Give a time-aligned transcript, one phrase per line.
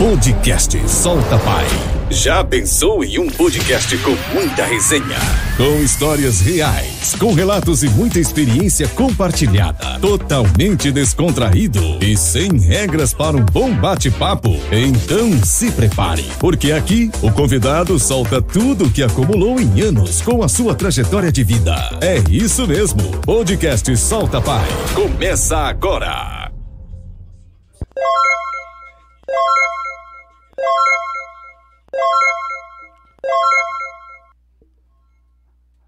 [0.00, 1.66] Podcast Solta Pai.
[2.08, 5.18] Já pensou em um podcast com muita resenha?
[5.58, 10.00] Com histórias reais, com relatos e muita experiência compartilhada.
[10.00, 14.58] Totalmente descontraído e sem regras para um bom bate-papo?
[14.72, 20.42] Então se prepare, porque aqui o convidado solta tudo o que acumulou em anos com
[20.42, 21.76] a sua trajetória de vida.
[22.00, 23.02] É isso mesmo.
[23.18, 24.66] Podcast Solta Pai.
[24.94, 26.39] Começa agora.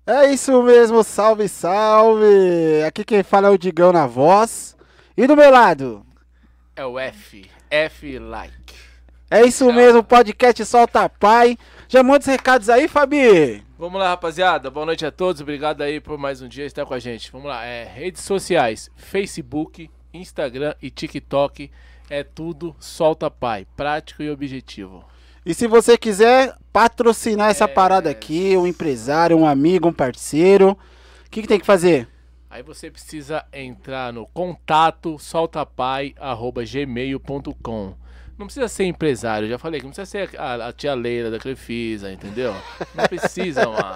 [0.05, 2.83] É isso mesmo, salve, salve!
[2.85, 4.77] Aqui quem fala é o Digão na voz.
[5.17, 6.05] E do meu lado?
[6.75, 7.49] É o F.
[7.71, 8.75] F like.
[9.31, 11.57] É isso mesmo, podcast Solta Pai.
[11.89, 13.65] Já manda os recados aí, Fabi.
[13.79, 14.73] Vamos lá, rapaziada.
[14.73, 15.41] Boa noite a todos.
[15.41, 17.31] Obrigado aí por mais um dia estar com a gente.
[17.31, 17.65] Vamos lá.
[17.65, 21.71] É, redes sociais: Facebook, Instagram e TikTok.
[22.11, 23.69] É tudo Solta Pai.
[23.77, 25.12] Prático e objetivo.
[25.45, 30.79] E se você quiser patrocinar essa parada aqui, um empresário, um amigo, um parceiro,
[31.27, 32.07] o que, que tem que fazer?
[32.49, 37.95] Aí você precisa entrar no contato soltapai.gmail.com.
[38.39, 41.41] Não precisa ser empresário, já falei que não precisa ser a, a tia Leila da
[41.41, 42.55] Crefisa, entendeu?
[42.95, 43.95] Não precisa, mano.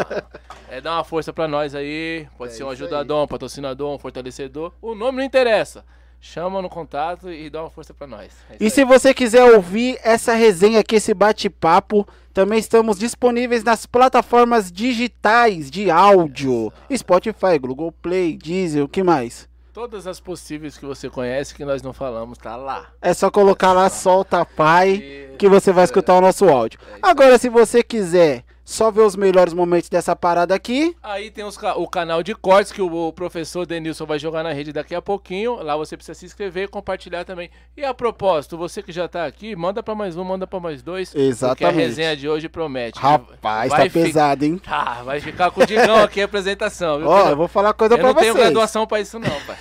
[0.68, 2.26] É dar uma força pra nós aí.
[2.36, 4.72] Pode ser um ajudador, um patrocinador, um fortalecedor.
[4.82, 5.84] O nome não interessa.
[6.32, 8.32] Chama no contato e dá uma força pra nós.
[8.50, 13.86] É E se você quiser ouvir essa resenha aqui, esse bate-papo, também estamos disponíveis nas
[13.86, 16.72] plataformas digitais de áudio.
[16.94, 19.48] Spotify, Google Play, Deezer, o que mais?
[19.72, 22.88] Todas as possíveis que você conhece que nós não falamos, tá lá.
[23.00, 26.80] É só colocar lá Solta Pai que você vai escutar o nosso áudio.
[27.00, 31.56] Agora, se você quiser só ver os melhores momentos dessa parada aqui, Aí tem os
[31.76, 35.00] o canal de cortes que o, o professor Denilson vai jogar na rede daqui a
[35.00, 35.62] pouquinho.
[35.62, 37.48] Lá você precisa se inscrever e compartilhar também.
[37.76, 40.82] E a propósito, você que já tá aqui, manda pra mais um, manda pra mais
[40.82, 41.10] dois.
[41.10, 41.76] Porque a Exatamente.
[41.76, 42.98] resenha de hoje promete.
[42.98, 44.58] rapaz, Vai tá fi- pesado, hein?
[44.58, 47.06] Tá, vai ficar com o Digão aqui a apresentação, viu?
[47.08, 47.30] Ó, filho?
[47.30, 48.44] eu vou falar coisa Eu pra não tenho vocês.
[48.46, 49.56] graduação pra isso não, pai.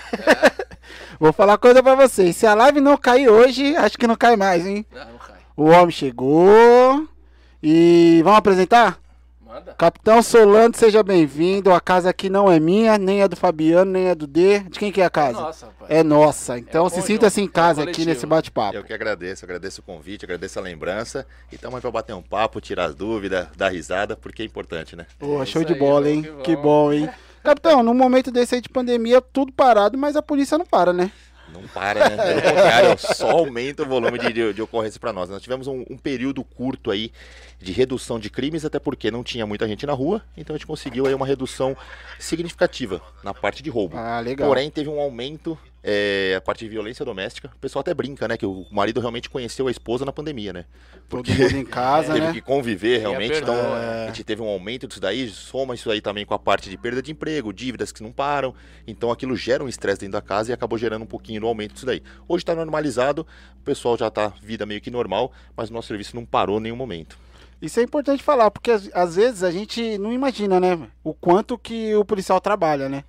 [1.19, 2.35] Vou falar coisa pra vocês.
[2.35, 4.85] Se a live não cair hoje, acho que não cai mais, hein?
[4.91, 5.35] Não, não cai.
[5.55, 7.07] O homem chegou.
[7.63, 8.99] E vamos apresentar?
[9.55, 9.73] Manda.
[9.77, 11.71] Capitão Solano, seja bem-vindo.
[11.71, 14.59] A casa aqui não é minha, nem é do Fabiano, nem é do D.
[14.59, 15.39] De quem que é a casa?
[15.39, 15.87] Nossa, pai.
[15.89, 16.59] É nossa.
[16.59, 17.47] Então É se sinta-se João.
[17.47, 18.75] em casa É aqui nesse bate-papo.
[18.75, 21.25] Eu que agradeço, agradeço o convite, agradeço a lembrança.
[21.49, 24.93] E estamos aí para bater um papo, tirar as dúvidas, dar risada, porque é importante,
[24.93, 25.05] né?
[25.17, 26.21] Pô, É show de aí, bola, João, hein?
[26.23, 26.61] que Que bom.
[26.61, 27.09] bom, hein?
[27.41, 31.11] Capitão, num momento desse aí de pandemia, tudo parado, mas a polícia não para, né?
[31.55, 32.17] Não para, né?
[32.17, 35.29] Pelo contrário, só aumenta o volume de, de, de ocorrência para nós.
[35.29, 37.11] Nós tivemos um, um período curto aí
[37.59, 40.67] de redução de crimes, até porque não tinha muita gente na rua, então a gente
[40.67, 41.75] conseguiu aí uma redução
[42.19, 43.97] significativa na parte de roubo.
[43.97, 44.47] Ah, legal.
[44.47, 45.57] Porém, teve um aumento
[45.87, 47.51] é, a parte de violência doméstica.
[47.55, 48.35] O pessoal até brinca, né?
[48.35, 50.65] Que o marido realmente conheceu a esposa na pandemia, né?
[51.07, 52.33] Todo mundo em casa, teve né?
[52.33, 56.01] que conviver realmente, então perdoa, a gente teve um aumento disso daí, soma isso aí
[56.01, 58.55] também com a parte de perda de emprego, dívidas que não param,
[58.87, 61.73] então aquilo gera um estresse dentro da casa e acabou gerando um pouquinho do aumento
[61.73, 62.01] disso daí.
[62.27, 63.27] Hoje está normalizado,
[63.59, 66.63] o pessoal já tá vida meio que normal, mas o nosso serviço não parou em
[66.63, 67.19] nenhum momento.
[67.61, 70.87] Isso é importante falar, porque às, às vezes a gente não imagina, né?
[71.03, 73.03] O quanto que o policial trabalha, né?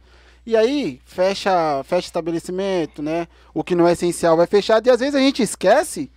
[0.47, 3.27] E aí, fecha, fecha estabelecimento, né?
[3.53, 4.87] O que não é essencial vai fechado.
[4.87, 6.09] E às vezes a gente esquece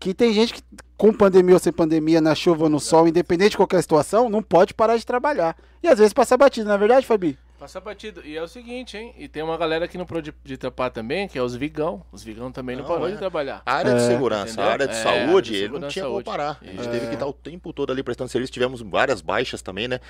[0.00, 0.62] que tem gente que,
[0.96, 4.42] com pandemia ou sem pandemia, na chuva ou no sol, independente de qualquer situação, não
[4.42, 5.54] pode parar de trabalhar.
[5.82, 7.38] E às vezes passa batido, não é verdade, Fabi?
[7.58, 8.20] Passa batido.
[8.24, 9.14] E é o seguinte, hein?
[9.16, 12.02] E tem uma galera que não pode de trapar também, que é os vigão.
[12.10, 13.12] Os vigão também não, Não, parou é.
[13.12, 13.62] de trabalhar.
[13.64, 14.64] A área de É, segurança, entendeu?
[14.64, 16.24] a área de É, saúde, de ele não tinha como saúde.
[16.26, 16.58] parar.
[16.60, 18.52] A gente teve que estar o tempo todo ali prestando serviço.
[18.52, 20.00] Tivemos várias baixas também, né?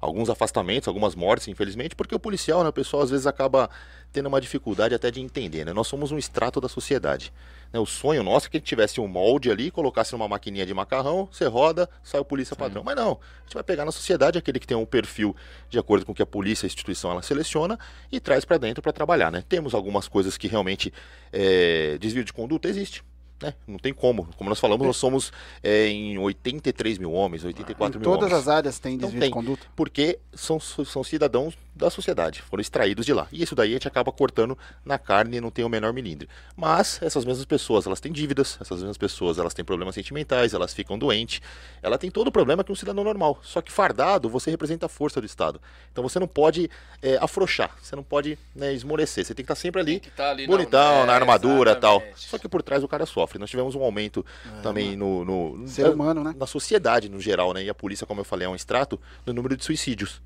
[0.00, 2.70] Alguns afastamentos, algumas mortes, infelizmente, porque o policial, né?
[2.70, 3.68] O pessoal às vezes acaba
[4.10, 5.72] tendo uma dificuldade até de entender, né?
[5.74, 7.32] Nós somos um extrato da sociedade.
[7.74, 7.80] Né?
[7.80, 10.72] O sonho nosso é que a gente tivesse um molde ali, colocasse numa maquininha de
[10.72, 12.84] macarrão, você roda, sai o polícia padrão.
[12.84, 15.34] Mas não, a gente vai pegar na sociedade aquele que tem um perfil
[15.68, 17.76] de acordo com o que a polícia, a instituição, ela seleciona
[18.12, 19.42] e traz para dentro para trabalhar, né?
[19.48, 20.92] Temos algumas coisas que realmente
[21.32, 23.02] é, desvio de conduta existe.
[23.42, 23.52] Né?
[23.66, 24.28] Não tem como.
[24.36, 28.48] Como nós falamos, nós somos é, em 83 mil homens, 84 em mil todas homens.
[28.48, 29.30] as áreas tem Então desvio tem.
[29.30, 29.66] de conduta.
[29.74, 33.26] Porque são, são cidadãos da sociedade, foram extraídos de lá.
[33.32, 36.28] E isso daí a gente acaba cortando na carne e não tem o menor milindre.
[36.56, 40.72] Mas essas mesmas pessoas, elas têm dívidas, essas mesmas pessoas, elas têm problemas sentimentais, elas
[40.72, 41.40] ficam doentes,
[41.82, 43.40] ela tem todo o problema que um cidadão normal.
[43.42, 45.60] Só que fardado, você representa a força do Estado.
[45.90, 46.70] Então você não pode
[47.02, 50.46] é, afrouxar, você não pode né, esmorecer, você tem que estar sempre ali tá ali
[50.46, 52.02] bonitão, é, na armadura e tal.
[52.14, 53.38] Só que por trás o cara sofre.
[53.38, 54.24] Nós tivemos um aumento
[54.62, 56.34] também no, no- no- Ser humano, né?
[56.38, 57.64] na sociedade no geral, né?
[57.64, 60.22] E a polícia, como eu falei, é um extrato do número de suicídios.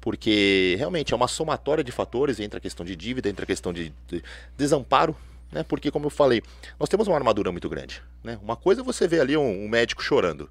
[0.00, 3.72] Porque realmente é uma somatória de fatores, entra a questão de dívida, entra a questão
[3.72, 4.22] de, de
[4.56, 5.16] desamparo,
[5.50, 5.62] Né?
[5.62, 6.42] Porque, como eu falei,
[6.78, 8.02] nós temos uma armadura muito grande.
[8.22, 8.38] Né?
[8.42, 10.48] Uma coisa é você ver ali um, um médico chorando.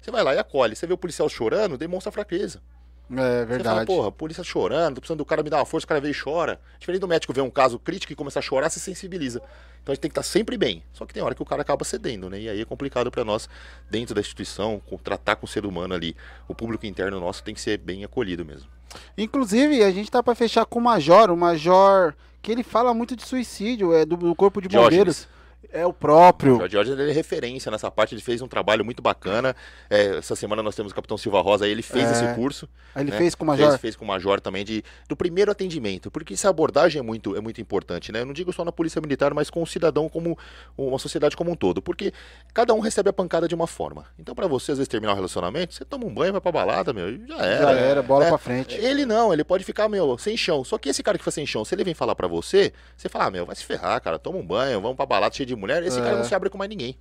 [0.00, 0.74] Você vai lá e acolhe.
[0.74, 2.60] Você vê o policial chorando, demonstra fraqueza.
[3.10, 3.86] É Você fala, verdade.
[3.86, 6.12] porra, a polícia chorando, tô precisando do cara me dar uma força, o cara veio
[6.12, 6.60] e chora.
[6.78, 9.40] Diferente do médico ver um caso crítico e começar a chorar, se sensibiliza.
[9.82, 10.82] Então a gente tem que estar sempre bem.
[10.92, 12.40] Só que tem hora que o cara acaba cedendo, né?
[12.40, 13.48] E aí é complicado pra nós,
[13.90, 16.14] dentro da instituição, tratar com o ser humano ali.
[16.46, 18.68] O público interno nosso tem que ser bem acolhido mesmo.
[19.16, 23.16] Inclusive, a gente tá pra fechar com o Major, o Major que ele fala muito
[23.16, 25.28] de suicídio, é do, do corpo de Diógenes.
[25.70, 26.62] É o próprio.
[26.62, 29.54] O Jorge é referência nessa parte, ele fez um trabalho muito bacana.
[29.90, 32.12] É, essa semana nós temos o Capitão Silva Rosa, ele fez É.
[32.12, 32.68] esse curso.
[32.94, 33.18] Aí ele né?
[33.18, 33.68] fez com o Major.
[33.70, 37.36] Fez, fez com o Major também de, do primeiro atendimento, porque essa abordagem é muito,
[37.36, 38.20] é muito importante, né?
[38.20, 40.38] Eu não digo só na polícia militar, mas com o cidadão como
[40.76, 42.12] uma sociedade como um todo, porque
[42.54, 44.06] cada um recebe a pancada de uma forma.
[44.18, 46.94] Então, pra você às vezes terminar o relacionamento, você toma um banho, vai pra balada,
[46.94, 47.62] meu, e já era.
[47.62, 48.30] Já era, bola né?
[48.30, 48.74] pra frente.
[48.74, 50.64] Ele não, ele pode ficar, meu, sem chão.
[50.64, 53.08] Só que esse cara que fica sem chão, se ele vem falar pra você, você
[53.08, 55.56] fala, ah, meu, vai se ferrar, cara, toma um banho, vamos pra balada cheio de
[55.56, 56.02] mulher, esse É.
[56.02, 56.96] cara não se abre com mais ninguém.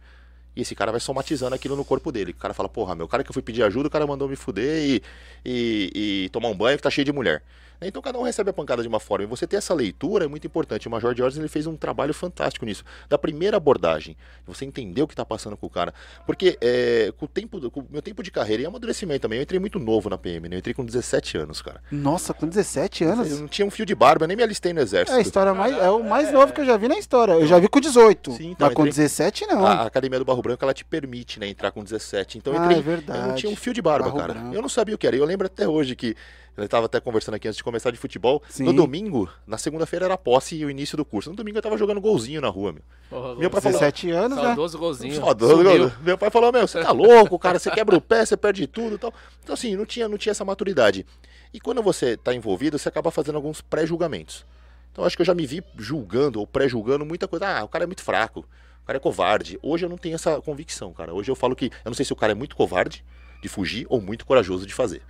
[0.56, 2.32] E esse cara vai somatizando aquilo no corpo dele.
[2.32, 4.28] O cara fala, porra, meu, o cara que eu fui pedir ajuda, o cara mandou
[4.28, 5.04] me fuder e,
[5.46, 7.44] e, e tomar um banho que tá cheio de mulher.
[7.82, 9.24] Então cada um recebe a pancada de uma forma.
[9.26, 10.88] E você ter essa leitura é muito importante.
[10.88, 12.84] O Major Jorge ele fez um trabalho fantástico nisso.
[13.10, 14.16] Da primeira abordagem,
[14.46, 15.94] você entender o que tá passando com o cara.
[16.26, 19.44] Porque é, com o tempo, com o meu tempo de carreira e amadurecimento também, eu
[19.44, 20.56] entrei muito novo na PM, né?
[20.56, 21.82] Eu entrei com 17 anos, cara.
[21.92, 23.32] Nossa, com 17 anos.
[23.32, 25.18] Eu não tinha um fio de barba, nem me alistei no É exército.
[25.18, 25.76] a história mais.
[25.78, 27.34] É o mais novo que eu já vi na história.
[27.34, 28.32] Eu já vi com 18.
[28.34, 29.66] Sim, então, mas com entrei- 17 não.
[29.66, 32.38] A Academia do Barro Branco, ela te permite, né, entrar com 17.
[32.38, 33.20] Então eu Ah, entrei, é verdade.
[33.20, 34.34] eu não tinha um fio de barba, Barro cara.
[34.34, 34.56] Branco.
[34.56, 35.16] Eu não sabia o que era.
[35.16, 36.16] Eu lembro até hoje que
[36.57, 38.42] eu estava até conversando aqui antes de começar de futebol.
[38.50, 38.63] Sim.
[38.63, 41.30] No domingo, na segunda-feira era posse e o início do curso.
[41.30, 42.81] No domingo eu tava jogando golzinho na rua, meu.
[43.09, 44.44] Porra, Meu pai falou, 17 anos, né?
[44.44, 45.21] Saudoso golzinho.
[45.21, 45.92] Foda, Sumiu.
[46.01, 48.95] meu pai falou, meu, você tá louco, cara, você quebra o pé, você perde tudo
[48.95, 49.13] e tal.
[49.44, 51.06] Então assim, não tinha, não tinha essa maturidade.
[51.54, 54.44] E quando você tá envolvido, você acaba fazendo alguns pré-julgamentos.
[54.92, 57.59] Então acho que eu já me vi julgando ou pré-julgando muita coisa.
[57.59, 58.39] Ah, o cara é muito fraco,
[58.81, 59.59] o cara é covarde.
[59.62, 61.13] Hoje eu não tenho essa convicção, cara.
[61.13, 63.06] Hoje eu falo que, eu não sei se o cara é muito covarde
[63.42, 65.04] de fugir ou muito corajoso de fazer.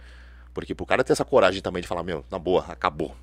[0.57, 3.15] Porque pro cara ter essa coragem também de falar, meu, na boa, acabou.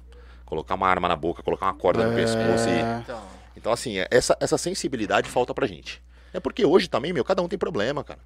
[0.46, 3.00] Colocar uma arma na boca, colocar uma corda no pescoço e É.
[3.02, 3.22] Então,
[3.56, 6.00] então, assim, é- essa, essa sensibilidade falta pra gente.
[6.32, 8.20] É porque hoje também, meu, cada um tem problema, cara.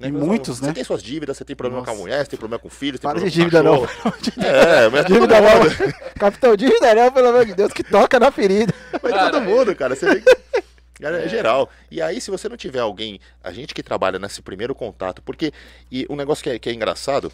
[0.00, 0.72] E Como eu muitos, falo, né?
[0.72, 1.92] Você tem suas dívidas, você tem problema Nossa.
[1.92, 3.92] com a mulher, você tem problema com o filho, você tem Para de problema dívida
[4.02, 4.44] com não.
[4.48, 5.58] É, mas é Dívida não.
[5.58, 5.94] mundo.
[6.18, 8.72] Capitão, dívida não, pelo amor de Deus, que toca na ferida.
[9.02, 9.94] Mas Cara, todo mundo, cara.
[9.94, 10.36] Você que...
[11.02, 11.68] Cara, é geral.
[11.90, 15.52] E aí, se você não tiver alguém, a gente que trabalha nesse primeiro contato, porque
[15.92, 17.30] e um negócio que é, que é engraçado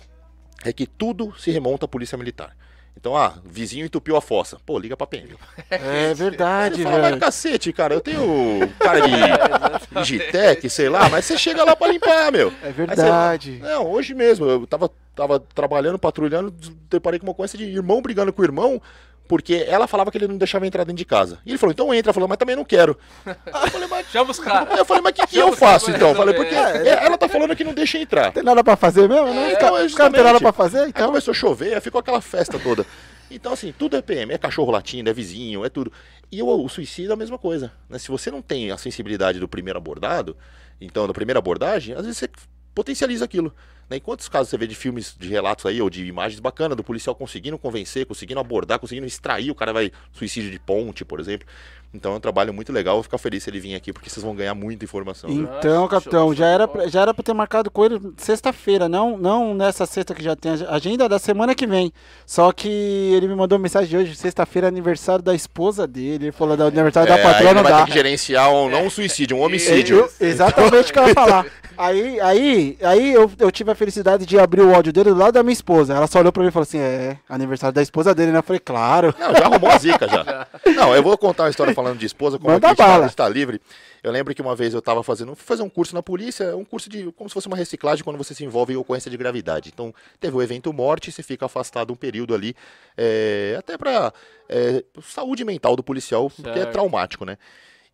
[0.65, 2.57] é que tudo se remonta à polícia militar.
[2.97, 4.59] Então, ah, vizinho entupiu a fossa.
[4.67, 5.35] Pô, liga pra PM.
[5.71, 7.21] É verdade, fala, mas velho.
[7.21, 9.15] cacete, cara, eu tenho cara de
[10.03, 12.49] Digitec, sei lá, mas você chega lá pra limpar, meu.
[12.62, 13.59] É Aí você- verdade.
[13.62, 16.53] Não, hoje mesmo, eu tava, tava trabalhando, patrulhando,
[16.91, 18.83] deparei com uma coisa de irmão brigando com o irmão,
[19.31, 21.38] porque ela falava que ele não deixava entrar dentro de casa.
[21.47, 22.99] E ele falou, então entra, falou, mas também não quero.
[23.25, 24.73] Aí eu falei, mas, chama os caras.
[24.73, 26.09] aí eu falei, mas o que, que eu faço então?
[26.09, 26.88] Eu falei, porque resolver.
[26.88, 28.32] é, ela tá falando que não deixa entrar.
[28.32, 29.32] Tem nada pra fazer mesmo?
[29.32, 31.06] Não, É, caras não, os caras não tem nada pra fazer, Aí então.
[31.06, 32.85] começou a chover, aí ficou aquela festa toda.
[33.31, 35.93] Então, assim, tudo é PM, é cachorro latindo, é vizinho, é tudo.
[36.32, 37.71] E o, o suicídio é a mesma coisa.
[37.88, 38.00] Né?
[38.00, 40.37] Se você não tem a sensibilidade do primeiro abordado,
[40.81, 42.29] então, da primeira abordagem, às vezes você
[42.75, 43.55] potencializa aquilo.
[43.91, 43.97] Né?
[43.97, 46.85] E quantos casos você vê de filmes, de relatos aí, ou de imagens bacanas do
[46.85, 51.47] policial conseguindo convencer, conseguindo abordar, conseguindo extrair, o cara vai suicídio de ponte, por exemplo.
[51.93, 54.23] Então é um trabalho muito legal, vou ficar feliz se ele vir aqui, porque vocês
[54.25, 55.29] vão ganhar muita informação.
[55.29, 55.49] né?
[55.59, 59.19] Então, show- capitão, já era, pra, já era pra ter marcado com ele sexta-feira, não,
[59.19, 61.93] não nessa sexta que já tem a agenda da semana que vem.
[62.25, 66.27] Só que ele me mandou mensagem de hoje, sexta-feira, é aniversário da esposa dele.
[66.27, 67.79] Ele falou do aniversário É, da patroa, aí não vai dá.
[67.81, 70.09] ter que gerenciar um, não um suicídio, um homicídio.
[70.20, 71.44] Eu- exatamente o que eu ia falar.
[71.77, 75.32] Aí, aí, aí eu, eu tive a felicidade de abrir o áudio dele do lado
[75.32, 75.94] da minha esposa.
[75.94, 78.39] Ela só olhou pra mim e falou assim: é, aniversário da esposa dele, né?
[78.39, 79.15] Eu falei, claro.
[79.19, 80.47] Não, já arrumou a zica já.
[80.77, 83.05] Não, eu vou contar uma história falando de esposa, como Manda aqui a gente bala.
[83.05, 83.60] a gente tá livre.
[84.03, 86.65] Eu lembro que uma vez eu tava fazendo, fui fazer um curso na polícia, um
[86.65, 89.70] curso de como se fosse uma reciclagem quando você se envolve em ocorrência de gravidade.
[89.72, 92.55] Então, teve o evento morte, você fica afastado um período ali,
[92.96, 94.13] é, até pra
[94.49, 96.72] é, saúde mental do policial, porque é Certo.
[96.72, 97.37] traumático, né?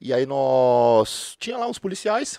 [0.01, 2.39] E aí nós tinha lá uns policiais,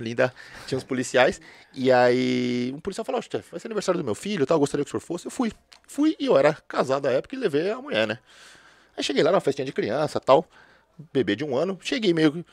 [0.00, 0.34] linda,
[0.66, 1.40] tinha uns policiais,
[1.72, 4.60] e aí um policial falou, chefe, vai ser aniversário do meu filho, e tal, eu
[4.60, 5.26] gostaria que o senhor fosse.
[5.26, 5.52] Eu fui.
[5.88, 8.18] Fui e eu era casado à época e levei a mulher, né?
[8.96, 10.46] Aí cheguei lá numa festinha de criança tal,
[11.12, 12.44] bebê de um ano, cheguei meio,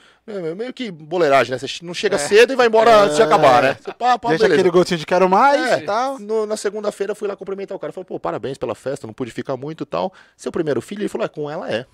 [0.57, 1.57] meio, que boleiragem, né?
[1.57, 3.77] Você não chega cedo e vai embora antes de acabar, né?
[3.81, 4.53] Você, pá, pá, Deixa beleza.
[4.62, 6.19] aquele gostinho de quero mais É, e tal.
[6.19, 7.93] no- na segunda-feira fui lá cumprimentar o cara.
[7.93, 10.12] Falei, pô, parabéns pela festa, não pude ficar muito e tal.
[10.35, 11.01] Seu primeiro filho?
[11.01, 11.85] Ele falou, é, com ela é.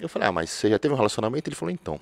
[0.00, 1.48] Eu falei, ah, mas você já teve um relacionamento?
[1.48, 2.00] Ele falou, então.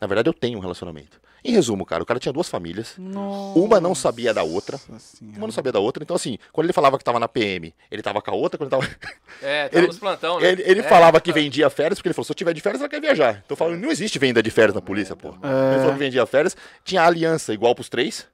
[0.00, 1.20] Na verdade, eu tenho um relacionamento.
[1.44, 2.94] Em resumo, cara, o cara tinha duas famílias.
[2.98, 4.78] Nossa Uma não sabia da outra.
[4.98, 5.36] Senhora.
[5.38, 6.02] Uma não sabia da outra.
[6.02, 8.58] Então, assim, quando ele falava que tava na PM, ele tava com a outra.
[8.58, 8.96] Quando ele tava.
[9.42, 10.48] É, tá Ele- nos plantão, né?
[10.52, 12.80] Ele, ele É, falava que vendia férias, porque ele falou: se eu tiver de férias,
[12.82, 13.42] ela quer viajar.
[13.44, 15.28] Então eu falo: não existe venda de férias na polícia, pô.
[15.28, 15.72] É.
[15.72, 16.54] Ele falou que vendia férias,
[16.84, 18.26] tinha aliança igual pros três.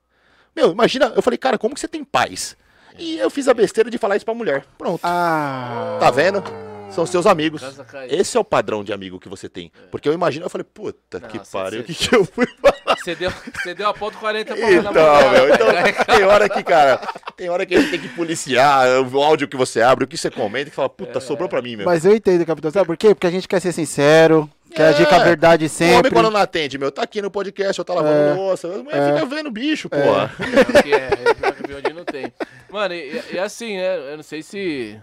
[0.54, 2.56] Meu, imagina, eu falei, cara, como que você tem paz?
[2.98, 4.64] E eu fiz a besteira de falar isso pra mulher.
[4.78, 5.00] Pronto.
[5.04, 5.98] Ah.
[6.00, 6.42] Tá vendo?
[6.90, 7.62] São seus amigos.
[8.08, 9.70] Esse é o padrão de amigo que você tem.
[9.90, 12.96] Porque eu imagino, eu falei, puta que Nossa, pariu, o que, que eu fui falar?
[12.96, 15.66] Você deu, você deu a ponto 40 pra Então, meu, então
[16.06, 17.00] tem hora que, cara,
[17.36, 20.16] tem hora que a gente tem que policiar o áudio que você abre, o que
[20.16, 21.84] você comenta, que fala, puta, sobrou pra mim, meu.
[21.86, 22.70] Mas eu entendo, capitão.
[22.70, 23.14] Sabe por quê?
[23.14, 24.88] Porque a gente quer ser sincero, quer É.
[24.88, 26.10] agir com a verdade O homem sempre.
[26.12, 28.32] quando não atende, meu, tá aqui no podcast, eu tá lavando É.
[28.34, 30.32] louça, a mulher fica vendo bicho, porra.
[30.36, 32.32] Pior que é, é pior que onde não tem.
[32.70, 34.12] Mano, e, e assim, né?
[34.12, 34.98] Eu não sei se,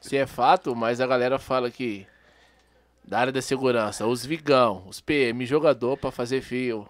[0.00, 2.06] se é fato, mas a galera fala que
[3.04, 6.88] da área da segurança, os vigão, os PM, jogador pra fazer fio.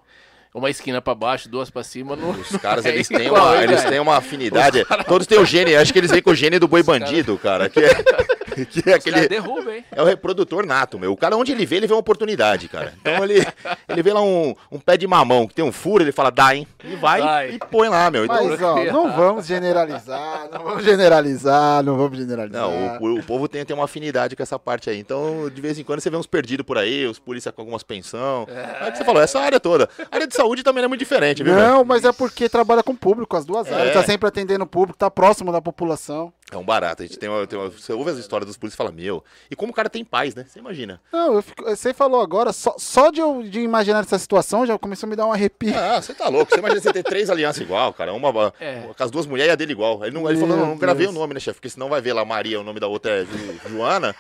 [0.55, 2.17] Uma esquina pra baixo, duas pra cima.
[2.17, 2.31] Não...
[2.31, 4.85] Os caras, é eles têm uma, hein, eles têm uma afinidade.
[5.07, 7.69] Todos têm o gene, acho que eles vêm com o gene do boi bandido, cara.
[7.69, 7.95] Que é,
[8.67, 9.14] que é Os aquele.
[9.14, 9.85] caras derrubam, hein?
[9.93, 11.12] É o reprodutor nato, meu.
[11.12, 12.95] O cara, onde ele vê, ele vê uma oportunidade, cara.
[13.00, 13.47] Então ele,
[13.88, 16.55] ele vê lá um, um pé de mamão que tem um furo, ele fala, dá,
[16.55, 16.67] hein?
[16.83, 17.50] E vai Vai.
[17.50, 18.25] e põe lá, meu.
[18.25, 22.62] Então, Mas, ó, não vamos generalizar, não vamos generalizar, não vamos generalizar.
[22.62, 24.99] não, o, o povo tem, tem uma afinidade com essa parte aí.
[24.99, 27.83] Então, de vez em quando, você vê uns perdidos por aí, os polícia com algumas
[27.83, 28.47] pensão.
[28.49, 29.88] É o que você falou, essa área toda.
[30.11, 31.54] A área de saúde também não é muito diferente, viu?
[31.54, 33.75] Não, mas é porque trabalha com o público, as duas É.
[33.75, 33.95] áreas.
[33.95, 36.33] Tá sempre atendendo o público, tá próximo da população.
[36.50, 37.02] É um barato.
[37.02, 39.23] A gente tem uma, tem uma- você ouve as histórias dos polícias e fala, meu.
[39.50, 40.47] E como o cara tem paz, né?
[40.49, 40.99] Você imagina.
[41.12, 44.78] Não, eu fico- você falou agora, só, só de eu de imaginar essa situação já
[44.78, 45.75] começou a me dar um arrepio.
[45.76, 46.50] Ah, você tá louco.
[46.50, 48.14] Você imagina você ter três alianças igual, cara.
[48.14, 48.28] Uma
[48.61, 48.88] É.
[48.97, 50.02] com as duas mulheres e a dele igual.
[50.04, 51.14] Ele, não, ele falou, não, não gravei Deus.
[51.16, 51.57] o nome, né, chefe?
[51.59, 54.14] Porque senão vai ver lá Maria, o nome da outra é Ju- Joana.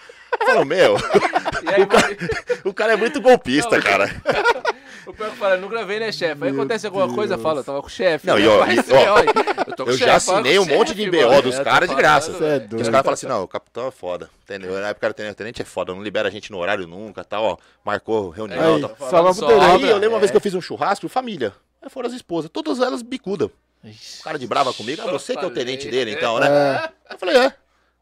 [0.44, 0.96] Falou, meu,
[1.64, 1.88] E aí,
[2.64, 4.08] o cara é muito golpista, cara.
[5.10, 6.44] o pior que fala, não gravei, né, chefe?
[6.44, 8.26] Aí acontece alguma coisa, fala, tava com o chefe.
[8.26, 8.42] Não, né?
[8.42, 9.32] e ó, e, ó, olha,
[9.66, 11.42] eu tô com o Eu chefe, já com assinei o um monte de BO mano.
[11.42, 12.32] dos É, caras de falando, graça.
[12.32, 12.60] Cê é velho.
[12.60, 12.84] Que os doido.
[12.92, 14.30] caras falam assim, não, o capitão é foda.
[14.44, 14.72] Entendeu?
[14.80, 17.56] Na época o tenente é foda, não libera a gente no horário nunca, tal, ó.
[17.84, 18.96] Marcou reunião, Aí, tal.
[19.10, 20.32] Falando só Aí eu lembro uma vez É.
[20.32, 21.52] que eu fiz um churrasco, família.
[21.82, 23.46] Aí foram as esposas, todas elas bicuda.
[23.84, 26.88] O cara de brava comigo, ah, você que é o tenente dele, então, né?
[27.10, 27.52] Eu falei, é.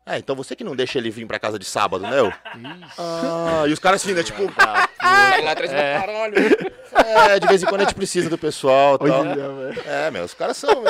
[0.09, 2.21] É, então você que não deixa ele vir pra casa de sábado, né?
[2.21, 2.33] Eu?
[2.97, 4.23] Ah, e os caras assim, né?
[4.23, 4.47] Tipo,
[5.03, 6.35] vai lá atrás do caralho.
[6.95, 9.23] É, de vez em quando a gente precisa do pessoal tal.
[9.23, 9.83] Olha, velho.
[9.85, 10.71] É, meu, os caras são.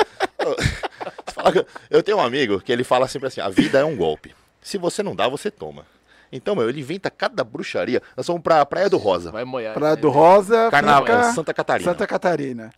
[1.89, 4.35] Eu tenho um amigo que ele fala sempre assim: a vida é um golpe.
[4.61, 5.85] Se você não dá, você toma.
[6.31, 8.01] Então, meu, ele inventa cada bruxaria.
[8.15, 9.31] Nós fomos pra Praia do Rosa.
[9.31, 9.73] Vai molhar.
[9.73, 10.01] Praia né?
[10.01, 11.91] do Rosa, Carnaval, fica Santa Catarina.
[11.91, 12.69] Santa Catarina.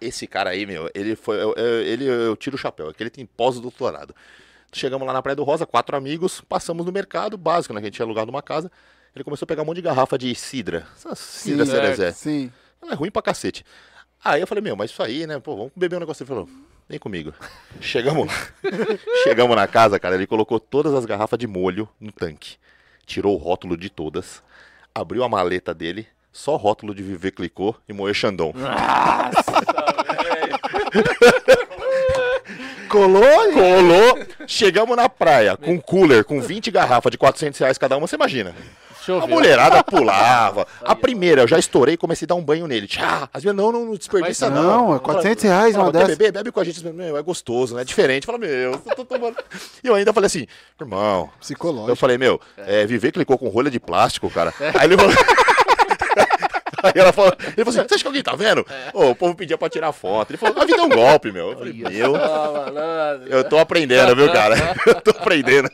[0.00, 1.42] Esse cara aí, meu, ele foi.
[1.42, 4.14] Eu, eu- ele, eu tiro o chapéu, é que ele tem pós-doutorado.
[4.72, 7.80] Chegamos lá na Praia do Rosa, quatro amigos, passamos no mercado básico, né?
[7.80, 8.70] Que a gente tinha alugado uma casa.
[9.14, 10.86] Ele começou a pegar um monte de garrafa de cidra.
[10.94, 12.12] Essa cidra Sim, cerezé.
[12.12, 12.52] Sim.
[12.82, 13.64] Ela é ruim pra cacete.
[14.24, 15.40] Aí eu falei, meu, mas isso aí, né?
[15.40, 16.22] Pô, vamos beber um negócio.
[16.22, 16.48] Ele falou,
[16.88, 17.32] vem comigo.
[17.80, 18.34] Chegamos lá.
[19.24, 20.14] Chegamos na casa, cara.
[20.14, 22.56] Ele colocou todas as garrafas de molho no tanque.
[23.06, 24.42] Tirou o rótulo de todas.
[24.94, 26.06] Abriu a maleta dele.
[26.30, 28.52] Só rótulo de Viver clicou e moer Xandão.
[32.88, 33.52] Colou.
[33.52, 34.18] Colou.
[34.46, 38.06] Chegamos na praia com um cooler com 20 garrafas de 400 reais cada uma.
[38.06, 38.54] Você imagina?
[39.22, 40.66] A mulherada pulava.
[40.84, 42.86] A primeira, eu já estourei e comecei a dar um banho nele.
[42.86, 44.62] Tchá, as minhas, não, não, não desperdiça não.
[44.62, 46.08] Não, é 400 reais uma dessa.
[46.08, 46.32] beber?
[46.32, 46.84] Bebe com a gente.
[46.84, 47.82] Meu, é gostoso, né?
[47.82, 48.26] É diferente.
[48.26, 49.36] Fala, meu, eu tô tomando.
[49.82, 50.46] E eu ainda falei assim,
[50.78, 51.30] irmão.
[51.40, 51.90] Psicológico.
[51.90, 54.52] Eu falei, meu, é, viver clicou com rolha de plástico, cara.
[54.74, 55.14] Aí ele falou.
[56.82, 58.64] Aí ela falou, ele falou assim, você acha que alguém tá vendo?
[58.94, 60.30] Ô, o povo pedia pra tirar foto.
[60.30, 61.52] Ele falou, a vida é um golpe, meu.
[61.52, 62.14] Eu falei, meu,
[63.28, 64.54] eu tô aprendendo, viu, cara?
[64.86, 65.70] Eu tô aprendendo.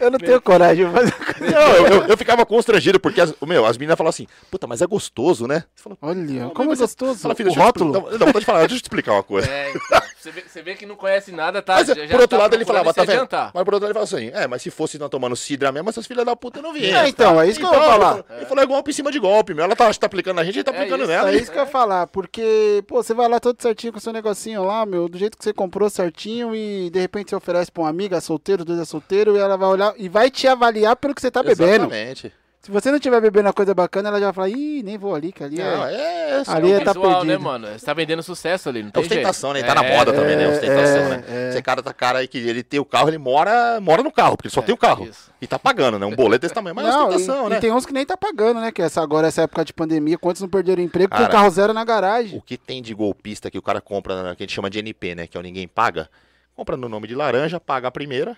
[0.00, 1.50] Eu não tenho coragem de fazer coisa.
[1.52, 4.80] Não, eu, eu- eu ficava constrangido, porque as, meu, as meninas falavam assim, puta, mas
[4.82, 5.64] é gostoso, né?
[5.74, 7.20] Você falou, Olha, "Não, como é gostoso.
[7.20, 7.96] Fala, filho, o te rótulo.
[7.96, 9.48] expli- Não, não, pode falar, deixa eu te explicar uma coisa.
[9.50, 11.74] É, então, você, vê, você vê que não conhece nada, tá?
[11.74, 13.12] Mas, Já- por já outro tá lado, ele falava, tá vendo?
[13.12, 13.50] adiantar.
[13.54, 15.88] Mas por outro lado, ele falava assim, é, mas se fosse não tomando cidra mesmo,
[15.90, 16.98] essas filhas da puta não vinham.
[16.98, 18.24] É, então, é isso que eu ia falar.
[18.36, 19.64] Ele falou, é golpe em cima de golpe, meu.
[19.64, 21.30] Ela tá, tá aplicando na gente, ele tá É aplicando isso, nela.
[21.30, 24.02] É isso que eu ia falar, porque, pô, você vai lá todo certinho com o
[24.02, 27.70] seu negocinho lá, meu, do jeito que você comprou certinho e de repente você oferece
[27.72, 30.96] pra uma amiga solteiro, dois é solteiro, e ela vai olhar e vai te avaliar
[30.96, 31.84] pelo que você tá bebendo.
[31.84, 32.32] Exatamente.
[32.64, 35.14] Se você não tiver bebendo a coisa bacana, ela já vai falar, ih, nem vou
[35.14, 35.94] ali, que ali Não, é.
[35.94, 37.40] é, é, Ali É é tá visual, né, perdido.
[37.44, 37.66] mano?
[37.68, 39.60] Você tá vendendo sucesso ali, não É tem ostentação, né?
[39.60, 39.70] jeito.
[39.70, 40.44] Ele tá na moda também, né?
[40.44, 41.24] é, Ostentação, é, né?
[41.28, 41.48] é.
[41.50, 44.34] Esse cara tá cara aí que ele tem o carro, ele mora, mora no carro,
[44.36, 45.04] porque ele só tem o carro.
[45.04, 45.30] isso.
[45.42, 46.06] E tá pagando, né?
[46.06, 47.56] Um boleto desse tamanho, mas é Não, ostentação, e, né?
[47.58, 48.72] e tem uns que nem tá pagando, né?
[48.72, 51.50] Que essa, agora, essa época de pandemia, quantos não perderam emprego com Cara, o carro
[51.50, 52.38] zero na garagem?
[52.38, 55.14] O que tem de golpista que o cara compra, que a gente chama de NP,
[55.14, 55.26] né?
[55.26, 56.08] Que é o ninguém paga.
[56.56, 58.34] Compra no nome de laranja, paga a primeira,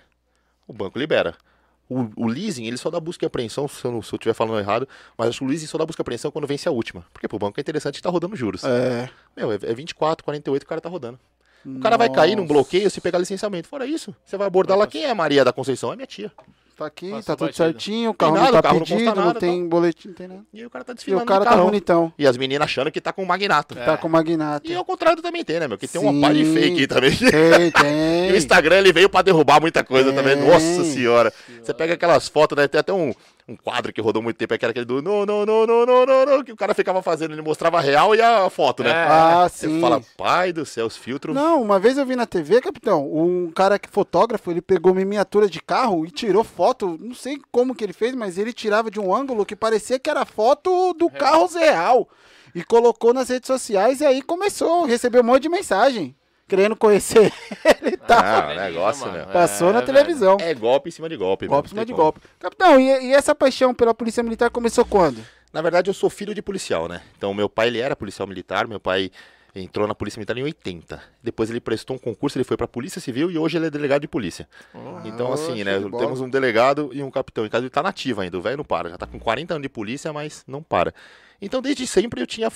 [0.66, 1.36] o banco libera.
[1.88, 4.34] O, o leasing, ele só dá busca e apreensão, se eu, não, se eu estiver
[4.34, 6.72] falando errado, mas acho que o leasing só dá busca e apreensão quando vence a
[6.72, 7.04] última.
[7.12, 8.64] Porque pro banco é interessante estar tá rodando juros.
[8.64, 9.08] É.
[9.36, 11.18] Meu, é 24, 48 o cara tá rodando.
[11.64, 13.68] O cara vai cair num bloqueio se pegar licenciamento.
[13.68, 14.86] Fora isso, você vai abordar lá.
[14.86, 15.92] Quem é a Maria da Conceição?
[15.92, 16.30] É minha tia.
[16.76, 17.56] Tá aqui, Passou tá tudo batido.
[17.56, 20.14] certinho, o carro nada, não tá o carro não pedido, não, nada, tem boletim, não
[20.14, 20.42] tem nada.
[20.52, 22.12] E o cara tá E desfilando o cara tá bonitão.
[22.18, 23.74] E as meninas achando que tá com um magnato.
[23.74, 24.68] Tá com magnata.
[24.70, 25.78] E ao contrário também tem, né, meu?
[25.78, 26.06] Que tem Sim.
[26.06, 27.16] uma pá de fake também.
[27.16, 27.28] Tem,
[27.68, 28.32] E tem.
[28.32, 30.22] o Instagram ele veio pra derrubar muita coisa Tem.
[30.22, 30.36] também.
[30.36, 31.32] Nossa senhora.
[31.62, 32.68] Você pega aquelas fotos, né?
[32.68, 33.14] Tem até um,
[33.48, 36.06] um quadro que rodou muito tempo, que era aquele do não, não, não, não, não,
[36.06, 38.90] não, não, que o cara ficava fazendo, ele mostrava a real e a foto, né?
[38.90, 39.06] É.
[39.08, 39.80] Ah, Você sim.
[39.80, 41.34] fala, pai do céu, os filtros.
[41.34, 44.98] Não, uma vez eu vi na TV, capitão, um cara que fotógrafo, ele pegou uma
[44.98, 48.90] miniatura de carro e tirou foto, não sei como que ele fez, mas ele tirava
[48.90, 52.08] de um ângulo que parecia que era foto do carro real.
[52.52, 56.16] E colocou nas redes sociais e aí começou, recebeu um monte de mensagem,
[56.48, 57.32] querendo conhecer
[57.82, 58.44] ele tá.
[58.46, 59.18] Ah, o negócio, mano.
[59.18, 59.32] né?
[59.32, 60.36] Passou na É, televisão.
[60.40, 61.46] É golpe em cima de golpe.
[61.46, 62.02] Golpe em cima de como.
[62.04, 62.20] golpe.
[62.38, 65.24] Capitão, e, e essa paixão pela polícia militar começou quando?
[65.52, 67.00] Na verdade, eu sou filho de policial, né?
[67.16, 69.10] Então, meu pai, ele era policial militar, meu pai
[69.54, 71.02] entrou na Polícia Militar em 80.
[71.22, 74.02] Depois ele prestou um concurso, ele foi pra Polícia Civil e hoje ele é delegado
[74.02, 74.46] de polícia.
[75.06, 75.80] então, assim, né?
[75.98, 77.46] Temos um delegado e um capitão.
[77.46, 78.90] Em casa ele tá nativo ainda, o velho não para.
[78.90, 80.92] Já tá com 40 anos de polícia, mas não para.
[81.40, 82.48] Então, desde sempre eu tinha,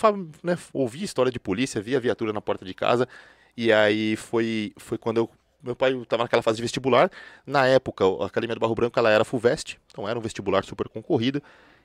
[0.42, 3.08] né, ouvi história de polícia, via viatura na porta de casa.
[3.56, 5.30] E aí foi, foi quando eu.
[5.62, 7.10] Meu pai estava naquela fase de vestibular.
[7.46, 10.88] Na época, a Academia do Barro Branco ela era FUVEST, então era um vestibular super
[10.88, 11.42] concorrido.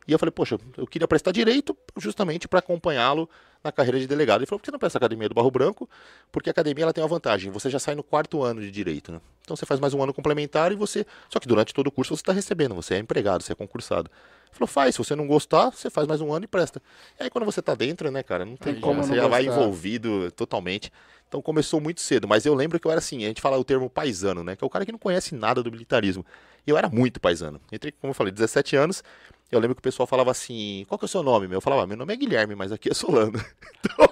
[0.07, 3.27] E eu falei, poxa, eu queria prestar direito justamente para acompanhá-lo
[3.63, 4.41] na carreira de delegado.
[4.41, 5.89] Ele falou, por que você não presta a Academia do Barro Branco?
[6.31, 9.11] Porque a academia ela tem uma vantagem, você já sai no quarto ano de direito,
[9.11, 9.19] né?
[9.41, 11.05] Então você faz mais um ano complementar e você.
[11.27, 14.09] Só que durante todo o curso você está recebendo, você é empregado, você é concursado.
[14.45, 16.79] Ele falou, faz, se você não gostar, você faz mais um ano e presta.
[17.19, 19.23] E aí quando você tá dentro, né, cara, não tem Tem como, como você não
[19.23, 20.91] já vai envolvido totalmente.
[21.27, 23.63] Então começou muito cedo, mas eu lembro que eu era assim, a gente fala o
[23.63, 24.55] termo paisano, né?
[24.55, 26.25] Que é o cara que não conhece nada do militarismo.
[26.65, 27.59] E eu era muito paisano.
[27.71, 29.03] Entrei, como eu falei, 17 anos.
[29.51, 31.47] Eu lembro que o pessoal falava assim: qual que é o seu nome?
[31.47, 31.57] Meu?
[31.57, 33.39] Eu falava: meu nome é Guilherme, mas aqui é Solano.
[33.85, 34.09] Então,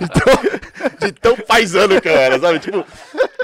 [1.00, 2.58] de tão paisano que eu era, sabe?
[2.58, 2.84] Tipo,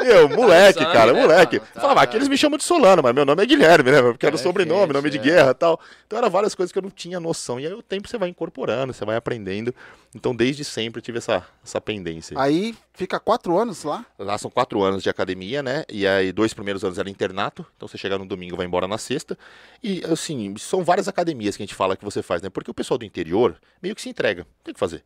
[0.02, 1.58] meu, moleque, Paisano, cara, né, moleque.
[1.58, 1.70] mano?
[1.72, 2.04] Tá, falava, tá.
[2.04, 4.02] aqui eles me chamam de Solano, mas meu nome é Guilherme, né?
[4.02, 5.20] Porque era o É, sobrenome, gente, nome de é.
[5.20, 5.80] guerra e tal.
[6.06, 7.60] Então eram várias coisas que eu não tinha noção.
[7.60, 9.74] E aí o tempo você vai incorporando, você vai aprendendo.
[10.14, 12.38] Então desde sempre eu tive essa, essa pendência.
[12.38, 14.04] Aí fica quatro anos lá.
[14.18, 15.84] Lá são quatro anos de academia, né?
[15.88, 17.64] E aí, dois primeiros anos era internato.
[17.76, 19.38] Então, você chega no domingo, vai embora na sexta.
[19.82, 22.50] E, assim, são várias academias que a gente fala que você faz, né?
[22.50, 24.46] Porque o pessoal do interior meio que se entrega.
[24.62, 25.02] Tem que fazer.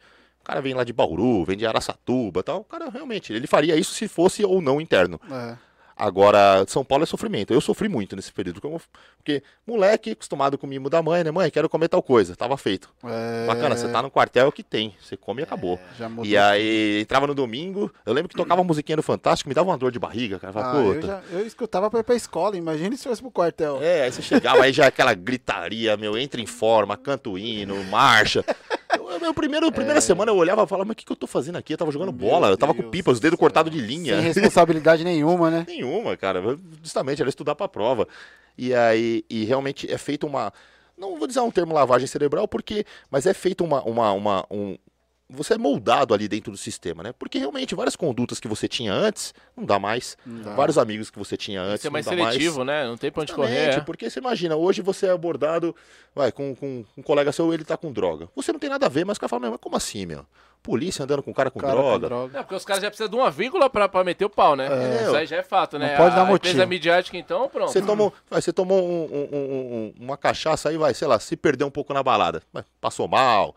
[0.47, 2.61] O cara vem lá de Bauru, vem de Araçatuba tal.
[2.61, 5.21] O cara, realmente, ele faria isso se fosse ou não interno.
[5.29, 5.57] É.
[5.97, 7.55] Agora, São Paulo é sofrimento.
[7.55, 8.61] Eu sofri muito nesse período.
[9.17, 11.31] Porque, moleque, acostumado com o mimo da mãe, né?
[11.31, 12.37] Mãe, quero comer tal coisa.
[12.37, 12.91] Tava feito.
[13.03, 14.95] É, Bacana, você tá no quartel, é o que tem.
[15.01, 15.81] Você come e acabou.
[15.99, 16.27] Já mudou.
[16.27, 19.79] E aí, entrava no domingo, eu lembro que tocava musiquinha do Fantástico, me dava uma
[19.79, 20.53] dor de barriga, cara.
[20.55, 23.83] Ah, eu, já, eu escutava pra ir pra escola, imagina se fosse pro quartel.
[23.83, 27.83] É, aí você chegava, aí já aquela gritaria, meu, entra em forma, canta o hino,
[27.85, 28.45] marcha.
[29.17, 31.27] Eu, meu primeiro, primeira semana eu olhava e falava, mas o que, que eu tô
[31.27, 31.73] fazendo aqui?
[31.73, 34.17] Eu tava jogando Meu bola, eu tava com pipa, os dedos cortados de linha.
[34.17, 35.65] Sem responsabilidade nenhuma, né?
[35.69, 36.43] Nenhuma, cara.
[36.83, 38.07] Justamente, era estudar pra prova.
[38.59, 40.53] E aí, e realmente é feito uma.
[40.97, 42.85] Não vou dizer um termo lavagem cerebral, porque.
[43.11, 43.83] Mas é feito uma.
[43.83, 44.77] uma, uma um,
[45.29, 47.13] você é moldado ali dentro do sistema, né?
[47.19, 50.17] Porque realmente várias condutas que você tinha antes, não dá mais.
[50.25, 50.55] dá.
[50.55, 52.67] Vários amigos que você tinha antes, ser mais não dá seletivo, mais.
[52.69, 52.87] né?
[52.89, 53.71] Não tem pra onde correr.
[53.71, 53.81] é.
[53.81, 55.75] porque você imagina, hoje você é abordado,
[56.15, 58.29] vai, com, com um colega seu, ele tá com droga.
[58.37, 60.25] Você não tem nada a ver, mas o cara fala, "Meu, mas como assim, meu?
[60.63, 62.09] Polícia andando com cara com Cara com droga.
[62.09, 62.39] droga.
[62.39, 64.67] É, porque os caras já precisam de uma vírgula pra, pra meter o pau, né?
[64.67, 65.03] É.
[65.05, 65.91] Isso aí já é fato, né?
[65.91, 66.49] Não pode a dar a motivo.
[66.55, 67.71] empresa midiática, então, pronto.
[67.71, 71.37] Você tomou, vai, você tomou um- um- um- uma cachaça aí, vai, sei lá, se
[71.37, 73.55] perdeu um pouco na balada, vai, passou mal,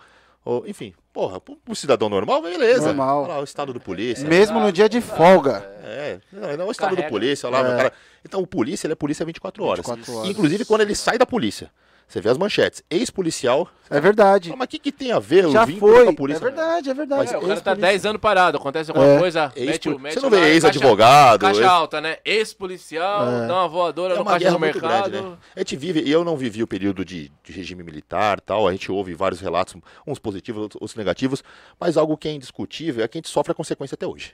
[0.50, 2.88] ou, enfim, porra, pro, pro cidadão normal, beleza.
[2.88, 3.24] Normal.
[3.24, 4.28] Olha lá, o estado do polícia.
[4.28, 5.58] Mesmo no dia de folga.
[5.84, 7.08] É, não, não é o estado Carrega.
[7.08, 7.74] do polícia, olha lá, É.
[7.74, 7.94] o cara.
[8.26, 9.86] Então o polícia, ele é polícia 24 horas.
[9.86, 10.30] 24 horas.
[10.30, 11.72] Inclusive quando ele sai da polícia.
[12.10, 13.70] Você vê as manchetes, ex-policial.
[13.88, 14.50] É verdade.
[14.52, 16.06] Ah, mas o que, que tem a ver Já o vínculo foi.
[16.06, 16.40] com a polícia?
[16.40, 17.22] É verdade, é verdade.
[17.34, 17.76] É, o cara tá Ex-polícia.
[17.76, 19.20] 10 anos parado, acontece alguma É.
[19.20, 21.40] coisa, Ex- mete o mete Você não vê caixa- ex-advogado.
[21.42, 22.18] Caixa ex- alta, né?
[22.26, 23.48] Ex-policial, É.
[23.48, 25.12] dá uma voadora É no uma caixa guerra do muito mercado.
[25.12, 25.38] grande, né?
[25.56, 28.72] A gente vive, e eu não vivi o período de, de regime militar tal, a
[28.72, 29.76] gente ouve vários relatos,
[30.08, 31.44] uns positivos, outros- outros negativos,
[31.80, 34.34] mas algo que é indiscutível é que a gente sofre a consequência até hoje.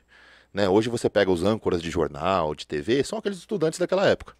[0.53, 0.69] Né?
[0.69, 4.33] Hoje você pega os âncoras de jornal, de TV, são aqueles estudantes daquela época.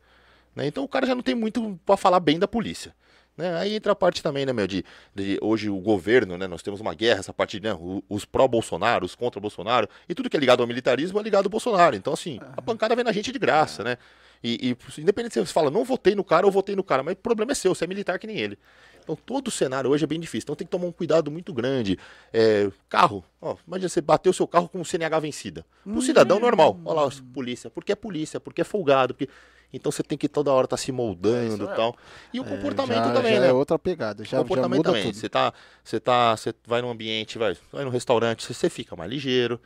[0.56, 0.65] né?
[0.67, 2.95] Então o cara já não tem muito para falar bem da polícia.
[3.38, 3.54] Né?
[3.58, 6.80] Aí entra a parte também, né, meu, de, de hoje o governo, né, nós temos
[6.80, 10.62] uma guerra, essa parte, né, o- os pró-Bolsonaro, os contra-Bolsonaro, e tudo que é ligado
[10.62, 11.95] ao militarismo é ligado ao Bolsonaro.
[11.95, 13.98] Então, assim, a pancada vem na gente de graça, né?
[14.43, 17.13] E, e independente se você fala, não votei no cara ou votei no cara, mas
[17.15, 18.58] o problema é seu, você é militar que nem ele.
[19.04, 20.45] Então todo o cenário hoje é bem difícil.
[20.45, 21.98] Então tem que tomar um cuidado muito grande.
[22.32, 25.65] É, carro, ó, imagina você bateu o seu carro com o CNH vencida.
[25.84, 29.30] Pro cidadão normal, olha lá, polícia, porque é polícia, porque é folgado, porque.
[29.75, 31.95] Então você tem que toda hora estar se moldando e tal.
[32.33, 33.49] E o comportamento já, também, já né?
[33.49, 34.23] é outra pegada.
[34.23, 35.03] Já, já comportamento muda também.
[35.03, 35.15] tudo.
[35.15, 38.95] Você tá, você tá, você vai num ambiente, vai, vai num restaurante, você, você fica
[38.95, 39.59] mais ligeiro,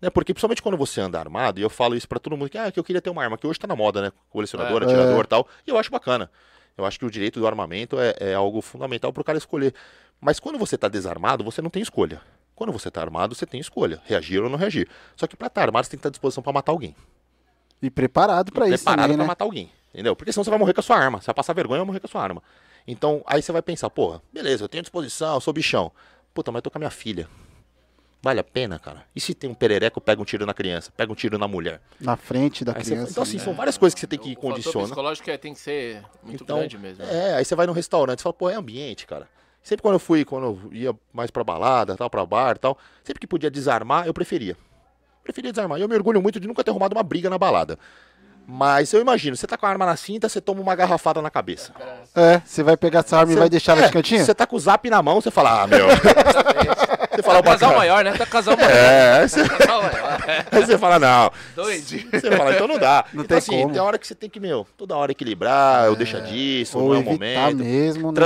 [0.00, 0.10] né?
[0.10, 2.70] Porque principalmente quando você anda armado, e eu falo isso pra todo mundo que ah,
[2.70, 4.12] que eu queria ter uma arma, que hoje tá na moda, né?
[4.30, 4.84] Colecionador, É.
[4.84, 5.48] atirador, e tal.
[5.66, 6.30] E eu acho bacana.
[6.76, 9.72] Eu acho que o direito do armamento é, é algo fundamental pro cara escolher.
[10.20, 12.20] Mas quando você tá desarmado, você não tem escolha.
[12.54, 14.88] Quando você tá armado, você tem escolha, reagir ou não reagir.
[15.16, 16.94] Só que pra estar armado, você tem que estar à disposição pra matar alguém.
[17.82, 19.28] E preparado pra isso preparado também, pra né?
[19.28, 19.70] matar alguém.
[19.92, 20.16] Entendeu?
[20.16, 21.20] Porque senão você vai morrer com a sua arma.
[21.20, 22.42] Você vai passar vergonha e vai morrer com a sua arma.
[22.86, 25.90] Então, aí você vai pensar, porra, beleza, eu tenho disposição, eu sou bichão.
[26.32, 27.28] Puta, mas eu tô com a minha filha.
[28.20, 29.04] Vale a pena, cara?
[29.14, 31.80] E se tem um perereco, pega um tiro na criança, pega um tiro na mulher?
[32.00, 33.10] Na frente da Aí você- criança.
[33.12, 33.44] então, assim, né?
[33.44, 34.84] são várias coisas que você tem que O condicionar.
[34.88, 37.04] psicológico é, tem que ser muito Então, grande mesmo.
[37.04, 39.28] É, aí você vai num restaurante, você fala, pô, é ambiente, cara.
[39.62, 43.20] Sempre quando eu fui, quando eu ia mais pra balada, tal, pra bar tal, sempre
[43.20, 44.56] que podia desarmar, eu preferia.
[45.24, 45.78] Preferia desarmar.
[45.78, 47.78] E eu me orgulho muito de nunca ter arrumado uma briga na balada.
[48.46, 51.30] Mas eu imagino, você tá com a arma na cinta, você toma uma garrafada na
[51.30, 51.72] cabeça.
[52.14, 54.22] É, você vai pegar essa arma e Você- vai deixar é, de cantinho?
[54.22, 55.86] Você tá com o zap na mão, você fala, ah, meu.
[57.10, 57.76] você fala, Tá casal bacana.
[57.78, 58.12] maior, né?
[58.12, 58.70] Tá casal maior.
[58.70, 60.24] É, aí você, Casal maior.
[60.28, 60.44] É.
[60.58, 61.30] aí você fala, não.
[61.56, 62.06] Doidinho.
[62.12, 63.06] Você fala, então não dá.
[63.14, 63.72] Não então, tem assim, como.
[63.72, 66.96] tem hora que você tem que, meu, toda hora equilibrar, ou deixa disso, Ou não
[66.96, 67.56] é o momento.
[67.64, 68.20] mesmo, né?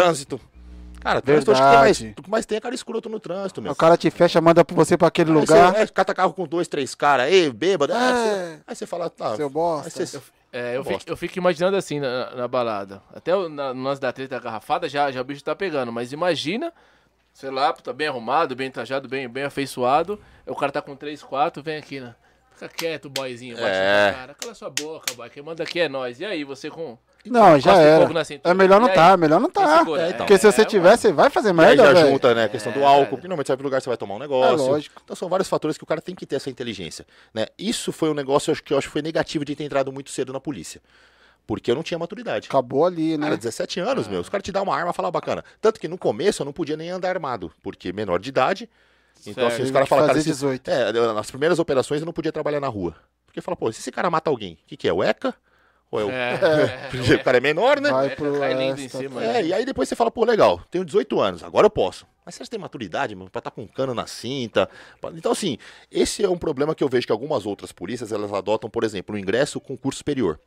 [1.01, 2.21] Cara, trânsito acho que tem mais, Verdade.
[2.21, 3.73] o que mais tem é cara escroto no trânsito, meu.
[3.73, 5.73] O cara te fecha, manda pra você pra aquele Aí lugar.
[5.75, 7.93] Você, é, cata carro com dois, três caras, ei, bêbado.
[7.95, 8.13] ah, É.
[8.57, 9.37] você- Aí você fala, tá.
[9.37, 10.01] Seu bosta.
[10.03, 10.99] aí você- É, eu, Bosta.
[11.01, 13.03] fico, eu fico imaginando assim na, na balada.
[13.15, 15.93] Até o- na, no lance da treta da garrafada já, já o bicho tá pegando.
[15.93, 16.73] Mas imagina,
[17.35, 20.19] sei lá, tá bem arrumado, bem trajado, bem, bem afeiçoado.
[20.47, 22.15] O cara tá com 3, 4, vem aqui, né?
[22.55, 23.57] Fica quieto, boyzinho.
[23.57, 24.07] Bate É.
[24.11, 24.35] na cara.
[24.35, 25.29] Cala sua boca, boy.
[25.29, 26.19] Quem manda aqui é nós.
[26.19, 26.97] E aí, você com.
[27.27, 28.09] Não, já era.
[28.09, 28.51] na cintura.
[28.51, 28.95] É melhor não aí?
[28.95, 29.79] tá, melhor não tá.
[29.79, 30.03] segura?
[30.03, 30.19] É, então.
[30.19, 32.09] Porque se você É, tiver, você vai fazer aí merda, já velho.
[32.11, 33.11] junta, né, a questão do É, álcool.
[33.17, 34.55] Porque normalmente você vai pro lugar, você vai tomar um negócio.
[34.67, 35.01] É lógico.
[35.05, 37.07] Então são vários fatores que o cara tem que ter essa inteligência.
[37.35, 37.47] Né?
[37.59, 40.33] Isso foi um negócio que eu acho que foi negativo de ter entrado muito cedo
[40.33, 40.81] na polícia.
[41.47, 42.47] Porque eu não tinha maturidade.
[42.49, 43.25] Acabou ali, né?
[43.27, 44.21] Cara, 17 anos, meu.
[44.21, 45.43] Os caras te dão uma arma e falam, bacana.
[45.61, 48.69] Tanto que no começo eu não podia nem andar armado, porque menor de idade.
[49.27, 50.69] Então, assim, os caras falam, Fazer cara, se- 18.
[50.71, 52.95] É, nas primeiras operações eu não podia trabalhar na rua.
[53.27, 54.93] Porque fala, pô, se esse cara mata alguém, o que, que é?
[54.93, 55.35] O ECA?
[55.90, 56.11] Ou é o.
[56.11, 57.90] É, Porque o cara é menor, né?
[57.90, 59.27] Vai é, pro lindo em cima, tá.
[59.27, 59.40] né?
[59.40, 62.07] É, e aí depois você fala, pô, legal, tenho 18 anos, agora eu posso.
[62.27, 64.68] Mas você tem maturidade, mano, pra estar com um cano na cinta.
[65.01, 65.57] pra- Então, assim,
[65.90, 69.14] esse é um problema que eu vejo que algumas outras polícias, elas adotam, por exemplo,
[69.16, 70.38] o ingresso com curso superior.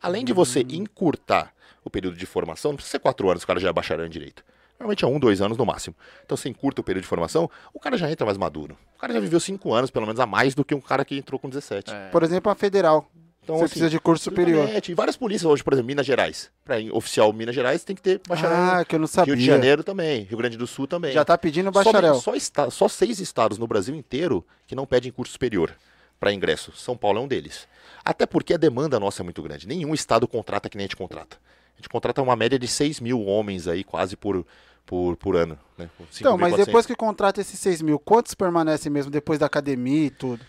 [0.00, 1.52] Além de você encurtar
[1.84, 4.10] o período de formação, não precisa ser quatro anos, o cara já é bacharel em
[4.10, 4.44] direito.
[4.80, 5.94] Normalmente é um, dois anos no máximo.
[6.24, 8.76] Então você encurta o período de formação, o cara já entra mais maduro.
[8.96, 11.16] O cara já viveu cinco anos, pelo menos, a mais do que um cara que
[11.16, 11.92] entrou com 17.
[11.94, 12.08] É.
[12.08, 13.08] Por exemplo, a federal.
[13.42, 14.68] Então, você assim, precisa de curso superior.
[14.88, 16.48] E várias polícias hoje, por exemplo, Minas Gerais.
[16.64, 18.56] Para oficial Minas Gerais tem que ter bacharel.
[18.56, 19.34] Ah, que eu não sabia.
[19.34, 21.12] Rio de Janeiro também, Rio Grande do Sul também.
[21.12, 22.14] Já tá pedindo Só- bacharel.
[22.16, 25.74] Só, esta- só seis estados no Brasil inteiro que não pedem curso superior
[26.20, 26.72] para ingresso.
[26.76, 27.66] São Paulo é um deles.
[28.04, 29.66] Até porque a demanda nossa é muito grande.
[29.66, 31.36] Nenhum estado contrata que nem a gente contrata.
[31.74, 34.46] A gente contrata uma média de 6 mil homens aí quase por,
[34.86, 35.58] por, por ano.
[35.76, 35.90] Né?
[36.20, 36.64] Então, mas 5.400.
[36.66, 40.44] depois que contrata esses 6 mil, quantos permanecem mesmo depois da academia e tudo?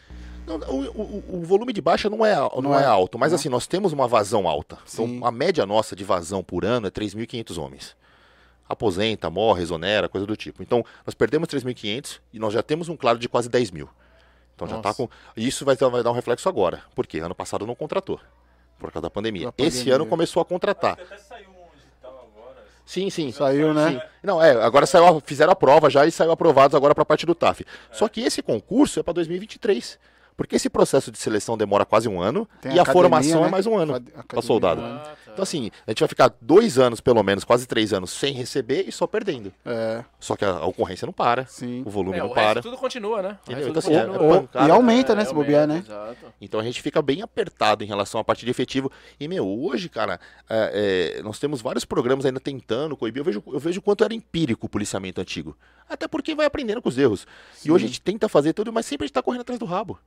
[0.46, 3.32] Não, o, o- o volume de baixa não é, não Não é é, alto, mas
[3.32, 3.36] não.
[3.40, 4.78] assim, nós temos uma vazão alta.
[4.86, 5.16] Sim.
[5.18, 7.96] Então, a média nossa de vazão por ano é 3.500 homens.
[8.68, 10.64] Aposenta, morre, exonera, coisa do tipo.
[10.64, 13.90] Então, nós perdemos 3.500 e nós já temos um claro de quase 10 mil.
[14.56, 14.90] Então já Nossa.
[14.90, 15.10] tá com.
[15.36, 16.84] E isso vai, dar- vai dar um reflexo agora.
[16.96, 17.20] Por quê?
[17.20, 18.20] Ano passado não contratou.
[18.80, 19.48] Por causa da pandemia.
[19.48, 19.96] Da Esse pandemia.
[19.96, 20.94] ano começou a contratar.
[20.94, 22.64] Até saiu um digital agora.
[22.86, 23.32] Sim, sim.
[23.32, 23.92] Saiu, né?
[23.92, 24.02] Sim.
[24.24, 27.26] Não, é, agora saiu, fizeram a prova já e saiu aprovados agora para a parte
[27.26, 27.66] do TAF.
[27.92, 29.98] Só que esse concurso é para 2023.
[30.36, 33.48] Porque esse processo de seleção demora quase um ano Tem e a academia, formação né?
[33.48, 34.82] é mais um ano para soldado.
[34.82, 35.32] Ah, tá.
[35.34, 38.86] Então, assim, a gente vai ficar dois anos, pelo menos, quase três anos, sem receber
[38.88, 39.52] e só perdendo.
[39.66, 41.82] É, Só que a, a oconcorrência não para, sim.
[41.86, 42.62] o volume É, não o resto para.
[42.62, 43.38] tudo continua, né?
[43.50, 44.16] Então, tudo assim, continua.
[44.16, 44.68] é pancada.
[44.68, 45.84] E aumenta, né, É, se bobear, né?
[45.84, 46.18] Exato.
[46.40, 48.92] Então a gente fica bem apertado em relação à parte de efetivo.
[49.20, 50.20] E, meu, hoje, cara,
[50.50, 53.22] é, é, nós temos vários programas ainda tentando coibir.
[53.22, 55.58] Eu vejo, eu vejo o quanto era empírico o policiamento antigo.
[55.90, 57.26] Até porque vai aprendendo com os erros.
[57.66, 59.66] E hoje a gente tenta fazer tudo, mas sempre a gente tá correndo atrás do
[59.66, 59.98] rabo.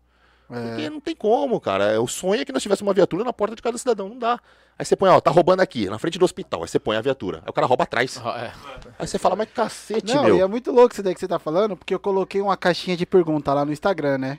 [0.47, 2.01] Porque É, não tem como, cara.
[2.01, 4.09] O sonho é que nós tivéssemos uma viatura na porta de cada cidadão.
[4.09, 4.39] Não dá.
[4.79, 6.63] Aí você põe, ó, tá roubando aqui, na frente do hospital.
[6.63, 7.39] Aí você põe a viatura.
[7.39, 8.21] Aí o cara rouba atrás.
[8.25, 8.53] Ah, é.
[8.99, 10.37] Aí você fala, mas cacete, Não, meu.
[10.37, 12.97] e é muito louco isso daí que você tá falando, porque eu coloquei uma caixinha
[12.97, 14.39] de pergunta lá no Instagram, né?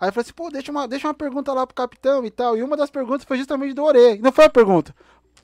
[0.00, 2.56] Aí eu falei assim, pô, deixa uma, deixa uma pergunta lá pro capitão e tal.
[2.56, 4.18] E uma das perguntas foi justamente do Ore.
[4.22, 4.94] Não foi uma pergunta.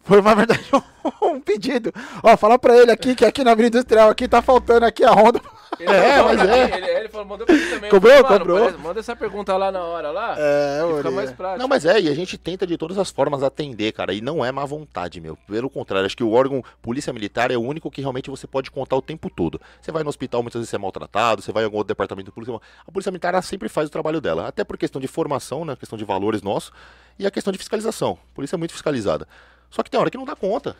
[0.05, 0.63] Foi, na verdade,
[1.23, 1.93] um, pedido.
[2.23, 5.11] Ó, fala pra ele aqui que aqui na Avenida Industrial aqui tá faltando aqui a
[5.13, 5.41] Honda
[5.79, 6.67] Ele É, mas pra é.
[6.67, 7.91] mim, Ele, ele falou, mandou pra mim também.
[7.91, 8.59] Cobrou, falei, cobrou.
[8.61, 10.35] parece- Manda essa pergunta lá na hora, lá.
[10.39, 11.59] É, que fica mais prático.
[11.61, 14.45] Não, mas é, e a gente tenta de todas as formas atender, cara, e não
[14.45, 15.37] é má vontade, meu.
[15.49, 18.71] Pelo contrário, acho que o órgão Polícia Militar é o único que realmente você pode
[18.71, 19.61] contar o tempo todo.
[19.81, 22.27] Você vai no hospital, muitas vezes você é maltratado, você vai em algum outro departamento
[22.27, 22.55] de polícia.
[22.87, 25.75] A Polícia Militar ela sempre faz o trabalho dela, até por questão de formação, né,
[25.77, 26.71] questão de valores nossos,
[27.19, 28.19] e a questão de fiscalização.
[28.33, 29.27] A polícia é muito fiscalizada.
[29.71, 30.77] Só que tem hora que não dá conta.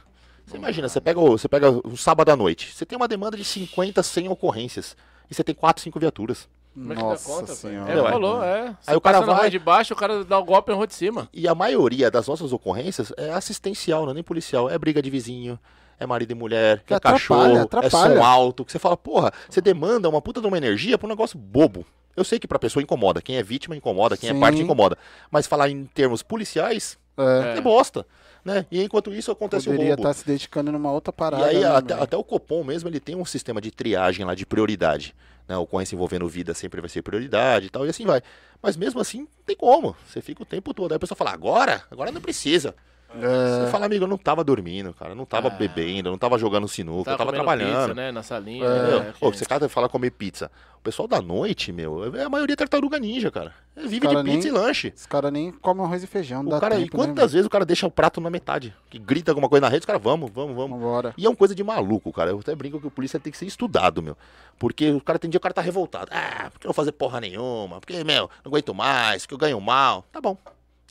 [0.47, 3.37] Você imagina, você pega, o- você pega um sábado à noite, você tem uma demanda
[3.37, 4.97] de 50, 100 ocorrências,
[5.31, 6.49] e você tem 4, 5 viaturas.
[6.75, 7.55] Como é que dá Nossa conta, pai?
[7.57, 7.93] senhora.
[7.93, 8.11] É, Meu, é.
[8.11, 8.77] falou, é.
[8.81, 10.95] Você Aí o cara vai- de baixo, o cara dá o golpe na rua de
[10.95, 11.29] cima.
[11.33, 14.71] E a maioria das nossas ocorrências é assistencial, não é nem policial.
[14.71, 15.59] É briga de vizinho,
[16.01, 18.17] é marido e mulher, Que é atrapalha, cachorro, é atrapalha.
[18.17, 18.65] som alto.
[18.65, 21.85] Que você fala, porra, você demanda uma puta de uma energia pra um negócio bobo.
[22.17, 24.37] Eu sei que pra pessoa incomoda, quem é vítima incomoda, quem Sim.
[24.37, 24.97] é parte incomoda.
[25.31, 28.07] Mas falar em termos policiais É, é, bosta.
[28.45, 28.67] Né?
[28.71, 30.03] E enquanto isso acontece o poderia roubo.
[30.03, 31.53] estar se dedicando numa outra parada.
[31.53, 34.35] E aí, né, até, até o Copom mesmo, ele tem um sistema de triagem lá
[34.35, 35.15] de prioridade.
[35.49, 35.57] Né?
[35.57, 38.21] Ocorrência envolvendo vida sempre vai ser prioridade e tal, e assim vai.
[38.61, 39.97] Mas mesmo assim, não tem como.
[40.07, 40.93] Você fica o tempo todo.
[40.93, 41.85] Aí a pessoa fala, agora?
[41.91, 42.75] Agora não precisa.
[43.21, 43.65] É.
[43.65, 45.13] Você fala, amigo, eu não tava dormindo, cara.
[45.13, 45.51] Eu não tava Ah.
[45.51, 47.81] bebendo, eu não tava jogando sinuca, eu tava trabalhando.
[47.89, 48.65] Pizza, né, na salinha.
[48.65, 49.01] É.
[49.01, 50.51] né, Ô, que- você cara fala comer pizza.
[50.79, 53.55] O pessoal da noite, meu, é a maioria tartaruga ninja, cara.
[53.77, 54.93] É, vive cara de pizza nem- e lanche.
[54.97, 57.33] Os caras nem comem arroz e feijão, não O dá cara, e tempo, né, quantas
[57.33, 58.75] vezes o cara deixa o prato na metade?
[58.91, 60.79] Que grita alguma coisa na rede, os caras, vamos, vamos, vamos.
[60.81, 61.15] Vambora.
[61.17, 62.31] E é uma coisa de maluco, cara.
[62.31, 64.17] Eu até brinco que o polícia tem que ser estudado, meu.
[64.59, 66.09] Porque o cara tem dia que o cara tá revoltado.
[66.11, 67.79] Ah, porque eu não vou fazer porra nenhuma?
[67.81, 70.05] Porque, meu, não aguento mais, porque eu ganho mal.
[70.11, 70.37] Tá bom.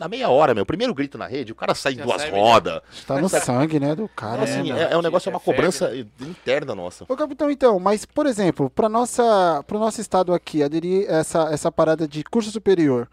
[0.02, 0.66] Na meia hora, meu.
[0.66, 2.82] Primeiro grito na rede, o cara sai em Já duas sai rodas.
[3.06, 4.42] Tá no sangue, né, do cara.
[4.42, 7.06] Então, assim, né, é, é um negócio, é uma É cobrança interna nossa.
[7.08, 11.72] Ô, capitão, então, mas, por exemplo, para nossa, pro nosso estado aqui, aderir essa, essa
[11.72, 13.08] parada de curso superior,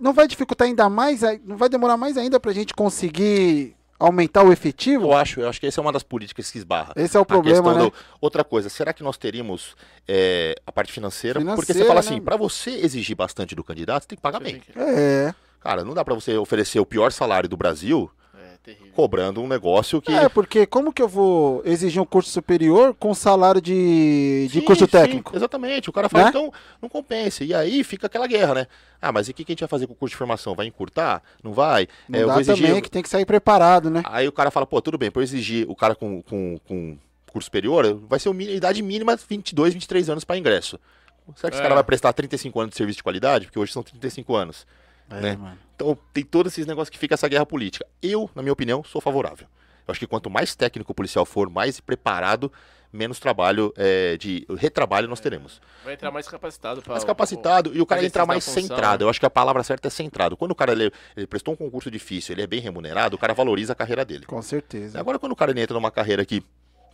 [0.00, 4.42] não vai dificultar ainda mais, ai- não vai demorar mais ainda pra gente conseguir aumentar
[4.44, 5.04] o efetivo?
[5.08, 6.94] Eu acho, eu acho que essa é uma das políticas que esbarra.
[6.96, 7.80] Esse é o A problema, né?
[7.80, 9.76] do- Outra coisa, será que nós teríamos
[10.08, 11.38] é, a parte financeira?
[11.38, 12.06] Porque você Financeira, fala né?
[12.08, 14.62] assim, pra você exigir bastante do candidato, você tem que pagar bem.
[14.74, 15.34] É.
[15.64, 18.92] Cara, não dá pra você oferecer o pior salário do Brasil É, terrível.
[18.94, 20.12] cobrando um negócio que...
[20.12, 24.66] É, porque como que eu vou exigir um curso superior com salário de, de Sim,
[24.66, 25.34] curso sim, técnico?
[25.34, 25.88] exatamente.
[25.88, 26.30] O cara fala, Né?
[26.30, 27.42] então, não compensa.
[27.44, 28.66] E aí fica aquela guerra, né?
[29.00, 30.54] Ah, mas e o que que a gente vai fazer com o curso de formação?
[30.54, 31.22] Vai encurtar?
[31.42, 31.88] Não vai?
[32.06, 32.66] Não É, eu dá vou exigir...
[32.66, 34.02] também que tem que sair preparado, né?
[34.04, 36.98] Aí o cara fala, pô, tudo bem, pra eu exigir o cara com, com, com
[37.32, 40.78] curso superior, vai ser a idade mínima 22, 23 anos para ingresso.
[41.36, 41.62] Será que esse É.
[41.62, 43.46] cara vai prestar 35 anos de serviço de qualidade?
[43.46, 44.66] Porque hoje são 35 anos.
[45.10, 45.36] É, né?
[45.36, 45.58] mano.
[45.74, 47.86] Então tem todos esses negócios que fica essa guerra política.
[48.02, 49.46] Eu, na minha opinião, sou favorável.
[49.86, 52.50] Eu acho que quanto mais técnico o policial for, mais preparado,
[52.92, 55.60] menos trabalho é, de retrabalho nós teremos.
[55.84, 56.80] Vai entrar mais capacitado.
[56.80, 59.04] Pra, Mais capacitado e o cara entrar mais função, centrado.
[59.04, 59.06] né?
[59.06, 60.36] Eu acho que a palavra certa é centrado.
[60.36, 63.34] Quando o cara ele, ele prestou um concurso difícil, ele é bem remunerado, o cara
[63.34, 64.24] valoriza a carreira dele.
[64.26, 64.98] Com certeza.
[64.98, 66.42] Agora, quando o cara entra numa carreira que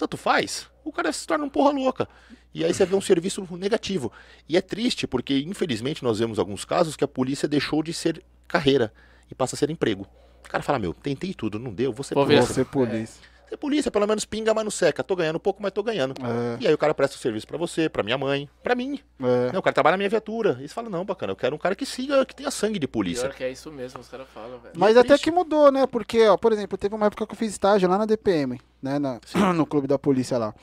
[0.00, 2.08] tanto faz, o cara se torna um porra louca.
[2.54, 4.10] E aí você vê um serviço negativo.
[4.48, 8.24] E é triste, porque infelizmente nós vemos alguns casos que a polícia deixou de ser
[8.48, 8.92] carreira
[9.30, 10.06] e passa a ser emprego.
[10.44, 12.54] O cara fala, meu, tentei tudo, não deu, vou ser Vou ver polícia.
[12.54, 13.29] Você polícia.
[13.50, 15.02] Ser polícia, pelo menos pinga, mas não seca.
[15.02, 16.14] Tô ganhando pouco, mas tô ganhando.
[16.24, 19.00] É, E aí o cara presta o serviço pra você, pra minha mãe, pra mim.
[19.20, 19.50] é.
[19.52, 20.56] Não, o cara trabalha na minha viatura.
[20.60, 22.86] E você fala, não, bacana, eu quero um cara que siga, que tenha sangue de
[22.86, 23.24] polícia.
[23.28, 24.74] Pior que é isso mesmo, os caras falam, velho.
[24.76, 25.24] Mas é até triste.
[25.24, 25.84] que mudou, né?
[25.86, 29.00] Porque, ó, por exemplo, teve uma época que eu fiz estágio lá na DPM, né?
[29.00, 29.18] na-
[29.52, 30.54] no clube da polícia lá.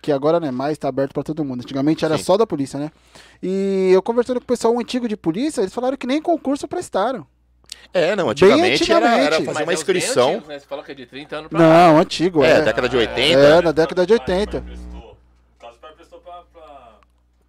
[0.00, 1.62] Que agora não é mais, tá aberto pra todo mundo.
[1.62, 2.22] Antigamente era Sim.
[2.22, 2.92] só da polícia, né?
[3.42, 7.26] E eu conversando com o pessoal antigo de polícia, eles falaram que nem concurso prestaram.
[7.92, 9.46] É, não, antigamente, era, era antigamente.
[9.46, 10.28] fazer Mas uma é inscrição.
[10.30, 10.58] antigos, né?
[10.58, 12.60] Você fala que é de 30 anos pra Não, antigo, É, é.
[12.62, 13.38] década de 80.
[13.40, 14.60] É, na década de 80.
[14.60, 14.88] Prestou.
[14.92, 15.16] No
[15.58, 16.42] caso, o pai prestou pra.
[16.52, 16.90] pra...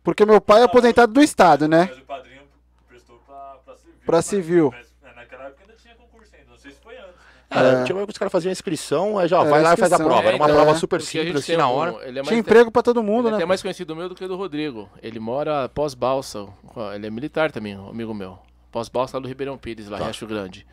[0.03, 1.87] Porque meu pai é aposentado do Estado, né?
[1.91, 2.41] Mas o padrinho
[2.87, 3.95] prestou pra, pra civil.
[4.05, 4.73] Pra civil.
[4.75, 6.49] Mas, é, naquela época ainda tinha concurso ainda.
[6.51, 7.07] Não sei se foi antes.
[7.09, 7.15] Né?
[7.51, 7.83] É, É.
[7.83, 9.77] tinha uma época que os caras faziam a inscrição, aí já Era vai lá e
[9.77, 10.23] faz a prova.
[10.23, 10.75] Era uma É, prova é.
[10.75, 11.91] super simples, assim, tem na um- hora.
[12.07, 13.47] Ele é mais Tinha emprego pra todo mundo, Ele é até né?
[13.47, 14.89] mais conhecido meu do que do Rodrigo.
[15.03, 16.47] Ele mora pós-balsa.
[16.95, 18.39] Ele é militar também, amigo meu.
[18.71, 20.65] Pós-balsa lá do Ribeirão Pires, lá em Riacho Grande.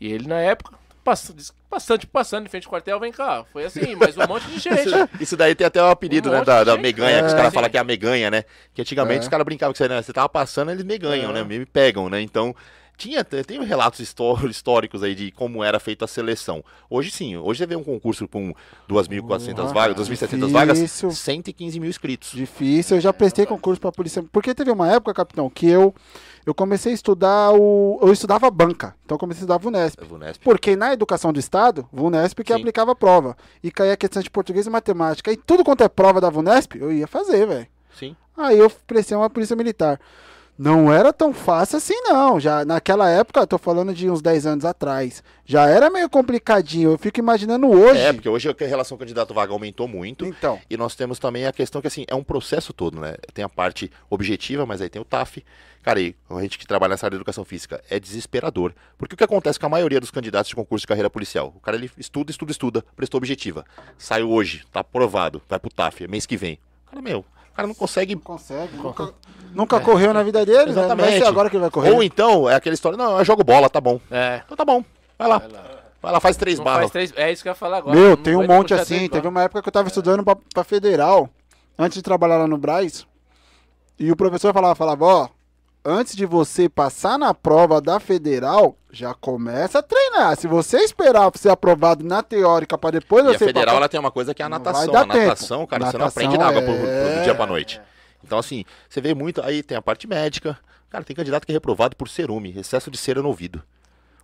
[0.00, 1.32] E ele, na época, pass-
[1.70, 3.44] bastante passando em frente ao quartel, vem cá.
[3.52, 4.88] Foi assim, mas um monte de gente.
[5.20, 7.36] Isso daí tem até o apelido, Um né, da, da meganha, que os É.
[7.36, 8.44] caras falam que é a meganha, né?
[8.72, 9.22] Que antigamente É.
[9.22, 11.34] os caras brincavam que você, né, você tava passando, eles meganham, É.
[11.34, 11.44] né?
[11.44, 12.20] Me pegam, né?
[12.20, 12.54] Então,
[12.96, 16.64] tinha, tem relatos histó- históricos aí de como era feita a seleção.
[16.88, 18.54] Hoje sim, hoje você vê um concurso com
[18.88, 21.10] 2.400 Porra, vagas, 2.700 vagas, difícil.
[21.10, 22.30] 115 mil inscritos.
[22.32, 24.22] Difícil, eu já prestei concurso pra polícia.
[24.32, 25.94] Porque teve uma época, capitão, que eu,
[26.46, 27.98] eu comecei a estudar o.
[28.02, 28.94] Eu estudava banca.
[29.04, 30.02] Então eu comecei a estudar VUNESP.
[30.02, 30.42] É Vunesp.
[30.42, 32.60] Porque na educação do Estado, VUNESP que Sim.
[32.60, 33.36] aplicava a prova.
[33.62, 35.32] E caía questão de português e matemática.
[35.32, 37.66] E tudo quanto é prova da VUNESP, eu ia fazer, velho.
[37.98, 38.16] Sim.
[38.36, 40.00] Aí eu prestei uma polícia militar.
[40.56, 42.38] Não era tão fácil assim, não.
[42.38, 46.92] Já naquela época, eu tô falando de uns 10 anos atrás, já era meio complicadinho.
[46.92, 48.00] Eu fico imaginando hoje.
[48.00, 50.24] É, porque hoje a relação candidato-vaga aumentou muito.
[50.24, 53.16] Então, E nós temos também a questão que, assim, é um processo todo, né?
[53.32, 55.44] Tem a parte objetiva, mas aí tem o TAF.
[55.82, 58.72] Cara, e a gente que trabalha nessa área de educação física é desesperador.
[58.96, 61.52] Porque o que acontece com a maioria dos candidatos de concurso de carreira policial?
[61.54, 63.66] O cara, ele estuda, estuda, estuda, prestou objetiva.
[63.98, 66.58] Saiu hoje, tá aprovado, vai pro TAF, é mês que vem.
[66.86, 67.22] Cara, meu,
[67.54, 68.16] o cara não consegue...
[68.16, 68.76] não consegue.
[68.76, 69.14] Nunca,
[69.54, 70.88] nunca correu na vida dele, né?
[70.88, 71.92] Não vai ser agora que ele vai correr.
[71.92, 74.00] Ou então, é aquela história, não, eu jogo bola, tá bom.
[74.10, 74.42] É.
[74.44, 74.84] Então tá bom,
[75.16, 75.38] vai lá.
[76.02, 76.18] Vai lá.
[76.18, 76.90] Faz três Não barras.
[76.90, 77.12] faz três...
[77.16, 77.96] É isso que eu ia falar agora.
[77.96, 79.08] Meu, Não tem um monte assim.
[79.08, 81.30] Teve uma época que eu tava estudando pra, pra federal,
[81.78, 83.06] antes de trabalhar lá no Braz,
[83.96, 85.28] e o professor falava, falava, ó,
[85.84, 90.36] antes de você passar na prova da federal, já começa a treinar.
[90.36, 93.76] Se você esperar pra ser aprovado na teórica pra depois E a você federal passar-
[93.76, 94.86] ela tem uma coisa que é a natação.
[94.92, 95.26] vai A dar tempo.
[95.26, 97.80] natação, cara, você não Natação aprende nada pro, pro- é- do dia pra noite.
[98.24, 99.42] Então, assim, você vê muito.
[99.42, 100.58] Aí tem a parte médica.
[100.88, 103.62] Cara, tem candidato que é reprovado por cerume, excesso de cera no ouvido.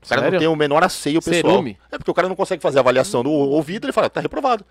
[0.02, 0.32] O cara Sério?
[0.32, 1.52] não tem o menor asseio pessoal.
[1.52, 1.78] Cerume?
[1.92, 4.64] É porque o cara não consegue fazer a avaliação do ouvido, ele fala, tá reprovado.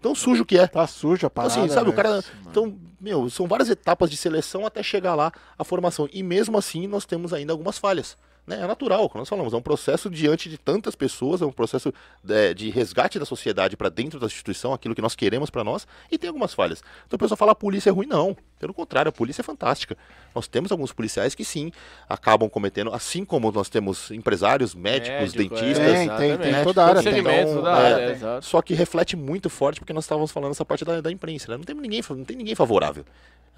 [0.00, 0.66] Tão sujo que é.
[0.66, 2.02] Tá sujo a Então, parada, assim, sabe, o velho.
[2.02, 2.24] cara.
[2.48, 6.08] Então, meu, são várias etapas de seleção até chegar lá a formação.
[6.12, 8.16] E mesmo assim, nós temos ainda algumas falhas.
[8.46, 8.60] Né?
[8.60, 11.92] É natural, como nós falamos, é um processo diante de tantas pessoas, é um processo
[12.28, 15.84] é, de resgate da sociedade para dentro da instituição, aquilo que nós queremos para nós,
[16.12, 16.80] e tem algumas falhas.
[17.06, 18.36] Então o pessoal fala a polícia é ruim, não.
[18.58, 19.96] Pelo contrário, a polícia é fantástica.
[20.34, 21.70] Nós temos alguns policiais que sim
[22.08, 26.84] acabam cometendo, assim como nós temos empresários, médicos, Médico, é, dentistas, Tem, tem, tem, toda
[26.84, 27.18] a área tem.
[27.18, 28.44] Então, toda é, área, exato.
[28.46, 31.56] só que reflete muito forte porque nós estávamos falando essa parte da, da imprensa, né?
[31.58, 33.04] Não tem ninguém, não tem ninguém favorável.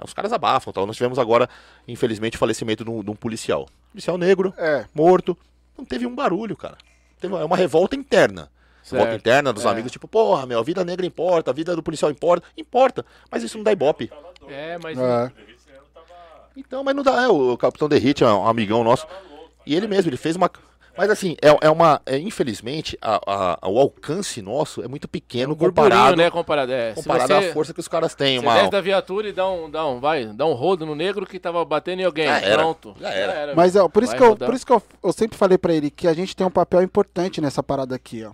[0.05, 0.87] Os caras abafam, tal.
[0.87, 1.49] Nós tivemos agora,
[1.87, 3.69] infelizmente, o falecimento de um, de um policial.
[3.91, 4.85] Policial negro, É.
[4.95, 5.37] morto.
[5.77, 6.77] Não teve um barulho, cara.
[7.21, 8.51] Teve uma, é uma revolta interna.
[8.91, 9.15] Certo.
[9.17, 9.69] interna dos É.
[9.69, 12.47] amigos, tipo, porra, meu, a vida negra importa, a vida do policial importa.
[12.57, 14.11] Importa, mas isso não dá ibope.
[14.49, 14.99] É, mas...
[14.99, 15.33] É.
[16.57, 17.23] Então, mas não dá.
[17.23, 19.07] É, o Capitão Derrite é um amigão nosso.
[19.65, 20.51] E ele mesmo, ele fez uma.
[20.99, 22.03] Mas assim, é, é uma.
[22.05, 23.21] é, infelizmente, a,
[23.63, 26.31] a- o alcance nosso é muito pequeno Burburinho, comparado, né?
[26.31, 26.93] Comparado, é.
[26.93, 28.41] Comparado você- à força que os caras têm.
[28.41, 30.97] Você Uma, desce da viatura e dá um, dá um, vai, dá um rodo no
[30.97, 32.27] negro que tava batendo em alguém.
[32.27, 32.97] Já era, Pronto.
[33.01, 33.55] já era.
[33.55, 34.49] Mas ó, por isso Vai que, eu, rodar.
[34.49, 36.83] por isso que eu, eu sempre falei pra ele que a gente tem um papel
[36.83, 38.33] importante nessa parada aqui, ó.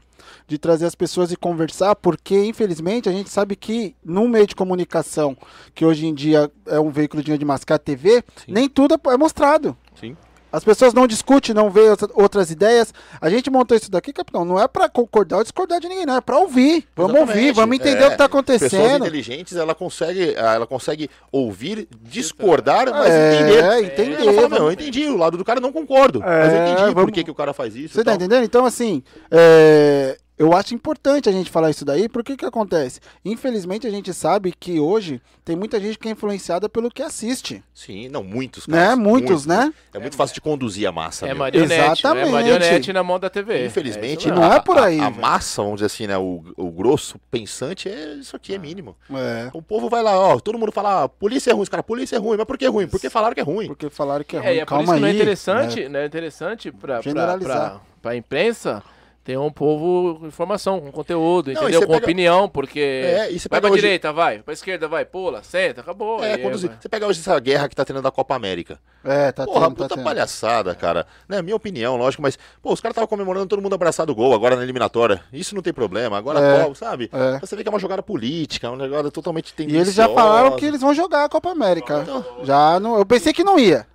[0.48, 4.54] De trazer as pessoas e conversar, porque infelizmente a gente sabe que num meio de
[4.54, 5.36] comunicação,
[5.74, 9.76] que hoje em dia é um veículo de de mascar TV, nem tudo é mostrado.
[10.00, 10.16] Sim.
[10.54, 12.94] As pessoas não discutem, não veem outra- outras ideias.
[13.20, 16.16] A gente montou isso daqui, capitão, não é pra concordar ou discordar de ninguém, não,
[16.16, 16.86] é pra ouvir.
[16.94, 17.38] Vamos Exatamente.
[17.38, 19.02] ouvir, vamos entender É, o que tá Pessoas acontecendo.
[19.06, 23.84] inteligentes, ela consegue, ela consegue ouvir, discordar, mas É, entender.
[23.84, 26.20] entender, Ela fala, eu entendi, o lado do cara não concordo.
[26.20, 27.94] mas eu É, entendi por vamos- que, que o cara faz isso.
[27.94, 28.44] Você tá entendendo?
[28.44, 33.00] Então, assim, é, eu acho importante a gente falar isso daí, porque o que acontece?
[33.24, 37.62] Infelizmente, a gente sabe que hoje tem muita gente que é influenciada pelo que assiste.
[37.72, 38.78] Sim, não, muitos, Né?
[38.78, 39.72] caras, Muitos, né?
[39.92, 41.26] É muito fácil de conduzir a massa.
[41.26, 41.38] É meu.
[41.38, 41.72] marionete.
[41.74, 42.28] Exatamente.
[42.28, 43.66] É marionete na mão da TV.
[43.66, 45.22] Infelizmente, É não a- é por aí, A, a velho.
[45.22, 46.18] massa, vamos dizer assim, né?
[46.18, 48.96] O, o grosso pensante é isso aqui, é mínimo.
[49.10, 49.50] É.
[49.52, 52.16] O povo vai lá, ó, todo mundo fala, ah, polícia é ruim, os caras, polícia
[52.16, 52.86] é ruim, mas por que é ruim?
[52.88, 53.66] Porque falaram que é ruim.
[53.68, 54.54] Porque falaram que é É, ruim.
[54.54, 55.88] e é por Calma isso que não é aí, interessante, né?
[55.88, 57.70] não é interessante pra, pra, Generalizar.
[57.70, 58.82] pra, pra imprensa
[59.24, 61.80] ter um povo com informação, com conteúdo, Não, e entendeu?
[61.80, 65.06] Com pega- opinião, porque É, e você vai pra hoje- direita, vai, pra esquerda, vai,
[65.06, 66.22] pula, senta, acabou.
[66.22, 66.36] É.
[66.36, 68.78] Você pega hoje essa guerra que tá tendo da Copa América.
[69.02, 70.04] É, tá Porra, tendo, tá puta tendo.
[70.04, 71.06] palhaçada, cara.
[71.26, 74.34] Né, minha opinião, lógico, mas, pô, os caras estavam comemorando todo mundo abraçado o gol
[74.34, 75.22] agora na eliminatória.
[75.32, 76.18] Isso não tem problema.
[76.18, 77.08] Agora, É, qual, sabe?
[77.10, 77.38] é.
[77.40, 79.84] Você vê que é uma jogada política, um negócio totalmente E tendencioso.
[79.86, 82.04] eles já falaram que eles vão jogar a Copa América.
[82.42, 83.86] Já não, eu pensei que não ia.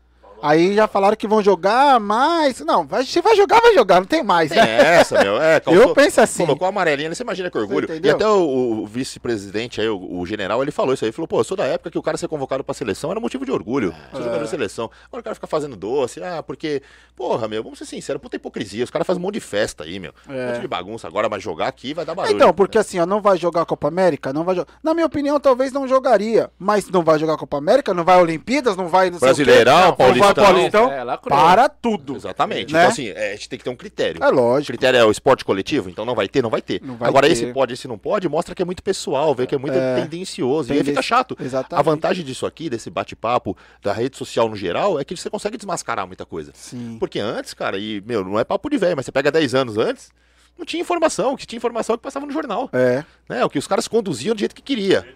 [0.41, 2.59] Aí já falaram que vão jogar, mas.
[2.61, 4.99] Não, vai, se vai jogar, vai jogar, não tem mais, né?
[4.99, 5.41] essa, meu.
[5.41, 6.45] É, Eu penso assim.
[6.45, 7.87] Colocou a amarelinha, você imagina que orgulho.
[8.03, 11.09] E até o, o vice-presidente aí, o, o general, ele falou isso aí.
[11.09, 13.19] Ele falou, pô, eu sou da época que o cara ser convocado pra seleção era
[13.19, 13.93] motivo de orgulho.
[14.11, 14.89] Sou jogador de seleção.
[15.07, 16.81] Agora o cara fica fazendo doce, ah, porque,
[17.15, 18.83] porra, meu, vamos ser sinceros, puta hipocrisia.
[18.83, 20.13] Os caras fazem um monte de festa aí, meu.
[20.27, 21.07] Um monte de bagunça.
[21.07, 22.35] Agora, mas jogar aqui vai dar barulho.
[22.35, 24.71] Então, porque assim, ó, não vai jogar a Copa América, não vai jogar.
[24.83, 26.49] Na minha opinião, talvez não jogaria.
[26.57, 29.19] Mas não vai jogar a Copa América, não vai a Olimpíadas, não vai não.
[29.19, 30.91] Brasileirão, Não, não vai Paulistão.
[30.91, 32.15] É, para tudo.
[32.15, 32.73] Exatamente.
[32.73, 32.79] Né?
[32.79, 34.23] Então, assim, é, a gente tem que ter um critério.
[34.23, 34.67] É O lógico.
[34.67, 36.81] critério é o esporte coletivo, então não vai ter, não vai ter.
[36.83, 37.33] Não vai Agora, ter.
[37.33, 40.01] esse pode, esse não pode, mostra que é muito pessoal, vê que é muito É.
[40.01, 40.73] tendencioso.
[40.73, 41.35] E aí fica chato.
[41.39, 41.79] Exatamente.
[41.79, 45.57] A vantagem disso aqui, desse bate-papo, da rede social no geral, é que você consegue
[45.57, 46.51] desmascarar muita coisa.
[46.55, 46.97] Sim.
[46.99, 49.77] Porque antes, cara, e, meu, não é papo de velho, mas você pega 10 anos
[49.77, 50.09] antes,
[50.57, 51.33] não tinha informação.
[51.33, 52.69] O que tinha informação é que passava no jornal.
[52.73, 53.03] É.
[53.29, 53.43] Né?
[53.45, 55.07] O que os caras conduziam do jeito que queria.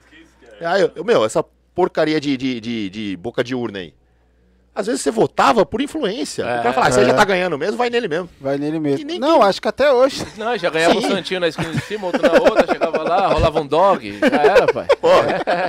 [0.62, 1.44] Aí, eu, meu, essa
[1.76, 3.94] porcaria de, de, de, de boca de urna aí.
[4.76, 6.42] Às vezes você votava por influência.
[6.44, 7.06] É, o cara fala, ah, você é.
[7.06, 8.28] já tá ganhando mesmo, vai nele mesmo.
[8.42, 9.06] Vai nele mesmo.
[9.06, 10.26] nem Não, acho que até hoje.
[10.36, 11.06] Não, já ganhava Sim.
[11.08, 14.42] o Santinho na esquina de cima, outro na outra, chegava lá, rolava um dog, já
[14.42, 14.88] era, pai.
[15.00, 15.10] Pô,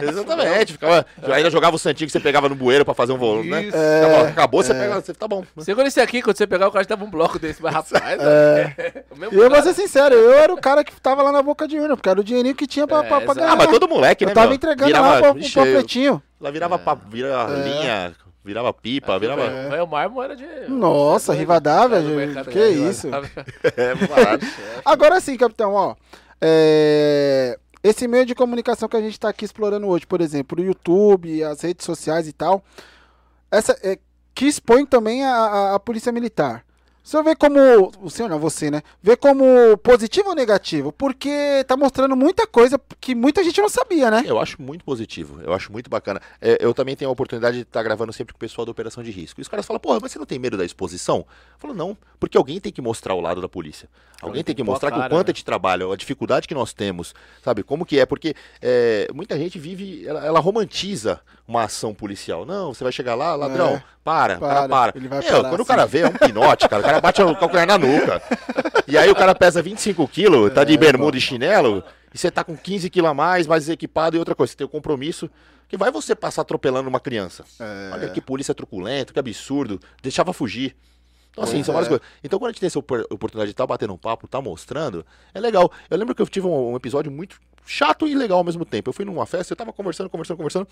[0.02, 0.72] exatamente.
[0.72, 3.62] Ficava, ainda jogava o santinho que você pegava no bueiro pra fazer um volume, né?
[3.64, 3.76] Isso.
[3.76, 5.44] Ficava- Acabou, você pega, você tá bom.
[5.58, 9.04] Segura esse aqui, quando você pegar o cara tava um bloco desse, mas rapaz, É.
[9.32, 11.78] E eu vou ser sincero, eu era o cara que tava lá na boca de
[11.78, 13.52] urna, porque era o dinheirinho que tinha pra, É, pra, pra ganhar.
[13.52, 14.56] Ah, mas todo moleque, né, Eu tava meu?
[14.56, 16.22] entregando Virava- lá pro panfletinho.
[16.40, 18.12] Lá virava, pa- virava linha,
[18.44, 19.42] virava pipa, virava...
[19.42, 20.44] O velho Marmo era de.
[20.68, 23.06] Nossa, Rivadavia, Era mercado que de isso.
[23.06, 23.44] Rivadavia.
[23.76, 24.46] É, barato.
[24.84, 25.94] Agora sim, capitão, ó.
[26.40, 30.64] é, Esse meio de comunicação que a gente tá aqui explorando hoje, por exemplo, o
[30.64, 32.62] YouTube, as redes sociais e tal,
[33.50, 33.98] essa, é,
[34.34, 36.64] que expõe também a, a- a polícia militar.
[37.04, 37.92] O senhor vê como.
[38.00, 38.82] O senhor não, você, né?
[39.02, 40.90] Vê como positivo ou negativo?
[40.90, 44.24] Porque tá mostrando muita coisa que muita gente não sabia, né?
[44.26, 46.18] Eu acho muito positivo, eu acho muito bacana.
[46.40, 49.02] É, eu também tenho a oportunidade de estar gravando sempre com o pessoal da Operação
[49.02, 49.38] de Risco.
[49.38, 51.18] E os caras falam, porra, mas você não tem medo da exposição?
[51.18, 53.86] Eu falo, não, porque alguém tem que mostrar o lado da polícia.
[54.22, 55.30] Alguém tem que mostrar que o cara, quanto né?
[55.30, 57.62] é de trabalho, a dificuldade que nós temos, sabe?
[57.62, 62.44] Como que é, porque é, muita gente vive, ela, ela romantiza uma ação policial.
[62.46, 63.82] Não, você vai chegar lá, ladrão, É.
[64.02, 65.68] para, Para, para, ele vai Meu, parar, quando o sim.
[65.68, 66.80] cara vê, é um pinote, cara.
[66.82, 68.22] O cara bate o calcanhar na nuca.
[68.86, 71.82] E aí o cara pesa 25 quilos, tá É, de bermuda e chinelo,
[72.12, 74.66] e você tá com 15 quilos a mais, mais equipado e outra coisa, você tem
[74.66, 75.28] o compromisso.
[75.68, 77.44] Que vai você passar atropelando uma criança?
[77.58, 77.90] É.
[77.94, 79.80] Olha que polícia truculento, que absurdo.
[80.02, 80.76] Deixava fugir.
[81.30, 81.90] Então, assim, Pois são várias é.
[81.98, 82.06] coisas.
[82.22, 85.04] Então, quando a gente tem essa opor- oportunidade de estar batendo um papo, tá mostrando,
[85.32, 85.72] é legal.
[85.90, 88.90] Eu lembro que eu tive um, um episódio muito chato e legal ao mesmo tempo.
[88.90, 90.68] Eu fui numa festa, eu tava conversando, conversando, conversando.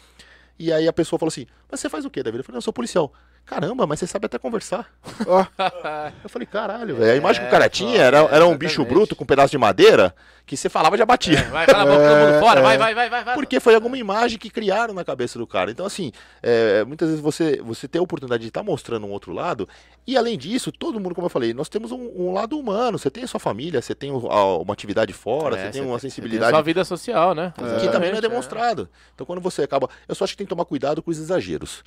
[0.59, 2.41] E aí a pessoa falou assim: Mas você faz o quê, David?
[2.41, 3.13] Eu falei: Não, eu sou policial.
[3.45, 4.87] Caramba, mas você sabe até conversar.
[6.23, 7.13] Eu falei: Caralho, velho.
[7.13, 9.59] A imagem que o cara tinha era, era um bicho bruto com um pedaço de
[9.59, 10.15] madeira
[10.47, 11.43] que você falava já batia.
[11.51, 13.35] Vai, cala a boca, todo mundo fora, vai, vai, vai, vai, vai.
[13.35, 15.71] Porque foi alguma imagem que criaram na cabeça do cara.
[15.71, 16.13] Então, assim,
[16.43, 19.69] é, muitas vezes você, você tem a oportunidade de estar mostrando um outro lado.
[20.07, 22.99] E além disso, todo mundo, como eu falei, nós temos um, um lado humano.
[22.99, 25.97] Você tem a sua família, você tem a- uma atividade fora, É, você tem uma
[25.99, 27.53] Você tem sensibilidade sua vida social, né?
[27.81, 28.89] que também não é demonstrado.
[29.15, 29.89] Então, quando você acaba.
[30.09, 31.83] Eu só acho que tem que tomar cuidado com os exageros.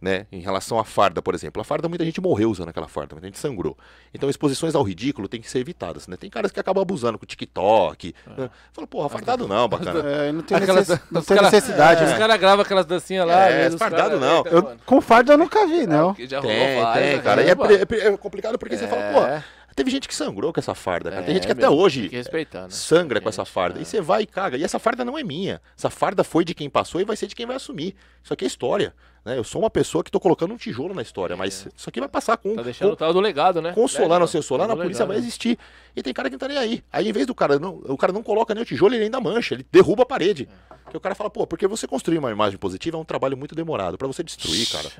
[0.00, 0.26] Né?
[0.32, 1.60] Em relação à farda, por exemplo.
[1.60, 3.76] A farda, muita gente morreu usando aquela farda, muita gente sangrou.
[4.14, 6.08] Então, exposições ao ridículo tem que ser evitadas.
[6.08, 6.16] Né?
[6.16, 8.14] Tem caras que acabam abusando com o TikTok.
[8.36, 8.48] Né?
[8.72, 10.00] Fala, porra, fardado não, bacana.
[10.08, 12.18] é, não tem, Aquelas- necess- não os tem cara- necessidade, Os né?
[12.18, 13.48] caras gravam aquelas dancinhas lá.
[13.50, 14.36] É, os fardado cara- não.
[14.38, 16.14] Eita, Eu, com farda eu nunca vi, não.
[16.14, 17.22] Que já rolou Tem, tem, né?
[17.22, 17.42] cara.
[17.42, 19.44] E é, é é complicado porque você fala, pô, É.
[19.74, 21.22] teve gente que sangrou com essa farda, cara.
[21.22, 22.16] É, Tem gente que até meu, hoje Tem que
[22.54, 22.68] né?
[22.70, 23.78] sangra com essa Gente, farda.
[23.78, 23.82] é.
[23.82, 24.56] E você vai e caga.
[24.56, 25.60] E essa farda não é minha.
[25.76, 27.94] Essa farda foi de quem passou e vai ser de quem vai assumir.
[28.22, 28.94] Isso aqui é história.
[29.24, 29.36] Né?
[29.36, 32.08] Eu sou uma pessoa que tô colocando um tijolo na história, mas isso aqui vai
[32.08, 32.54] passar com.
[32.56, 33.72] Tá deixando com o tal do legado, né?
[33.72, 35.22] consolar É, o seu solar, tá na do polícia legado, vai né?
[35.22, 35.58] existir.
[35.94, 36.82] E tem cara que não tá nem aí.
[36.90, 39.20] Aí, em vez do cara não, o cara não coloca nem o tijolo, ele ainda
[39.20, 40.48] mancha, ele derruba a parede.
[40.84, 43.54] Porque o cara fala, pô, porque você construir uma imagem positiva é um trabalho muito
[43.54, 43.98] demorado.
[43.98, 44.90] Pra você destruir, cara.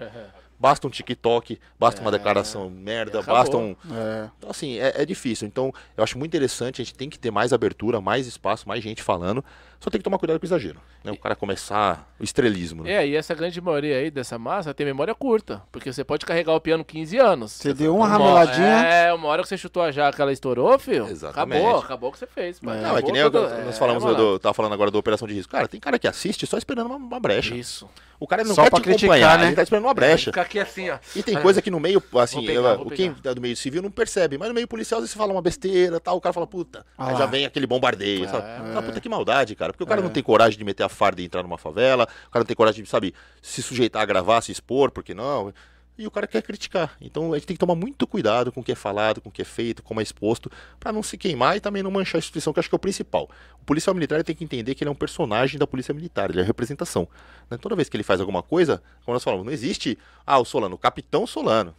[0.61, 3.41] Basta um TikTok, basta uma declaração merda, acabou.
[3.41, 3.75] basta um.
[3.91, 4.29] É.
[4.37, 5.49] Então, assim, é, é difícil.
[5.49, 8.83] Então, eu acho muito interessante, a gente tem que ter mais abertura, mais espaço, mais
[8.85, 9.43] gente falando.
[9.81, 10.78] Só tem que tomar cuidado com o exagero.
[11.03, 11.11] Né?
[11.11, 12.85] O cara começar o estrelismo.
[12.85, 12.93] Né?
[12.93, 15.62] É, e essa grande maioria aí dessa massa tem memória curta.
[15.72, 17.53] Porque você pode carregar o piano 15 anos.
[17.53, 18.66] Você deu uma Uma- rameladinha.
[18.85, 21.07] É, uma hora que você chutou a jaca, ela estourou, filho.
[21.09, 21.59] Exatamente.
[21.62, 22.61] Acabou, acabou o que você fez.
[22.62, 22.66] É.
[22.66, 24.16] Não, é que nem eu- tudo- nós é, falamos, mano.
[24.16, 25.51] do, tava falando agora da operação de risco.
[25.51, 27.55] Cara, tem cara que assiste só esperando uma, uma brecha.
[27.55, 27.89] Isso.
[28.18, 29.47] O cara não Só quer te criticar, acompanhar, né?
[29.47, 30.31] ele tá esperando uma brecha.
[30.31, 30.99] Fica aqui assim, ó.
[31.16, 33.57] E tem coisa que no meio, assim, pegar, eu- vou o quem é do meio
[33.57, 36.47] civil não percebe, mas no meio policial você fala uma besteira, tal, o cara fala,
[36.47, 38.28] puta, Ah aí já vem aquele bombardeio, É.
[38.28, 38.45] sabe?
[38.76, 41.21] Ah, puta que maldade, cara, porque o cara não tem coragem de meter a farda
[41.21, 44.41] e entrar numa favela, o cara não tem coragem de, sabe, se sujeitar a gravar,
[44.41, 45.53] se expor, porque não,
[45.99, 46.97] e o cara quer criticar.
[46.99, 49.33] Então a gente tem que tomar muito cuidado com o que é falado, com o
[49.33, 52.21] que é feito, como é exposto, pra não se queimar e também não manchar a
[52.21, 53.29] instituição, que acho que é o principal.
[53.61, 56.39] O policial militar tem que entender que ele é um personagem da polícia militar, ele
[56.41, 57.07] é a representação.
[57.51, 57.59] né?
[57.59, 60.75] Toda vez que ele faz alguma coisa, como nós falamos, não existe, ah, o Solano,
[60.77, 61.75] o capitão Solano,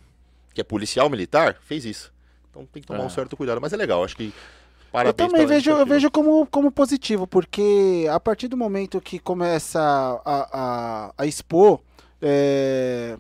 [0.54, 2.14] que é policial militar, fez isso.
[2.52, 3.06] Então tem que tomar Ah.
[3.06, 4.32] um certo cuidado, mas é legal, acho que
[4.92, 9.00] Eu parabéns também pela vejo, eu vejo como, como positivo, porque a partir do momento
[9.00, 11.80] que começa a, a, a expor
[12.22, 13.18] é,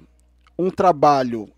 [0.60, 1.50] um trabalho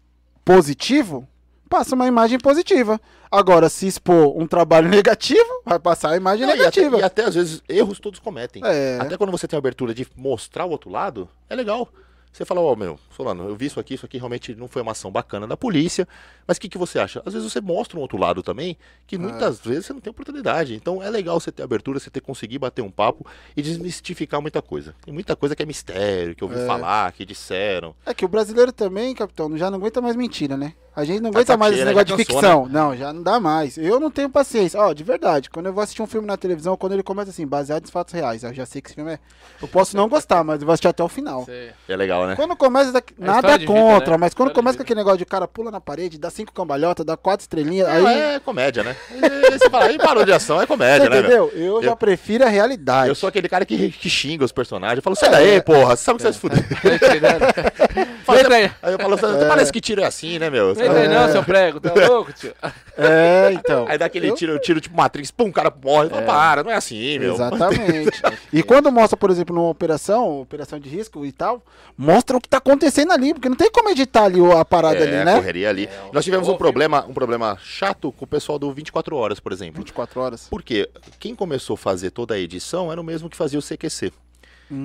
[0.46, 1.28] positivo,
[1.68, 3.02] passa uma imagem positiva.
[3.32, 6.98] Agora, se expor um trabalho negativo, vai passar a imagem Não, e, até, negativa.
[7.00, 8.62] e até às vezes erros todos cometem.
[8.64, 9.00] É.
[9.02, 11.90] Até quando você tem a abertura de mostrar o outro lado, é legal.
[12.34, 14.92] Você fala, ó, meu, Solano, eu vi isso aqui, isso aqui realmente não foi uma
[14.94, 16.08] ação bacana da polícia,
[16.48, 17.22] mas o que, que você acha?
[17.24, 18.76] Às vezes você mostra um outro lado também,
[19.06, 20.74] que muitas vezes você não tem oportunidade.
[20.74, 23.24] Então é legal você ter abertura, você ter conseguir bater um papo
[23.56, 24.96] e desmistificar muita coisa.
[25.06, 26.66] Tem muita coisa que é mistério, que eu ouvi É.
[26.66, 27.94] falar, que disseram.
[28.04, 30.74] É que o brasileiro também, capitão, já não aguenta mais mentira, né?
[30.96, 31.88] A gente não Tá aguenta de mais esse né?
[31.90, 32.68] negócio de Já cansou, ficção.
[32.70, 33.78] Não, já não dá mais.
[33.78, 34.80] Eu não tenho paciência.
[34.80, 37.48] Ó, de verdade, quando eu vou assistir um filme na televisão, quando ele começa assim,
[37.48, 39.20] baseado em fatos reais, eu já sei que esse filme é.
[39.62, 41.48] Eu posso não gostar, mas eu vou assistir até o final.
[41.90, 42.36] É legal, né?
[42.36, 44.18] Quando começa, daqui- É nada vida, contra, né?
[44.18, 47.18] mas quando começa com aquele negócio de cara pula na parede, dá cinco cambalhotas, dá
[47.18, 48.20] quatro estrelinhas, Não, aí.
[48.36, 48.96] é comédia, né?
[49.12, 51.28] E Você fala, aí parou de ação, é comédia, Você né?
[51.28, 51.48] meu?
[51.48, 51.52] entendeu?
[51.78, 53.10] Eu, já Eu- prefiro a realidade.
[53.10, 54.98] Eu sou aquele cara que, que xinga os personagens.
[54.98, 55.96] Eu falo, sai daí, porra.
[55.96, 56.64] Você sabe que você vai se fuder.
[58.24, 58.72] Fala, Entra aí.
[58.82, 59.18] Aí eu falo,
[59.48, 60.74] parece que tiro é assim, né, meu?
[60.88, 62.54] Não aí não, seu prego, tá louco, tio?
[62.98, 63.86] É, então.
[63.88, 66.10] Aí dá aquele Eu- tiro, tiro tipo Matrix, pum, o cara morre.
[66.10, 67.34] Fala, para, não é assim, meu.
[67.34, 68.22] Exatamente.
[68.52, 71.62] e quando mostra, por exemplo, numa operação, operação de risco e tal,
[71.98, 75.04] mostra o que tá acontecendo ali, porque não tem como editar ali a parada É,
[75.04, 75.36] ali, a né?
[75.36, 75.90] correria ali.
[76.12, 79.78] Nós tivemos um problema, um problema chato com o pessoal do 24 Horas, por exemplo.
[79.78, 80.48] 24 horas.
[80.50, 84.12] Porque quem começou a fazer toda a edição era o mesmo que fazia o CQC.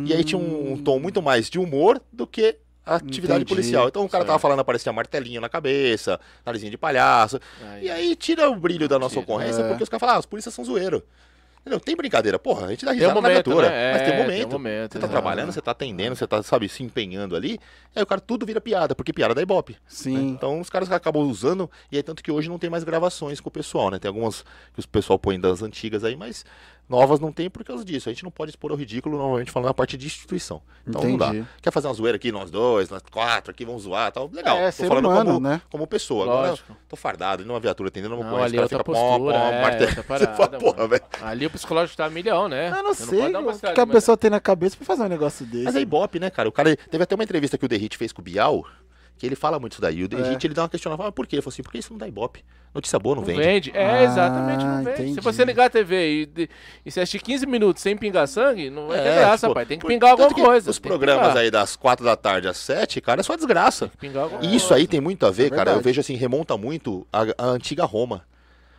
[0.04, 2.56] E aí tinha um, um tom muito mais de humor do que
[2.88, 3.54] a atividade Entendi.
[3.54, 3.88] policial.
[3.88, 7.38] Então o cara tava falando, aparecia martelinho na cabeça, narizinho de palhaço.
[7.72, 7.84] Aí.
[7.86, 9.22] E aí tira o brilho da nossa Tira.
[9.22, 9.68] ocorrência, É.
[9.68, 11.02] porque os caras falam, ah, os polícias são zoeiro.
[11.60, 11.80] Entendeu?
[11.80, 13.92] Tem brincadeira, porra, a gente dá Tem um risada na momento, viatura, né?
[13.92, 14.36] mas tem É, um momento.
[14.38, 15.12] tem um momento, você tá exato.
[15.12, 17.58] trabalhando, você tá atendendo, você tá, sabe, se empenhando ali,
[17.94, 19.76] aí o cara tudo vira piada, porque piada dá ibope.
[19.86, 20.28] Sim.
[20.30, 23.48] Então os caras acabam usando, e é tanto que hoje não tem mais gravações com
[23.48, 23.98] o pessoal, né?
[23.98, 26.42] Tem algumas que o pessoal põe das antigas aí, mas
[26.88, 28.08] novas não tem por causa disso.
[28.08, 30.62] A gente não pode expor ao ridículo, novamente falando, a parte de instituição.
[30.86, 31.40] Então não Entendi.
[31.40, 31.46] dá.
[31.60, 34.30] Quer fazer uma zoeira aqui, nós dois, nós quatro aqui, vamos zoar tal.
[34.32, 34.56] Legal.
[34.56, 35.60] É, tô ser falando humano, como, né?
[35.70, 36.24] como pessoa.
[36.24, 36.76] Agora, Lógico.
[36.88, 39.62] tô fardado, numa viatura atendendo uma Não, coisa, ali cara é fica postura, pó, é,
[39.62, 39.92] martelo.
[40.36, 41.00] fala, porra.
[41.22, 42.70] Ali o psicológico tá milhão, né?
[42.70, 45.08] Eu não Você sei uma o que a pessoa tem na cabeça pra fazer um
[45.08, 45.64] negócio desse.
[45.64, 46.48] Mas é ibope, né, cara?
[46.48, 48.64] O cara teve até uma entrevista que o Derrite fez com o Bial,
[49.18, 50.04] que ele fala muito isso daí.
[50.04, 51.36] O Derrite, ele dá uma questionada, fala, por quê?
[51.36, 52.44] Ele falou assim, porque isso não dá ibope.
[52.74, 53.40] Notícia boa não, Não vende.
[53.40, 53.70] vende.
[53.74, 54.90] É, Ah, exatamente, não vende.
[54.90, 55.14] entendi.
[55.14, 56.50] Se você ligar a TV e, de-
[56.86, 59.66] e você assistir 15 minutos sem pingar sangue, não vai ter É, graça, tipo, pai.
[59.66, 60.70] Tem que por- pingar alguma que coisa.
[60.70, 63.90] Os que programas aí das quatro da tarde às sete, cara, é só desgraça.
[63.98, 64.80] Pingar alguma E isso coisa.
[64.82, 65.72] aí tem muito a ver, É cara.
[65.72, 68.22] Eu vejo assim, remonta muito à, à antiga Roma.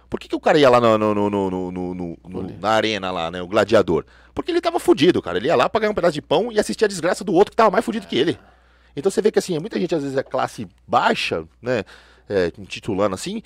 [0.10, 2.56] Por que, que o cara ia lá no, no- no- no- no- no- no- no-
[2.60, 3.42] na arena lá, né?
[3.42, 4.06] O gladiador?
[4.34, 5.38] Porque ele tava fudido, cara.
[5.38, 7.52] Ele ia lá pra ganhar um pedaço de pão e assistir a desgraça do outro
[7.52, 8.40] que tava mais fudido que ele.
[8.96, 11.84] Então você vê que assim, muita gente às vezes é classe baixa, né?
[12.28, 13.42] É, titulando assim.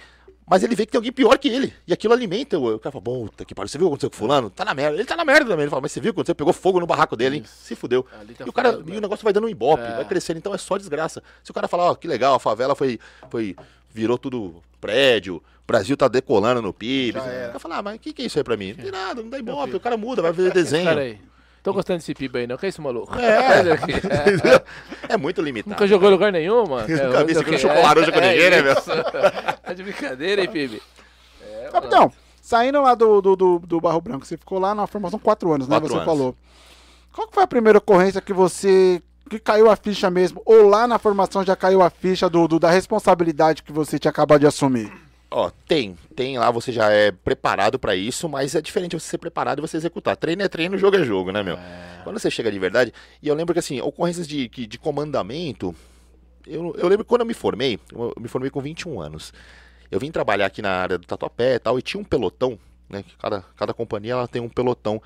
[0.45, 1.73] Mas ele vê que tem alguém pior que ele.
[1.87, 2.59] E aquilo alimenta.
[2.59, 4.49] O o cara fala, puta que pariu, você viu o que aconteceu com fulano?
[4.49, 4.97] Tá na merda.
[4.97, 5.63] Ele tá na merda também.
[5.63, 6.35] Ele fala, mas você viu o que aconteceu?
[6.35, 7.43] Pegou fogo no barraco dele, hein?
[7.45, 8.05] Se fudeu.
[8.19, 9.95] Ali tá e o cara, foda, e o negócio vai dando um ibope, É.
[9.95, 11.23] vai crescendo, então é só desgraça.
[11.41, 12.99] Se o cara falar, ó, que legal, a favela foi,
[13.31, 13.55] foi
[13.89, 17.19] virou tudo prédio, o Brasil tá decolando no PIB.
[17.19, 18.73] O cara fala, ah, mas o que, que é isso aí pra mim?
[18.73, 20.83] Não tem nada, não dá ibope, o cara muda, vai ver desenho.
[20.85, 21.17] Cara aí.
[21.63, 22.57] Tô gostando desse PIB aí, não.
[22.57, 23.17] Que é esse maluco?
[23.17, 23.71] É.
[23.73, 23.93] Aqui.
[25.09, 25.69] É muito limitado.
[25.71, 26.91] Nunca jogou em lugar nenhum, mano.
[26.91, 27.57] É, Nunca vi olha seguro aqui.
[27.59, 28.73] chocolate laranja com ninguém, né, meu?
[28.73, 28.91] isso.
[29.61, 30.81] Tá de brincadeira, hein, PIB?
[31.41, 32.11] É, Capitão,
[32.41, 35.67] saindo lá do, do, do, do Barro Branco, você ficou lá na formação quatro anos,
[35.67, 35.75] né?
[35.75, 36.05] Quatro você anos.
[36.05, 36.35] falou.
[37.13, 39.01] Qual que foi a primeira ocorrência que você.
[39.29, 40.41] que caiu a ficha mesmo?
[40.45, 44.09] Ou lá na formação já caiu a ficha do, do- da responsabilidade que você tinha
[44.09, 44.91] acabado de assumir?
[45.35, 49.17] Ó, tem, tem lá, você já é preparado pra isso, mas é diferente você ser
[49.17, 50.15] preparado e você executar.
[50.15, 51.57] Treino é treino, jogo é jogo, né, meu?
[52.03, 55.73] Quando você chega de verdade, e eu lembro que assim, ocorrências de, que- de comandamento,
[56.45, 59.33] eu, eu lembro que quando eu me formei, eu me formei com 21 anos.
[59.89, 63.03] Eu vim trabalhar aqui na área do Tatuapé e tal, e tinha um pelotão, né?
[63.19, 65.01] Cada, cada companhia ela tem um pelotão.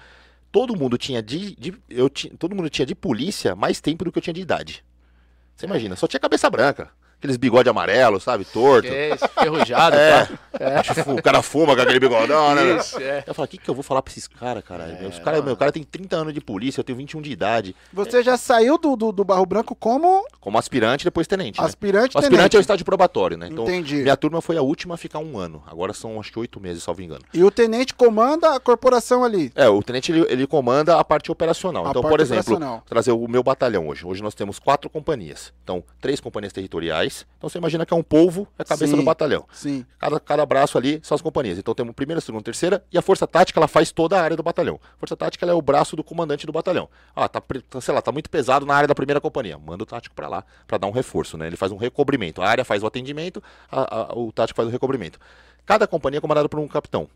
[0.51, 4.11] Todo mundo tinha de, de- eu ti, todo mundo tinha de polícia mais tempo do
[4.11, 4.83] que eu tinha de idade.
[5.55, 6.89] Você imagina, só tinha cabeça branca.
[7.17, 8.45] Aqueles bigode amarelo, sabe?
[8.45, 8.87] Torto.
[8.87, 10.25] É ferrujado, É.
[10.25, 11.11] pá.
[11.11, 12.77] O cara fuma com aquele bigodão, né?
[12.77, 13.23] Isso, é.
[13.25, 15.07] Eu falo, o que, que eu vou falar pra esses caras, caralho?
[15.07, 17.75] Os cara, meu cara tem 30 anos de polícia, eu tenho 21 de idade.
[17.93, 21.59] Você já saiu do, do, do Barro Branco como Como aspirante, depois tenente.
[21.59, 21.65] Né?
[21.65, 22.61] aspirante O aspirante é o tenente.
[22.61, 23.49] estágio probatório, né?
[23.51, 23.97] Então, Entendi.
[23.97, 25.63] minha turma foi a última a ficar um ano.
[25.67, 27.21] Agora são acho que oito meses, salvo engano.
[27.33, 29.51] E o tenente comanda a corporação ali.
[29.55, 31.85] É, o tenente ele, ele comanda a parte operacional.
[31.87, 34.05] A então, parte por exemplo, trazer o meu batalhão hoje.
[34.05, 35.51] Hoje nós temos quatro companhias.
[35.63, 37.06] Então, três companhias territoriais.
[37.37, 38.97] Então você imagina que é um polvo, é a cabeça Sim.
[38.97, 39.45] do batalhão.
[39.51, 39.85] Sim.
[39.99, 41.57] Cada, cada braço ali são as companhias.
[41.57, 44.43] Então temos primeira, segunda, terceira e a força tática ela faz toda a área do
[44.43, 44.79] batalhão.
[44.95, 46.89] A força tática é o braço do comandante do batalhão.
[47.15, 49.57] Ah, tá, tá, sei lá, tá muito pesado na área da primeira companhia.
[49.57, 51.47] Manda o tático pra lá pra dar um reforço, né?
[51.47, 52.41] Ele faz um recobrimento.
[52.41, 53.41] A área faz o atendimento,
[53.71, 55.19] a- a- o tático faz o recobrimento.
[55.65, 57.07] Cada companhia é comandada por um capitão.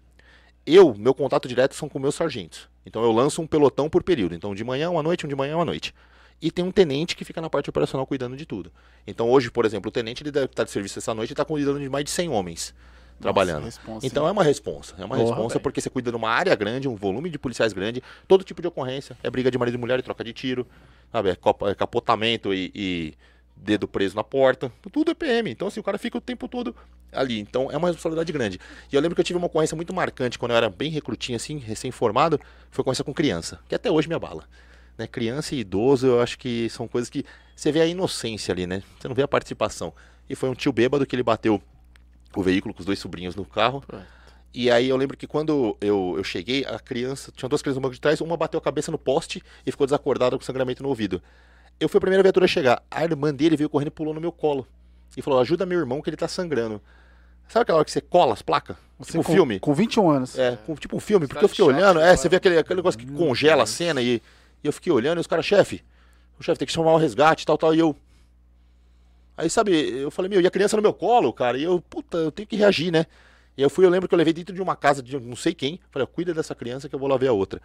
[0.65, 2.69] Eu, meu contato direto são com meus sargentos.
[2.85, 4.35] Então eu lanço um pelotão por período.
[4.35, 5.93] Então de manhã uma noite, um de manhã uma noite.
[6.41, 8.71] E tem um tenente que fica na parte operacional cuidando de tudo.
[9.05, 11.45] Então hoje, por exemplo, o tenente ele deve estar de serviço essa noite e está
[11.45, 12.73] cuidando de mais de 100 homens
[13.21, 13.65] trabalhando.
[13.65, 14.95] responsa, então é uma responsa.
[14.97, 15.61] É uma Porra, responsa velho.
[15.61, 18.67] porque você cuida de uma área grande, um volume de policiais grande, todo tipo de
[18.67, 19.15] ocorrência.
[19.23, 20.65] É briga de marido e mulher e troca de tiro.
[21.11, 21.29] Sabe?
[21.29, 21.37] É,
[21.69, 23.13] é capotamento e, e
[23.55, 24.71] dedo preso na porta.
[24.91, 25.51] Tudo é PM.
[25.51, 26.75] Então, assim, o cara fica o tempo todo
[27.11, 27.39] ali.
[27.39, 28.59] Então, é uma responsabilidade grande.
[28.91, 31.35] E eu lembro que eu tive uma ocorrência muito marcante quando eu era bem recrutinho,
[31.35, 32.39] assim, recém-formado.
[32.71, 34.45] Foi ocorrência com criança, que até hoje me abala.
[35.01, 35.07] Né?
[35.07, 37.25] Criança e idoso, eu acho que são coisas que
[37.55, 38.83] você vê a inocência ali, né?
[38.99, 39.91] Você não vê a participação.
[40.29, 41.61] E foi um tio bêbado que ele bateu
[42.35, 43.83] o veículo com os dois sobrinhos no carro.
[44.53, 47.81] E aí eu lembro que quando eu, eu cheguei, a criança, tinha duas crianças no
[47.81, 50.89] banco de trás, uma bateu a cabeça no poste e ficou desacordada com sangramento no
[50.89, 51.21] ouvido.
[51.79, 52.83] Eu fui a primeira viatura a chegar.
[52.91, 54.67] A irmã dele veio correndo e pulou no meu colo.
[55.17, 56.81] E falou: ajuda meu irmão que ele tá sangrando.
[57.47, 58.77] Sabe aquela hora que você cola as placas?
[58.99, 59.59] Você Tipo com, filme?
[59.59, 60.37] Com 21 anos.
[60.37, 62.99] É, com, tipo um filme, porque eu fiquei olhando, é, você vê aquele, aquele negócio
[62.99, 64.21] que congela a cena e,
[64.63, 65.83] e eu fiquei olhando e os caras, chefe,
[66.39, 67.95] o chefe tem que chamar o resgate tal, tal, e eu.
[69.37, 72.17] Aí, sabe, eu falei, meu, e a criança no meu colo, cara, e eu, puta,
[72.17, 73.05] eu tenho que reagir, né?
[73.57, 75.53] E eu fui, eu lembro que eu levei dentro de uma casa de não sei
[75.53, 77.61] quem, falei, cuida dessa criança que eu vou lá ver a outra.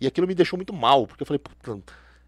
[0.00, 1.78] E aquilo me deixou muito mal, porque eu falei, puta,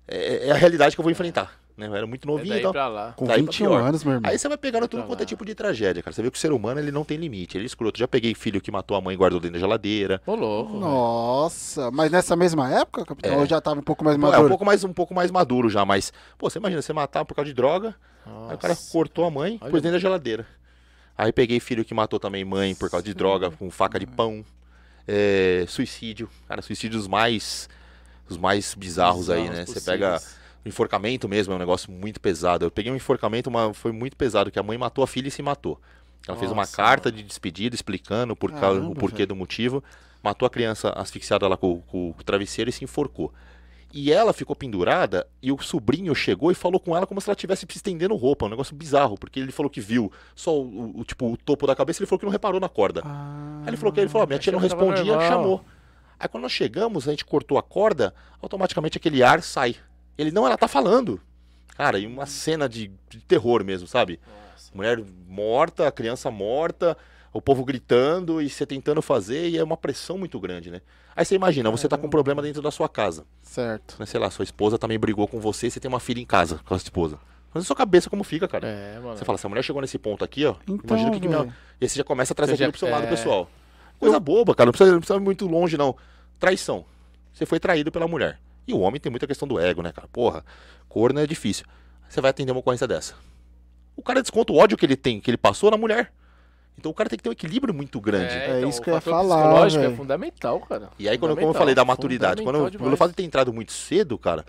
[0.06, 1.86] é, é a realidade que eu vou enfrentar, né?
[1.86, 2.92] Eu era muito É novinho e tal.
[2.92, 3.12] lá.
[3.16, 3.80] Com Daí pra 21 pior.
[3.80, 4.30] anos, meu irmão.
[4.30, 6.12] Aí você vai pegando tudo quanto é tipo de tragédia, cara.
[6.14, 7.98] Você vê que o ser humano ele não tem limite, ele é escroto.
[7.98, 10.20] Já peguei filho que matou a mãe e guardou dentro da geladeira.
[10.26, 10.76] Ô, louco.
[10.76, 13.32] Nossa, mas nessa mesma época, capitão?
[13.32, 13.36] É.
[13.36, 14.48] Ou já tava um pouco mais Pô, é um maduro?
[14.48, 17.48] pouco mais um pouco mais maduro já, mas pô, você imagina você matar por causa
[17.48, 17.94] de droga,
[18.26, 18.90] aí o cara Nossa.
[18.92, 20.46] cortou a mãe, Olha, pôs dentro da geladeira.
[21.16, 24.44] Aí peguei filho que matou também mãe por causa de droga, com faca de pão.
[25.06, 27.68] É, suicídio, cara, suicídios mais
[28.28, 29.48] os mais bizarros, aí, né?
[29.64, 30.37] Bizarros Você pega possíveis.
[30.68, 32.64] Enforcamento mesmo, é um negócio muito pesado.
[32.64, 35.30] Eu peguei um enforcamento, uma, foi muito pesado, que a mãe matou a filha e
[35.30, 35.80] se matou.
[36.26, 39.82] Ela fez uma Nossa, carta de despedida explicando por causa, o porquê do motivo.
[40.22, 43.32] Matou a criança asfixiada lá com, com o travesseiro e se enforcou.
[43.94, 47.34] E ela ficou pendurada e o sobrinho chegou e falou com ela como se ela
[47.34, 48.44] estivesse se estendendo roupa.
[48.44, 51.74] Um negócio bizarro, porque ele falou que viu só o, o- tipo, o topo da
[51.74, 53.00] cabeça ele falou que não reparou na corda.
[53.04, 55.64] Ah, Aí ele falou que ele falou, "Ah, minha tia não respondia, normal." chamou.
[56.20, 58.12] Aí quando nós chegamos, a gente cortou a corda,
[58.42, 59.76] automaticamente aquele ar sai.
[60.18, 61.20] Ele, não, ela tá falando.
[61.76, 64.18] Cara, e uma cena de, de terror mesmo, sabe?
[64.26, 64.70] Nossa.
[64.74, 66.96] Mulher morta, criança morta,
[67.32, 70.80] o povo gritando e você tentando fazer, e é uma pressão muito grande, né?
[71.14, 73.24] Aí você imagina, você tá com um problema dentro da sua casa.
[73.42, 73.96] Certo.
[73.98, 74.06] Né?
[74.06, 76.60] Sei lá, sua esposa também brigou com você e você tem uma filha em casa
[76.64, 77.18] com a sua esposa.
[77.52, 78.66] Mas a sua cabeça como fica, cara?
[78.68, 79.16] É, mano.
[79.16, 81.28] Você fala, se a mulher chegou nesse ponto aqui, ó, Então, imagina o que, que
[81.28, 81.44] minha...
[81.80, 83.10] E aí você já começa a trazer Você já- aquilo pro seu lado é.
[83.10, 83.50] pessoal.
[83.98, 85.96] Coisa boba, cara, não precisa, não precisa ir muito longe, não.
[86.38, 86.84] Traição.
[87.32, 88.38] Você foi traído pela mulher.
[88.68, 90.06] E o homem tem muita questão do ego, né, cara?
[90.08, 90.44] Porra,
[90.90, 91.64] corno é difícil.
[92.06, 93.14] Você vai atender uma ocorrência dessa.
[93.96, 96.12] O cara desconta o ódio que ele tem, que ele passou na mulher.
[96.78, 98.32] Então o cara tem que ter um equilíbrio muito grande.
[98.32, 100.90] É isso o que eu ia falar, psicológico é fundamental, cara.
[100.98, 103.52] E aí, quando, como eu falei da maturidade, quando fundamental pelo fato de ter entrado
[103.52, 104.44] muito cedo, cara,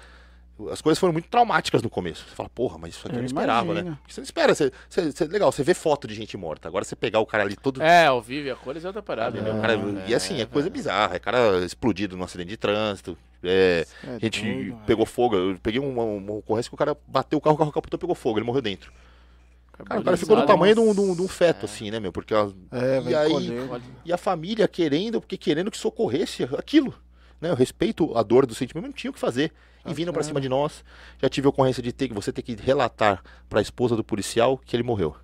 [0.70, 2.26] as coisas foram muito traumáticas no começo.
[2.30, 3.80] Você fala, porra, mas isso aqui eu Eu não esperava, né?
[3.80, 3.97] imagino.
[4.01, 4.53] Porque você não espera.
[4.53, 6.67] Você, você- você- legal, você vê foto de gente morta.
[6.67, 7.82] Agora você pegar o cara ali todo.
[7.82, 9.59] É, ao vivo e a cores é outra parada, o né?
[9.61, 10.74] cara- É, e assim, é coisa velho.
[10.74, 11.15] bizarra.
[11.15, 13.17] É cara explodido num acidente de trânsito.
[13.44, 15.36] É, É a gente doido, pegou fogo.
[15.36, 18.16] Eu peguei uma, uma ocorrência que o cara bateu o carro, o carro capotou pegou
[18.16, 18.92] fogo, ele morreu dentro.
[19.86, 22.02] Cara, o cara ficou do tamanho de um, de um- de um feto, assim, né,
[22.02, 22.12] meu?
[22.12, 23.82] Porque a- É, e aí, colher.
[24.04, 26.94] e a família querendo, porque querendo que socorresse aquilo.
[27.40, 27.50] Né?
[27.50, 29.54] Eu respeito a dor do sentimento, mas não tinha o que fazer.
[29.86, 30.28] E vindo pra claro.
[30.28, 30.84] cima de nós.
[31.22, 34.58] Já tive a ocorrência de ter que você ter que relatar pra esposa do policial
[34.58, 35.16] que ele morreu.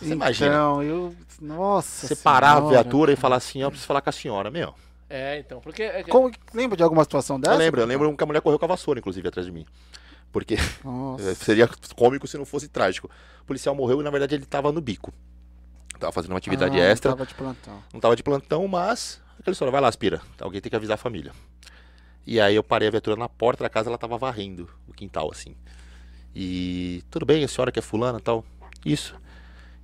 [0.00, 0.46] Você imagina.
[0.54, 1.14] Então, eu.
[1.40, 2.06] Nossa.
[2.06, 4.72] Você parar a viatura e falar assim, ó, preciso falar com a senhora, meu.
[5.08, 5.82] É, então, porque...
[5.82, 7.54] é Como, lembra de alguma situação dessa?
[7.54, 9.66] Eu lembro, eu lembro que a mulher correu com a vassoura, inclusive, atrás de mim.
[10.32, 11.34] Porque Nossa.
[11.36, 13.08] seria cômico se não fosse trágico.
[13.42, 15.12] O policial morreu e, na verdade, ele tava no bico.
[15.98, 17.12] Tava fazendo uma atividade Ah, extra.
[17.12, 17.82] Tava de plantão.
[17.92, 20.20] não tava de plantão, mas aquela história, vai lá, aspira.
[20.40, 21.32] Alguém tem que avisar a família.
[22.26, 25.30] E aí eu parei a viatura na porta da casa, ela tava varrendo o quintal,
[25.30, 25.54] assim.
[26.34, 28.44] E tudo bem, a senhora que é fulana e tal?
[28.84, 29.14] Isso.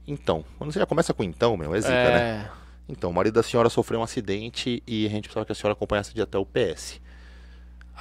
[0.07, 2.51] Então, quando você já começa com então, meu, é zica, né?
[2.91, 5.72] Então, o marido da senhora sofreu um acidente e a gente precisava que a senhora
[5.72, 7.01] acompanhasse de até o PS.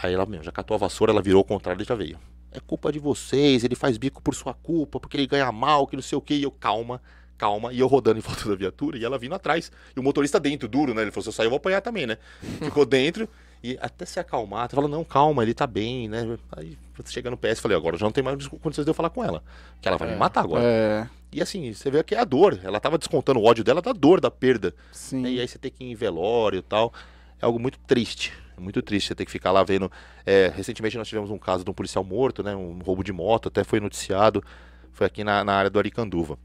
[0.01, 2.17] Aí ela, meu, já catou a vassoura, ela virou ao contrário e já veio.
[2.51, 5.95] É culpa de vocês, ele faz bico por sua culpa, porque ele ganha mal, que
[5.95, 6.33] não sei o que.
[6.33, 7.01] E eu, calma,
[7.37, 7.71] calma.
[7.73, 9.71] E eu rodando em volta da viatura e ela vindo atrás.
[9.95, 11.01] E o motorista dentro, duro, né?
[11.03, 12.17] Ele falou, se eu sair eu vou apanhar também, né?
[12.63, 13.27] Ficou dentro
[13.61, 14.61] e até se acalmar.
[14.61, 16.37] Ela falou, não, calma, ele tá bem, né?
[16.53, 19.23] Aí chega no PS, falei, agora já não tem mais condições de eu falar com
[19.23, 19.43] ela.
[19.81, 20.11] Que ela vai É.
[20.13, 20.63] me matar agora.
[20.63, 22.59] É, E assim, você vê que é a dor.
[22.63, 24.73] Ela tava descontando o ódio dela da dor da perda.
[24.91, 25.21] sim.
[25.21, 25.31] né?
[25.31, 26.93] E aí você tem que ir em velório e tal.
[27.41, 28.33] É algo muito triste.
[28.57, 29.91] É muito triste você ter que ficar lá vendo.
[30.25, 32.55] É, recentemente nós tivemos um caso de um policial morto, né?
[32.55, 34.43] Um roubo de moto, até foi noticiado.
[34.91, 36.37] Foi aqui na, na área do Aricanduva.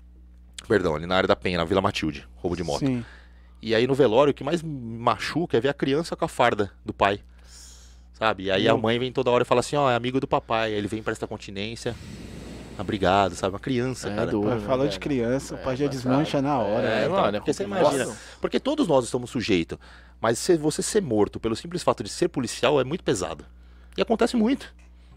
[0.68, 2.28] Perdão, ali na área da Penha, na Vila Matilde.
[2.36, 2.86] Roubo de moto.
[2.86, 3.04] Sim.
[3.60, 6.70] E aí no velório, o que mais machuca é ver a criança com a farda
[6.84, 7.20] do pai.
[8.12, 8.44] Sabe?
[8.44, 10.72] E aí a mãe vem toda hora e fala assim, ó, é amigo do papai.
[10.72, 11.96] Aí ele vem presta continência.
[12.78, 13.52] Obrigado, sabe?
[13.54, 14.30] Uma criança, é cara.
[14.30, 16.86] duro, né, Falou de criança, o pai já É, desmancha na hora.
[16.86, 17.08] É, né?
[17.08, 17.94] mano, é Porque você complicado.
[17.94, 19.78] imagina, Porque todos nós estamos sujeitos.
[20.20, 23.44] Mas se você ser morto pelo simples fato de ser policial é muito pesado.
[23.96, 24.74] E acontece muito.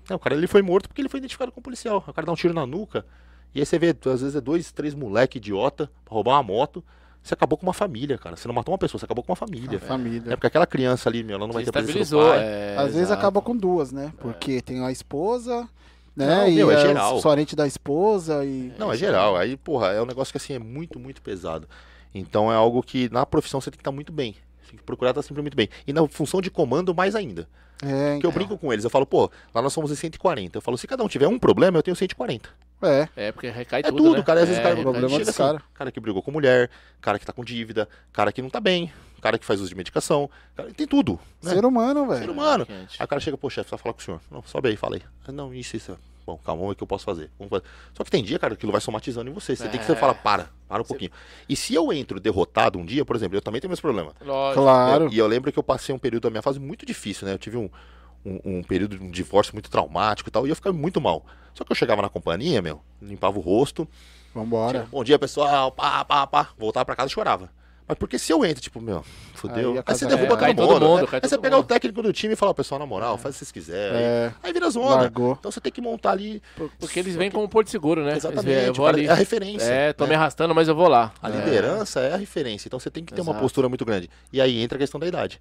[0.09, 2.03] Né, o cara ele foi morto porque ele foi identificado como policial.
[2.07, 3.05] O cara dá um tiro na nuca.
[3.55, 6.83] E aí você vê, às vezes é dois, três moleque idiota pra roubar uma moto.
[7.23, 8.35] você acabou com uma família, cara.
[8.35, 9.77] Você não matou uma pessoa, você acabou com uma família.
[9.77, 10.33] A família.
[10.33, 12.29] É porque aquela criança ali, meu, ela não vai ter presença do Estabilizou.
[12.29, 12.39] pai.
[12.43, 13.19] É, Às vezes exato.
[13.19, 14.13] acaba com duas, né?
[14.19, 15.67] Porque tem a esposa,
[16.17, 16.25] né?
[16.25, 17.21] Não, e meu, é é geral.
[17.21, 18.73] sorente da esposa e.
[18.77, 19.35] Não, é geral.
[19.37, 21.67] Aí, porra, é um negócio que assim é muito, muito pesado.
[22.13, 24.35] Então é algo que na profissão você tem que estar muito bem.
[24.63, 25.69] Você tem que procurar estar sempre muito bem.
[25.85, 27.47] E na função de comando, mais ainda.
[27.83, 30.57] É, Porque eu brinco com eles, eu falo, pô, lá nós somos em 140.
[30.57, 32.49] Eu falo, se cada um tiver um problema, eu tenho 140.
[32.81, 33.07] é.
[33.15, 34.23] É, porque recai É tudo, tudo, né?
[34.23, 34.41] cara.
[34.41, 35.61] Às vezes é, o cara, problema chega assim, cara.
[35.75, 38.91] cara que brigou com mulher, cara que tá com dívida, cara que não tá bem,
[39.21, 41.19] cara que faz uso de medicação, cara, tem tudo.
[41.41, 41.51] Né?
[41.53, 42.31] Ser humano, Ser velho.
[42.33, 42.65] humano.
[42.69, 42.95] Gente.
[42.99, 44.21] Aí o cara chega, pô, chefe, precisa falar com o senhor.
[44.31, 45.01] Não, sobe aí, fala aí.
[45.27, 45.97] Ah, Não, isso, isso.
[46.25, 47.31] Bom, calma, o que eu posso fazer.
[47.39, 47.63] Vamos fazer.
[47.93, 49.55] Só que tem dia, cara, que aquilo vai somatizando em você.
[49.55, 49.95] Você tem que É.
[49.95, 51.09] falar, para, para um pouquinho.
[51.47, 54.13] E se eu entro derrotado um dia, por exemplo, eu também tenho meus problemas.
[54.19, 54.61] Lógico.
[54.61, 55.05] Claro.
[55.05, 57.33] Eu- e eu lembro que eu passei um período da minha fase muito difícil, né?
[57.33, 57.69] Eu tive um,
[58.25, 61.25] um, um período de um divórcio muito traumático e tal, e eu ficava muito mal.
[61.53, 63.87] Só que eu chegava na companhia, meu, limpava o rosto,
[64.35, 64.85] Vambora.
[64.91, 65.71] Bom dia, pessoal.
[65.71, 66.49] Pá, pá, pá.
[66.57, 67.49] Voltava pra casa e chorava.
[67.87, 69.01] Mas porque se eu entro, tipo, meu,
[69.33, 69.71] fudeu.
[69.71, 70.89] Aí Aí, você é- derruba cai todo todo mundo.
[70.89, 71.07] mundo, né?
[71.13, 71.67] Aí você todo pega o mundo.
[71.67, 73.97] técnico do time e fala, pessoal, na moral, faz o que vocês quiserem.
[74.01, 74.33] É.
[74.43, 74.95] Aí vira zona.
[74.95, 75.37] Largou.
[75.39, 76.41] Então você tem que montar ali.
[76.79, 78.11] Porque eles vêm como porto seguro, né?
[78.11, 78.45] Eles Exatamente.
[78.53, 79.07] veem, eu o vou cara- ali.
[79.07, 79.71] É a referência.
[79.71, 80.09] É, tô né?
[80.09, 81.13] me arrastando, mas eu vou lá.
[81.21, 81.31] A É.
[81.31, 82.67] liderança é a referência.
[82.67, 83.41] Então você tem que ter uma Exato.
[83.43, 84.09] postura muito grande.
[84.33, 85.39] E aí entra a questão da idade.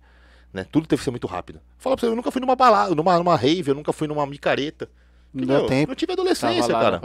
[0.52, 0.64] Né?
[0.70, 1.60] Tudo teve que ser muito rápido.
[1.78, 4.24] Fala pra você, eu nunca fui numa balada, numa, numa rave, eu nunca fui numa
[4.24, 4.88] micareta.
[5.34, 5.88] Não deu tempo.
[5.88, 7.00] Não tive adolescência, cara.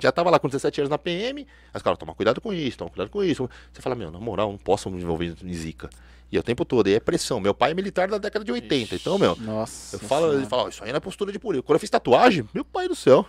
[0.00, 2.76] Já tava lá com 17 anos na PM, aí os caras, toma cuidado com isso,
[2.78, 3.48] toma cuidado com isso.
[3.72, 5.88] Você fala, meu, na moral, não posso me envolver em zica.
[6.32, 7.38] E o tempo todo, e é pressão.
[7.38, 9.94] Meu pai é militar da década de 80, então, meu, Nossa.
[9.96, 10.38] eu falo, Senhora.
[10.38, 11.62] ele fala, isso aí não é postura de polícia.
[11.62, 13.24] Quando eu fiz tatuagem, meu pai do céu.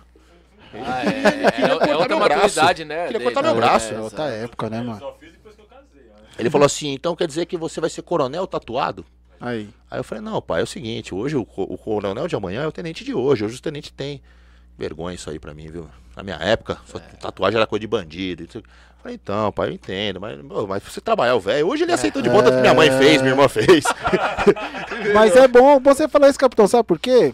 [0.73, 2.41] Ah, é, é, queria é, cortar é outra meu braço.
[2.41, 3.05] maturidade, né?
[3.05, 3.93] Queria cortar meu É, braço.
[3.93, 4.99] É outra época, né, Eu mano?
[4.99, 6.01] só fiz depois que eu casei.
[6.01, 6.13] né?
[6.39, 9.05] Ele falou assim, então quer dizer que você vai ser coronel tatuado?
[9.39, 9.69] Aí.
[9.91, 12.67] Aí eu falei, não, pai, é o seguinte, hoje o, o coronel de amanhã é
[12.67, 14.21] o tenente de hoje, hoje o tenente tem.
[14.77, 15.87] Vergonha isso aí pra mim, viu?
[16.15, 18.47] Na minha época, só tatuagem era coisa de bandido.
[19.01, 22.29] Falei, então, pai, eu entendo, mas, mas você trabalhar o velho, hoje ele aceitou de
[22.29, 23.85] volta o que minha mãe fez, minha irmã fez.
[25.13, 27.33] Mas é bom você falar isso, capitão, sabe por quê?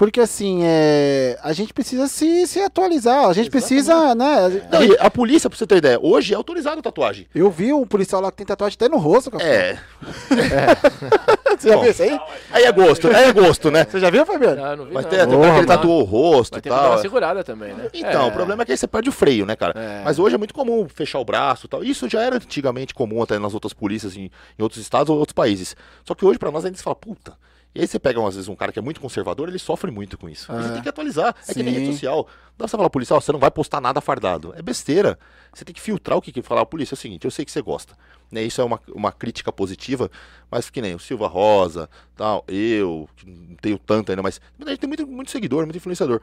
[0.00, 1.38] Porque assim, é...
[1.42, 4.48] a gente precisa se, se atualizar, a gente precisa, né?
[4.72, 7.26] Não, a polícia, pra você ter ideia, hoje é autorizado a tatuagem.
[7.34, 9.52] Eu vi um policial lá que tem tatuagem até no rosto, capitão.
[9.52, 9.78] É,
[11.54, 11.82] Você já Bom.
[11.82, 12.20] viu isso aí?
[12.50, 13.84] aí é gosto, aí é gosto, né?
[13.84, 14.64] Você já viu, Fabiano?
[14.64, 15.10] Ah, não vi Mas não.
[15.10, 16.92] tem, tem Porra, cara que ele tatuou o rosto e ter que dar tal.
[16.92, 17.90] uma segurada também, né?
[17.92, 19.78] Então, o problema é que aí você perde o freio, né, cara?
[19.78, 20.00] É.
[20.02, 21.84] Mas hoje é muito comum fechar o braço e tal.
[21.84, 25.34] Isso já era antigamente comum até nas outras polícias em, em outros estados ou outros
[25.34, 25.76] países.
[26.06, 27.34] Só que hoje, pra nós, a gente fala, puta.
[27.74, 30.18] E aí você pega, às vezes, um cara que é muito conservador, ele sofre muito
[30.18, 30.52] com isso.
[30.52, 31.34] Você tem que atualizar.
[31.46, 32.24] É que nem rede social.
[32.24, 34.52] Dá pra você falar, policial, você não vai postar nada fardado.
[34.56, 35.18] É besteira.
[35.52, 36.66] Você tem que filtrar o que que falar.
[36.66, 37.96] Polícia, é o seguinte, eu sei que você gosta.
[38.30, 38.42] Né?
[38.42, 40.10] Isso é uma, uma crítica positiva,
[40.50, 44.64] mas que nem o Silva Rosa, tal, eu, que não tenho tanto ainda, mas na
[44.64, 46.20] verdade tem muito, muito seguidor, muito influenciador.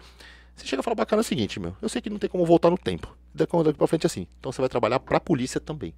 [0.56, 2.46] Você chega a falar bacana é o seguinte, meu, eu sei que não tem como
[2.46, 3.16] voltar no tempo.
[3.34, 4.28] Daqui daqui pra frente é assim.
[4.40, 5.94] Então você vai trabalhar pra polícia também.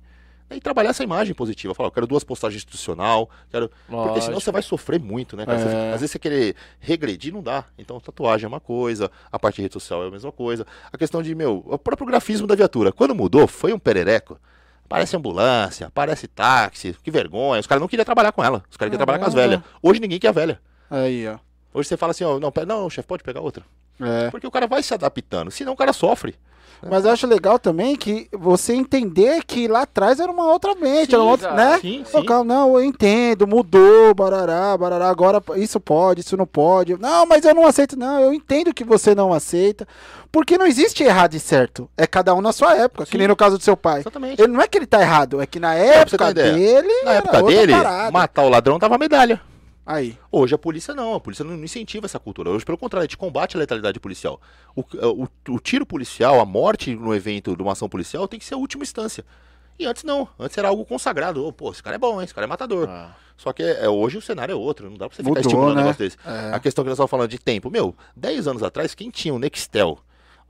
[0.52, 1.76] E trabalhar essa imagem positiva.
[1.76, 3.70] Falar, eu quero duas postagens institucional, quero.
[3.70, 3.91] Porque
[4.22, 4.41] senão Lógico.
[4.41, 5.60] você vai sofrer muito, né, cara?
[5.60, 5.93] Você- É.
[5.93, 7.66] às vezes você querer regredir não dá.
[7.78, 10.66] Então tatuagem é uma coisa, a parte de rede social é a mesma coisa.
[10.91, 12.91] A questão de, meu, o próprio grafismo da viatura.
[12.91, 14.39] Quando mudou, foi um perereco.
[14.88, 17.60] Parece ambulância, parece táxi, que vergonha.
[17.60, 18.64] Os caras não queriam trabalhar com ela.
[18.72, 19.62] Os caras queriam trabalhar com as velhas.
[19.84, 20.60] Hoje ninguém quer a velha.
[20.89, 21.38] Aí, ó.
[21.72, 23.64] Hoje você fala assim, ó, não, não, chefe, pode pegar outra.
[24.02, 24.32] É.
[24.32, 26.36] Porque o cara vai se adaptando, senão o cara sofre.
[26.88, 31.08] Mas eu acho legal também que você entender que lá atrás era uma outra mente,
[31.08, 31.80] Sim, era uma outra, né?
[31.80, 36.98] Sim, calma, não, eu entendo, mudou, barará, barará, agora isso pode, isso não pode.
[36.98, 39.88] Não, mas eu não aceito, não, eu entendo que você não aceita.
[40.32, 41.90] Porque não existe errado e certo.
[41.98, 43.18] É cada um na sua época, que Sim.
[43.18, 44.02] nem no caso do seu pai.
[44.02, 44.40] Exatamente.
[44.40, 46.88] Ele não é que ele tá errado, é que na época dele.
[47.04, 48.12] Na época dele, parada.
[48.12, 49.42] matar o ladrão dava medalha.
[49.92, 50.16] Aí.
[50.32, 52.52] Hoje a polícia não, a polícia não incentiva essa cultura.
[52.52, 54.40] Hoje, pelo contrário, a gente combate a letalidade policial.
[54.76, 58.46] O, o, o tiro policial, a morte no evento de uma ação policial tem que
[58.46, 59.26] ser a última instância.
[59.80, 61.44] E antes não, antes era algo consagrado.
[61.44, 62.26] Ô, pô, esse cara é bom, hein?
[62.26, 62.88] Esse cara é matador.
[62.88, 63.16] Ah.
[63.36, 65.76] Só que é, hoje o cenário é outro, não dá pra você Mudou, ficar estimulando
[65.78, 65.82] né?
[65.82, 66.18] um negócio desse.
[66.24, 66.54] É.
[66.54, 69.40] A questão que nós estávamos falando de tempo, meu, 10 anos atrás, quem tinha um
[69.40, 69.98] Nextel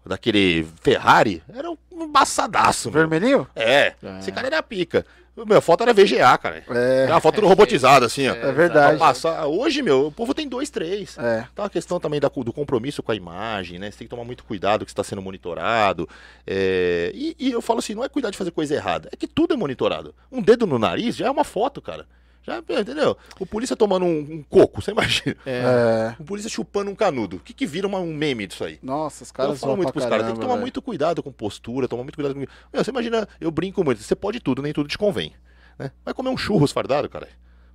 [0.06, 2.90] daquele Ferrari era um embaçadaço.
[2.92, 3.48] Vermelhinho?
[3.56, 4.20] É, É.
[4.20, 5.06] esse cara era pica.
[5.48, 6.64] Meu, foto era VGA, cara.
[6.70, 7.04] É.
[7.04, 8.34] Era uma foto robotizada, assim, ó.
[8.34, 8.98] É verdade.
[9.00, 9.46] Passar.
[9.48, 11.18] Hoje, meu, o povo tem dois, três.
[11.18, 11.46] É.
[11.54, 13.90] Então a questão também da- do compromisso com a imagem, né?
[13.90, 16.08] Você tem que tomar muito cuidado que está sendo monitorado.
[16.46, 19.28] É, E, e eu falo assim, não é cuidar de fazer coisa errada, é que
[19.28, 20.14] tudo é monitorado.
[20.32, 22.06] Um dedo no nariz já é uma foto, cara.
[22.50, 23.16] Já, entendeu?
[23.40, 25.36] O polícia tomando um, um coco, você imagina.
[25.46, 26.16] É.
[26.20, 27.38] O polícia chupando um canudo.
[27.38, 28.80] O que, que vira uma- um meme disso aí?
[28.82, 30.62] Nossa, os eu caras falo zoam muito pros caras, tem que caramba, tomar velho.
[30.62, 32.40] muito cuidado com postura, tomar muito cuidado com.
[32.40, 35.34] Meu, você imagina, eu brinco muito, você pode tudo, nem tudo te convém.
[35.78, 35.92] Né?
[36.04, 37.28] Vai comer um churros fardado, cara.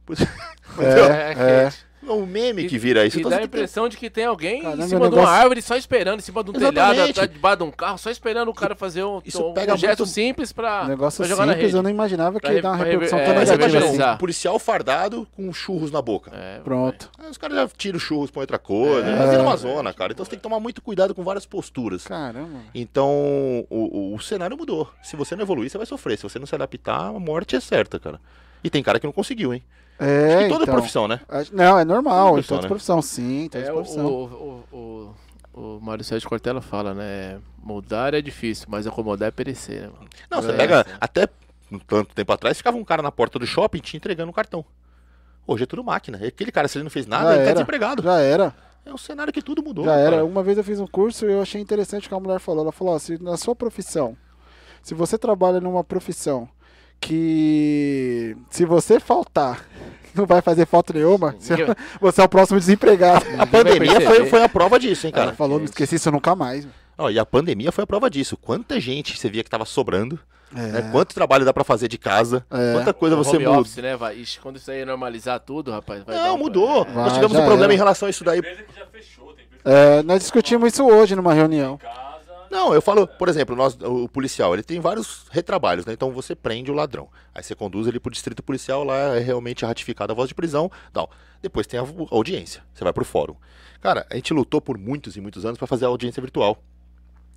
[0.04, 0.26] Por isso-
[0.80, 1.72] É, é.
[2.06, 3.16] É um meme que vira isso.
[3.16, 5.10] E Então dá você a impressão de que tem alguém Caramba, em cima de uma
[5.22, 7.10] negócio- árvore só esperando, em cima de um telhado, Exatamente.
[7.10, 9.98] atrás debaixo de um carro, só esperando o cara fazer um, Isso um pega projeto
[10.00, 11.76] muito- simples pra, Negócio pra jogar na simples, rede.
[11.76, 13.50] eu não imaginava que Pra ia dar uma re- pra repercussão re- tão é, Mas
[13.50, 14.14] negativa imagina, assim.
[14.14, 16.30] um policial fardado com churros na boca.
[16.34, 17.10] É, Pronto.
[17.18, 19.08] Aí os caras já tiram os churros, põem outra coisa.
[19.08, 19.22] É.
[19.24, 19.30] É.
[19.30, 20.12] Vira uma zona, cara.
[20.12, 22.04] Então você tem que tomar muito cuidado com várias posturas.
[22.06, 22.60] Caramba.
[22.74, 23.08] Então,
[23.70, 24.90] o, o- o cenário mudou.
[25.02, 26.16] Se você não evoluir, você vai sofrer.
[26.16, 28.20] Se você não se adaptar, a morte é certa, cara.
[28.64, 29.62] E tem cara que não conseguiu, hein?
[29.98, 30.74] É, Em toda então.
[30.74, 31.20] profissão, né?
[31.28, 33.00] Acho- Não, é normal, Toda em toda profissão, né?
[33.00, 34.06] profissão, sim, toda É, o, profissão.
[34.06, 35.14] o, o,
[35.56, 37.38] o, o Mário Sérgio Cortella fala, né?
[37.62, 40.08] Mudar é difícil, mas acomodar é perecer, né, mano?
[40.30, 40.84] Não, você É, pega.
[41.00, 41.28] Até
[41.70, 44.64] um tanto tempo atrás, ficava um cara na porta do shopping te entregando um cartão.
[45.46, 46.18] Hoje é tudo máquina.
[46.26, 47.52] Aquele cara, se ele não fez nada, Já ele tá era.
[47.54, 48.02] desempregado.
[48.02, 48.54] Já era,
[48.84, 49.84] É um cenário que tudo mudou.
[49.84, 50.10] já era.
[50.12, 50.24] cara.
[50.24, 52.62] Uma vez eu fiz um curso e eu achei interessante o que a mulher falou.
[52.64, 54.16] Ela falou, ó, se na sua profissão,
[54.82, 56.48] se você trabalha numa profissão
[57.00, 59.64] que se você faltar,
[60.14, 63.24] não vai fazer falta nenhuma, você, Ninguém- você é o próximo desempregado.
[63.38, 65.36] A pandemia foi, foi a prova disso, hein, Ela cara.
[65.36, 66.66] falou, não esqueci isso nunca mais.
[66.96, 68.36] Ó, e a pandemia foi a prova disso.
[68.36, 70.18] Quanta gente você via que tava sobrando,
[70.54, 70.60] É.
[70.60, 70.88] né?
[70.92, 72.72] Quanto trabalho dá pra fazer de casa, É.
[72.74, 73.58] quanta coisa você Home muda.
[73.60, 73.96] office, né?
[73.96, 76.86] Vai, ixi, quando isso aí normalizar tudo, rapaz, vai dar Não, um- mudou.
[76.88, 76.92] É.
[76.92, 77.74] Nós tivemos um problema era.
[77.74, 78.40] em relação a isso daí.
[78.92, 79.34] Fechou,
[79.64, 81.80] É, nós discutimos isso hoje numa reunião.
[82.54, 85.92] Não, eu falo, por exemplo, nós, o policial, ele tem vários retrabalhos, né?
[85.92, 87.08] Então você prende o ladrão.
[87.34, 90.70] Aí você conduz ele pro distrito policial, lá é realmente ratificada a voz de prisão.
[90.94, 91.08] Não.
[91.42, 92.62] Depois tem a audiência.
[92.72, 93.34] Você vai pro fórum.
[93.80, 96.56] Cara, a gente lutou por muitos e muitos anos pra fazer a audiência virtual.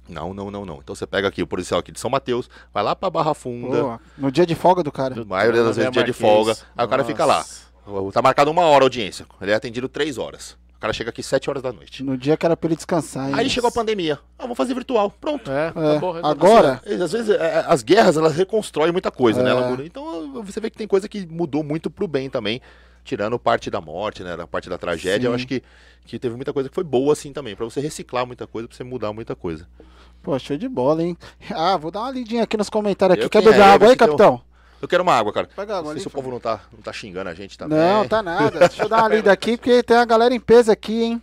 [0.07, 0.75] Não, não, não, não.
[0.83, 3.83] Então você pega aqui o policial aqui de São Mateus, vai lá pra Barra Funda,
[3.83, 5.19] Pô, no dia de folga do cara.
[5.19, 6.55] a maioria das vezes dia de folga.
[6.77, 7.43] Aí o cara fica lá.
[7.87, 8.11] Nossa.
[8.11, 9.25] Tá marcado uma hora a audiência.
[9.41, 10.55] Ele é atendido três horas.
[10.77, 12.03] O cara chega aqui sete horas da noite.
[12.03, 13.29] No dia que era pra ele descansar.
[13.29, 13.35] hein?
[13.35, 14.19] Aí chegou a pandemia.
[14.37, 15.09] Ah, vou fazer virtual.
[15.09, 15.49] Pronto.
[15.49, 19.49] É, É, acabou, agora, É, Às vezes é, as guerras elas reconstroem muita coisa, né?
[19.49, 19.53] É.
[19.53, 19.83] Ela muda.
[19.83, 22.61] Então você vê que tem coisa que mudou muito pro bem também,
[23.03, 24.37] tirando parte da morte, né?
[24.37, 25.27] Da parte da tragédia.
[25.27, 25.35] Eu Sim.
[25.35, 25.63] acho que,
[26.05, 28.77] que teve muita coisa que foi boa assim também, Pra você reciclar muita coisa, pra
[28.77, 29.67] você mudar muita coisa.
[30.21, 31.17] Pô, show de bola, hein?
[31.51, 33.25] Ah, vou dar uma lidinha aqui nos comentários aqui.
[33.25, 33.51] Eu Quer quem é?
[33.51, 34.41] beber Eu água aí, capitão?
[34.81, 35.49] Eu quero uma água, cara.
[35.55, 37.57] Pega água Não sei ali, se o povo não tá, não tá xingando a gente
[37.57, 37.77] também.
[37.77, 38.59] Não, tá nada.
[38.59, 41.21] Deixa eu dar uma lida aqui, porque tem a galera em peso aqui, hein?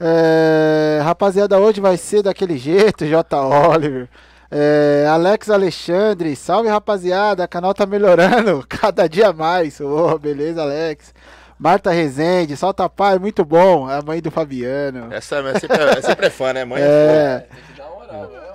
[0.00, 3.36] É, rapaziada, hoje vai ser daquele jeito, J.
[3.40, 4.08] Oliver.
[4.50, 9.80] É, Alex Alexandre, salve rapaziada, o canal tá melhorando cada dia mais.
[9.80, 11.12] Ô, beleza, Alex.
[11.58, 13.90] Marta Rezende, solta pai, muito bom.
[13.90, 15.12] É a mãe do Fabiano.
[15.12, 16.64] Essa é sempre, é sempre é fã, né?
[16.64, 18.47] Mãe é É, Tem que dar uma moral, né?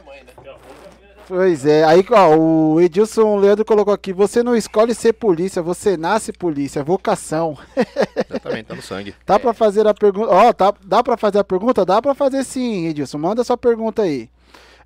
[1.27, 1.83] Pois é.
[1.83, 6.83] Aí, ó, o Edilson Leandro colocou aqui: você não escolhe ser polícia, você nasce polícia,
[6.83, 7.55] vocação.
[7.75, 7.87] foda.
[8.29, 9.15] Exatamente, tá no sangue.
[9.25, 10.29] Dá pra fazer a pergunta?
[10.31, 11.85] Ó, tá, dá pra fazer a pergunta?
[11.85, 13.17] Dá pra fazer sim, Edilson.
[13.17, 14.29] Manda sua pergunta aí.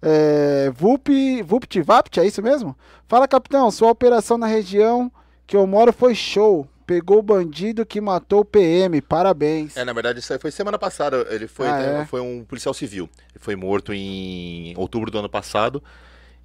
[0.01, 1.09] É, Vup,
[1.43, 2.75] Vupt Vapt, é isso mesmo?
[3.07, 5.11] Fala, capitão, sua operação na região
[5.45, 6.67] que eu moro foi show.
[6.85, 9.01] Pegou o bandido que matou o PM.
[9.01, 9.75] Parabéns.
[9.75, 11.27] É, na verdade, isso aí foi semana passada.
[11.29, 12.05] Ele foi, Ah, né, é?
[12.05, 13.09] foi um policial civil.
[13.33, 15.83] Ele foi morto em outubro do ano passado.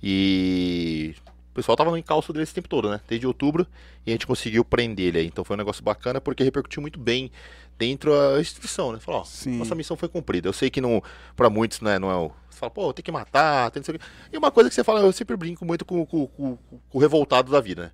[0.02, 1.14] E
[1.50, 3.00] o pessoal tava no encalço dele esse tempo todo, né?
[3.08, 3.66] Desde outubro.
[4.06, 5.26] E a gente conseguiu prender ele aí.
[5.26, 7.30] Então foi um negócio bacana porque repercutiu muito bem
[7.78, 8.98] dentro da instituição, né?
[9.00, 9.58] Falou, ó, Sim.
[9.58, 10.48] nossa missão foi cumprida.
[10.48, 11.02] Eu sei que não,
[11.36, 12.30] pra muitos, né, não é o.
[12.50, 14.04] Você fala, pô, tem que matar, tem não sei o quê.
[14.32, 17.00] E uma coisa que você fala, eu sempre brinco muito com, com- com- com o
[17.00, 17.92] revoltado da vida, né?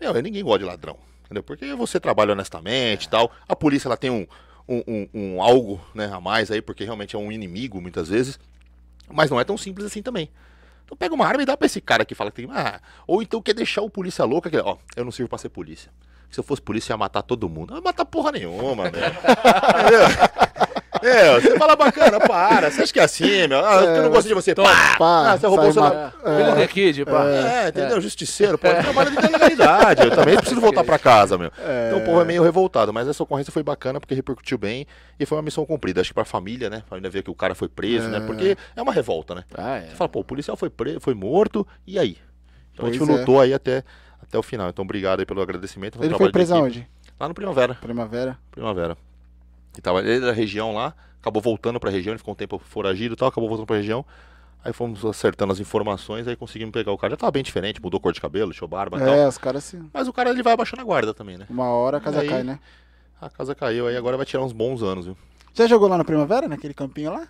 [0.00, 0.96] Meu, ninguém gosta de ladrão.
[1.24, 1.42] Entendeu?
[1.42, 3.32] Porque você trabalha honestamente e tal.
[3.48, 4.26] A polícia ela tem um,
[4.68, 8.38] um, um- um algo né, a mais aí, porque realmente é um inimigo muitas vezes.
[9.12, 10.28] Mas não é tão simples assim também.
[10.86, 12.50] Então pega uma arma e dá pra esse cara que fala que tem.
[12.50, 15.48] Ah, ou então quer deixar o polícia louca, que, ó, eu não sirvo pra ser
[15.48, 15.90] polícia.
[16.30, 17.70] Se eu fosse polícia, eu ia matar todo mundo.
[17.70, 19.14] Não ia matar porra nenhuma, velho.
[21.02, 22.70] É, você fala bacana, para.
[22.70, 23.64] Você acha que é assim, meu?
[23.64, 24.54] Ah, eu não gosto de você.
[24.54, 24.96] Pá!
[24.98, 26.14] Pá, Ah, você roubou o celular.
[26.22, 27.24] Filho de Kid, pá.
[27.28, 28.00] É, entendeu?
[28.00, 30.02] Justiceiro, pô, ele trabalha de legalidade.
[30.02, 31.50] Eu também preciso voltar pra casa, meu.
[31.88, 34.86] Então o povo é meio revoltado, mas essa ocorrência foi bacana porque repercutiu bem
[35.18, 36.00] e foi uma missão cumprida.
[36.00, 36.82] Acho que pra família, né?
[36.86, 38.20] A família ver que o cara foi preso, né?
[38.20, 39.44] Porque é uma revolta, né?
[39.56, 39.88] Ah, é.
[39.88, 40.98] Você fala, pô, o policial foi, pre...
[41.00, 42.16] foi morto, e aí?
[42.72, 43.12] Então a gente é.
[43.12, 43.82] lutou aí até,
[44.22, 44.68] até o final.
[44.68, 45.98] Então obrigado aí pelo agradecimento.
[46.02, 46.86] Ele foi de preso aonde?
[47.18, 47.74] Lá no Primavera.
[47.74, 48.38] Primavera.
[48.50, 48.96] Primavera.
[49.76, 53.14] E tava ele da região lá, acabou voltando pra região, ele ficou um tempo foragido
[53.14, 54.04] e tal, acabou voltando pra região.
[54.64, 57.12] Aí fomos acertando as informações, aí conseguimos pegar o cara.
[57.12, 59.14] Já tava bem diferente, mudou cor de cabelo, deixou barba e tal.
[59.14, 59.88] É, os caras assim.
[59.92, 61.46] Mas o cara ele vai abaixando a guarda também, né?
[61.48, 62.58] Uma hora a casa Aí- cai, né?
[63.20, 65.16] A casa caiu, aí agora vai tirar uns bons anos, viu?
[65.54, 67.26] Já jogou lá no Primavera, naquele campinho lá?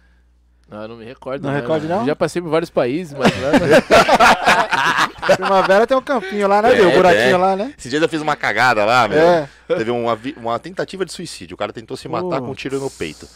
[0.69, 1.43] Não, eu não me recordo.
[1.43, 1.89] Não né, mano?
[1.89, 2.05] não?
[2.05, 3.33] Já passei por vários países, mas.
[3.37, 3.53] Não,
[5.37, 6.77] Primavera tem um campinho lá, né?
[6.77, 6.87] É?
[6.87, 7.37] O buraquinho é.
[7.37, 7.75] lá, né?
[7.79, 9.19] Esses dias eu fiz uma cagada lá, meu.
[9.19, 9.49] É.
[9.69, 11.55] Teve uma, uma tentativa de suicídio.
[11.55, 13.29] O cara tentou se matar com um tiro no peito.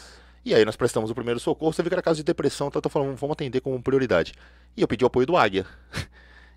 [0.43, 1.71] E aí nós prestamos o primeiro socorro.
[1.71, 4.33] Você viu que era caso de depressão, então eu tô falando, vamos atender como prioridade.
[4.75, 5.65] E eu pedi o apoio do Águia.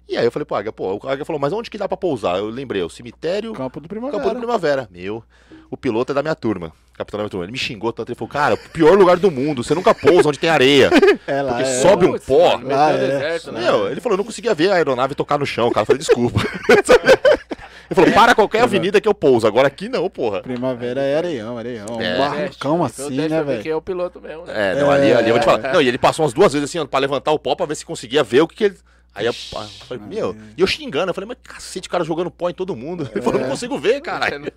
[0.08, 1.96] E aí eu falei pro Águia, pô, o Águia falou, mas onde que dá pra
[1.96, 2.36] pousar?
[2.38, 4.18] Eu lembrei, o cemitério, Campo do Primavera.
[4.22, 4.88] Campo do Primavera.
[4.90, 5.24] Meu,
[5.70, 6.72] o piloto é da minha turma.
[6.92, 7.44] Capitão da minha turma.
[7.46, 10.28] Ele me xingou tanto, ele falou, cara, o pior lugar do mundo, você nunca pousa
[10.28, 10.90] onde tem areia.
[11.26, 11.80] É lá, Porque é.
[11.80, 12.58] sobe um pó.
[12.58, 12.98] meteu Ah, o é.
[12.98, 13.60] deserto, né?
[13.62, 15.82] Meu, ele falou, eu não conseguia ver a aeronave tocar no chão, cara.
[15.82, 16.38] Eu falei, desculpa.
[16.68, 19.46] ele falou, para qualquer avenida que eu pouso.
[19.46, 20.42] Agora aqui não, porra.
[20.42, 21.86] Primavera é areião, areião.
[21.92, 22.18] Um É.
[22.18, 23.62] barrancão Teste, assim, teste né, velho?
[23.62, 24.72] Quem é o piloto mesmo, né?
[24.72, 25.72] É, não, ali, ali eu vou te falar.
[25.72, 27.74] Não, e ele passou umas duas vezes assim, ó, pra levantar o pó pra ver
[27.74, 28.76] se conseguia ver o que, que ele.
[29.14, 32.30] Aí eu, eu falei, meu, e eu xingando, eu falei, mas cacete, o cara jogando
[32.30, 33.08] pó em todo mundo.
[33.14, 34.52] Ele falou, não consigo ver, caralho.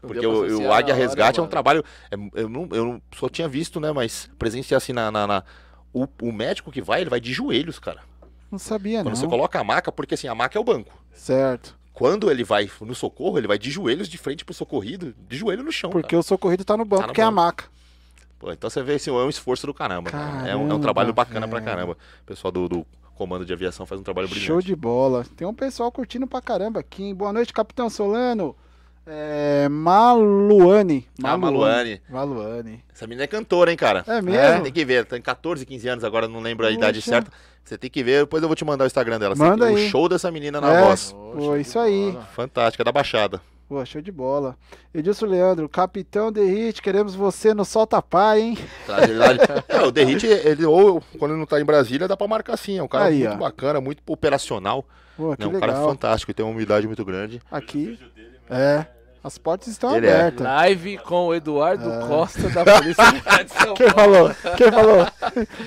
[0.00, 1.50] Porque pra o, o Águia hora, Resgate é um mano.
[1.50, 1.84] trabalho.
[2.10, 3.90] é- eu, não, eu não- só tinha visto, né?
[3.92, 5.10] Mas presenciar assim na.
[5.10, 5.42] na- na-
[5.92, 8.00] o, o médico que vai, ele vai de joelhos, cara.
[8.52, 9.16] Não sabia, Quando não.
[9.16, 10.94] você coloca a maca, porque assim, a maca é o banco.
[11.12, 11.74] Certo.
[11.92, 15.64] Quando ele vai no socorro, ele vai de joelhos de frente pro socorrido, de joelho
[15.64, 15.90] no chão.
[15.90, 16.20] Porque cara.
[16.20, 17.36] o socorrido tá no banco, Tá no que é a banco.
[17.36, 17.64] maca.
[18.38, 20.10] Pô, então você vê assim, é um esforço do caramba.
[20.10, 20.46] cara.
[20.46, 21.70] É, um, é um Caramba, trabalho bacana pra velho.
[21.70, 21.92] caramba.
[21.94, 22.86] O pessoal do, do
[23.16, 24.46] comando de aviação faz um trabalho brilhante.
[24.46, 25.24] Show de bola.
[25.36, 27.02] Tem um pessoal curtindo pra caramba aqui.
[27.04, 27.14] hein?
[27.14, 28.54] Boa noite, Capitão Solano.
[29.08, 31.06] É, Maluane.
[31.22, 32.00] Ah, Maluane.
[32.08, 32.84] Maluane.
[32.92, 34.04] Essa menina é cantora, hein, cara?
[34.06, 34.62] É mesmo?
[34.64, 35.04] tem que ver.
[35.06, 37.10] Tem 14, 15 anos agora, não lembro a idade Poxa.
[37.10, 37.30] certa.
[37.64, 39.34] Você tem que ver, depois eu vou te mandar o Instagram dela.
[39.34, 39.74] Manda aí.
[39.86, 40.82] O show dessa menina na É.
[40.84, 41.12] voz.
[41.12, 42.16] Pô, isso aí.
[42.34, 43.40] Fantástica, da Baixada.
[43.68, 44.56] Pô, show de bola.
[44.94, 48.58] Edilson Leandro, Capitão Derrite, queremos você no Solta Pai, hein?
[48.84, 49.40] Fragilidade.
[49.68, 52.78] é, o Derrite, ele, ou quando ele não tá em Brasília, dá pra marcar sim.
[52.78, 53.36] É um cara Aí, muito ó.
[53.38, 54.84] bacana, muito operacional.
[55.16, 55.88] Pô, que É um cara legal.
[55.88, 57.42] fantástico e tem uma humildade muito grande.
[57.50, 57.98] Aqui.
[58.48, 58.86] É.
[59.26, 60.12] As portas estão Ele é.
[60.20, 60.46] abertas.
[60.46, 63.04] Live com o Eduardo Costa da Polícia
[63.42, 64.32] de São Quem Paulo.
[64.32, 64.56] falou?
[64.56, 65.06] Quem falou?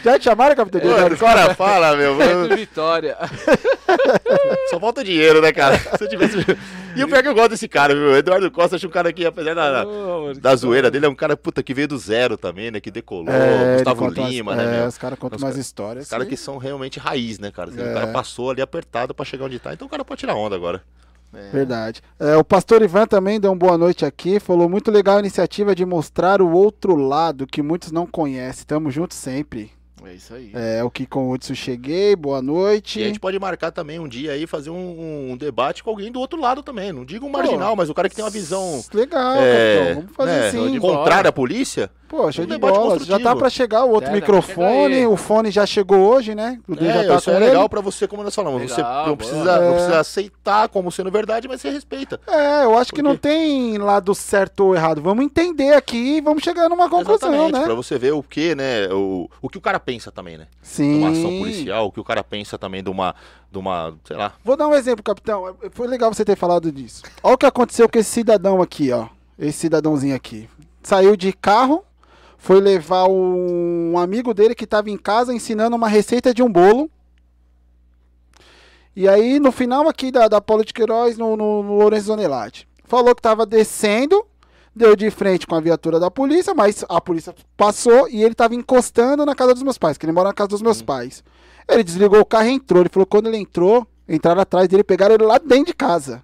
[0.01, 0.79] Já te chamaram, Capitão
[1.17, 2.17] cara fala, meu.
[2.17, 3.17] Sempre Vitória.
[4.69, 5.77] Só falta dinheiro, né, cara?
[5.77, 6.37] Se eu tivesse.
[6.95, 8.11] E o pior é que eu gosto desse cara, viu?
[8.11, 11.15] O Eduardo Costa, acho um cara que, apesar da, da, mano, zoeira dele, é um
[11.15, 12.79] cara, puta, que veio do zero também, né?
[12.79, 13.27] Que decolou.
[13.33, 14.87] É, Gustavo Lima, é, né, meu?
[14.87, 16.05] Os caras contam caras- histórias.
[16.05, 17.71] Os caras que são realmente raiz, né, cara?
[17.77, 17.91] É.
[17.91, 19.73] O cara passou ali apertado pra chegar onde tá.
[19.73, 20.81] Então o cara pode tirar onda agora.
[21.31, 22.01] Verdade.
[22.19, 24.39] É, o pastor Ivan também deu uma boa noite aqui.
[24.39, 28.65] Falou muito legal a iniciativa de mostrar o outro lado que muitos não conhecem.
[28.65, 29.71] Tamo juntos sempre.
[30.05, 30.51] É isso aí.
[30.53, 32.15] É o que com o Hudson cheguei.
[32.15, 32.99] Boa noite.
[32.99, 36.11] E a gente pode marcar também um dia aí, fazer um, um debate com alguém
[36.11, 36.91] do outro lado também.
[36.93, 39.95] Não digo um marginal, mas o cara que tem uma visão Legal, é, capitão.
[40.01, 40.79] Vamos fazer né, sim.
[40.79, 41.91] contrária à polícia.
[42.07, 42.99] Pô, show um de debate bola.
[43.01, 45.05] Já tá pra chegar o outro É, microfone.
[45.05, 46.59] O fone já chegou hoje, né?
[46.67, 47.45] O É, já tá isso com é ele.
[47.45, 48.63] legal pra você, como nós falamos.
[48.63, 49.17] você Legal, não boa.
[49.17, 49.73] precisa, não É.
[49.73, 52.19] precisa aceitar como sendo verdade, mas você respeita.
[52.27, 55.03] É, eu acho que Por não tem lado certo ou errado.
[55.03, 57.65] Vamos entender aqui e vamos chegar numa conclusão, Exatamente, né?
[57.65, 58.87] pra você ver o que, né?
[58.91, 60.47] O, o que o cara pensa também, né?
[60.61, 60.99] Sim.
[60.99, 63.15] Numa ação policial, o que o cara pensa também de uma,
[63.51, 64.33] de uma sei lá.
[64.43, 65.55] Vou dar um exemplo, capitão.
[65.71, 67.03] Foi legal você ter falado disso.
[67.23, 69.07] Olha o que aconteceu com esse cidadão aqui, ó.
[69.37, 70.47] Esse cidadãozinho aqui.
[70.83, 71.83] Saiu de carro,
[72.37, 76.89] foi levar um amigo dele que estava em casa ensinando uma receita de um bolo.
[78.95, 82.67] E aí, no final aqui da, da Paulo de Queiroz, no, no, no Lourenço Zonelati,
[82.85, 84.25] falou que estava descendo,
[84.75, 88.55] deu de frente com a viatura da polícia, mas a polícia passou e ele estava
[88.55, 91.23] encostando na casa dos meus pais, que ele mora na casa dos meus pais.
[91.67, 92.81] Ele desligou o carro e entrou.
[92.81, 96.23] Ele falou que quando ele entrou, entraram atrás dele, pegaram ele lá dentro de casa.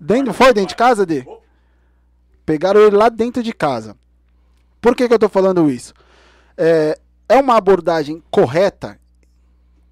[0.00, 1.24] Dentro, foi dentro de casa, Dê?
[2.44, 3.96] Pegaram ele lá dentro de casa.
[4.80, 5.94] Por que, que eu tô falando isso?
[6.56, 6.98] É,
[7.28, 8.98] é uma abordagem correta?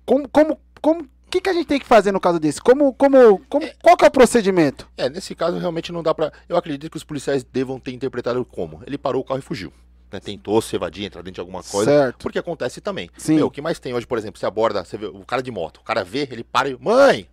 [0.05, 2.61] Como, como, como, que, que a gente tem que fazer no caso desse?
[2.61, 4.87] Como, como, como, qual que é o procedimento?
[4.97, 6.33] É, nesse caso realmente não dá pra.
[6.49, 8.83] Eu acredito que os policiais devam ter interpretado como.
[8.87, 9.72] Ele parou o carro e fugiu.
[10.12, 10.18] Né?
[10.20, 11.91] Tentou se evadir, entrar dentro de alguma coisa.
[11.91, 12.18] Certo.
[12.18, 13.09] Porque acontece também.
[13.16, 13.37] Sim.
[13.37, 15.51] Meu, o que mais tem hoje, por exemplo, você aborda, você vê o cara de
[15.51, 16.76] moto, o cara vê, ele para e.
[16.81, 17.28] Mãe!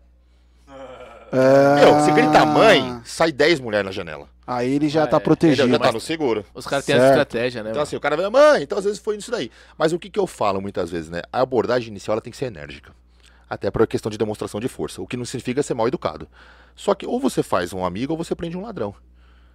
[1.31, 1.75] É...
[1.83, 4.29] Meu, você grita mãe, sai 10 mulheres na janela.
[4.45, 5.19] Aí ele já Ah, tá é.
[5.19, 5.63] protegido.
[5.63, 5.79] Entendeu?
[5.79, 6.45] Já tá no seguro.
[6.53, 7.17] Os caras têm essa Certo.
[7.19, 7.69] estratégia, né?
[7.71, 7.83] Então, mano?
[7.83, 9.51] assim, o cara vê, mãe, então às vezes foi isso daí.
[9.77, 11.21] Mas o que, que eu falo muitas vezes, né?
[11.33, 12.93] A abordagem inicial ela tem que ser enérgica.
[13.49, 15.01] Até por questão de demonstração de força.
[15.01, 16.27] O que não significa ser mal educado.
[16.75, 18.93] Só que ou você faz um amigo ou você prende um ladrão.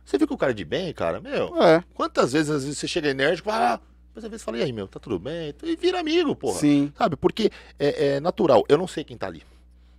[0.05, 1.63] Você fica o cara de bem, cara, meu.
[1.63, 3.79] É, Quantas vezes, às vezes você chega enérgico, ah,
[4.15, 5.55] mas às vezes fala, e aí, meu, tá tudo bem?
[5.63, 6.59] E vira amigo, porra.
[6.59, 7.17] sim, Sabe?
[7.17, 8.65] Porque é, é natural.
[8.69, 9.43] Eu não sei quem tá ali.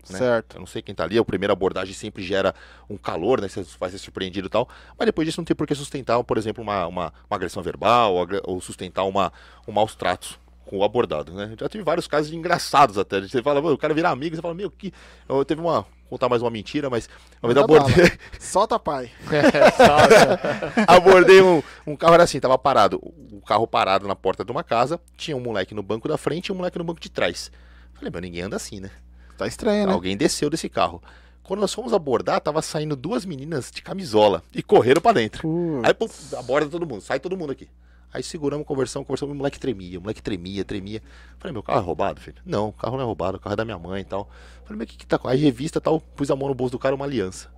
[0.09, 0.17] né?
[0.17, 0.57] certo.
[0.57, 2.53] Eu não sei quem tá ali, a primeira abordagem sempre gera
[2.89, 3.47] um calor, né?
[3.47, 4.67] Você vai ser surpreendido e tal.
[4.99, 8.13] Mas depois disso não tem por que sustentar, por exemplo, uma, uma, uma agressão verbal
[8.13, 9.31] ou, ou sustentar uma,
[9.67, 11.53] um maus tratos com o abordado, né?
[11.59, 13.21] Já tive vários casos engraçados até.
[13.21, 14.93] Você fala, "Mano, o cara virar amigo, você fala, meu, que.
[15.27, 15.81] Eu teve uma.
[15.81, 17.09] Vou contar mais uma mentira, mas.
[17.41, 19.11] Uma vez abordei, Solta, pai.
[20.87, 22.99] abordei um, um carro, era assim, tava parado.
[23.31, 26.47] O carro parado na porta de uma casa, tinha um moleque no banco da frente
[26.47, 27.51] e um moleque no banco de trás.
[27.93, 28.91] Falei, meu, ninguém anda assim, né?
[29.37, 29.93] Tá estranho, né?
[29.93, 31.01] Alguém desceu desse carro.
[31.43, 35.41] Quando nós fomos abordar, tava saindo duas meninas de camisola e correram pra dentro.
[35.41, 37.67] Pô, Aí pô, aborda todo mundo, sai todo mundo aqui.
[38.13, 41.01] Aí seguramos, conversamos, conversamos, o moleque tremia, o moleque tremia, tremia.
[41.39, 42.37] Falei, meu carro é roubado, filho?
[42.45, 44.29] Não, o carro não é roubado, o carro é da minha mãe e tal.
[44.63, 45.27] Falei, mas o que que tá com.
[45.27, 47.51] Aí revista e tal, pus a mão no bolso do cara, uma aliança.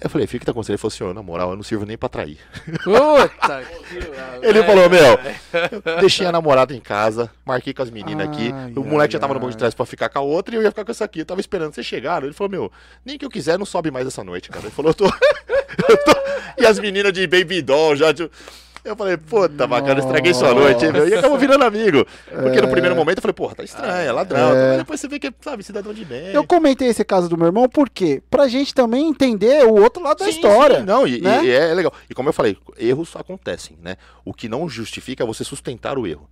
[0.00, 0.72] Eu falei, filho, o que tá acontecendo?
[0.74, 2.36] Ele falou, senhor, na moral, eu não sirvo nem pra trair.
[2.82, 3.62] Puta.
[4.42, 5.18] Ele falou, meu,
[5.94, 8.50] eu deixei a namorada em casa, marquei com as meninas aqui.
[8.52, 10.54] Ai, O moleque já ai, tava no banco de trás pra ficar com a outra
[10.54, 11.20] e eu ia ficar com essa aqui.
[11.20, 12.26] Eu tava esperando vocês chegarem.
[12.26, 12.72] Ele falou, meu,
[13.04, 14.64] nem que eu quiser, não sobe mais essa noite, cara.
[14.64, 15.04] Ele falou, eu tô.
[15.88, 16.20] eu tô-
[16.58, 18.12] E as meninas de baby doll já.
[18.12, 18.34] tipo,
[18.84, 21.08] Eu falei, puta, bacana, estraguei sua noite, hein, meu.
[21.08, 22.04] E acabou virando amigo.
[22.28, 24.50] Porque no primeiro momento eu falei, porra, tá estranho, é ladrão.
[24.70, 26.32] Mas depois você vê que é, sabe, cidadão de bem.
[26.32, 30.18] Eu comentei esse caso do meu irmão porque pra gente também entender o outro lado
[30.18, 30.80] da Sim, história.
[30.80, 31.44] sim, não, e, né?
[31.44, 31.92] e é legal.
[32.10, 33.96] E como eu falei, erros acontecem, né?
[34.24, 36.28] O que não justifica é você sustentar o erro.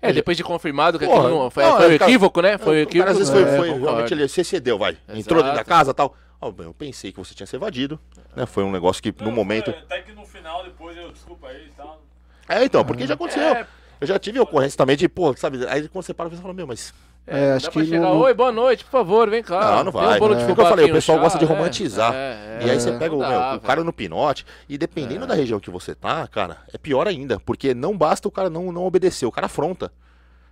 [0.00, 2.58] É, depois de confirmado que Porra, aquilo não foi, não, foi um é, equívoco, né?
[2.58, 3.10] Foi um o equívoco.
[3.10, 4.96] às vezes foi, É, foi realmente ele se excedeu, vai.
[5.08, 5.68] Entrou dentro da Exato.
[5.68, 6.14] casa e tal.
[6.40, 7.98] Ó, eu pensei que você tinha se evadido,
[8.36, 8.46] né?
[8.46, 9.70] Foi um negócio que no Não, momento.
[9.70, 12.00] Até que no final, depois eu desculpa aí e tal.
[12.48, 13.42] É, então, porque já aconteceu.
[13.42, 13.66] É.
[14.00, 15.66] Eu já tive ocorrência também de, pô, sabe?
[15.68, 16.94] Aí quando você para, você fala, meu, mas.
[17.26, 19.76] É, Dá acho que chegar, não- oi, boa noite, por favor, vem cá.
[19.76, 20.16] Não, não vai.
[20.16, 20.44] Um bolo de É.
[20.44, 22.12] fubá Porque eu falei, o pessoal um gosta de chá, é, romantizar.
[22.14, 22.98] é, E aí você é.
[22.98, 25.94] pega o, Não meu, dá, o cara no pinote, e dependendo da região que você
[25.94, 27.38] tá, cara, é pior ainda.
[27.40, 29.92] Porque não basta o cara não, não obedecer, o cara afronta.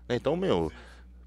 [0.09, 0.70] Então, meu.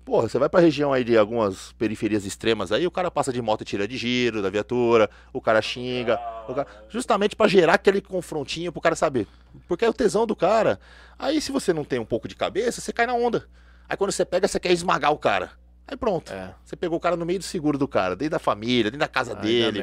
[0.06, 3.42] Porra, você vai pra região aí de algumas periferias extremas aí, o cara passa de
[3.42, 7.76] moto e tira de giro da viatura, o cara xinga, o cara- justamente pra gerar
[7.76, 9.28] aquele confrontinho pro cara saber.
[9.68, 10.80] Porque é o tesão do cara.
[11.18, 13.48] Aí se você não tem um pouco de cabeça, você cai na onda.
[13.88, 15.52] Aí quando você pega, você quer esmagar o cara.
[15.88, 16.32] Aí pronto.
[16.34, 16.56] É.
[16.66, 19.08] Você pegou o cara no meio do seguro do cara, dentro da família, dentro da
[19.08, 19.80] casa dá dele.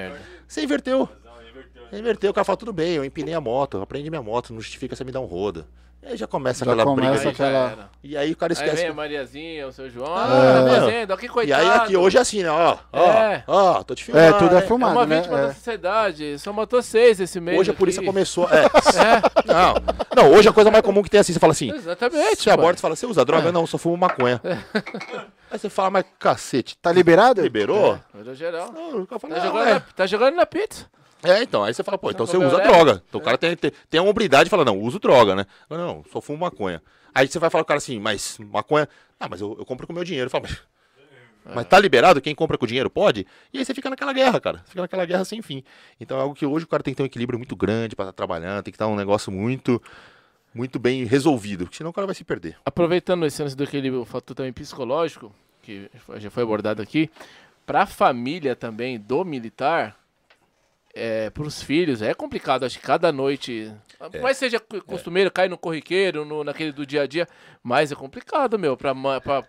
[0.49, 1.09] Você inverteu.
[1.25, 1.87] Não, inverteu.
[1.91, 4.53] Você inverteu, o cara fala, tudo bem, eu empinei a moto, eu aprendi minha moto,
[4.53, 5.67] não justifica você me dar um roda.
[6.03, 7.45] E aí já começa Já aquela começa briga.
[7.45, 7.57] Aí aí.
[7.73, 7.91] aquela-.
[8.05, 8.77] E aí o cara Aí esquece.
[8.83, 10.15] vem a Mariazinha, o seu João.
[10.15, 10.75] Ah, Ah, tá meu.
[10.81, 11.11] fazendo?
[11.11, 11.63] Ó, que E coitado.
[11.63, 12.51] aí aqui hoje é assim, né?
[12.51, 13.45] Ó, ó, É.
[13.49, 14.39] ó, tô te É, filmando.
[14.39, 14.59] tudo é né?
[14.59, 15.17] É filmado, uma né?
[15.17, 15.43] vítima É.
[15.49, 16.39] da sociedade.
[16.39, 17.59] Só matou seis esse mês.
[17.59, 17.79] Hoje a aqui.
[17.81, 18.49] polícia começou.
[18.49, 18.67] É.
[18.97, 19.75] É, Não,
[20.15, 21.71] não, hoje a coisa mais comum que tem é assim, você fala assim.
[21.75, 22.37] exatamente.
[22.43, 22.55] Você pô.
[22.55, 23.51] aborda e fala, você usa droga?
[23.51, 24.41] Não, só fumo maconha.
[25.51, 27.43] Aí você fala, mas cacete, Tá liberado?
[27.43, 27.99] liberou?
[28.17, 28.71] Olha geral.
[28.73, 29.75] Não, o cara fala, Tá não, jogando, é.
[29.75, 30.87] na, tá jogando na pizza.
[31.31, 32.69] É, então, aí você fala, pô, então você usa leve?
[32.69, 33.03] droga.
[33.09, 35.47] Então o cara tem, tem, tem a hombridade de falar, não, uso droga, né?
[35.69, 36.83] Não, não, só fumo maconha.
[37.15, 38.89] Aí você vai falar com o cara assim, mas maconha.
[39.19, 40.27] Ah, mas eu, eu compro com o meu dinheiro.
[40.27, 42.21] Eu falo, mas, mas tá liberado?
[42.21, 43.27] Quem compra com dinheiro pode?
[43.53, 44.63] E aí você fica naquela guerra, cara.
[44.67, 45.63] Fica naquela guerra sem fim.
[46.01, 48.05] Então é algo que hoje o cara tem que ter um equilíbrio muito grande pra
[48.05, 49.81] estar trabalhando, tem que estar um negócio muito,
[50.55, 52.57] muito bem resolvido, senão o cara vai se perder.
[52.65, 57.11] Aproveitando esse lance do equilíbrio, o fator também psicológico, que já foi abordado aqui,
[57.65, 59.97] para a família também do militar,
[60.99, 62.65] é, para os filhos, é complicado.
[62.65, 63.71] Acho que cada noite,
[64.13, 64.19] É.
[64.21, 67.29] mas seja costumeiro, cai no corriqueiro, no, naquele do dia a dia,
[67.63, 68.95] mas é complicado, meu, para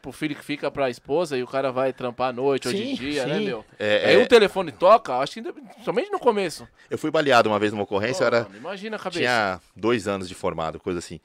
[0.06, 2.74] o filho que fica para a esposa e o cara vai trampar à noite ou
[2.74, 3.46] de Sim, dia, né, sim.
[3.46, 3.64] meu?
[3.80, 4.24] É, Aí é.
[4.24, 5.54] o telefone toca, acho que ainda,
[5.86, 6.68] somente no começo.
[6.90, 8.44] Eu fui baleado uma vez numa ocorrência, Pô, era.
[8.44, 9.20] mano, imagina a cabeça.
[9.20, 11.20] Tinha dois anos de formado, coisa assim.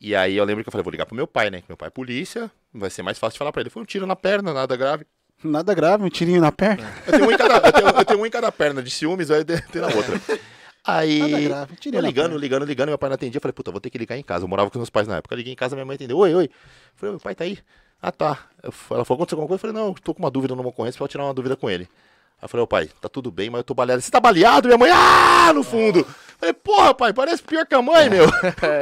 [0.00, 1.60] E aí eu lembro que eu falei, vou ligar pro meu pai, né?
[1.60, 3.70] Que meu pai é polícia, vai ser mais fácil de falar pra ele.
[3.70, 5.06] Foi um tiro na perna, nada grave.
[5.44, 6.90] Nada grave, um tirinho na perna.
[7.06, 9.30] Eu tenho um em cada, eu tenho, eu tenho um em cada perna de ciúmes,
[9.30, 10.20] aí tem na outra.
[10.84, 13.38] Aí, Nada grave, tirei eu na ligando, ligando, ligando, meu pai não atendia.
[13.38, 14.44] Eu falei, puta, vou ter que ligar em casa.
[14.44, 15.34] Eu morava com os meus pais na época.
[15.34, 16.18] Eu liguei em casa, minha mãe atendeu.
[16.18, 16.44] Oi, oi.
[16.44, 16.50] Eu
[16.96, 17.58] falei, meu pai tá aí.
[18.00, 18.38] Ah, tá.
[18.62, 19.64] Eu ela falou, aconteceu alguma coisa?
[19.64, 21.70] Eu falei, não, tô com uma dúvida numa ocorrência, pra eu tirar uma dúvida com
[21.70, 21.84] ele.
[21.84, 24.02] Aí eu falei, ô pai, tá tudo bem, mas eu tô baleado.
[24.02, 24.66] Você tá baleado?
[24.66, 26.00] Minha mãe, ah, no fundo.
[26.00, 28.26] Eu falei, porra, pai, parece pior que a mãe, meu.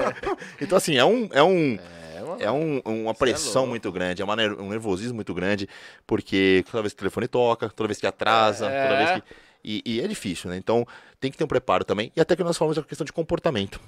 [0.58, 1.99] então, assim, é um, é um, É,
[2.38, 3.70] é um- uma pressão louco.
[3.70, 5.68] muito grande, é uma um nervosismo muito grande,
[6.06, 8.82] porque toda vez que o telefone toca, toda vez que atrasa, É.
[8.88, 9.34] toda vez que.
[9.62, 10.56] E, e é difícil, né?
[10.56, 10.86] Então
[11.20, 12.10] tem que ter um preparo também.
[12.16, 13.80] E até que nós falamos da questão de comportamento.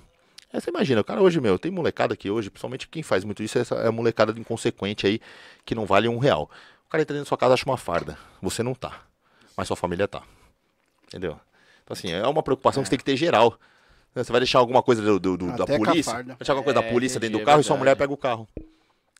[0.53, 3.43] É, você imagina, o cara hoje, meu, tem molecada aqui hoje, principalmente quem faz muito
[3.43, 5.19] isso é, essa, é a molecada inconsequente aí,
[5.65, 6.51] que não vale um real.
[6.87, 8.19] O cara entra dentro da sua casa acha uma farda.
[8.43, 9.01] Você não tá.
[9.57, 10.23] Mas sua família tá.
[11.07, 11.41] Entendeu?
[11.83, 13.59] Então, assim, é uma preocupação que você tem que ter geral.
[14.15, 16.13] Você vai deixar alguma coisa do, do- do- da polícia?
[16.13, 17.97] Vai deixar alguma coisa da É, polícia entendi, dentro do é carro e sua mulher
[17.97, 18.47] pega o carro.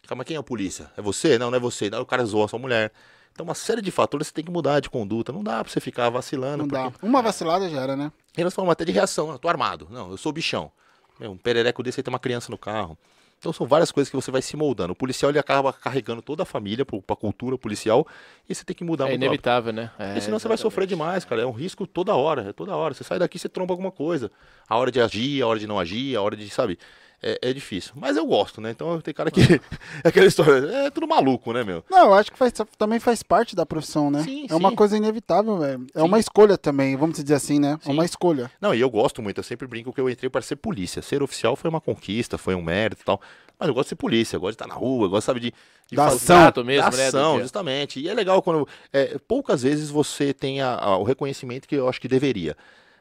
[0.07, 0.91] Calma, mas quem é a polícia?
[0.97, 1.39] É você?
[1.39, 1.89] Não, não é você.
[1.89, 2.93] Daí o cara zoa a sua mulher.
[3.33, 5.33] Então, uma série de fatores você tem que mudar de conduta.
[5.33, 6.59] Não dá pra você ficar vacilando.
[6.59, 6.83] Não porque...
[6.99, 7.07] dá.
[7.07, 8.13] Uma vacilada já era, né?
[8.37, 9.31] E nós falamos até de reação.
[9.31, 9.89] Eu tô armado.
[9.91, 10.71] Não, eu sou bichão.
[11.19, 12.99] Meu, um perereco desse aí tem uma criança no carro.
[13.43, 14.93] Então são várias coisas que você vai se moldando.
[14.93, 18.07] O policial ele acaba carregando toda a família pro- pra cultura policial
[18.49, 19.27] e você tem que mudar É muito rápido.
[19.31, 19.91] inevitável, né?
[19.99, 21.07] É, Porque senão você vai sofrer exatamente.
[21.09, 21.43] demais, cara.
[21.43, 22.95] É um risco toda hora, é toda hora.
[22.95, 24.31] Você sai daqui, você tromba alguma coisa.
[24.69, 26.79] A hora de agir, a hora de não agir, a hora de, sabe?
[27.25, 27.93] É, é difícil.
[27.95, 28.71] Mas eu gosto, né?
[28.73, 29.41] Então tem cara que.
[30.03, 30.67] é aquela história.
[30.87, 31.85] É tudo maluco, né, meu?
[31.89, 34.25] Não, eu acho que faz- também faz parte da profissão, né?
[34.25, 34.75] Sim, é uma sim.
[34.75, 35.87] coisa inevitável, velho.
[35.95, 36.05] É Sim.
[36.07, 37.79] uma escolha também, vamos dizer assim, né?
[37.87, 38.51] É uma escolha.
[38.61, 39.39] Não, e eu gosto muito.
[39.39, 41.01] Eu sempre brinco que eu entrei para ser polícia.
[41.01, 43.21] Ser oficial foi uma conquista, foi um mérito e tal.
[43.57, 45.39] Mas eu gosto de ser polícia, eu gosto de estar na rua, eu gosto, sabe,
[45.39, 45.55] de.
[45.89, 46.65] de Da fazer- ação.
[46.65, 47.07] Mesmo, da né?
[47.07, 47.43] ação, dia.
[47.43, 48.01] justamente.
[48.01, 48.67] E é legal quando.
[48.93, 52.57] é, poucas vezes você tem a- a- o reconhecimento que eu acho que deveria.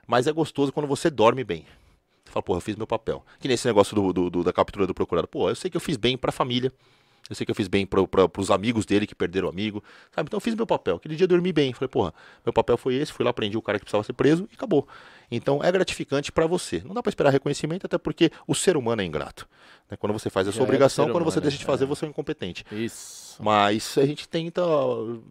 [0.06, 1.66] Mas é gostoso quando você dorme bem.
[2.32, 3.24] Fala, porra, eu fiz meu papel.
[3.40, 5.28] Que nesse negócio do, do- do- da captura do procurado.
[5.28, 6.72] Pô, eu sei que eu fiz bem pra família.
[7.30, 9.82] Eu sei que eu fiz bem pro, pra, pros amigos dele que perderam o amigo.
[10.14, 10.28] Sabe?
[10.28, 10.98] Então eu fiz meu papel.
[10.98, 11.72] Aquele dia eu dormi bem.
[11.72, 12.14] Falei, porra,
[12.46, 13.14] meu papel foi esse.
[13.14, 14.86] Fui lá, prendi o cara que precisava ser preso e acabou.
[15.30, 16.82] Então é gratificante pra você.
[16.86, 19.48] Não dá pra esperar reconhecimento, até porque o ser humano é ingrato.
[19.92, 19.98] Né?
[19.98, 21.88] Quando você faz a sua é obrigação, ser quando você humano, deixa de fazer, é.
[21.88, 22.66] você é um incompetente.
[22.72, 23.22] Isso.
[23.40, 24.62] Mas a gente tenta,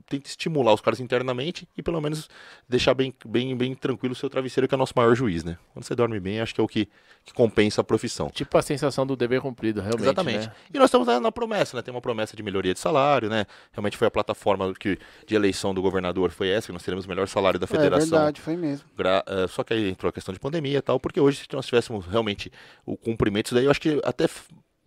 [0.08, 2.28] tenta estimular os caras internamente e pelo menos
[2.68, 5.56] deixar bem, bem, bem tranquilo o seu travesseiro, que é o nosso maior juiz, né?
[5.72, 6.88] Quando você dorme bem, acho que é o que,
[7.24, 8.28] que compensa a profissão.
[8.30, 10.02] Tipo a sensação do dever cumprido, realmente.
[10.02, 10.46] Exatamente.
[10.46, 10.52] né?
[10.72, 11.82] E nós estamos na, promessa, né?
[11.82, 13.46] Tem uma promessa de melhoria de salário, né?
[13.72, 17.08] Realmente foi a plataforma que, de eleição do governador foi essa, que nós teremos o
[17.08, 18.10] melhor salário da É federação.
[18.10, 18.88] verdade, foi mesmo.
[18.96, 21.46] Gra- eh, só que aí entrou a questão de pandemia e tal, porque hoje, se
[21.52, 22.50] nós tivéssemos realmente
[22.84, 24.26] o cumprimento disso daí, eu acho que até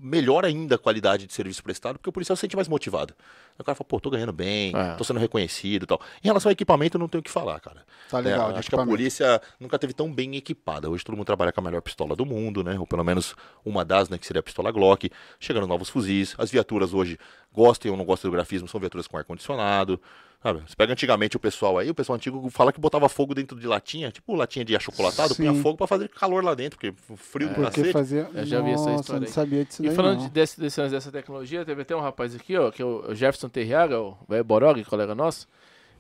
[0.04, 3.14] melhora ainda a qualidade de serviço prestado, porque o policial se sente mais motivado.
[3.58, 4.96] O cara fala, pô, tô ganhando bem, É.
[4.96, 6.02] tô sendo reconhecido e tal.
[6.24, 7.86] Em relação ao equipamento, eu não tenho o que falar, cara.
[8.10, 8.52] Tá legal.
[8.52, 10.90] de acho que a polícia nunca teve tão bem equipada.
[10.90, 12.78] Hoje todo mundo trabalha com a melhor pistola do mundo, né?
[12.78, 14.18] Ou pelo menos uma das, né?
[14.18, 15.10] Que seria a pistola Glock.
[15.40, 16.36] Chegando novos fuzis.
[16.38, 17.18] As viaturas hoje,
[17.52, 20.02] gostem ou não gostem do grafismo, são viaturas com ar-condicionado.
[20.44, 20.60] Sabe?
[20.68, 23.66] Você pega antigamente o pessoal aí, o pessoal antigo fala que botava fogo dentro de
[23.66, 27.56] latinha, tipo latinha de achocolatado, punha fogo pra fazer calor lá dentro, porque frio do
[27.56, 27.94] Porque cacete.
[27.94, 28.30] fazia.
[28.34, 29.34] Eu já vi essa Nossa, história não aí.
[29.34, 30.26] sabia disso E daí, falando não.
[30.26, 33.48] de- desse, desse dessa tecnologia, teve até um rapaz aqui, ó, que é o Jefferson
[33.48, 35.48] Terriaga, o velho Borog, colega nosso.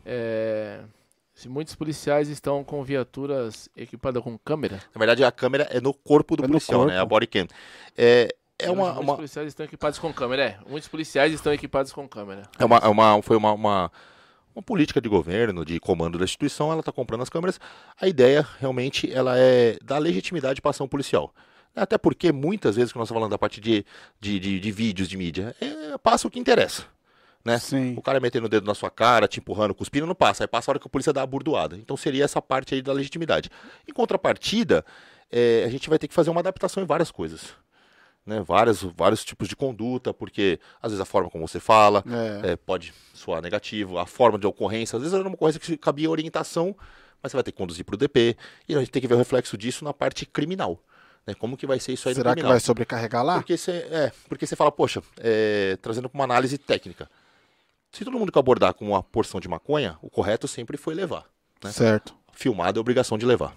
[0.06, 0.82] É,
[1.34, 4.76] se muitos policiais estão com viaturas equipadas com câmera.
[4.94, 6.88] Na verdade, a câmera é no corpo do É policial, né?
[6.98, 7.02] corpo.
[7.02, 7.48] A body cam.
[7.98, 10.57] É, é uma, Muitos uma, policiais estão equipados com câmera, é.
[10.70, 12.44] Muitos policiais estão equipados com câmera.
[12.60, 13.91] É uma, é uma, foi uma, uma,
[14.55, 17.59] uma política de governo, de comando da instituição, ela está comprando as câmeras.
[17.99, 21.34] A ideia, realmente, ela é dar legitimidade para a ação policial.
[21.75, 23.84] Até porque, muitas vezes, que nós estamos falando da parte de,
[24.19, 26.84] de, de, de vídeos de mídia, é, passa o que interessa.
[27.43, 27.57] Né?
[27.57, 27.95] Sim.
[27.97, 30.43] O cara metendo o dedo na sua cara, te empurrando, cuspindo, não passa.
[30.43, 31.75] Aí passa a hora que a polícia dá a burdoada.
[31.75, 33.49] Então seria essa parte aí da legitimidade.
[33.88, 34.85] Em contrapartida,
[35.31, 37.55] é, a gente vai ter que fazer uma adaptação em várias coisas.
[38.25, 38.41] Né?
[38.41, 42.03] Várias, vários tipos de conduta, porque às vezes a forma como você fala,
[42.43, 42.51] É.
[42.51, 46.09] é, pode soar negativo, a forma de ocorrência, às vezes era uma ocorrência que cabia
[46.09, 46.75] orientação,
[47.21, 48.37] mas você vai ter que conduzir para o DP,
[48.67, 50.79] e a gente tem que ver o reflexo disso na parte criminal.
[51.27, 51.33] Né?
[51.33, 52.53] Como que vai ser isso aí Será no que criminal?
[52.53, 53.35] vai sobrecarregar lá?
[53.35, 57.09] Porque você é, porque você fala, poxa, é, trazendo para uma análise técnica.
[57.91, 61.25] Se todo mundo que abordar com uma porção de maconha, o correto sempre foi levar.
[61.63, 61.71] né?
[61.71, 62.15] Certo.
[62.33, 63.55] Filmado é obrigação de levar.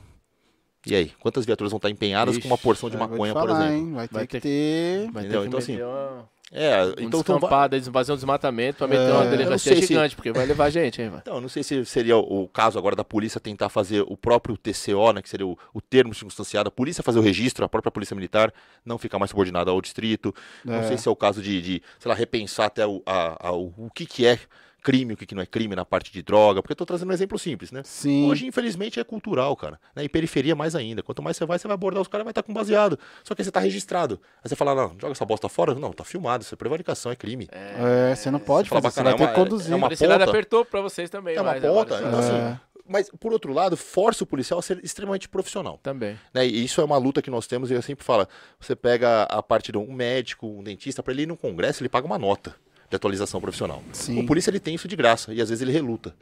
[0.87, 3.67] E aí, quantas viaturas vão estar empenhadas com uma Ixi, porção de maconha, por falar,
[3.67, 3.89] exemplo?
[3.89, 3.93] hein?
[3.95, 5.11] Vai ter Vai que ter-.
[5.11, 8.15] Vai ter que Então, assim, uma, É, um então, então, va- descampado, aí, fazer um
[8.15, 11.09] desmatamento pra meter É, uma não delegacia sei se- gigante, porque vai levar gente, hein,
[11.09, 11.19] vai.
[11.19, 14.17] Então, eu não sei se seria o o caso agora da polícia tentar fazer o
[14.17, 17.69] próprio TCO, né, que seria o, o termo circunstanciado, a polícia fazer o registro, a
[17.69, 18.55] própria polícia militar
[18.85, 20.33] não ficar mais subordinada ao distrito.
[20.65, 20.83] Não É.
[20.85, 23.75] sei se é o caso de, de, sei lá, repensar até o, a- a- o,
[23.77, 24.39] o que, que é
[24.87, 27.11] crime, o que, que não é crime na parte de droga, porque eu tô trazendo
[27.11, 27.83] um exemplo simples, né?
[27.85, 28.29] Sim.
[28.31, 29.81] Hoje, infelizmente, é cultural, cara.
[29.97, 30.05] Né?
[30.05, 31.03] E periferia mais ainda.
[31.03, 32.97] Quanto mais você vai, você vai abordar os caras, vai estar com baseado.
[33.25, 34.21] Só que aí você tá registrado.
[34.45, 35.75] Aí você fala, não, joga essa bosta fora.
[35.75, 37.49] Não, tá filmado, isso é prevaricação, é crime.
[37.51, 39.73] É, você não pode fala fazer, você bacana, vai é ter que uma- conduzir.
[39.73, 40.25] é uma ponta.
[40.31, 41.99] apertou pra vocês também, É uma mas agora ponta.
[42.01, 42.23] só- Então, É.
[42.53, 45.81] assim, mas, por outro lado, força o policial a ser extremamente profissional.
[45.83, 46.17] Também.
[46.33, 46.47] Né?
[46.47, 48.29] E isso é uma luta que nós temos, e eu sempre falo,
[48.61, 51.89] você pega a parte de um médico, um dentista, para ele ir num congresso, ele
[51.89, 52.55] paga uma nota
[52.89, 53.83] de atualização profissional.
[53.93, 54.21] Sim.
[54.21, 56.15] O polícia ele tem isso de graça, e às vezes ele reluta.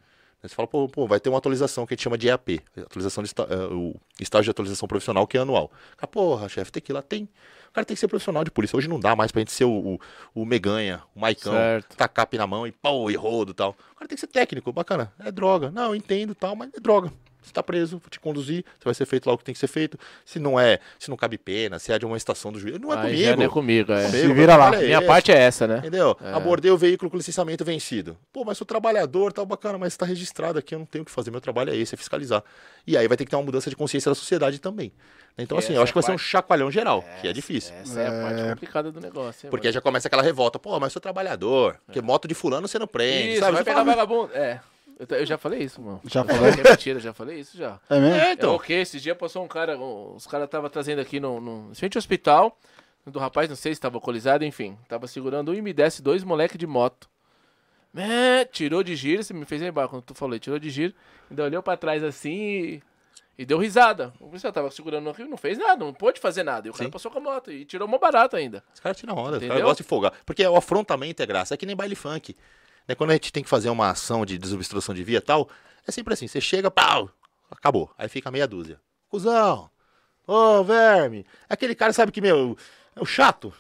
[0.43, 3.25] Você fala, pô, pô, vai ter uma atualização que a gente chama de EAP, atualização
[3.25, 5.73] de eh, o estágio de atualização profissional, que é anual.
[5.99, 7.27] Ah, porra, chefe, tem que ir lá, tem.
[7.71, 8.77] O cara tem que ser profissional de polícia.
[8.77, 10.01] Hoje não dá mais pra gente ser o, o,
[10.35, 11.97] o Meganha, o Maicão, Certo.
[11.97, 13.71] tacar na mão e pô, e rodo e tal.
[13.71, 15.11] O cara tem que ser técnico, bacana.
[15.19, 15.71] É droga.
[15.71, 17.11] Não, eu entendo tal, mas é droga.
[17.45, 19.59] Você tá preso, vou te conduzir, você vai ser feito lá o que tem que
[19.59, 19.99] ser feito.
[20.25, 22.93] Se não é, se não cabe pena, se é de uma estação do juiz, não
[22.93, 23.23] é Aí comigo.
[23.23, 24.07] já não é comigo, é.
[24.07, 24.75] Comigo, Se vira lá.
[24.75, 25.07] é Minha esse.
[25.07, 25.79] parte é essa, né?
[25.79, 26.17] Entendeu?
[26.33, 28.17] Abordei o veículo com licenciamento vencido.
[28.33, 31.11] Pô, mas sou trabalhador, tá bacana, mas está registrado aqui, eu não tenho o que
[31.13, 31.31] fazer.
[31.31, 32.43] Meu trabalho é esse, é fiscalizar.
[32.87, 34.93] E aí vai ter que ter uma mudança de consciência da sociedade também.
[35.37, 37.33] Então, assim, Essa eu acho que é vai a ser um chacoalhão geral, que é
[37.33, 37.75] difícil.
[37.83, 39.47] Essa é a parte complicada do negócio.
[39.47, 39.71] hein, Porque mano?
[39.71, 40.61] aí já começa aquela revolta.
[40.61, 41.77] Pô, mas eu sou trabalhador.
[41.85, 43.53] Porque moto de fulano você não prende, Isso, sabe?
[43.53, 44.33] vai Você pegar fala, vagabundo.
[44.33, 44.61] É.
[44.99, 46.01] Eu, eu já falei isso, mano.
[46.05, 47.81] Já falei que é mentira, já falei isso já.
[47.91, 48.15] É mesmo?
[48.17, 48.55] É, É então.
[48.55, 48.73] o que?
[48.73, 51.97] Esse dia passou um cara, um- os caras estavam trazendo aqui no, no em frente
[51.97, 52.59] ao hospital,
[53.07, 54.79] do rapaz, não sei se estava alcoolizado, enfim.
[54.89, 57.09] Tava segurando um e me desce dois moleque de moto.
[57.97, 60.93] É, tirou de giro, você me fez lembrar quando tu falou, tirou de giro,
[61.31, 62.83] ainda olhou pra trás assim e,
[63.39, 64.13] e deu risada.
[64.19, 66.67] O policial tava segurando aqui, não fez nada, não pôde fazer nada.
[66.67, 66.91] E o cara Sim.
[66.91, 68.65] passou com a moto e tirou uma barata ainda.
[68.75, 70.13] Os caras tiram onda, os caras gostam de folgar.
[70.27, 72.37] Porque o afrontamento é graça, é que nem baile funk.
[72.87, 72.95] Né?
[72.95, 75.49] Quando a gente tem que fazer uma ação de desobstrução de via tal,
[75.87, 77.11] é sempre assim, você chega, pau,
[77.51, 77.91] acabou.
[77.97, 78.81] Aí fica meia dúzia.
[79.09, 79.71] Cusão,
[80.27, 82.57] ô verme, aquele cara sabe que, meu,
[82.97, 83.53] é o chato.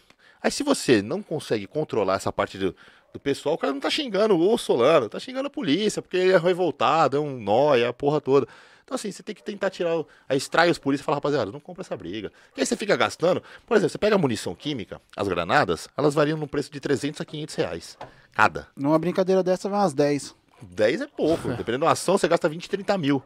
[0.42, 2.74] Aí se você não consegue controlar essa parte do,
[3.12, 6.32] do pessoal, o cara não tá xingando o Solano, tá xingando a polícia, porque ele
[6.32, 8.46] é revoltado, é um nóia, a porra toda.
[8.84, 11.50] Então, assim, você tem que tentar tirar, o, aí extrai os polícias e falar, rapaziada,
[11.50, 12.30] não compra essa briga.
[12.56, 16.14] E aí você fica gastando, por exemplo, você pega a munição química, as granadas, elas
[16.14, 17.98] variam num preço de 300 a 500 reais,
[18.32, 18.68] cada.
[18.76, 20.34] Numa brincadeira dessa vai umas 10.
[20.62, 23.22] 10 é pouco, dependendo da ação, você gasta 20, 30 mil.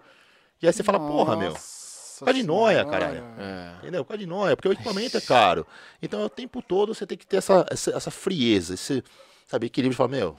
[0.63, 1.79] E aí você fala, porra, meu, Nossa
[2.19, 3.23] Fica de noia, caralho.
[3.39, 3.75] É.
[3.79, 4.05] Entendeu?
[4.05, 5.65] Por causa de nóia, porque o equipamento é caro.
[6.03, 9.05] Então, o tempo todo você tem que ter essa, essa, essa frieza, esse
[9.47, 10.37] sabe, equilíbrio de falar, meu,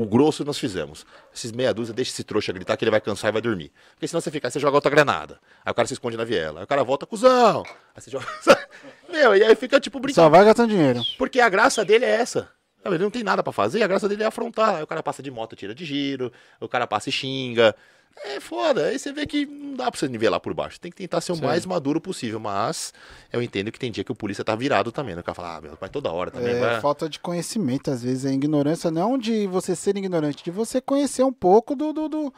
[0.00, 1.04] o grosso nós fizemos.
[1.34, 3.72] Esses meia dúzia, deixa esse trouxa gritar que ele vai cansar e vai dormir.
[3.94, 5.38] Porque senão você fica, você joga outra granada.
[5.64, 6.60] Aí o cara se esconde na viela.
[6.60, 7.62] Aí o cara volta, cuzão.
[7.94, 8.26] Aí você joga.
[9.10, 10.30] meu, e aí fica tipo Só brincando.
[10.30, 11.02] vai gastando dinheiro.
[11.16, 12.48] Porque a graça dele é essa.
[12.84, 14.76] Ele não tem nada pra fazer, a graça dele é afrontar.
[14.76, 17.74] Aí o cara passa de moto, tira de giro, o cara passa e xinga.
[18.24, 18.86] É foda.
[18.86, 20.80] Aí você vê que não dá pra você nivelar por baixo.
[20.80, 22.38] Tem que tentar ser o mais maduro possível.
[22.40, 22.92] Mas
[23.32, 25.14] eu entendo que tem dia que o polícia tá virado também.
[25.14, 25.20] Né?
[25.20, 26.54] O cara fala, ah, meu, mas toda hora também.
[26.54, 26.80] É, vai...
[26.80, 31.22] falta de conhecimento, às vezes, é ignorância não de você ser ignorante, de você conhecer
[31.22, 32.34] um pouco do, do, do,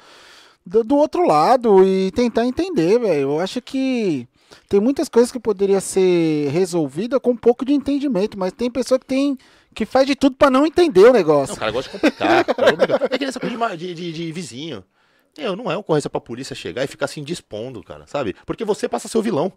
[0.66, 3.20] do- do outro lado e tentar entender, velho.
[3.32, 4.28] Eu acho que
[4.68, 8.98] tem muitas coisas que poderia ser resolvida com um pouco de entendimento, mas tem pessoa
[8.98, 9.36] que tem
[9.72, 11.54] que faz de tudo pra não entender o Não, negócio.
[11.54, 12.40] o cara gosta de complicar.
[12.40, 14.82] é que nem essa coisa de de, de- de vizinho.
[15.38, 18.34] Meu, não é ocorrência pra polícia chegar e ficar se indispondo, cara, sabe?
[18.44, 19.52] Porque você passa a ser o vilão.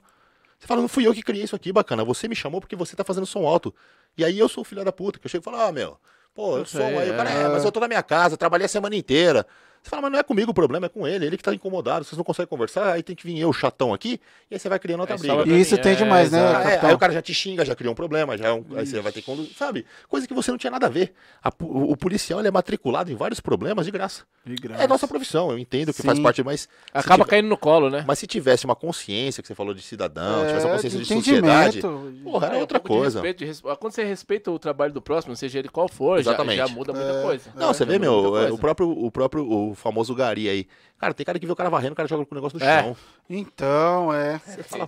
[0.59, 2.03] Você fala, não fui eu que criei isso aqui, bacana.
[2.05, 3.73] Você me chamou porque você tá fazendo som alto.
[4.17, 5.97] E aí eu sou o filho da puta, que eu chego e falo, ah, meu,
[6.33, 6.79] pô, eu Eu sou.
[6.79, 7.43] sei, Aí o cara, é.
[7.43, 9.45] é, mas eu tô na minha casa, trabalhei a semana inteira.
[9.83, 12.05] Você fala, mas não é comigo o problema, é com ele, ele que tá incomodado,
[12.05, 14.17] vocês não conseguem conversar, aí tem que vir eu, chatão, aqui,
[14.49, 15.43] e aí você vai criando outra Aí briga.
[15.45, 17.91] E isso tem é, demais, né, é, aí o cara já te xinga, já criou
[17.91, 19.85] um problema, já é um- aí você vai ter que conduzir, sabe?
[20.07, 21.11] Coisa que você não tinha nada a ver.
[21.43, 24.23] A o, o policial ele é matriculado em vários problemas de graça.
[24.45, 24.81] De graça.
[24.81, 26.23] É nossa profissão, eu entendo que faz Sim.
[26.23, 28.05] parte, mas Acaba tiver- caindo no colo, né?
[28.07, 31.05] mas se tivesse uma consciência que você falou de cidadão, É, tivesse uma consciência de,
[31.05, 31.81] de sociedade,
[32.23, 33.19] porra, era É, um outra de coisa.
[33.19, 36.67] respeito, res- Quando você respeita o trabalho do próximo, seja ele qual for, já, já
[36.69, 37.49] muda muita coisa.
[37.53, 40.67] Não, você Já vê, meu, é, o próprio, o próprio, o famoso gari aí.
[40.97, 42.65] Cara, tem cara que vê o cara varrendo, o cara joga com o negócio no
[42.65, 42.81] É.
[42.83, 42.97] chão.
[43.29, 44.39] Então, é.
[44.39, 44.87] Você fala,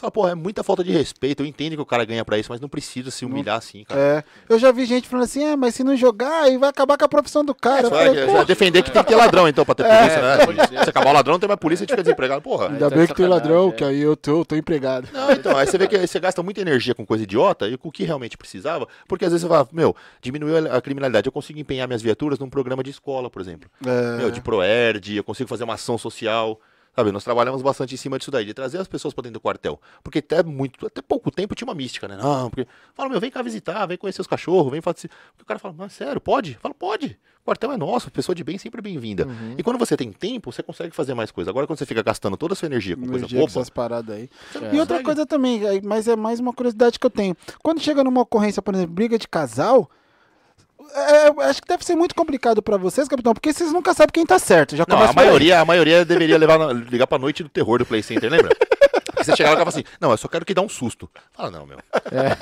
[0.00, 1.42] fala, porra, é muita falta de respeito.
[1.42, 4.00] Eu entendo que o cara ganha pra isso, mas não precisa se humilhar assim, cara.
[4.00, 4.24] É.
[4.48, 7.04] Eu já vi gente falando assim, ah, mas se não jogar, aí vai acabar com
[7.04, 7.88] a profissão do cara.
[7.88, 10.84] Vai, falei, vai "Pô, defender que tem que ter ladrão, então, pra ter polícia, né?
[10.84, 12.42] Se acabar o ladrão, não tem mais polícia, a gente fica desempregado.
[12.42, 12.68] Porra.
[12.68, 13.72] Ainda tá bem que tem ladrão, é.
[13.72, 15.08] que aí eu tô, tô empregado.
[15.12, 17.76] Não, então, aí você vê que aí você gasta muita energia com coisa idiota e
[17.76, 21.26] com o que realmente precisava, porque às vezes você fala, meu, diminuiu a a criminalidade,
[21.26, 23.70] eu consigo empenhar minhas viaturas num programa de escola, por exemplo.
[23.84, 24.16] É.
[24.16, 26.58] Meu, de Proerd, eu consigo fazer uma ação social.
[26.94, 29.40] Sabe, nós trabalhamos bastante em cima disso daí, de trazer as pessoas pra dentro do
[29.40, 29.80] quartel.
[30.02, 32.16] Porque até muito, até pouco tempo tinha uma mística, né?
[32.16, 32.66] Não, porque.
[32.94, 35.08] Fala, meu, vem cá visitar, vem conhecer os cachorros, vem fazer.
[35.40, 36.54] O cara fala, mas sério, pode?
[36.54, 37.18] Fala, pode.
[37.42, 39.26] O quartel é nosso, pessoa de bem sempre é bem-vinda.
[39.26, 39.54] Uhum.
[39.56, 41.50] E quando você tem tempo, você consegue fazer mais coisa.
[41.50, 43.70] Agora, quando você fica gastando toda a sua energia com coisa Energia com boba, essas
[43.70, 44.28] paradas aí.
[44.54, 47.34] não E outra coisa também, aí, mas é mais uma curiosidade que eu tenho.
[47.62, 49.90] Quando chega numa ocorrência, por exemplo, briga de casal,
[50.94, 54.26] é, acho que deve ser muito complicado pra vocês, capitão, porque vocês nunca sabem quem
[54.26, 54.76] tá certo.
[54.76, 57.78] Já Não, começa a maioria, a maioria deveria levar na- ligar pra noite do terror
[57.78, 58.54] do Play Center, lembra?
[59.04, 61.08] Porque você chegava e falava assim, não, eu só quero que dá um susto.
[61.36, 61.78] Fala, não, meu.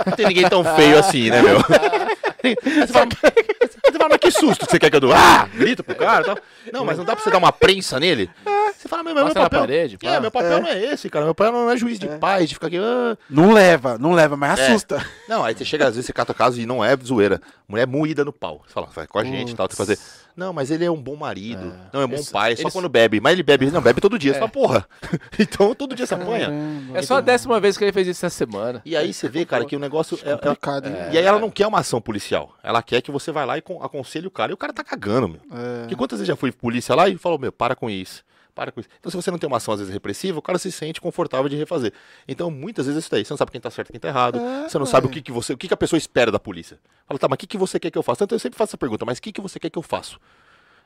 [0.06, 1.58] Não tem ninguém tão feio assim, né, meu?
[2.44, 5.12] Aí você fala, você fala, mas que susto que você quer que eu dou?
[5.12, 5.48] Ah!
[5.54, 6.38] Grita pro cara e tal.
[6.72, 8.30] Não, mas não dá pra você dar uma prensa nele?
[8.76, 9.60] Você fala, meu, meu na papel...
[9.60, 11.24] parede, é, meu papel não é esse, cara.
[11.24, 12.78] Meu papel não é juiz de paz, de ficar aqui...
[12.78, 13.16] ah.
[13.28, 14.68] Não leva, não leva, mas É.
[14.68, 15.04] assusta.
[15.28, 17.40] Não, aí você chega, às vezes você cata o caso e não é zoeira.
[17.66, 18.62] Mulher moída no pau.
[18.66, 19.98] Você fala, vai com a gente e tal, tem que fazer.
[20.38, 21.74] Não, mas ele é um bom marido.
[21.92, 23.20] Não, é um bom pai, só eles- quando bebe.
[23.20, 24.32] Mas ele bebe, não, bebe todo dia.
[24.32, 24.88] Você fala, porra.
[25.38, 26.48] então todo dia você apanha.
[26.94, 28.80] É só a décima vez que ele fez isso essa semana.
[28.84, 30.30] E aí você vê, cara, que o negócio é.
[30.30, 30.94] é- complicado, hein?
[31.12, 32.54] E aí ela não quer uma ação policial.
[32.62, 34.52] Ela quer que você vá lá e con- aconselhe o cara.
[34.52, 35.40] E o cara tá cagando, meu.
[35.52, 35.80] É.
[35.80, 38.22] Porque quantas vezes já foi polícia lá e falou, meu, para com isso.
[38.58, 38.88] Para com isso.
[38.98, 41.48] Então, se você não tem uma ação, às vezes, repressiva, o cara se sente confortável
[41.48, 41.92] de refazer.
[42.26, 43.24] Então, muitas vezes é isso daí.
[43.24, 44.36] Você não sabe quem tá certo e quem tá errado.
[44.40, 45.52] É, você não sabe o que, que você.
[45.52, 46.80] O que, que a pessoa espera da polícia.
[47.06, 48.18] Fala, tá, mas o que, que você quer que eu faça?
[48.18, 50.16] Tanto eu sempre faço essa pergunta, mas o que, que você quer que eu faça?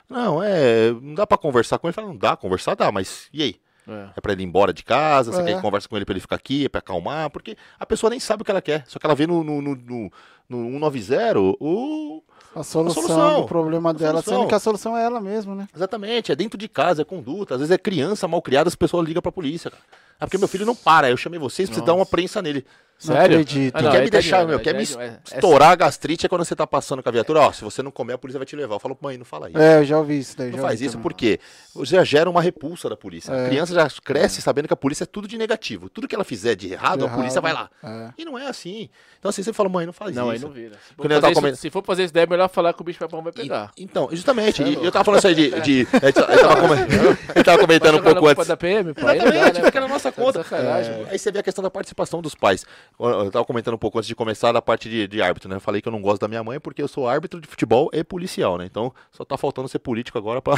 [0.07, 0.91] Não, é.
[1.01, 1.93] Não dá pra conversar com ele.
[1.93, 3.55] Fala, não dá, conversar dá, mas e aí?
[3.87, 4.09] É.
[4.17, 5.31] É pra ele ir embora de casa?
[5.31, 5.45] Você É.
[5.45, 6.65] quer que converse com ele pra ele ficar aqui?
[6.65, 7.31] É pra acalmar?
[7.31, 8.85] Porque a pessoa nem sabe o que ela quer.
[8.87, 10.11] Só que ela vê no, no, no, no,
[10.47, 12.23] no 190 o.
[12.55, 13.41] A solução, solução.
[13.41, 14.33] do problema A dela, solução.
[14.41, 15.67] sendo que a solução é ela mesma, né?
[15.75, 17.55] Exatamente, é dentro de casa, é conduta.
[17.55, 19.81] Às vezes é criança mal criada, as pessoas ligam pra polícia, cara.
[20.19, 22.65] Ah, porque meu filho não para, eu chamei vocês pra você dar uma prensa nele.
[23.05, 23.35] Não Sério?
[23.39, 23.75] acredito.
[23.75, 24.83] Ah, não, quer aí me deixar, meu, aí quer me.
[24.83, 27.41] É estourar a gastrite é quando você tá passando com a viatura.
[27.41, 28.75] Ó, se você não comer, a polícia vai te levar.
[28.75, 29.57] Eu falo, mãe, não fala isso.
[29.59, 30.49] É, eu já ouvi isso daí.
[30.51, 31.03] Não já faz isso também.
[31.03, 31.39] porque
[31.75, 33.31] você já gera uma repulsa da polícia.
[33.33, 33.45] É.
[33.45, 35.89] A criança já cresce sabendo que a polícia é tudo de negativo.
[35.89, 37.69] Tudo que ela fizer de errado, De a polícia vai lá.
[37.83, 38.09] é.
[38.17, 38.89] E não é assim.
[39.19, 40.45] Então assim, você fala, mãe, não faz Não, aí isso.
[40.47, 40.73] não vira.
[40.75, 42.49] Se for, Quando eu tava fazer isso, comendo- se for fazer isso daí, é melhor
[42.49, 43.71] falar que o bicho vai E- pegar.
[43.77, 44.63] Então, justamente.
[44.63, 45.61] É e eu tava falando isso aí de.
[45.61, 48.47] de eu tava comentando, eu tava comentando um pouco antes.
[48.47, 50.45] da PM, pô, aí não Exatamente, né, fica na nossa Tá conta.
[50.55, 52.65] É, aí você vê a questão da participação dos pais.
[52.99, 55.55] Eu tava comentando um pouco antes de começar da parte de, de árbitro, né?
[55.55, 57.89] Eu falei que eu não gosto da minha mãe porque eu sou árbitro de futebol
[57.91, 58.65] e policial, né?
[58.65, 60.55] Então só tá faltando ser político agora pra.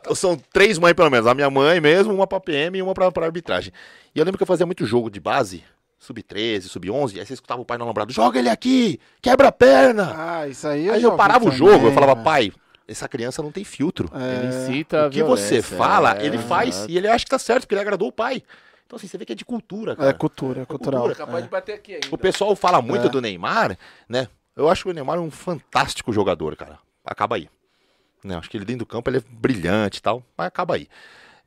[0.00, 1.26] então, são três mães pelo menos.
[1.26, 3.72] A minha mãe mesmo, uma pra PM e uma pra, pra arbitragem.
[4.14, 5.64] E eu lembro que eu fazia muito jogo de base,
[5.98, 10.14] sub-13, sub-11, aí você escutava o pai no alambrado: joga ele aqui, quebra a perna.
[10.16, 12.24] Ah, isso aí eu aí eu parava o também, jogo, eu falava, velho.
[12.24, 12.52] pai,
[12.88, 14.08] essa criança não tem filtro.
[14.14, 16.90] Ele É, incita a O que você fala, é, ele faz exato.
[16.90, 18.42] e ele acha que tá certo, porque ele agradou o pai.
[18.86, 20.10] Então, assim, você vê que é de cultura, cara.
[20.10, 21.02] É cultura, é cultural.
[21.02, 22.06] cultura, Capaz de bater aqui ainda.
[22.10, 23.08] O pessoal fala muito É.
[23.08, 23.76] do Neymar,
[24.08, 24.28] né?
[24.54, 26.78] Eu acho que o Neymar é um fantástico jogador, cara.
[27.04, 27.48] Acaba aí.
[28.24, 28.36] Né?
[28.36, 30.88] Acho que ele dentro do campo ele é brilhante e tal, mas acaba aí.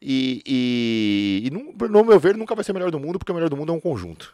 [0.02, 3.32] E, e, e no, no meu ver, nunca vai ser o melhor do mundo, porque
[3.32, 4.34] o melhor do mundo é um conjunto.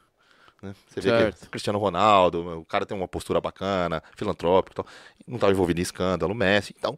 [0.65, 0.75] Né?
[0.89, 1.39] Você vê Certo.
[1.41, 4.85] que Cristiano Ronaldo, o cara tem uma postura bacana, filantrópico e tal.
[5.27, 6.97] Não estava envolvido em escândalo, Messi, então.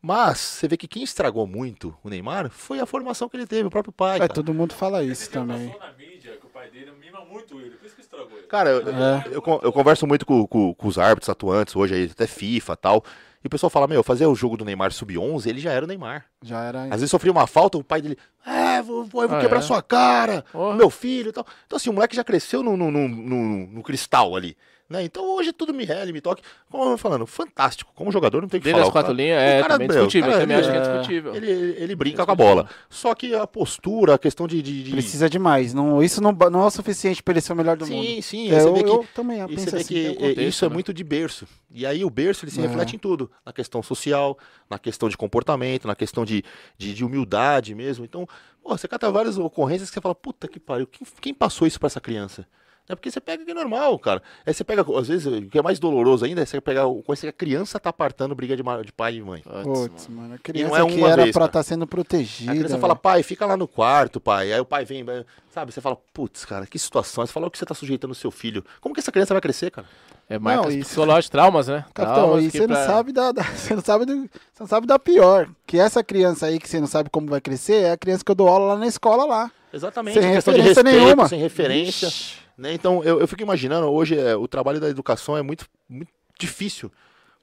[0.00, 3.66] Mas você vê que quem estragou muito o Neymar foi a formação que ele teve,
[3.66, 4.16] o próprio pai.
[4.16, 4.32] É, cara.
[4.32, 5.68] todo mundo fala Ele isso já também.
[5.70, 8.46] passou na mídia que o pai dele mima muito ele, por isso que estragou ele.
[8.46, 9.24] Cara, eu, É.
[9.32, 12.72] eu, con- eu converso muito com, com- com os árbitros atuantes hoje, aí, até FIFA
[12.74, 13.04] e tal.
[13.42, 15.88] E o pessoal fala, meu, fazer o jogo do Neymar sub-11, ele já era o
[15.88, 16.26] Neymar.
[16.42, 16.84] Já era.
[16.84, 19.58] Às vezes sofria uma falta, o pai dele, é, vou, vou, eu vou Ah, quebrar
[19.58, 19.62] é?
[19.62, 20.74] sua cara, Porra.
[20.76, 21.46] meu filho e tal.
[21.66, 24.56] Então assim, o moleque já cresceu no, no, no, no- no cristal ali.
[24.88, 25.02] Né?
[25.04, 26.42] Então hoje tudo me rele, me toque.
[26.70, 27.92] Como eu tô falando, fantástico.
[27.94, 28.84] Como jogador não tem que Dele falar.
[28.84, 30.28] as O cara- quatro linhas, é, cara, também meu, discutível.
[30.28, 31.34] o Eu cara, também acho que é é- discutível.
[31.34, 31.50] Ele,
[31.82, 32.70] ele brinca É com a bola.
[32.88, 34.62] Só que a postura, a questão de.
[34.62, 35.74] de- de- Precisa demais.
[35.74, 38.22] Não, isso não, não é o suficiente pra ele ser o melhor do Sim, mundo.
[38.22, 38.50] sim.
[38.50, 39.88] É, aí você eu, que eu também penso você vê assim.
[39.94, 40.74] que é, contexto, isso é né?
[40.74, 41.46] muito de berço.
[41.70, 42.62] E aí o berço ele se É.
[42.66, 43.30] reflete em tudo.
[43.44, 44.38] Na questão social,
[44.70, 46.42] na questão de comportamento, na questão de,
[46.78, 48.06] de, de humildade mesmo.
[48.06, 48.26] Então,
[48.62, 51.78] pô, você cata várias ocorrências que você fala, puta que pariu, quem, quem passou isso
[51.78, 52.46] pra essa criança?
[52.88, 54.22] É porque você pega que é normal, cara.
[54.46, 57.22] Aí você pega, às vezes, o que é mais doloroso ainda é você pegar coisa
[57.22, 59.42] que a criança tá apartando briga de, de pai e mãe.
[59.42, 60.20] Putz, mano.
[60.22, 62.52] mano, a não criança é que era vez, pra estar sendo protegida.
[62.52, 63.02] A criança fala, velho.
[63.02, 64.52] pai, fica lá no quarto, pai.
[64.52, 65.04] Aí o pai vem,
[65.50, 65.70] sabe?
[65.70, 67.26] Você fala, putz, cara, que situação.
[67.26, 68.64] Você fala o que você tá sujeitando o seu filho.
[68.80, 69.86] Como que essa criança vai crescer, cara?
[70.30, 71.84] É marcas Não, isso- psicológicas, traumas, né?
[71.92, 74.66] Capitão, Traumas e você não pra- sabe da, da- você não sabe do, você não
[74.66, 75.48] sabe da pior.
[75.66, 78.30] Que essa criança aí que você não sabe como vai crescer é a criança que
[78.30, 79.50] eu dou aula lá na escola lá.
[79.72, 80.18] Exatamente.
[80.18, 81.28] Sem questão de referência respeito, nenhuma.
[81.28, 82.06] sem referência.
[82.08, 82.47] Ixi.
[82.58, 82.72] Né?
[82.74, 86.90] Então, eu, eu fico imaginando, hoje é, o trabalho da educação é muito, muito difícil,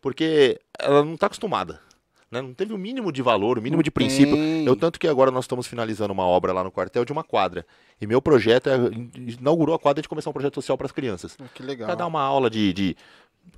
[0.01, 1.79] porque ela não está acostumada.
[2.29, 2.41] Né?
[2.41, 4.35] Não teve o mínimo de valor, o mínimo de princípio.
[4.65, 7.65] Eu, tanto que agora nós estamos finalizando uma obra lá no quartel de uma quadra.
[8.01, 8.75] E meu projeto é.
[9.39, 11.37] Inaugurou a quadra de começar um projeto social para as crianças.
[11.39, 11.85] Ah, Que legal.
[11.85, 12.97] Para dar uma aula de, de-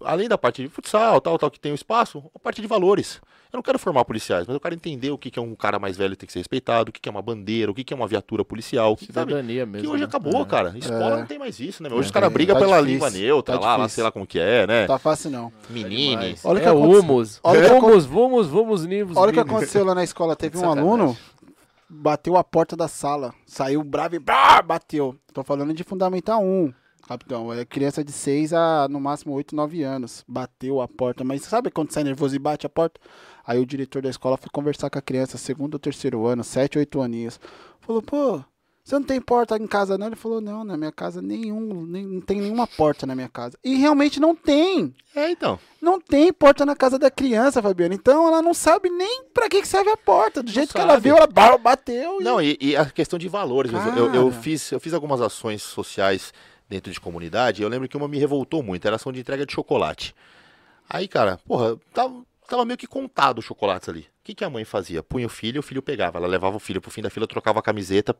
[0.02, 3.20] Além da parte de futsal, tal, tal, que tem o espaço, a parte de valores.
[3.52, 5.80] Eu não quero formar policiais, mas eu quero entender o que que é um cara
[5.80, 7.94] mais velho tem que ser respeitado, o que que é uma bandeira, o que que
[7.94, 8.96] é uma viatura policial.
[8.96, 9.32] Que, sabe?
[9.32, 9.88] Cidadania mesmo.
[9.88, 10.06] Que hoje né?
[10.08, 10.46] acabou, É.
[10.46, 10.74] cara.
[10.78, 11.20] Escola É.
[11.20, 11.88] não tem mais isso, né?
[11.90, 11.98] meu?
[11.98, 14.12] Hoje É, os caras tá brigam pela difícil, língua neutra tá lá, lá, sei lá
[14.12, 14.86] como que é, né?
[14.86, 15.52] Tá fácil não.
[15.70, 16.10] Menine.
[16.18, 16.46] Demais.
[16.46, 17.40] Olha o que é humus.
[17.42, 19.16] Olha que Humus, vamos, vamos, nivos.
[19.16, 20.36] Olha o que aconteceu lá na escola.
[20.38, 21.18] Teve um aluno,
[21.90, 25.16] bateu a porta da sala, saiu bravo e brá, bateu.
[25.34, 26.74] Tô falando de Fundamental 1,
[27.08, 27.52] capitão.
[27.54, 30.24] É criança de 6 a no máximo 8, 9 anos.
[30.28, 31.24] Bateu a porta.
[31.24, 33.00] Mas sabe quando sai nervoso e bate a porta?
[33.46, 36.78] Aí o diretor da escola foi conversar com a criança, segundo ou terceiro ano, 7,
[36.78, 37.40] 8 aninhos.
[37.80, 38.44] Falou, pô,
[38.84, 40.08] você não tem porta em casa não?
[40.08, 43.58] Ele falou, não, na minha casa nenhum, nem, não tem nenhuma porta na minha casa.
[43.64, 44.96] E realmente não tem.
[45.16, 45.60] É, então.
[45.82, 47.94] Não tem porta na casa da criança, Fabiana.
[47.94, 50.42] Então ela não sabe nem pra que, que serve a porta.
[50.42, 51.04] Do jeito que ela sabe.
[51.04, 52.22] viu, ela bateu.
[52.22, 53.72] e- Não, e, e a questão de valores.
[53.98, 56.34] Eu, eu, fiz, eu fiz algumas ações sociais
[56.69, 57.61] dentro de comunidade.
[57.61, 58.85] Eu lembro que uma me revoltou muito.
[58.85, 60.14] Era ação de entrega de chocolate.
[60.89, 64.02] Aí, cara, porra, tava, tava meio que contado os chocolates ali.
[64.02, 65.02] O que, que a mãe fazia?
[65.03, 66.18] Punha o filho e o filho pegava.
[66.18, 68.15] Ela levava o filho pro fim da fila, trocava a camiseta.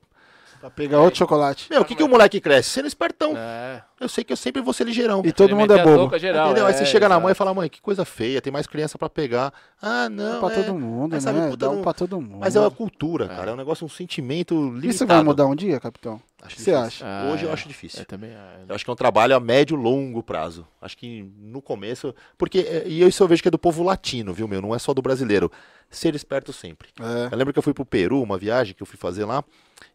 [0.60, 1.68] Pra pegar outro chocolate.
[1.70, 2.72] Meu, o que, que o moleque cresce?
[2.72, 3.34] Sendo espertão.
[3.38, 3.84] É.
[4.00, 5.22] Eu sei que eu sempre vou ser ligeirão.
[5.24, 6.18] E todo mundo é bobo.
[6.18, 6.66] geral, Entendeu?
[6.66, 8.98] Aí você é, chega na mãe e fala, mãe, que coisa feia, tem mais criança
[8.98, 9.54] pra pegar.
[9.80, 10.38] Ah, não.
[10.38, 10.64] É pra é.
[10.64, 11.50] todo mundo, sabe, né?
[11.50, 12.40] puta, Dá um não- pra todo mundo.
[12.40, 13.52] Mas é uma cultura, cara.
[13.52, 14.88] É um negócio, um sentimento limitado.
[14.88, 16.20] Isso vai mudar um dia, capitão?
[16.42, 16.78] Acho você difícil.
[16.80, 17.06] acha?
[17.06, 17.54] Ah, Hoje eu é.
[17.54, 18.02] acho difícil.
[18.02, 18.66] É, também é.
[18.68, 20.68] Eu acho que é um trabalho a médio e longo prazo.
[20.80, 22.14] Acho que no começo.
[22.38, 22.60] Porque.
[22.60, 24.62] é, E isso eu vejo que é do povo latino, viu, meu?
[24.62, 25.52] Não é só do brasileiro.
[25.90, 26.90] Ser esperto sempre.
[27.00, 27.34] É.
[27.34, 29.44] Eu lembro que eu fui pro Peru, uma viagem que eu fui fazer lá.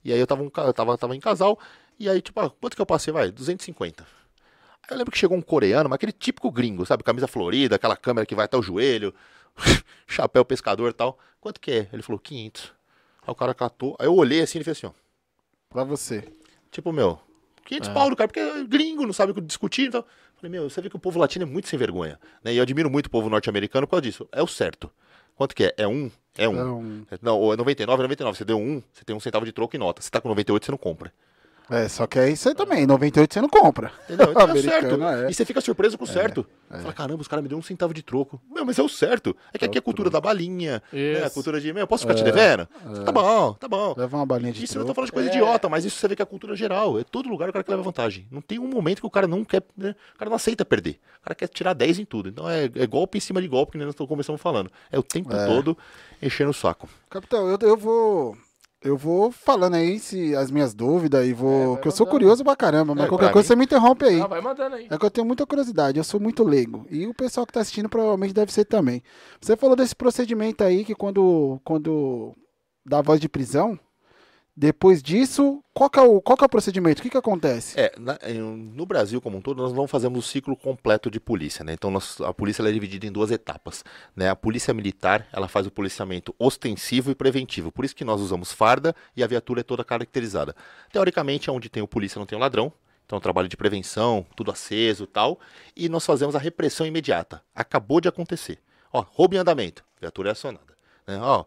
[0.04, 1.58] E aí eu tava, um, eu tava, tava em casal.
[1.98, 3.12] E aí, tipo, ah, quanto que eu passei?
[3.12, 4.02] Vai, 250.
[4.02, 4.08] Aí
[4.90, 7.04] eu lembro que chegou um coreano, mas aquele típico gringo, sabe?
[7.04, 9.14] Camisa florida, aquela câmera que vai até o joelho,
[10.08, 11.16] chapéu pescador e tal.
[11.40, 11.88] Quanto que é?
[11.92, 12.72] Ele falou, 500.
[13.24, 13.94] Aí o cara catou.
[14.00, 15.01] Aí eu olhei assim e fez assim, ó.
[15.72, 16.24] Pra você.
[16.70, 17.18] Tipo, meu,
[17.64, 17.92] 500 É.
[17.92, 19.88] pau do cara, porque é gringo, não sabe o que discutir.
[19.88, 20.04] Então,
[20.36, 22.18] falei, meu, você vê que o povo latino é muito sem vergonha.
[22.42, 22.52] Né?
[22.54, 24.28] E eu admiro muito o povo norte-americano por causa disso.
[24.32, 24.90] É o certo.
[25.34, 25.74] Quanto que é?
[25.78, 26.10] É um?
[26.36, 27.02] É um.
[27.02, 28.38] Então, Não, ou é 99, é 99.
[28.38, 30.00] Você deu um, você tem um centavo de troco e nota.
[30.02, 31.12] Se tá com 98, você não compra.
[31.72, 33.90] É, só que aí você também, 98 você não compra.
[34.04, 34.30] Entendeu?
[34.30, 35.02] Então é certo.
[35.02, 35.30] é.
[35.30, 36.46] E você fica surpreso com o certo.
[36.68, 38.38] Fala, caramba, os caras me deu um centavo de troco.
[38.50, 39.34] Meu, mas é o certo.
[39.54, 41.24] É que aqui é a cultura da balinha, né?
[41.24, 42.68] A cultura de, meu, posso ficar te devendo?
[43.06, 43.94] Tá bom, tá bom.
[43.96, 44.94] Leva uma balinha de Isso eu não tô troco.
[44.94, 46.98] falando de coisa idiota, mas isso você vê que é a cultura geral.
[47.00, 48.26] É todo lugar o cara que leva vantagem.
[48.30, 49.62] Não tem um momento que o cara não quer.
[49.74, 49.94] né?
[50.14, 51.00] O cara não aceita perder.
[51.20, 52.28] O cara quer tirar 10 em tudo.
[52.28, 54.70] Então é, é golpe em cima de golpe, que nós começamos falando.
[54.90, 55.76] É o tempo todo
[56.20, 56.86] enchendo o saco.
[57.08, 58.36] Capitão, eu, eu vou.
[58.84, 61.76] Eu vou falando aí se as minhas dúvidas e vou.
[61.76, 64.04] É, que eu sou curioso pra caramba, mas É, qualquer coisa mim- você me interrompe
[64.04, 64.20] aí.
[64.20, 64.88] Ah, vai mandando aí.
[64.90, 66.84] É que eu tenho muita curiosidade, eu sou muito leigo.
[66.90, 69.02] E o pessoal que tá assistindo provavelmente deve ser também.
[69.40, 72.34] Você falou desse procedimento aí que quando, quando
[72.84, 73.78] dá voz de prisão,
[74.54, 77.00] depois disso, qual é o, qual é o procedimento?
[77.00, 77.78] O que que acontece?
[77.80, 81.64] É, na- no Brasil como um todo, nós não fazemos o ciclo completo de polícia,
[81.64, 81.72] né?
[81.72, 83.82] Então nós- a polícia é dividida em duas etapas,
[84.14, 84.28] né?
[84.28, 87.72] A polícia militar, ela faz o policiamento ostensivo e preventivo.
[87.72, 90.54] Por isso que nós usamos farda e a viatura é toda caracterizada.
[90.92, 92.70] Teoricamente, onde tem o polícia não tem o ladrão.
[93.06, 95.38] Então, trabalho de prevenção, tudo aceso tal.
[95.76, 97.42] E nós fazemos a repressão imediata.
[97.54, 98.58] Acabou de acontecer.
[98.92, 99.84] Ó, roubo em andamento.
[100.00, 100.76] Viatura é acionada.
[101.06, 101.18] né?
[101.20, 101.44] Ó,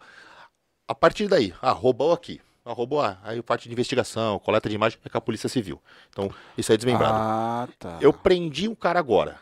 [0.88, 2.41] a partir daí, ah, roubou aqui.
[2.68, 5.80] Ah, roubou, ah, aí parte de investigação, coleta de imagem é com a Polícia Civil.
[6.10, 7.14] Então, isso é desmembrado.
[7.16, 8.00] Ah, tá.
[8.02, 9.40] Eu prendi o cara agora.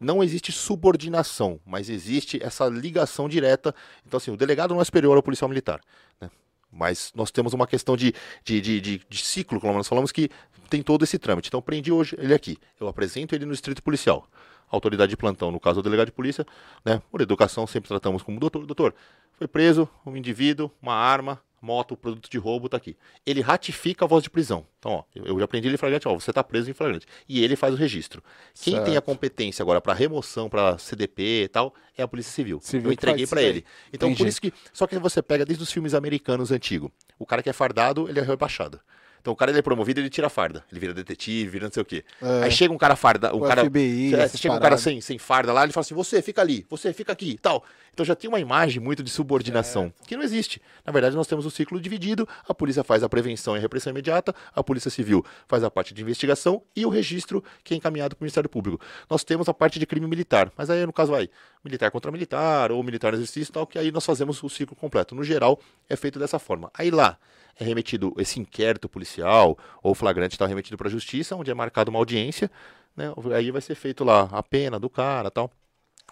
[0.00, 3.72] Não existe subordinação, mas existe essa ligação direta.
[4.04, 5.80] Então, assim, o delegado não é superior ao policial militar.
[6.20, 6.28] né?
[6.70, 8.12] Mas nós temos uma questão de,
[8.44, 10.28] de, de, de- de ciclo, como nós falamos, que
[10.68, 11.48] tem todo esse trâmite.
[11.48, 12.58] Então, prendi hoje ele aqui.
[12.80, 14.28] Eu apresento ele no distrito policial.
[14.68, 16.44] Autoridade de plantão, no caso, o delegado de polícia.
[16.84, 17.00] Né?
[17.10, 18.66] Por educação, sempre tratamos como doutor.
[18.66, 18.92] Doutor,
[19.38, 22.96] foi preso um indivíduo, uma arma, moto, produto de roubo, tá aqui.
[23.26, 24.64] Ele ratifica a voz de prisão.
[24.78, 27.06] Então, ó, eu já prendi ele em flagrante, ó, você tá preso em flagrante.
[27.28, 28.22] E ele faz o registro.
[28.54, 29.04] Quem tem a Certo.
[29.04, 32.60] competência agora para remoção, para CDP e tal, é a Polícia Civil.
[32.62, 33.64] Civil eu entreguei para ele.
[33.92, 34.28] Então, por Entendi.
[34.30, 34.52] isso que.
[34.72, 36.90] Só que você pega desde os filmes americanos antigos.
[37.18, 38.80] O cara que é fardado, ele é rebaixado.
[39.26, 40.64] Então o cara ele é promovido, ele tira a farda.
[40.70, 42.04] Ele vira detetive, vira não sei o quê.
[42.22, 42.44] É.
[42.44, 43.64] Aí chega um cara farda, um O cara.
[43.64, 46.64] FBI, É, chega um cara sem, sem farda lá, ele fala assim: você fica ali,
[46.70, 47.64] você fica aqui e tal.
[47.92, 50.60] Então já tem uma imagem muito de subordinação, que não existe.
[50.84, 53.90] Na verdade, nós temos o ciclo dividido: a polícia faz a prevenção e a repressão
[53.90, 58.14] imediata, a polícia civil faz a parte de investigação e o registro que é encaminhado
[58.14, 58.80] para o Ministério Público.
[59.10, 61.28] Nós temos a parte de crime militar, mas aí no caso vai
[61.66, 64.74] militar contra militar ou militar no exercício e tal, que aí nós fazemos o ciclo
[64.76, 65.14] completo.
[65.14, 66.70] No geral, é feito dessa forma.
[66.74, 67.18] Aí lá
[67.58, 71.90] é remetido esse inquérito policial ou flagrante está remetido para a justiça, onde é marcada
[71.90, 72.50] uma audiência,
[72.96, 73.12] né?
[73.34, 75.50] Aí vai ser feito lá a pena do cara, tal.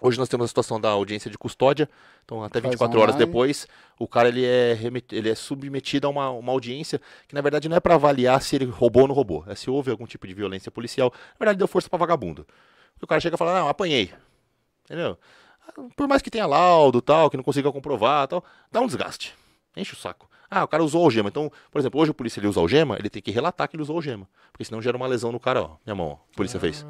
[0.00, 1.88] Hoje nós temos a situação da audiência de custódia,
[2.24, 3.66] então até Faz 24 horas depois,
[3.98, 7.68] o cara ele é, remet- ele é submetido a uma, uma audiência que na verdade
[7.68, 10.26] não é para avaliar se ele roubou ou não roubou, é se houve algum tipo
[10.26, 11.12] de violência policial.
[11.34, 12.46] Na verdade deu força para vagabundo.
[13.00, 14.12] O cara chega e fala, não, apanhei.
[14.84, 15.16] Entendeu?
[15.96, 19.34] Por mais que tenha laudo tal, que não consiga comprovar tal, dá um desgaste.
[19.76, 20.28] Enche o saco.
[20.50, 21.28] Ah, o cara usou algema.
[21.28, 23.82] Então, por exemplo, hoje o polícia ele usa algema, ele tem que relatar que ele
[23.82, 24.28] usou algema.
[24.52, 25.70] Porque senão gera uma lesão no cara, ó.
[25.84, 26.86] Minha mão, ó, a polícia fez.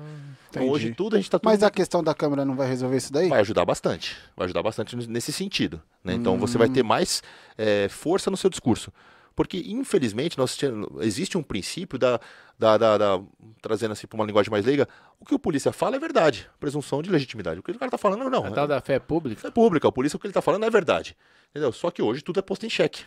[0.51, 2.97] Então hoje tudo a gente tá tudo Mas a questão da câmera não vai resolver
[2.97, 3.29] isso daí?
[3.29, 4.17] vai ajudar bastante.
[4.37, 5.81] Vai ajudar bastante nesse sentido.
[6.03, 6.13] né?
[6.15, 7.23] Então você vai ter mais
[7.57, 8.93] é, força no seu discurso.
[9.37, 10.57] Porque, infelizmente, nós
[11.01, 12.21] existe um princípio da,
[12.59, 13.21] da, da- da-
[13.61, 14.89] trazendo assim para uma linguagem mais leiga,
[15.19, 16.49] o que o polícia fala é verdade.
[16.61, 17.59] Presunção de legitimidade.
[17.59, 18.47] O que o cara tá falando, não.
[18.47, 19.49] É, tal da fé pública.
[19.49, 19.89] é pública.
[19.89, 21.17] O polícia, o que ele tá falando é verdade.
[21.51, 21.73] Entendeu?
[21.73, 23.05] Só que hoje tudo é posto em xeque.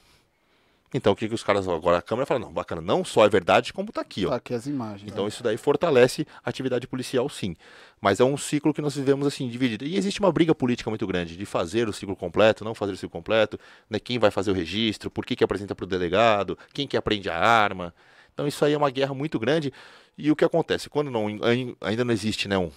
[0.94, 1.68] Então, o que, que os caras.
[1.68, 4.30] Agora a Câmara fala, não, bacana, não só é verdade, como tá aqui, ó.
[4.30, 5.12] Tá aqui as imagens.
[5.12, 7.56] Então isso daí fortalece a atividade policial, sim.
[8.00, 9.84] Mas é um ciclo que nós vivemos assim, dividido.
[9.84, 12.96] E existe uma briga política muito grande de fazer o ciclo completo, não fazer o
[12.96, 13.60] ciclo completo,
[13.90, 14.00] né?
[14.00, 17.30] quem vai fazer o registro, por que, que apresenta para o delegado, quem que aprende
[17.30, 17.94] a arma.
[18.34, 19.74] Então isso aí é uma guerra muito grande.
[20.18, 20.90] E o que acontece?
[20.90, 22.72] Quando não, ai- ainda não existe né, um-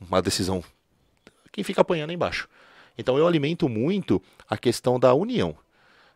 [0.00, 0.62] uma decisão,
[1.50, 2.46] quem fica apanhando é embaixo.
[2.96, 4.20] Então eu alimento muito
[4.50, 5.56] a questão da união.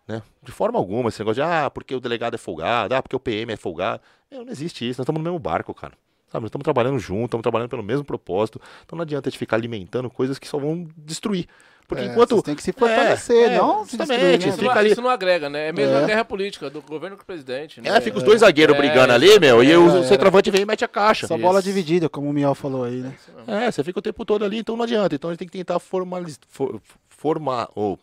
[0.07, 0.20] Né?
[0.43, 3.20] De forma alguma, esse negócio de, ah, porque o delegado é folgado, ah, porque o
[3.20, 4.01] PM é folgado.
[4.31, 5.93] Meu, não existe isso, nós estamos no mesmo barco, cara.
[6.31, 8.61] Sabe, nós estamos trabalhando junto, estamos trabalhando pelo mesmo propósito.
[8.85, 11.47] Então não adianta a gente ficar alimentando coisas que só vão destruir.
[11.87, 12.31] Porque É, enquanto.
[12.31, 14.35] vocês têm que se fortalecer, É, não é, se destruir, né?
[14.37, 15.69] Isso, fica não, ali- isso não agrega, né?
[15.69, 16.03] É mesmo É.
[16.05, 17.83] a guerra política do governo com o presidente.
[17.83, 17.91] Né?
[17.91, 20.03] É, fica os dois zagueiros É, brigando ali, meu, e é, o é.
[20.05, 21.27] centroavante vem e mete a caixa.
[21.27, 23.15] Essa bola dividida, como o Miel falou aí, né?
[23.47, 25.15] É, você fica o tempo todo ali, então não adianta.
[25.15, 26.41] Então a gente tem que tentar formaliz...
[26.49, 27.99] for- formar ou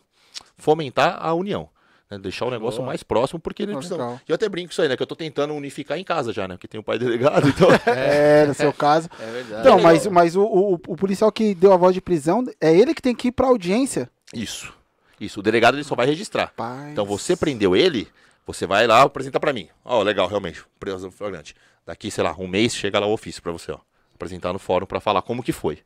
[0.56, 1.68] fomentar a união.
[2.10, 2.18] Né?
[2.18, 2.88] Deixar o negócio Boa.
[2.88, 3.98] mais próximo, porque eles precisam.
[3.98, 4.20] legal.
[4.26, 4.96] E eu até brinco isso aí, né?
[4.96, 6.54] Que eu tô tentando unificar em casa já, né?
[6.54, 7.68] Porque tem o pai delegado, então.
[7.86, 9.08] É, no seu caso.
[9.20, 9.60] É verdade.
[9.60, 12.94] Então, mas, mas o, o, o policial que deu a voz de prisão, é ele
[12.94, 14.10] que tem que ir pra audiência.
[14.34, 14.72] Isso.
[15.20, 15.40] Isso.
[15.40, 16.52] O delegado ele só vai registrar.
[16.56, 16.90] Paz.
[16.90, 18.08] Então você prendeu ele,
[18.46, 19.68] você vai lá apresentar pra mim.
[19.84, 20.64] Ó, legal, realmente.
[20.78, 21.54] Preso flagrante.
[21.86, 23.78] Daqui, sei lá, um mês chega lá o ofício pra você, ó.
[24.14, 25.78] Apresentar no fórum pra falar como que foi.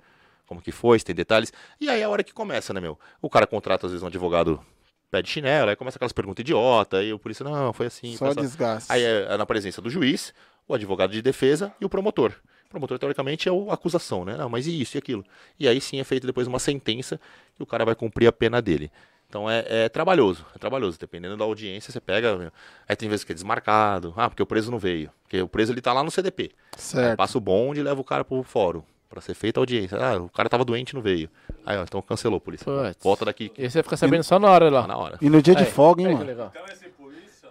[0.46, 1.52] Como que foi, se tem detalhes.
[1.80, 2.98] E aí é a hora que começa, né, meu?
[3.20, 4.60] O cara contrata, às vezes, um advogado
[5.14, 8.16] pé de chinelo, aí começa aquelas perguntas idiota, aí o polícia, não, foi assim.
[8.16, 8.40] Só assim.
[8.40, 8.92] desgaste.
[8.92, 10.34] Aí é, é na presença do juiz,
[10.66, 12.32] o advogado de defesa e o promotor.
[12.66, 14.36] O promotor, teoricamente, é a acusação, né?
[14.36, 15.24] Não, mas e isso e aquilo?
[15.58, 17.20] E aí sim é feita depois uma sentença
[17.58, 18.90] e o cara vai cumprir a pena dele.
[19.28, 20.98] Então é, é trabalhoso, é trabalhoso.
[20.98, 22.52] Dependendo da audiência, você pega.
[22.88, 24.12] Aí tem vezes que é desmarcado.
[24.16, 25.10] Ah, porque o preso não veio.
[25.22, 26.50] Porque o preso ele tá lá no CDP.
[26.72, 27.16] Aí Certo.
[27.16, 28.82] passa o bonde e leva o cara pro fórum.
[29.14, 29.96] Pra ser feita a audiência.
[29.96, 31.30] Ah, o cara tava doente e não veio.
[31.64, 32.64] Aí, ó, então cancelou, polícia.
[32.64, 33.00] Putz.
[33.00, 35.18] Volta daqui E você fica sabendo só na hora lá na hora.
[35.22, 36.28] E no dia de Aí, folga, hein, mano?
[36.32, 37.48] Então esse polícia,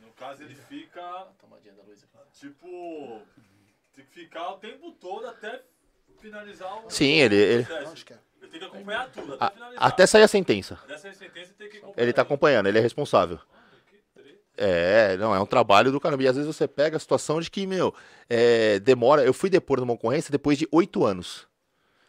[0.00, 1.28] no caso, ele fica,
[2.32, 3.22] tipo,
[3.94, 5.62] tem que ficar o tempo todo até
[6.20, 8.04] finalizar o Sim, ele- ele- processo.
[8.42, 9.86] Ele tem que acompanhar tudo, até A- finalizar.
[9.86, 10.78] até sair a sentença.
[10.88, 12.02] Dessa sentença tem que acompanhar.
[12.02, 13.38] Ele tá acompanhando, ele é responsável.
[14.56, 16.22] É, não, é um trabalho do caramba.
[16.22, 17.94] E às vezes você pega a situação de que, meu,
[18.28, 19.24] é, demora.
[19.24, 21.46] Eu fui depor numa ocorrência depois de oito anos.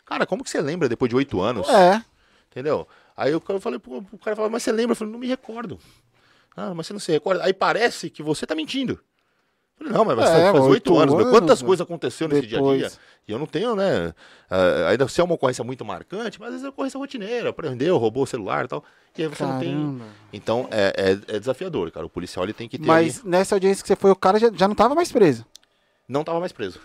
[0.05, 1.67] Cara, como que você lembra depois de oito anos?
[1.69, 2.01] É.
[2.49, 2.87] Entendeu?
[3.15, 4.93] Aí eu, falei, pô, o cara falou, mas você lembra?
[4.93, 5.79] Eu falei, não me recordo.
[6.55, 7.43] Ah, mas você não se recorda.
[7.43, 8.99] Aí parece que você tá mentindo.
[9.77, 11.13] Falei, não, mas faz É, faz oito anos.
[11.15, 11.25] meu.
[11.27, 11.67] anos, Quantas né?
[11.67, 12.91] coisas aconteceu nesse dia a dia?
[13.27, 14.13] E eu não tenho, né?
[14.49, 17.53] ah, ainda se é uma ocorrência muito marcante, mas às vezes é ocorrência rotineira.
[17.53, 18.83] Prendeu, roubou o celular e tal.
[19.17, 19.69] E aí você não tem.
[19.71, 20.05] Caramba.
[20.33, 20.93] Então é,
[21.29, 22.05] é, é desafiador, cara.
[22.05, 22.85] O policial ele tem que ter.
[22.87, 25.45] Mas ali- nessa audiência que você foi, o cara já, já não tava mais preso.
[26.07, 26.79] Não tava mais preso.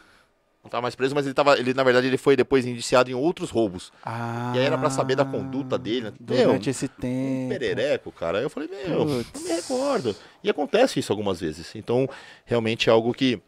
[0.63, 1.59] Não tava mais preso, mas ele tava.
[1.59, 3.93] Ele, na verdade, ele foi depois indiciado em outros roubos.
[4.05, 6.13] Ah, E aí era pra saber da conduta dele, né?
[6.21, 7.49] Durante Meu, esse Um tempo.
[7.49, 8.39] perereco, cara.
[8.39, 9.33] Aí eu falei, meu, Putz.
[9.35, 10.17] não me recordo.
[10.43, 11.75] E acontece isso algumas vezes.
[11.75, 12.09] Então,
[12.45, 13.43] realmente é algo que.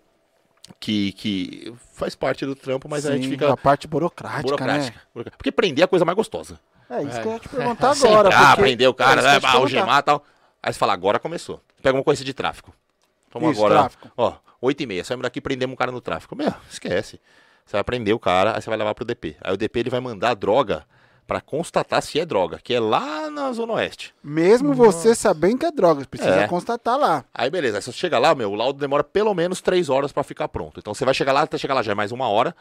[0.81, 4.97] Que, que faz parte do trampo, mas a gente Sim, fica a parte burocrática, burocrática,
[4.97, 5.03] né?
[5.13, 5.37] burocrática.
[5.37, 6.59] Porque prender é a coisa mais gostosa.
[6.89, 7.21] É isso É.
[7.21, 8.29] que eu ia te perguntar Você agora.
[8.29, 9.99] entrar, porque- prender o cara, é né, algemar perguntar.
[9.99, 10.25] e tal.
[10.63, 11.61] Aí você fala, agora começou.
[11.83, 12.73] Pega uma coisa de tráfico.
[13.35, 13.81] Vamos Isso, agora.
[13.81, 14.11] tráfico.
[14.17, 16.35] Ó, 8 e meia, saímos daqui e prendemos um cara no tráfico.
[16.35, 17.21] Meu, esquece.
[17.67, 19.37] Você vai prender o cara, aí você vai levar pro DP.
[19.43, 20.87] Aí o DP ele vai mandar a droga
[21.27, 24.15] pra constatar se é droga, que é lá na Zona Oeste.
[24.23, 26.47] Mesmo você sabendo que é droga, precisa É.
[26.49, 27.25] constatar lá.
[27.33, 30.23] Aí beleza, aí você chega lá, meu, o laudo demora pelo menos 3 horas pra
[30.23, 30.79] ficar pronto.
[30.81, 32.55] Então você vai chegar lá, até chegar lá já é mais uma hora.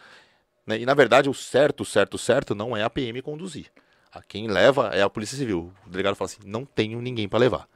[0.66, 0.80] né?
[0.80, 3.66] E na verdade o certo, certo, certo não é a PM conduzir.
[4.10, 5.74] A quem leva é a Polícia Civil.
[5.86, 7.68] O delegado fala assim: não tenho ninguém pra levar.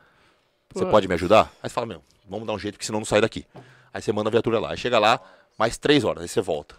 [0.73, 1.51] Você pode me ajudar?
[1.61, 3.45] Aí você fala: meu, vamos dar um jeito, porque senão não sai daqui.
[3.93, 4.71] Aí você manda a viatura lá.
[4.71, 5.19] Aí chega lá,
[5.57, 6.75] mais 3 horas, aí você volta.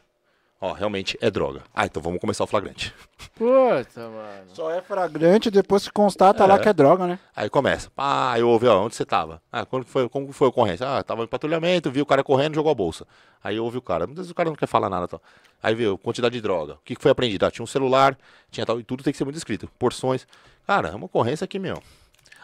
[0.60, 1.62] Ó, realmente é droga.
[1.72, 2.92] Ah, então vamos começar o flagrante.
[3.36, 4.44] Puta, mano.
[4.52, 6.58] Só é flagrante depois que constata lá É.
[6.58, 7.20] que é droga, né?
[7.34, 7.88] Aí começa.
[7.90, 9.40] Pá, aí ouve, ó, onde você tava?
[9.52, 10.84] Ah, quando que foi, como que foi a ocorrência?
[10.98, 13.06] Ah, tava em patrulhamento, viu o cara correndo, jogou a bolsa.
[13.42, 14.04] Aí ouve o cara.
[14.04, 15.06] Muitas vezes o cara não quer falar nada.
[15.06, 15.22] Tal.
[15.62, 16.74] Aí viu, quantidade de droga.
[16.74, 17.46] O que que foi apreendido?
[17.46, 18.18] Ah, tinha um celular,
[18.50, 19.68] tinha tal, e tudo tem que ser muito escrito.
[19.78, 20.26] Porções.
[20.66, 21.80] Cara, é uma ocorrência aqui, meu.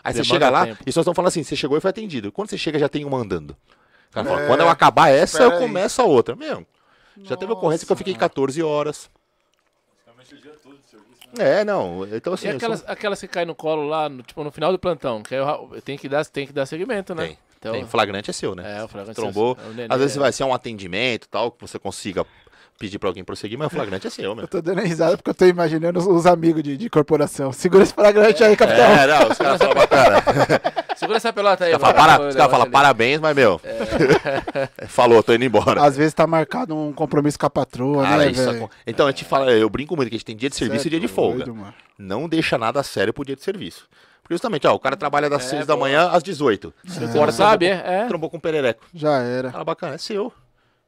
[0.04, 0.82] Aí você chega lá, tempo.
[0.86, 2.30] e só estão falando assim, você chegou e foi atendido.
[2.30, 3.50] Quando você chega, já tem uma andando.
[3.52, 5.66] O cara fala, É, quando eu acabar essa, eu espera aí.
[5.66, 6.36] começo a outra.
[6.36, 6.64] Meu,
[7.22, 9.10] já teve ocorrência que eu fiquei 14 horas.
[10.06, 11.60] Basicamente o dia todo de serviço, né?
[11.60, 12.06] É, não.
[12.14, 14.52] Então assim, E eu sou- aquelas, aquelas que caem no colo lá, no, tipo, no
[14.52, 17.26] final do plantão, que eu- tem que dar, tem que dar segmento, né?
[17.28, 17.86] Tem, Então, tem.
[17.86, 18.80] Flagrante é seu, né?
[18.80, 19.56] É, o flagrante Trombou.
[19.58, 20.20] é o neném, Às vezes é.
[20.20, 22.26] vai ser um atendimento tal, que você consiga
[22.78, 24.44] pedir pra alguém prosseguir, mas o flagrante é seu, meu.
[24.44, 27.52] Eu tô dando risada porque eu tô imaginando os, os amigos de, de corporação.
[27.52, 28.84] Segura esse flagrante aí, capitão.
[28.84, 30.22] É, não, os caras falam bacana.
[30.92, 31.72] Os Segura essa pelota aí.
[31.72, 33.60] caras falam, para, os caras falam vai, parabéns, mas, meu.
[34.88, 35.82] Falou, tô indo embora.
[35.84, 38.56] Às vezes tá marcado um compromisso com a patroa, Cara, né, isso velho?
[38.64, 40.82] acon- Então, a gente fala, eu brinco muito que a gente tem dia de serviço
[40.82, 41.44] Cê e dia é de folga.
[41.44, 41.74] doido.
[41.98, 43.86] Não deixa nada sério pro dia de serviço.
[44.22, 46.72] Porque justamente, ó, o cara trabalha das É, 6 da manhã às 18.
[46.84, 47.82] Você Agora sabe, é?
[47.84, 48.06] é.
[48.06, 48.82] Trombou com o perereco.
[48.94, 49.50] Já era.
[49.52, 50.32] Cara, bacana, é seu.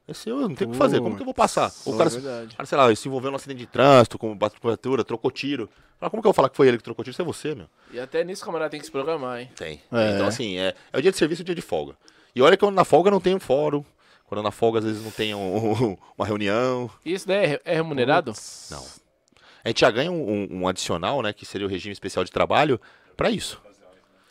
[0.08, 1.00] É seu, não tem o que fazer.
[1.00, 1.72] Como que eu vou passar?
[1.84, 5.30] O cara, é cara, sei lá, se envolveu num acidente de trânsito, com bateu, trocou
[5.32, 5.68] tiro.
[5.98, 7.12] Fala, como que eu vou falar que foi ele que trocou tiro?
[7.12, 7.66] Isso é você, meu.
[7.92, 9.50] E até nisso camarada tem que se programar, hein?
[9.56, 9.80] Tem.
[9.90, 10.12] É.
[10.14, 11.96] Então, assim, é, é o dia de serviço e o dia de folga.
[12.34, 13.84] E olha que quando na folga não tem um fórum.
[14.26, 16.90] Quando na folga, às vezes, não tem um- uma reunião.
[17.04, 18.32] E isso daí é, é remunerado?
[18.70, 18.84] Não.
[19.64, 21.32] A gente já ganha um, um- um adicional, né?
[21.32, 22.80] Que seria o regime especial de trabalho,
[23.16, 23.60] pra isso.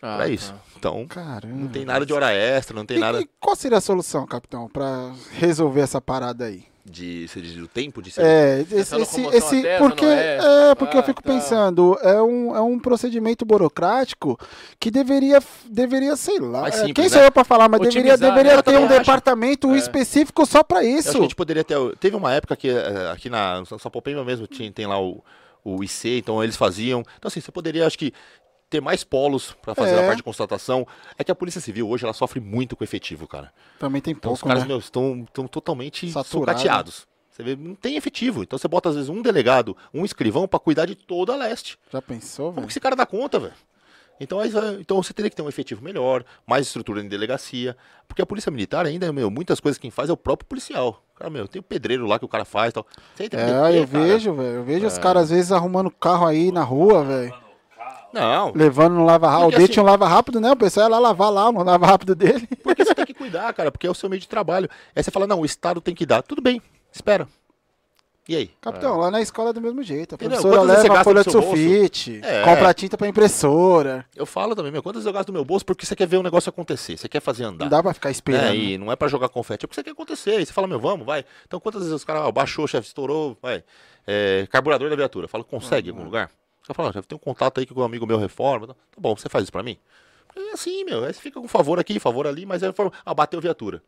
[0.07, 0.31] Ah, Pra tá.
[0.31, 0.53] isso.
[0.77, 1.55] Então, Caramba.
[1.55, 4.25] não tem nada de hora extra, não tem E- nada e qual seria a solução,
[4.27, 6.63] capitão, pra resolver essa parada aí?
[6.87, 8.31] de, você diz, do tempo de serviço.
[8.75, 10.37] É, esse, esse, esse- terra, porque é?
[10.69, 11.33] é, porque eu Ah, fico tá.
[11.33, 14.37] pensando, é um, é um procedimento burocrático
[14.79, 17.09] que deveria, deveria sei lá, é, simples, quem né?
[17.09, 18.57] sou eu pra falar, mas deveria, Otimizar, deveria né?
[18.59, 18.99] Eu ter um acho.
[18.99, 19.77] departamento É.
[19.79, 21.11] específico só pra Eu acho isso.
[21.13, 21.75] que a gente poderia ter.
[21.97, 25.23] Teve uma época que eh, aqui na Sapopemba mesmo tinha, tem lá o,
[25.63, 26.99] o IC, então eles faziam.
[27.17, 28.13] Então, assim, você poderia, acho que,
[28.69, 29.99] ter mais polos pra fazer É.
[30.03, 30.87] a parte de constatação.
[31.17, 33.51] É que a Polícia Civil hoje ela sofre muito com efetivo, cara.
[33.79, 34.67] Também tem Então os pouco, caras, né?
[34.69, 36.57] meu, estão, estão totalmente Saturado.
[36.59, 37.07] sucateados.
[37.29, 38.43] Você vê, não tem efetivo.
[38.43, 41.77] Então você bota, às vezes, um delegado, um escrivão pra cuidar de toda a leste.
[41.91, 42.67] Já pensou, Como velho?
[42.67, 43.53] que esse cara dá conta, velho?
[44.17, 44.39] Então,
[44.79, 47.75] então você teria que ter um efetivo melhor, mais estrutura em delegacia.
[48.07, 51.03] Porque a polícia militar ainda, meu, muitas coisas quem faz é o próprio policial.
[51.15, 52.87] Cara, meu, tem o pedreiro lá que o cara faz e tal.
[53.13, 53.85] Você É, eu cara.
[53.85, 54.55] vejo, velho.
[54.55, 57.35] Eu vejo os caras às vezes arrumando carro aí na rua, velho.
[58.15, 59.47] Não, Levando no lava rápido.
[59.47, 60.51] O dele assim- tinha um lava rápido, né?
[60.51, 62.47] O pessoal ia lá lavar lá no lava rápido dele.
[62.63, 64.69] porque você tem que cuidar, cara, porque é o seu meio de trabalho.
[64.95, 66.21] Aí você fala, não, o Estado tem que dar.
[66.23, 66.61] Tudo bem,
[66.91, 67.27] espera.
[68.27, 68.49] E aí?
[68.59, 70.15] Capitão, lá na escola é do mesmo jeito.
[70.15, 72.41] A professora leva a folha de sulfite, É.
[72.43, 74.03] compra tinta pra impressora.
[74.15, 76.17] Eu falo também, meu, quantas vezes eu gasto do meu bolso porque você quer ver
[76.17, 77.65] o negócio acontecer, você quer fazer andar.
[77.65, 78.45] Não dá pra ficar esperando.
[78.47, 80.37] É, e não é pra jogar confete, é porque você quer acontecer.
[80.37, 81.23] Aí você fala, meu, vamos, vai.
[81.45, 83.63] Então quantas vezes os caras, ó, baixou, chefe, estourou, vai.
[84.07, 85.27] É, carburador da viatura.
[85.27, 86.31] Fala, consegue em algum lugar?
[86.67, 88.67] Caras falam, chefe, tem um contato aí que um amigo meu reforma.
[88.67, 89.77] Tá bom, você faz isso pra mim?
[90.35, 91.03] É assim, meu.
[91.05, 92.91] Aí você fica com favor aqui, favor ali, mas é forma.
[93.05, 93.81] Ah, bateu viatura.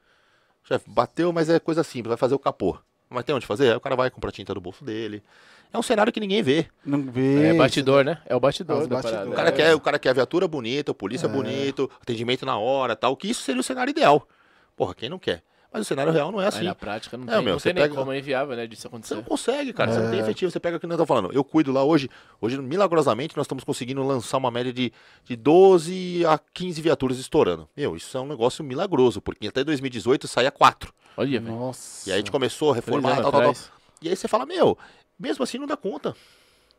[0.63, 2.77] Chefe, bateu, mas é coisa simples, vai fazer o capô.
[3.09, 3.71] Mas tem onde fazer?
[3.71, 5.23] Aí o cara vai comprar tinta do bolso dele.
[5.71, 6.67] É um cenário que ninguém vê.
[6.85, 7.47] Não vê.
[7.49, 8.21] É batidor, né?
[8.25, 9.11] É o É batidor bastidores.
[9.11, 9.29] parada.
[9.29, 9.51] O cara, É.
[9.51, 13.15] quer, o cara quer a viatura bonita, o polícia bonito, atendimento na hora tal.
[13.15, 14.27] Que isso seria o cenário ideal.
[14.75, 15.41] Porra, quem não quer?
[15.71, 16.63] Mas o cenário real não é Aí assim.
[16.63, 18.65] na prática não É, tem, meu, não você tem nem pega- como, é inviável, né,
[18.65, 19.15] disso Você acontecer.
[19.15, 19.91] não consegue, cara.
[19.91, 20.11] Você não É.
[20.11, 20.49] tem efetivo.
[20.49, 21.33] Você pega o que nós estamos falando.
[21.33, 22.09] Eu cuido lá hoje.
[22.39, 24.91] Hoje, milagrosamente, nós estamos conseguindo lançar uma média de,
[25.25, 27.67] de 12 a 15 viaturas estourando.
[27.75, 30.93] Meu, isso é um negócio milagroso, porque até 2018 saía 4.
[31.17, 31.53] Olha, velho.
[31.55, 32.09] Nossa.
[32.09, 33.55] E aí a gente começou a reformar, anos tal, tal, tal.
[34.01, 34.77] E aí você fala, meu,
[35.19, 36.15] mesmo assim não dá conta.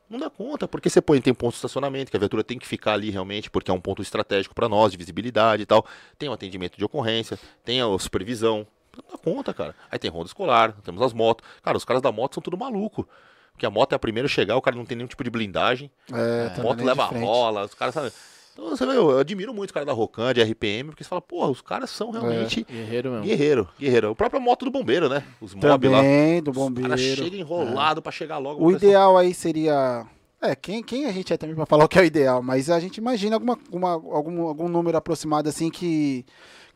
[0.09, 2.67] Não dá conta, porque você põe, tem ponto de estacionamento, que a viatura tem que
[2.67, 5.85] ficar ali realmente, porque é um ponto estratégico para nós, de visibilidade e tal.
[6.19, 8.67] Tem o atendimento de ocorrência, tem a supervisão.
[9.03, 9.75] Não dá conta, cara.
[9.91, 11.47] Aí tem ronda escolar, temos as motos.
[11.63, 13.09] Cara, os caras da moto são tudo maluco.
[13.53, 15.31] Porque a moto é a primeira a chegar, o cara não tem nenhum tipo de
[15.31, 15.91] blindagem.
[16.13, 18.13] É, A moto de leva rola, os caras sabem.
[18.53, 21.21] Então, você vê, eu admiro muito os caras da Rocan, de RPM, porque você fala,
[21.23, 23.25] porra, os caras são realmente Guerreiro mesmo.
[23.25, 24.11] guerreiro, guerreiro.
[24.11, 25.23] A própria moto do bombeiro, né?
[25.41, 25.99] Os mob lá.
[25.99, 26.99] Também, do Os caras bombeiro.
[26.99, 28.65] chegam enrolado pra chegar logo.
[28.65, 30.05] O ideal aí seria.
[30.41, 32.71] É, quem, quem a gente é também pra falar o que é o ideal, mas
[32.71, 36.25] a gente imagina alguma, uma- algum, algum número aproximado assim que,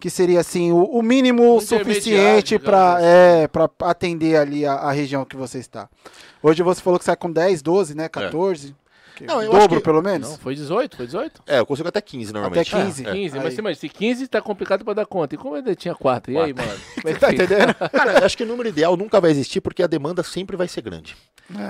[0.03, 3.07] que seria assim o, o mínimo suficiente para assim.
[3.07, 5.89] é, pra atender ali a, a região que você está.
[6.43, 8.09] Hoje você falou que sai com 10, 12, né?
[8.09, 8.75] 14.
[9.15, 9.27] Que- É.
[9.29, 10.31] Não, eu acho dobro que- pelo menos?
[10.31, 11.43] Não, foi 18, foi 18?
[11.47, 12.75] É, eu consigo até 15 normalmente.
[12.75, 13.07] Até 15.
[13.07, 13.13] É.
[13.13, 13.45] 15, Aí.
[13.45, 15.37] mas você imagina, se 15 tá complicado pra dar conta.
[15.37, 16.33] E como ainda tinha 4?
[16.33, 16.73] E aí, mano?
[17.01, 17.75] Como é que Tá entendendo?
[17.93, 20.67] Cara, eu acho que o número ideal nunca vai existir porque a demanda sempre vai
[20.67, 21.15] ser grande.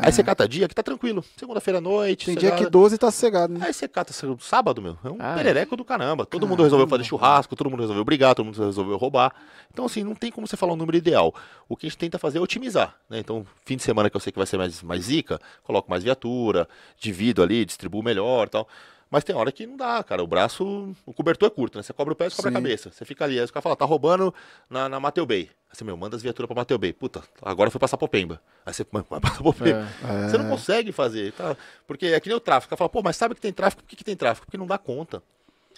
[0.02, 1.24] Aí você cata dia que tá tranquilo.
[1.36, 2.26] Segunda-feira à noite.
[2.26, 3.66] Tem dia que 12 tá sossegado, né?
[3.66, 4.98] Aí você cata sábado, meu.
[5.04, 5.36] É um Ah, é.
[5.36, 6.24] perereco do caramba.
[6.24, 9.32] Todo mundo resolveu fazer churrasco, todo mundo resolveu brigar, todo mundo resolveu roubar.
[9.72, 11.34] Então, assim, não tem como você falar um número ideal.
[11.68, 12.94] O que a gente tenta fazer é otimizar.
[13.08, 13.18] Né?
[13.18, 16.02] Então, fim de semana que eu sei que vai ser mais, mais zica, coloco mais
[16.02, 16.68] viatura,
[16.98, 18.68] divido ali, distribuo melhor e tal.
[19.12, 20.24] Mas tem hora que não dá, cara.
[20.24, 21.82] O braço, o cobertor é curto, né?
[21.82, 22.90] Você cobra o pé e cobra a cabeça.
[22.90, 24.32] Você fica ali, aí os caras falam, tá roubando
[24.70, 25.50] na, na Mateu Bay.
[25.68, 26.94] Aí você, meu, manda as viaturas pra Mateu Bay.
[26.94, 28.40] Puta, agora foi passar Popemba.
[28.64, 29.86] Aí você vai passar Popemba.
[30.02, 30.28] É.
[30.30, 31.54] Você não consegue fazer, tá?
[31.86, 32.68] Porque é que nem o tráfico.
[32.68, 34.46] O cara fala, pô, mas sabe que tem tráfico, por que, que tem tráfico?
[34.46, 35.22] Porque não dá conta.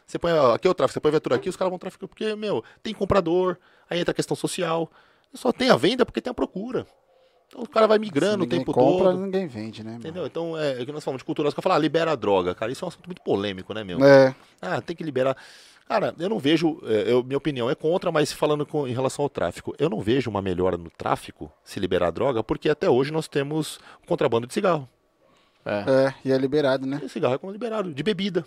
[0.07, 1.79] Você põe, ó, aqui é o tráfico, você põe a viatura aqui, os caras vão
[1.81, 3.57] traficar, porque, meu, tem comprador,
[3.91, 4.89] aí entra a questão social.
[5.33, 6.87] Só tem a venda porque tem a procura.
[7.49, 9.21] Então o cara vai migrando o tempo compra, todo.
[9.21, 9.91] ninguém vende, né?
[9.93, 10.01] mano?
[10.03, 10.27] Entendeu?
[10.27, 11.49] Então, é, é o que nós falamos de cultura.
[11.49, 12.55] Os caras falam, ah, libera a droga.
[12.55, 14.05] Cara, isso é um assunto muito polêmico, né, meu?
[14.05, 15.37] É, Ah, tem que liberar.
[15.87, 19.23] Cara, eu não vejo, é, eu- minha opinião é contra, mas falando com- em relação
[19.23, 22.89] ao tráfico, eu não vejo uma melhora no tráfico se liberar a droga, porque até
[22.89, 24.89] hoje nós temos contrabando de cigarro.
[25.67, 25.85] É.
[26.09, 27.01] é, e é liberado, né?
[27.05, 28.45] E cigarro é como liberado, de bebida.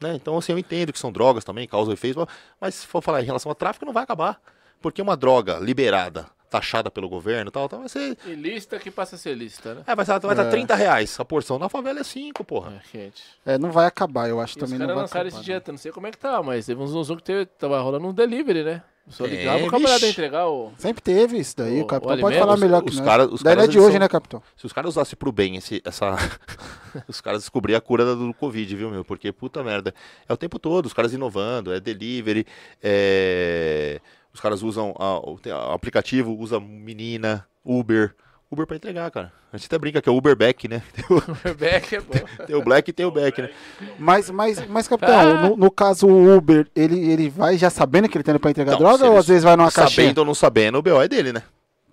[0.00, 0.14] Né?
[0.14, 2.24] Então, assim, eu entendo que são drogas também, causam efeitos,
[2.60, 4.40] mas se for falar em relação ao tráfico, não vai acabar.
[4.80, 8.16] Porque uma droga liberada, taxada pelo governo e tal, tal, vai ser.
[8.26, 9.82] E lista que passa a ser lista, né?
[9.86, 11.58] É, vai estar vai estar 30 reais a porção.
[11.58, 12.80] Na favela é 5, porra.
[12.94, 13.22] É, gente.
[13.44, 15.40] É, não vai acabar, eu acho E os também não caras lançaram acabar.
[15.40, 17.80] esse dia, não sei como é que tá, mas teve uns zoom que teve, tava
[17.80, 18.82] rolando um delivery, né?
[19.08, 20.70] Só É, ligava o camarada entregar o.
[20.78, 23.00] Sempre teve isso daí, O- o capitão o pode alimento, falar os- melhor que os
[23.00, 24.40] cara- os Daí não é de hoje, são- né, capitão?
[24.56, 26.14] Se os caras usassem pro bem esse, essa.
[27.08, 29.04] os caras descobriram a cura do Covid, viu, meu?
[29.04, 29.92] Porque, puta merda.
[30.28, 32.46] É o tempo todo, os caras inovando, é delivery,
[32.80, 34.00] é.
[34.32, 38.14] Os caras usam a- o tem- aplicativo, usa menina, Uber.
[38.50, 39.32] Uber pra entregar, cara.
[39.52, 40.82] A gente até brinca que é Uber Back, né?
[40.94, 41.20] Tem o,
[41.54, 42.14] Back é bom.
[42.46, 43.50] tem o Black e tem o Back, né?
[43.98, 48.16] Mas, mas, mas capitão, no, no caso o Uber, ele, ele vai já sabendo que
[48.16, 50.06] ele tá indo pra entregar Não, droga ou às vezes vai numa caixinha?
[50.06, 51.42] Sabendo ou não sabendo, o BO é dele, né?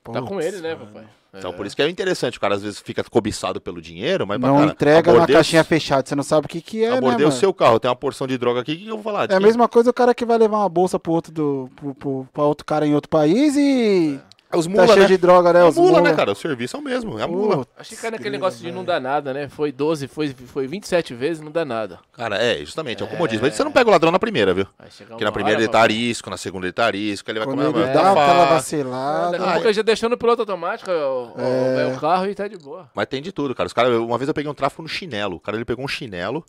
[0.04, 1.04] Tá com ele, né, papai?
[1.34, 2.38] Então, por isso que é interessante.
[2.38, 6.08] O cara às vezes fica cobiçado pelo dinheiro, mas Não cara, entrega o- caixinha fechada,
[6.08, 7.40] você não sabe o que que é, né, Abordei o mano?
[7.40, 9.30] seu carro, tem uma porção de droga aqui, o que que eu vou falar?
[9.30, 11.94] É a mesma coisa o cara que vai levar uma bolsa pro outro, do, pro,
[11.96, 15.06] pro, pra outro cara em outro país e É os tá mula, cheio né?
[15.08, 15.60] de droga, né?
[15.60, 16.02] É a os mula, mula.
[16.10, 16.32] né, cara?
[16.32, 17.58] O serviço é o mesmo, é a mula.
[17.58, 19.48] Putz, Acho que cai naquele negócio de não dar nada, né?
[19.48, 22.00] Foi 12, foi, foi 27 vezes, não dá nada.
[22.14, 23.46] Cara, é, justamente, é o comodismo.
[23.46, 24.66] Mas você não pega o ladrão na primeira, viu?
[24.66, 27.48] Porque uma na primeira hora, ele tá arisco, na segunda ele tá arisco, ele vai
[27.48, 29.32] Quando comer ele dá dar aquela vacilada.
[29.38, 31.94] Daqui a pouco ele já deixando no piloto automático o, o- É.
[31.96, 32.90] o carro e tá de boa.
[32.96, 33.68] Mas tem de tudo, cara.
[33.68, 35.36] Os cara, uma vez eu peguei um tráfico no chinelo.
[35.36, 36.44] O cara ele pegou um chinelo,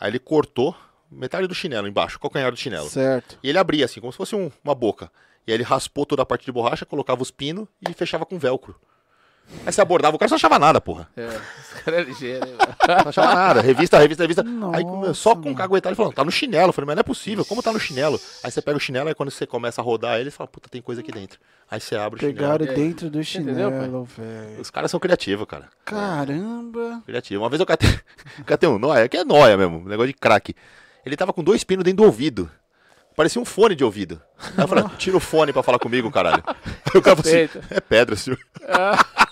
[0.00, 0.74] aí ele cortou
[1.10, 2.88] metade do chinelo embaixo, o calcanhar do chinelo.
[2.88, 3.38] Certo.
[3.42, 5.10] E ele abria assim, como se fosse um- uma boca.
[5.46, 8.38] E aí ele raspou toda a parte de borracha, colocava os pinos e fechava com
[8.38, 8.76] velcro.
[9.66, 11.08] Aí você abordava, o cara só achava nada, porra.
[11.16, 12.54] É, esse cara é ligeiro, hein,
[12.88, 13.60] Não achava nada.
[13.60, 14.42] Revista, revista, revista.
[14.72, 15.56] aí Nossa, só com mano.
[15.56, 16.68] caguetar ele falou, tá no chinelo.
[16.68, 18.20] Eu falei, mas não é possível, como tá no chinelo?
[18.42, 20.80] Aí você pega o chinelo, aí quando você começa a rodar ele, fala, puta, tem
[20.80, 21.40] coisa aqui dentro.
[21.68, 22.76] Aí você abre o Pegaram chinelo.
[22.80, 24.60] dentro do chinelo, velho.
[24.60, 25.68] Os caras são criativos, cara.
[25.84, 27.02] Caramba.
[27.04, 27.42] Criativo.
[27.42, 27.90] Uma vez eu catei,
[28.46, 30.54] catei um nóia, que é nóia mesmo, um negócio de crack.
[31.04, 32.48] Ele tava com dois pinos dentro do ouvido.
[33.14, 34.20] Parecia um fone de ouvido.
[34.38, 36.42] Aí eu falei, tira o fone pra falar comigo, caralho.
[36.46, 38.38] Aí o cara falou assim, é pedra, senhor.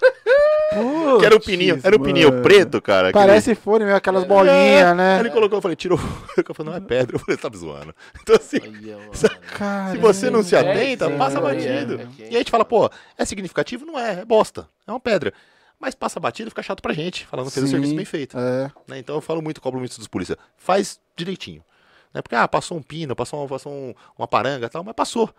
[1.19, 2.43] Que era um pininho, era um pininho mano.
[2.43, 3.09] preto, cara.
[3.09, 4.95] aquele- Parece fone mesmo, aquelas bolinhas, É.
[4.95, 5.15] né?
[5.15, 5.99] Aí ele colocou, eu falei, tirou.
[6.49, 7.17] Eu falei, não é pedra.
[7.17, 7.93] Eu falei, tá me zoando.
[8.23, 8.99] Então assim, Olha,
[9.91, 12.01] se você não se É, atenta, sim, passa é, batido.
[12.01, 12.07] é, é.
[12.19, 12.89] E aí a gente fala, pô,
[13.19, 13.85] é significativo?
[13.85, 14.69] Não é, é bosta.
[14.87, 15.33] É uma pedra.
[15.81, 18.39] Mas passa batido fica chato pra gente, falando que fez o serviço bem feito.
[18.39, 18.71] É.
[18.87, 18.99] né?
[18.99, 20.39] Então eu falo muito, cobro muito dos polícia.
[20.57, 21.65] Faz direitinho.
[22.13, 22.21] Né?
[22.23, 25.31] Porque, ah, passou um pino, passou, um- passou um- uma paranga e tal, mas passou.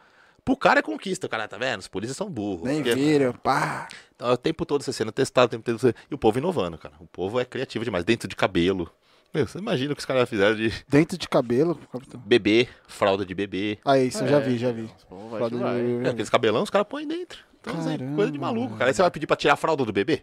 [0.44, 1.82] Pro cara é conquista, o cara, tá vendo?
[1.82, 2.64] Os polícias são burros.
[2.64, 3.88] Nem Porque- viram, pá.
[4.16, 5.94] Então, é o tempo todo você sendo testado, o tempo todo você...
[6.10, 6.96] E o povo inovando, cara.
[7.00, 8.90] O povo é criativo demais, dentro de cabelo.
[9.34, 12.20] Meu, você imagina o que os caras fizeram de Dentro de cabelo, capitão.
[12.26, 13.78] bebê, fralda de bebê.
[13.86, 14.90] Ah, isso eu já É, vi, já vi.
[15.08, 16.08] Pô, Fralda de bebê.
[16.08, 17.40] É, aqueles cabelão, os caras põem dentro.
[17.62, 18.90] Então, assim, Caramba, coisa de maluco, cara.
[18.90, 20.22] Aí você vai pedir pra tirar a fralda do bebê?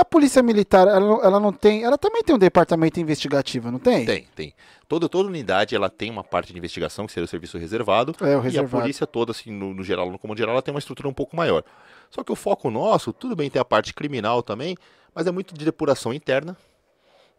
[0.00, 1.82] A polícia militar, ela, não- ela não tem.
[1.82, 4.06] Ela também tem um departamento investigativo, não tem?
[4.06, 4.54] Tem, tem.
[4.86, 8.14] Toda, toda unidade ela tem uma parte de investigação, que seria o serviço reservado.
[8.20, 8.80] É, o E a reservado.
[8.82, 11.34] polícia toda, assim, no, no geral, no comando geral, ela tem uma estrutura um pouco
[11.36, 11.64] maior.
[12.10, 14.76] Só que o foco nosso, tudo bem, tem a parte criminal também,
[15.12, 16.56] mas é muito de depuração interna,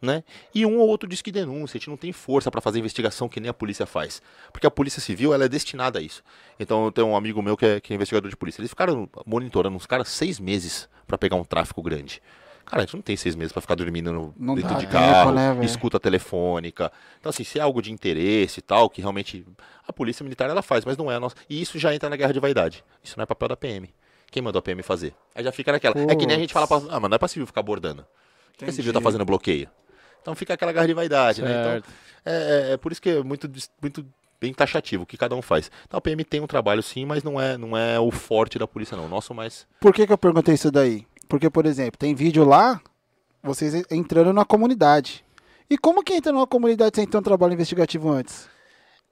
[0.01, 0.21] né?
[0.53, 3.29] E um ou outro diz que denúncia, a gente não tem força para fazer investigação
[3.29, 4.21] que nem a polícia faz.
[4.51, 6.21] Porque a polícia civil, ela é destinada a isso.
[6.59, 8.59] Então, eu tenho um amigo meu que é, que é investigador de polícia.
[8.59, 12.21] Eles ficaram monitorando uns caras seis meses para pegar um tráfico grande.
[12.69, 14.93] Cara, a gente não tem seis meses para ficar dormindo no, Não dentro de tempo,
[14.93, 15.65] carro, né, velho?
[15.65, 16.91] escuta telefônica.
[17.19, 19.43] Então, assim, se é algo de interesse e tal, que realmente
[19.87, 21.35] a polícia militar ela faz, mas não é a nossa.
[21.49, 22.83] E isso já entra na guerra de vaidade.
[23.03, 23.89] Isso não é papel da PM.
[24.29, 25.15] Quem mandou a PM fazer?
[25.33, 25.95] Aí já fica naquela.
[25.99, 26.77] É que nem a gente fala pra.
[26.89, 28.05] Ah, mas não é pra civil ficar abordando.
[28.55, 29.67] Por que a civil tá fazendo bloqueio?
[30.21, 31.49] Então fica aquela guerra de vaidade, né?
[31.51, 31.89] Então, Certo.
[32.25, 33.49] é, é- é por isso que é muito,
[33.81, 34.05] muito
[34.39, 35.71] bem taxativo o que cada um faz.
[35.87, 38.67] Então a PM tem um trabalho sim, mas não é, não é o forte da
[38.67, 39.05] polícia, não.
[39.05, 39.65] O nosso mais.
[39.79, 41.07] Por que, que eu perguntei isso daí?
[41.29, 42.81] Porque, por exemplo, tem vídeo lá,
[43.43, 45.23] vocês entrando na comunidade.
[45.69, 48.49] E como que entra numa comunidade sem ter um trabalho investigativo antes?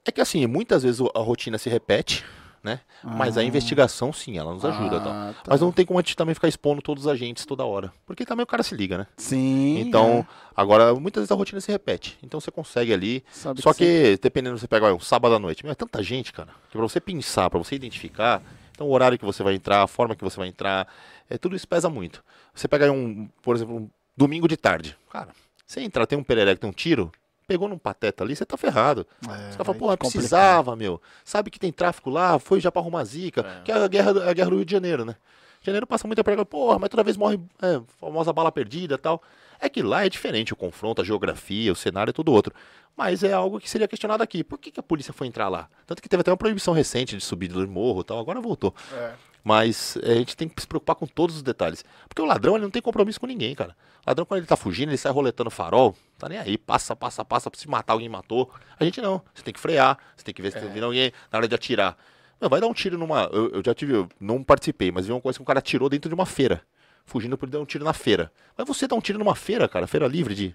[0.04, 2.24] É que assim, muitas vezes a rotina se repete,
[2.60, 2.80] né?
[3.04, 4.96] Mas a investigação, sim, ela nos ajuda.
[4.96, 5.50] Ah, tá.
[5.50, 7.92] Mas não tem como a gente também ficar expondo todos os agentes toda hora.
[8.04, 9.06] Porque também o cara se liga, né?
[9.16, 9.78] Sim.
[9.78, 10.50] Então, é.
[10.56, 12.18] agora, muitas vezes a rotina se repete.
[12.20, 13.24] Então você consegue ali.
[13.30, 15.62] Sabe Só que que, dependendo, você pega olha, um sábado à noite.
[15.62, 16.48] Meu, é tanta gente, cara.
[16.68, 18.42] Que pra você pensar, pra você identificar.
[18.78, 20.86] Então, o horário que você vai entrar, a forma que você vai entrar.
[21.28, 22.22] É, tudo isso pesa muito.
[22.54, 24.96] Você pega aí um, por exemplo, um domingo de tarde.
[25.10, 25.30] Cara,
[25.66, 27.10] você entrar, tem um perereco, tem um tiro.
[27.44, 29.04] Pegou num pateta ali, você tá ferrado.
[29.26, 29.98] É, Os caras falam, pô, complicar.
[30.12, 31.02] precisava, meu.
[31.24, 33.40] Sabe que tem tráfico lá, foi já pra arrumar zica.
[33.40, 33.62] É.
[33.62, 35.16] Que é a guerra, do- a guerra do Rio de Janeiro, né?
[35.60, 39.20] Janeiro passa muita pergunta, porra, mas toda vez morre é, famosa bala perdida e tal.
[39.60, 42.54] É que lá é diferente o confronto, a geografia, o cenário é tudo outro.
[42.96, 44.42] Mas é algo que seria questionado aqui.
[44.42, 45.68] Por que, que a polícia foi entrar lá?
[45.86, 48.74] Tanto que teve até uma proibição recente de subir do morro e tal, agora voltou.
[48.92, 49.12] É.
[49.44, 51.84] Mas é, a gente tem que se preocupar com todos os detalhes.
[52.08, 53.76] Porque o ladrão ele não tem compromisso com ninguém, cara.
[54.04, 57.24] O ladrão, quando ele tá fugindo, ele sai roletando farol, tá nem aí, passa, passa,
[57.24, 58.50] passa, se matar, alguém matou.
[58.78, 59.22] A gente não.
[59.34, 61.54] Você tem que frear, você tem que ver se tá vindo alguém na hora de
[61.54, 61.96] atirar.
[62.40, 63.28] Meu, vai dar um tiro numa.
[63.32, 65.88] Eu, eu já tive, eu não participei, mas vi uma coisa que um cara atirou
[65.88, 66.62] dentro de uma feira.
[67.08, 68.30] Fugindo por dar um tiro na feira.
[68.56, 70.54] Mas você dá um tiro numa feira, cara, feira livre de.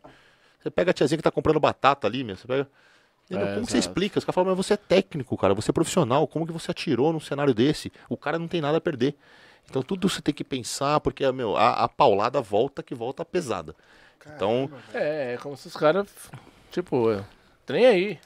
[0.62, 2.36] Você pega a tiazinha que tá comprando batata ali, meu.
[2.38, 2.68] Você pega.
[3.30, 3.80] É, como que você exato.
[3.80, 4.20] explica?
[4.20, 7.12] Os caras falam, mas você é técnico, cara, você é profissional, como que você atirou
[7.12, 7.92] num cenário desse?
[8.08, 9.16] O cara não tem nada a perder.
[9.70, 13.76] Então tudo você tem que pensar, porque, meu, a, a paulada volta que volta pesada.
[14.36, 16.08] Então, É, é como se os caras,
[16.72, 17.08] tipo,
[17.66, 18.20] trem aí.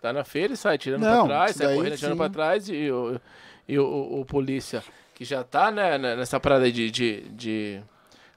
[0.00, 2.90] Tá na feira e sai tirando Não, pra trás, sai correndo tirando pra trás e,
[2.90, 3.20] o,
[3.68, 4.82] e o, o- o polícia
[5.18, 7.82] que já tá né, né, nessa parada de, de, de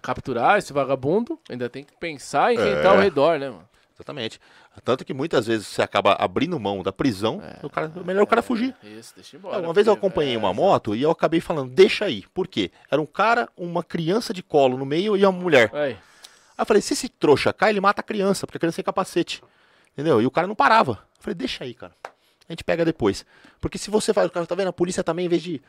[0.02, 2.82] capturar esse vagabundo, ainda tem que pensar em quem É.
[2.82, 3.70] tá ao redor, né, mano?
[3.94, 4.41] exatamente.
[4.84, 8.41] Tanto que muitas vezes você acaba abrindo mão da prisão, o cara, melhor o cara
[8.41, 8.76] fugir.
[8.82, 9.60] Isso, deixa embora.
[9.62, 12.24] Uma vez eu acompanhei é, uma moto e eu acabei falando, deixa aí.
[12.34, 12.72] Por quê?
[12.90, 15.70] Era um cara, uma criança de colo no meio e uma mulher.
[15.72, 15.98] Aí, Aí
[16.58, 19.44] eu falei, se esse trouxa cai, ele mata a criança, porque a criança tem capacete.
[19.94, 20.20] Entendeu?
[20.20, 20.94] E o cara não parava.
[20.94, 21.94] Eu falei, deixa aí, cara.
[22.49, 23.24] A gente pega depois.
[23.60, 25.62] Porque se você faz, o cara tá vendo, a polícia também, em vez de.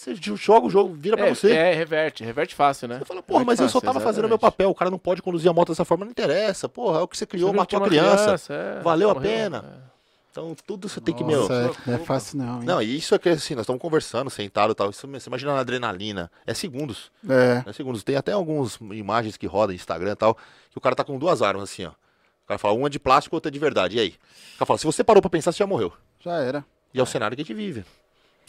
[0.00, 1.52] Você joga o jogo, vira pra é, você.
[1.52, 2.98] é, reverte, reverte fácil, né?
[2.98, 4.70] Você fala, porra, mas eu só tava fazendo meu papel.
[4.70, 6.70] O cara não pode conduzir a moto dessa forma, não interessa.
[6.70, 8.50] Porra, é o que você criou, matou a criança.
[8.50, 9.90] é, Valeu a pena.
[10.30, 11.42] Então tudo você tem que, meu.
[11.42, 12.64] Nossa, é, Nossa, não é fácil não, hein?
[12.64, 14.88] Não, e isso é que assim, nós estamos conversando, sentado e tal.
[14.88, 16.30] Isso, você imagina na adrenalina.
[16.46, 17.12] É segundos.
[17.28, 17.62] É.
[17.68, 18.02] É segundos.
[18.02, 20.34] Tem até algumas imagens que rodam no Instagram e tal,
[20.70, 21.90] que o cara tá com duas armas assim, ó.
[21.90, 23.98] O cara fala, uma é de plástico, outra é de verdade.
[23.98, 24.14] E aí?
[24.54, 25.92] O cara fala, se você parou pra pensar, você já morreu.
[26.24, 26.64] Já era.
[26.94, 27.84] E é o cenário que a gente vive.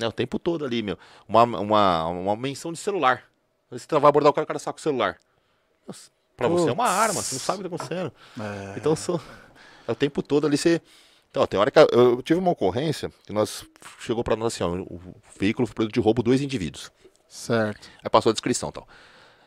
[0.01, 0.97] Né, o tempo todo ali, meu.
[1.27, 3.23] Uma, uma, uma menção de celular.
[3.69, 5.17] Você vai abordar o cara, o cara saca o celular.
[5.87, 6.11] Nossa,
[6.41, 8.11] Pra você é uma arma, você não sabe o que tá acontecendo.
[8.39, 8.73] É.
[8.77, 9.21] Então, sou...
[9.87, 10.81] é o tempo todo ali você.
[11.29, 13.63] Então, tem hora que eu, tive uma ocorrência que nós
[13.99, 14.99] chegou pra nós assim, ó, o
[15.39, 16.91] veículo foi produto de roubo dois indivíduos.
[17.27, 17.87] Certo.
[18.03, 18.87] Aí passou a descrição e tal.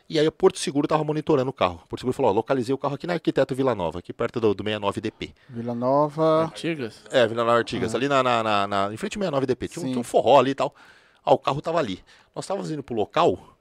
[0.07, 1.81] E aí o Porto Seguro tava monitorando o carro.
[1.83, 4.39] O Porto Seguro falou, ó, localizei o carro aqui na Arquiteto Vila Nova, aqui perto
[4.39, 5.33] do, do 69DP.
[5.49, 6.43] Vila Nova.
[6.45, 7.01] Antigas?
[7.09, 9.67] É, Vila Nova Artigas, ali na, na, na, na- em frente ao 69DP.
[9.69, 10.75] Tinha um, tinha um forró ali e tal.
[11.23, 12.03] Ah, o carro tava ali.
[12.35, 13.57] Nós estávamos indo pro local,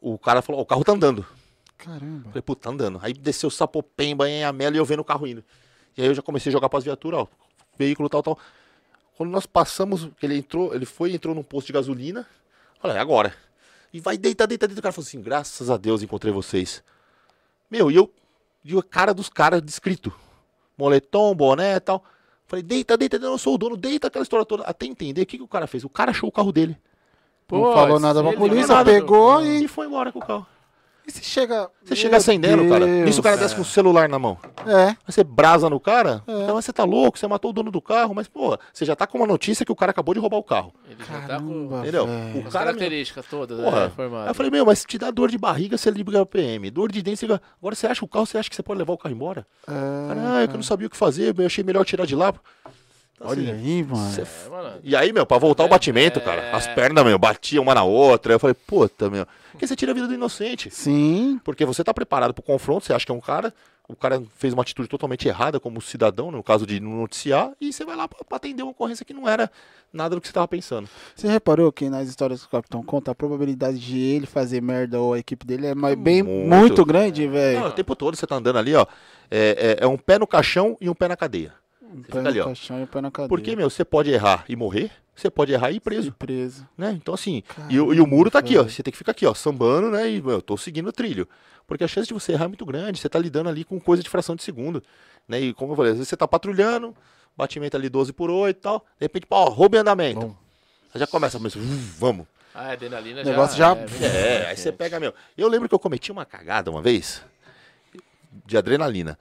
[0.00, 1.26] o cara falou, ó, o carro tá andando.
[1.76, 2.28] Caramba.
[2.28, 3.00] Falei, puta, tá andando.
[3.02, 5.42] Aí desceu o Sapopemba em Amela e eu vendo o carro indo.
[5.96, 7.26] E aí eu já comecei a jogar pras viaturas, ó,
[7.76, 8.38] veículo tal, tal.
[9.16, 12.26] Quando nós passamos, ele entrou, ele foi, entrou num posto de gasolina.
[12.82, 13.34] Olha, é agora.
[13.92, 14.80] E vai, deita, deita, deita.
[14.80, 16.82] O cara falou assim, graças a Deus encontrei vocês.
[17.70, 18.12] Meu, e eu,
[18.64, 20.12] e a cara dos caras descrito.
[20.76, 22.04] Moletom, boné e tal.
[22.46, 24.64] Falei, deita, deita, deita, eu sou o dono, deita aquela história toda.
[24.64, 25.84] Até entender o que, que o cara fez.
[25.84, 26.76] O cara achou o carro dele.
[27.50, 28.92] Não Pô, falou nada pra polícia, falou nada.
[28.92, 29.68] pegou E e.
[29.68, 30.46] foi embora com o carro.
[31.10, 31.68] E se chega.
[31.84, 32.86] Você chega acendendo, cara.
[32.86, 34.38] Nisso o cara desce com o celular na mão.
[34.64, 34.88] É.
[34.90, 38.14] Aí você brasa no cara, então você tá louco, você matou o dono do carro,
[38.14, 40.42] mas, pô, você já tá com uma notícia que o cara acabou de roubar o
[40.44, 40.72] carro.
[40.88, 42.04] Ele já tá com Caramba, Entendeu?
[42.04, 42.42] O as cara.
[42.42, 43.84] meu, características todas, Porra.
[43.86, 43.92] né?
[43.94, 44.22] Formado.
[44.22, 46.70] Aí eu falei, meu, mas se te dá dor de barriga, você liga a PM.
[46.70, 47.42] Dor de dente, você liga.
[47.58, 49.44] Agora você acha o carro, você acha que você pode levar o carro embora?
[49.66, 52.32] Ah, é que eu não sabia o que fazer, eu achei melhor tirar de lá.
[53.20, 53.96] Então, Olha assim, aí, mano.
[54.10, 54.80] você- É, mano.
[54.82, 58.32] E aí, meu, pra voltar o batimento, cara, as pernas, meu, batiam uma na outra.
[58.32, 60.70] Eu falei, puta, meu, porque você tira a vida do inocente.
[60.70, 61.38] Sim.
[61.44, 63.52] Porque você tá preparado pro confronto, você acha que é um cara,
[63.86, 67.70] o cara fez uma atitude totalmente errada como cidadão, no caso de não noticiar, e
[67.72, 69.50] você vai lá pra, pra atender uma ocorrência que não era
[69.92, 70.88] nada do que você tava pensando.
[71.14, 74.98] Você reparou que nas histórias que o Capitão conta, a probabilidade de ele fazer merda
[74.98, 76.48] ou a equipe dele é mais- bem Muito.
[76.48, 77.66] muito, grande, velho.
[77.66, 78.86] o tempo todo você tá andando ali, ó,
[79.30, 81.52] é, é- é um pé no caixão e um pé na cadeia.
[82.10, 82.50] Pé no ali, ó.
[82.50, 83.28] e pé na cadeia.
[83.28, 86.08] Porque, meu, você pode errar e morrer, você pode errar e ir preso.
[86.08, 86.66] E preso.
[86.76, 86.92] né?
[86.92, 88.62] Então, assim, e, o- e o muro tá aqui, ó.
[88.64, 90.10] Você tem que ficar aqui, ó, sambando, né?
[90.10, 91.28] E, meu, eu tô seguindo o trilho.
[91.66, 92.98] Porque a chance de você errar é muito grande.
[92.98, 94.82] Você tá lidando ali com coisa de fração de segundo.
[95.28, 95.40] Né?
[95.40, 96.94] E como eu falei, às vezes você tá patrulhando,
[97.36, 98.78] batimento ali 12 por 8 e tal.
[98.98, 100.20] De repente, pô, roubo em andamento.
[100.20, 100.36] Bom.
[100.92, 101.62] Aí já começa, mas, "Uf,
[101.98, 102.26] vamos.
[102.52, 105.14] Ah, a adrenalina O negócio já- É, É, aí você pega, meu.
[105.38, 107.22] Eu lembro que eu cometi uma cagada uma vez
[108.46, 109.16] de adrenalina.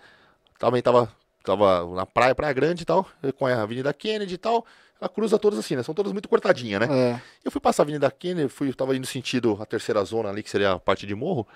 [0.57, 1.11] Também tava,
[1.49, 3.07] tava na praia, Praia Grande e tal,
[3.37, 4.65] com a Avenida Kennedy e tal.
[5.01, 5.83] Ela cruza todas assim, né?
[5.83, 6.87] São todas muito cortadinhas, né?
[6.91, 7.21] É.
[7.43, 10.49] Eu fui passar a Avenida Kennedy, fui, tava indo sentido a terceira zona ali, que
[10.49, 11.47] seria a parte de morro.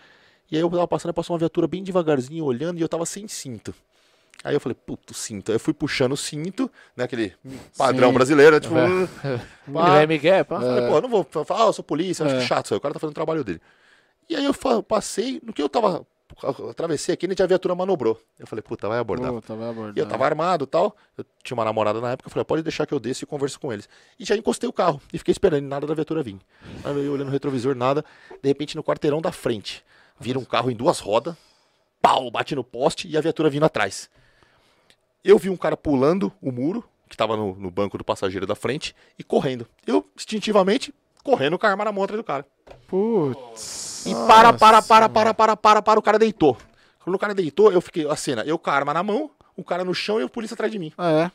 [0.50, 3.28] E aí eu tava passando, passou uma viatura bem devagarzinho, olhando, e eu tava sem
[3.28, 3.74] cinto.
[4.44, 5.52] Aí eu falei, puto, cinto.
[5.52, 7.04] Aí eu fui puxando o cinto, né?
[7.06, 7.34] Aquele
[7.78, 8.14] padrão Sim.
[8.14, 8.60] brasileiro, né?
[8.60, 8.76] Tipo,
[9.68, 10.60] vai Miguel, pá.
[10.60, 12.40] Falei, pô, eu não vou falar, ah, eu sou polícia, eu acho É.
[12.40, 12.78] que chato isso aí.
[12.78, 13.62] O cara tá fazendo o trabalho dele.
[14.30, 14.54] E aí eu
[14.84, 16.06] passei, no que eu tava.
[16.42, 18.20] Eu Atravessei aqui, a viatura manobrou.
[18.40, 19.32] Eu falei, puta, vai abordar.
[19.32, 19.98] Puta, vai abordar.
[19.98, 20.96] E eu tava armado e tal.
[21.18, 22.28] Eu tinha uma namorada na época.
[22.28, 23.88] Eu falei, pode deixar que eu desça e converso com eles.
[24.20, 25.02] E já encostei o carro.
[25.12, 26.40] E fiquei esperando nada da viatura vir.
[26.84, 28.04] Aí eu olhando no retrovisor, nada.
[28.42, 29.84] De repente, no quarteirão da frente,
[30.20, 31.36] vira um carro em duas rodas.
[32.02, 34.10] Pau, bate no poste e a viatura vindo atrás.
[35.24, 38.56] Eu vi um cara pulando o muro, que tava no, no banco do passageiro da
[38.56, 39.66] frente, e correndo.
[39.88, 40.94] Eu, instintivamente,
[41.24, 42.46] correndo com a arma na mão atrás do cara.
[42.88, 44.06] Putz.
[44.06, 46.58] E para, para, para, para, para, para, para, o cara deitou.
[47.04, 49.64] Quando o cara deitou, eu fiquei, a cena, eu com a arma na mão, o
[49.64, 50.92] cara no chão e o polícia atrás de mim.
[50.98, 51.32] Ah, é.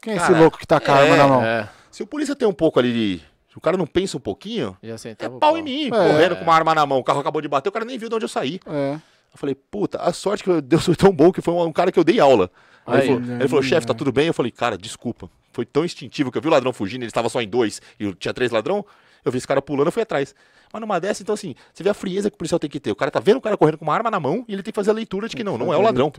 [0.00, 1.42] Quem é esse Cara, louco que tá com a arma é, na mão?
[1.42, 3.18] É, Se o polícia tem um pouco ali de.
[3.50, 5.90] Se o cara não pensa um pouquinho, já é o pau em mim, É.
[5.90, 6.98] correndo com uma arma na mão.
[6.98, 8.58] O carro acabou de bater, o cara nem viu de onde eu saí.
[8.66, 8.94] É.
[8.94, 11.92] Eu falei, puta, a sorte que Deus foi tão bom que foi um, um cara
[11.92, 12.50] que eu dei aula.
[12.86, 13.68] Aí Aí, ele falou, ele falou, né?
[13.68, 14.26] chefe, tá tudo bem?
[14.26, 15.28] Eu falei, cara, desculpa.
[15.52, 18.04] Foi tão instintivo que eu vi o ladrão fugindo, ele estava só em dois e
[18.04, 18.84] eu tinha três ladrão.
[19.24, 20.34] Eu vi esse cara pulando, eu fui atrás.
[20.72, 22.90] Mas numa dessa, então assim, você vê a frieza que o policial tem que ter.
[22.90, 24.72] O cara tá vendo o cara correndo com uma arma na mão e ele tem
[24.72, 26.12] que fazer a leitura de que não, não é o ladrão.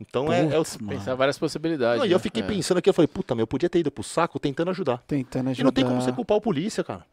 [0.00, 0.64] Então é, é o.
[0.64, 1.98] Pensar várias possibilidades.
[1.98, 2.22] Não, e eu né?
[2.22, 2.46] fiquei É.
[2.46, 4.98] pensando aqui, eu falei, puta, meu, eu podia ter ido pro saco tentando ajudar.
[5.06, 5.62] Tentando ajudar.
[5.62, 7.06] E não tem como você culpar o polícia, cara.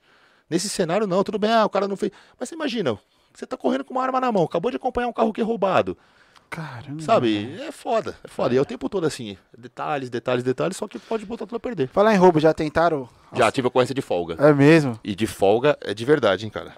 [0.50, 2.12] Nesse cenário, não, tudo bem, ah, o cara não fez.
[2.40, 2.98] Mas você imagina,
[3.34, 5.44] você tá correndo com uma arma na mão, acabou de acompanhar um carro que é
[5.44, 5.96] roubado.
[6.50, 7.02] Caramba.
[7.02, 7.60] Sabe?
[7.62, 8.54] É foda, é foda.
[8.54, 11.60] E é o tempo todo assim, detalhes, detalhes, detalhes, só que pode botar tudo a
[11.60, 11.88] perder.
[11.88, 13.08] Falar em roubo, já tentaram?
[13.34, 14.36] Já tive ocorrência de folga.
[14.40, 15.00] É mesmo?
[15.04, 16.74] E de folga é de verdade, hein, cara.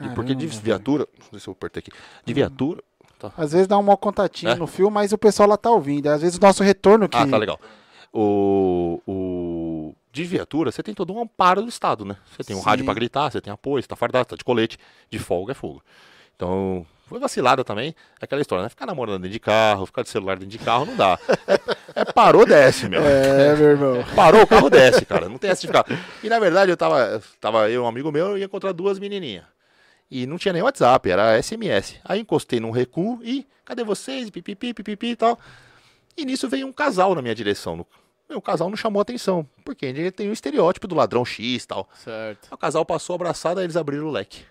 [0.00, 1.06] e porque de Caramba, viatura.
[1.12, 1.90] Deixa eu ver se eu apertei aqui.
[2.24, 2.82] De viatura.
[3.18, 3.30] Tá.
[3.36, 4.54] Às vezes dá um mau contatinho É?
[4.54, 6.06] no fio, mas o pessoal lá tá ouvindo.
[6.06, 7.18] Às vezes o nosso retorno que...
[7.18, 7.60] Ah, tá legal.
[8.12, 12.16] O, o, de viatura, você tem todo um amparo do Estado, né?
[12.34, 12.64] Você tem um Sim.
[12.64, 14.78] rádio pra gritar, você tem apoio, você tá fardado, você tá de colete.
[15.10, 15.82] De folga é fogo.
[16.34, 17.94] Então, foi vacilada também.
[18.20, 18.68] É aquela história, né?
[18.70, 21.18] Ficar namorando dentro de carro, ficar de celular dentro de carro, não dá.
[21.46, 23.02] É, é parou, desce, meu.
[23.04, 24.04] É, meu irmão.
[24.16, 25.28] Parou, o carro desce, cara.
[25.28, 25.84] Não tem essa de ficar.
[26.22, 29.44] E na verdade, eu tava, tava eu um amigo meu, eu ia encontrar duas menininhas.
[30.10, 31.96] E não tinha nem WhatsApp, era SMS.
[32.04, 34.30] Aí encostei num recuo e, cadê vocês?
[34.30, 35.38] Pipipi, pipipi e tal.
[36.16, 37.76] E nisso veio um casal na minha direção.
[37.76, 37.86] No-
[38.28, 41.66] Meu, o casal não chamou atenção, porque ele tem o estereótipo do ladrão X e
[41.66, 41.88] tal.
[41.94, 42.48] Certo.
[42.52, 44.44] O casal passou abraçado, aí eles abriram o leque.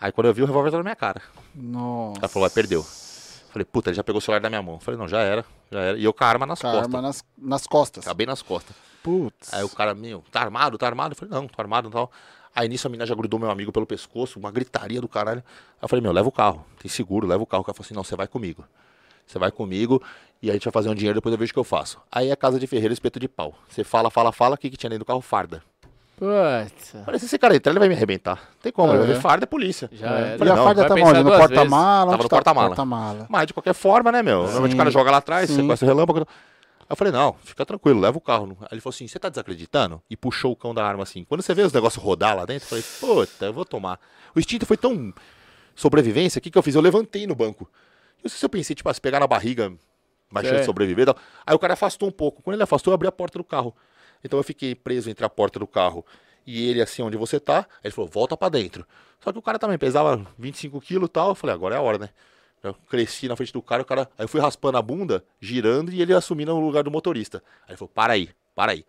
[0.00, 1.22] Aí quando eu vi, o revólver tava na minha cara.
[1.54, 2.18] Nossa.
[2.20, 2.82] Ela falou, perdeu.
[2.82, 4.78] Falei, puta, ele já pegou o celular da minha mão.
[4.78, 5.98] Falei, não, já era, já era.
[5.98, 6.94] E eu com a arma nas Com a costas.
[6.94, 8.04] arma nas, nas costas.
[8.04, 8.76] Tá bem nas costas.
[9.02, 9.54] Putz.
[9.54, 11.12] Aí o cara, meu, tá armado, tá armado?
[11.12, 12.10] Eu falei, não, tô armado e tal.
[12.54, 15.42] Aí nisso a menina já grudou meu amigo pelo pescoço, uma gritaria do caralho.
[15.46, 17.62] Aí eu falei, meu, leva o carro, tem seguro, leva o carro.
[17.62, 18.64] O cara falou assim, não, você vai comigo.
[19.26, 20.02] Você vai comigo
[20.42, 21.98] e a gente vai fazer um dinheiro, depois eu vejo o que eu faço.
[22.12, 23.54] Aí é casa de ferreiro, espeto de pau.
[23.68, 25.20] Você fala, fala, fala, o que, que tinha dentro do carro?
[25.20, 25.62] Farda.
[26.16, 26.92] Putz.
[27.04, 28.40] Falei, se esse cara entrar, ele vai me arrebentar.
[28.62, 29.12] Tem como, ele vai É.
[29.14, 29.88] ver farda, é polícia.
[29.92, 30.10] Já É.
[30.20, 30.34] era.
[30.34, 31.22] E Falei, a não, farda tá pensar onde?
[31.22, 32.10] No porta-mala?
[32.12, 32.66] Tava no porta-mala.
[32.68, 33.26] Porta-mala.
[33.28, 34.42] Mas de qualquer forma, né, meu?
[34.44, 35.56] Normalmente o cara joga lá atrás, Sim.
[35.56, 36.20] sequestra o relâmpago.
[36.20, 38.56] Aí eu falei, não, fica tranquilo, leva o carro.
[38.62, 40.00] Aí ele falou assim, você tá desacreditando?
[40.08, 41.24] E puxou o cão da arma assim.
[41.24, 42.84] Quando você vê os negócios rodar lá dentro, eu falei,
[43.26, 43.98] puta, eu vou tomar.
[44.34, 45.12] O instinto foi tão
[45.74, 46.74] sobrevivência, o que, que eu fiz?
[46.74, 47.64] Eu levantei no banco.
[48.18, 49.70] Eu não sei se eu pensei, tipo, ah, se pegar na barriga,
[50.30, 50.60] mais chance É.
[50.60, 51.16] de sobreviver e tal.
[51.46, 52.40] Aí o cara afastou um pouco.
[52.42, 53.74] Quando ele afastou, eu abri a porta do carro.
[54.26, 56.04] Então eu fiquei preso entre a porta do carro
[56.46, 57.58] e ele, assim, onde você tá.
[57.58, 58.86] Aí ele falou, volta pra dentro.
[59.20, 61.30] Só que o cara também pesava 25 quilos e tal.
[61.30, 62.10] Eu falei, agora é a hora, né?
[62.62, 64.08] Eu cresci na frente do cara, o cara.
[64.18, 67.42] Aí eu fui raspando a bunda, girando, e ele assumindo o lugar do motorista.
[67.62, 68.84] Aí ele falou, para aí, para aí.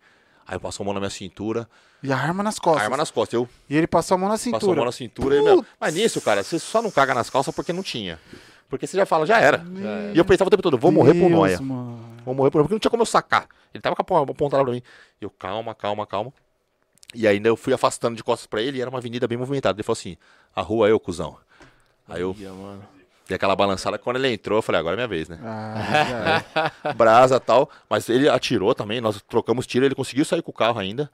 [0.46, 1.68] Aí passou a mão na minha cintura,
[2.02, 2.84] E a arma nas a costas.
[2.84, 3.34] arma nas costas.
[3.34, 4.76] Eu E ele passou a mão na passou a cintura.
[4.76, 5.64] mão na cintura e, meu.
[5.78, 8.18] Mas nisso, cara, você só não caga nas calças porque não tinha.
[8.68, 9.62] Porque você já fala, já era.
[10.14, 11.60] E eu pensava o tempo todo, vou morrer por Deus, noia.
[11.60, 12.07] mano.
[12.28, 13.46] Vou morrer por porque não tinha como eu sacar.
[13.74, 14.82] Ele tava com a mão apontada pra mim.
[15.20, 16.32] E eu, calma, calma, calma.
[17.14, 19.76] E ainda eu fui afastando de costas pra ele e era uma avenida bem movimentada.
[19.76, 20.16] Ele falou assim:
[20.54, 21.36] a rua é eu, cuzão.
[22.06, 22.82] Aí eu Ia, mano.
[23.26, 23.98] dei aquela balançada.
[23.98, 25.38] Quando ele entrou, eu falei: agora é minha vez, né?
[25.42, 26.42] Ah,
[26.84, 26.92] é.
[26.92, 27.70] Brasa e tal.
[27.88, 29.84] Mas ele atirou também, nós trocamos tiro.
[29.86, 31.10] Ele conseguiu sair com o carro ainda.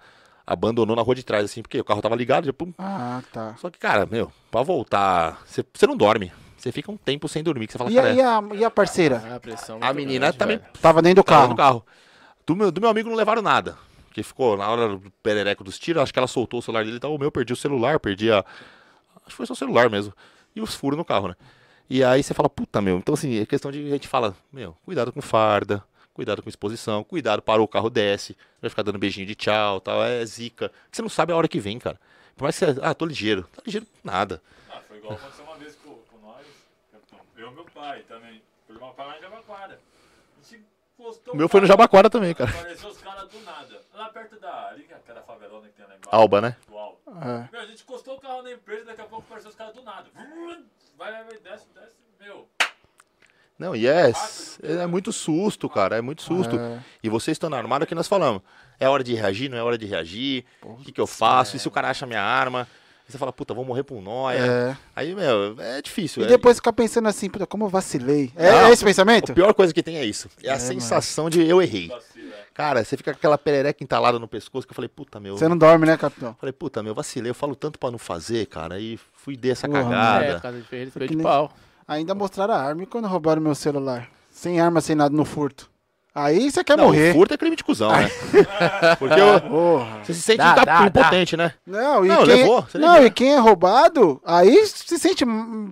[0.47, 2.45] Abandonou na rua de trás, assim, porque o carro tava ligado.
[2.45, 2.73] Já, pum.
[2.77, 3.55] ah, tá.
[3.57, 6.31] Só que, cara, meu, pra voltar, você não dorme.
[6.65, 7.66] Você fica um tempo sem dormir.
[7.66, 9.23] Que você fala, E a, cara, e a, e a parceira?
[9.27, 10.70] Ah, a pressão a muito menina grande, também velho.
[10.81, 11.51] Tava dentro do Tava carro.
[11.51, 11.86] no carro.
[12.47, 13.77] Do meu, do meu amigo não levaram nada.
[14.15, 16.97] Que ficou na hora do perereco dos tiros, acho que ela soltou o celular dele
[16.97, 17.15] e tal.
[17.15, 18.39] O meu perdi o celular, perdi a.
[18.39, 20.15] Acho que foi só o celular mesmo.
[20.57, 21.35] E os furos no carro, né?
[21.91, 22.97] E aí você fala, puta, meu.
[22.97, 25.85] Então, assim, é questão de a gente fala, meu, cuidado com farda,
[26.15, 30.03] cuidado com exposição, cuidado, parou o carro, desce, vai ficar dando beijinho de tchau tal.
[30.03, 30.73] É zica.
[30.91, 32.01] Você não sabe a hora que vem, cara.
[32.35, 32.81] Por mais que você.
[32.82, 33.43] Ah, tô ligeiro.
[33.55, 34.41] Tá ligeiro nada.
[34.70, 36.45] Ah, foi igual aconteceu uma vez com, com nós,
[36.91, 37.19] capitão.
[37.36, 38.41] Eu e meu pai também.
[38.67, 39.81] Foi uma em Jabaquara.
[40.39, 40.65] A gente
[40.97, 42.51] postou O meu foi no Jabaquara também, cara.
[42.51, 43.83] Apareceu os caras do nada.
[43.93, 44.69] Lá perto da.
[44.69, 46.17] Ali, é aquela favelona que tem lá embaixo.
[46.17, 46.57] Alba, né?
[46.67, 46.99] Do Alba.
[47.07, 47.49] É.
[47.53, 49.83] Meu, a gente encostou o carro na empresa, daqui a pouco apareceu os caras do
[49.83, 50.09] nada.
[50.97, 51.97] Vai, vai, vai, desce, desce.
[52.21, 52.49] Meu,
[53.59, 54.11] Não, e é,
[54.63, 55.99] é muito susto, cara.
[55.99, 56.57] É muito susto.
[56.59, 56.83] É.
[57.03, 58.41] E você estando armado, é o que nós falamos.
[58.81, 60.47] É hora de reagir, não é hora de reagir.
[60.63, 61.57] O que, que eu faço?
[61.57, 62.67] E se o cara acha minha arma?
[63.07, 64.39] Você fala, puta, vou morrer por nóia.
[64.39, 64.77] É.
[64.97, 66.23] Aí, meu, é difícil.
[66.23, 68.33] E é- depois ficar pensando assim, puta, como eu vacilei.
[68.35, 69.33] É, Não, é esse pensamento?
[69.33, 70.29] A pior coisa que tem é isso.
[70.43, 71.91] É a É, sensação de eu errei.
[71.93, 72.45] é.
[72.55, 75.37] Cara, você fica com aquela perereca entalada no pescoço que eu falei, puta, meu.
[75.37, 76.35] Você não dorme, né, capitão?
[76.41, 77.29] Falei, puta, meu, vacilei.
[77.31, 78.77] Eu falo tanto pra não fazer, cara.
[78.77, 80.41] Aí fui dei essa Porra, É, cagada.
[80.41, 81.53] casa de ferreiro, de nem- pau.
[81.87, 84.09] Ainda mostraram a arma e quando roubaram meu celular?
[84.31, 85.71] Sem arma, sem nada no furto.
[86.15, 87.11] Aí você quer não, morrer.
[87.11, 88.09] o furto é crime de cuzão, né?
[89.01, 91.53] Porque eu- você se sente Dá, dá, impotente, né?
[91.66, 95.24] Não, e Não, quem, levou, não, e quem é roubado, aí se sente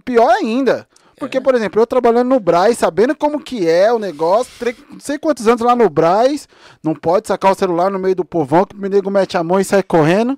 [0.04, 0.86] pior ainda.
[1.16, 1.40] Porque, É.
[1.40, 4.50] por exemplo, eu trabalhando no Braz, sabendo como que é o negócio,
[4.90, 6.48] não sei quantos anos lá no Braz,
[6.82, 9.60] não pode sacar o celular no meio do povão, que o nego mete a mão
[9.60, 10.36] e sai correndo.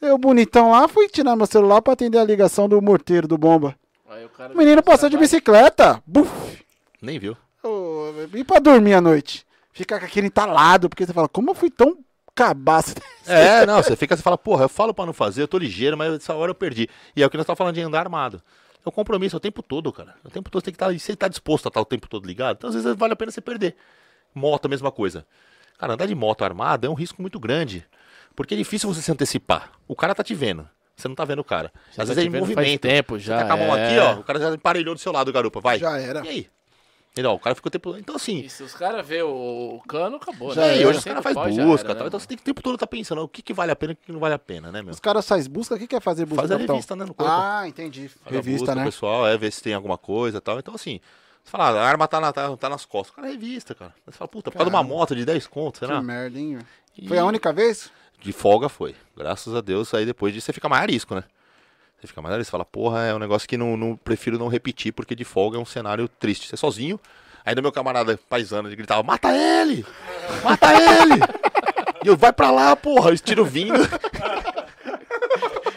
[0.00, 3.74] Eu, bonitão lá, fui tirar meu celular pra atender a ligação do morteiro do bomba.
[4.08, 6.30] Aí o cara O menino passou de bicicleta, buf,
[7.02, 7.36] Nem viu.
[8.34, 9.46] E pra dormir à noite?
[9.72, 11.98] Fica com aquele entalado, porque você fala, como eu fui tão
[12.34, 12.94] cabaço?
[13.26, 15.96] É, não, você fica, você fala, porra, eu falo pra não fazer, eu tô ligeiro,
[15.96, 16.88] mas essa hora eu perdi.
[17.14, 18.42] E é o que nós estamos falando de andar armado.
[18.84, 20.14] É o compromisso, é o tempo todo, cara.
[20.24, 22.08] O tempo todo você tem que estar, se ele tá disposto a estar o tempo
[22.08, 23.76] todo ligado, então às vezes vale a pena você perder.
[24.34, 25.26] Moto, a mesma coisa.
[25.78, 27.86] Cara, andar de moto armada é um risco muito grande.
[28.34, 29.72] Porque é difícil você se antecipar.
[29.88, 30.68] O cara tá te vendo.
[30.96, 31.72] Você não tá vendo o cara.
[31.92, 32.80] Já Às tá vezes é em vendo faz movimento.
[32.82, 33.86] tempo já, Você tá com a mão é.
[33.86, 34.20] aqui, ó.
[34.20, 35.60] O cara já emparelhou do seu lado, garupa.
[35.60, 35.78] Vai.
[35.78, 36.24] Já era.
[36.24, 36.48] E aí?
[37.12, 37.32] Entendeu?
[37.32, 37.96] O cara ficou o tempo.
[37.96, 38.38] Então, assim.
[38.40, 39.28] E se os caras vê o,
[39.76, 40.78] o cano, acabou, Já né?
[40.78, 42.02] é, e hoje os caras fazem busca era, tal.
[42.04, 43.76] né, Então você tem que o tempo todo tá pensando o que, que vale a
[43.76, 44.92] pena e o que não vale a pena, né, meu?
[44.92, 46.42] Os caras fazem busca, o que quer fazer busca?
[46.42, 46.76] Faz a capitão?
[46.76, 47.32] revista, né, no corpo.
[47.32, 48.08] Ah, entendi.
[48.08, 48.84] Faz Revista, busca, né?
[48.84, 50.58] pessoal, é ver se tem alguma coisa e tal.
[50.60, 51.00] Então, assim,
[51.42, 53.12] você fala, ah, a arma tá, na- tá, tá nas costas.
[53.12, 53.92] O cara é revista, cara.
[54.06, 56.00] Você fala, puta, por causa de uma moto de 10 contos, Que será?
[56.00, 56.58] merda, hein?
[56.96, 57.90] E- Foi a única vez?
[58.20, 58.94] De folga foi.
[59.16, 61.24] Graças a Deus, aí depois disso você fica mais arisco, né?
[62.00, 62.48] Você fica mais arisco.
[62.48, 65.58] Você fala, porra, é um negócio que não, não prefiro não repetir, porque de folga
[65.58, 66.48] é um cenário triste.
[66.48, 66.98] Você é sozinho.
[67.44, 69.84] Ainda meu camarada paisano ele gritava, mata ele!
[70.44, 71.20] Mata ele!
[72.04, 73.80] e eu, vai pra lá, porra, os tiros vindo.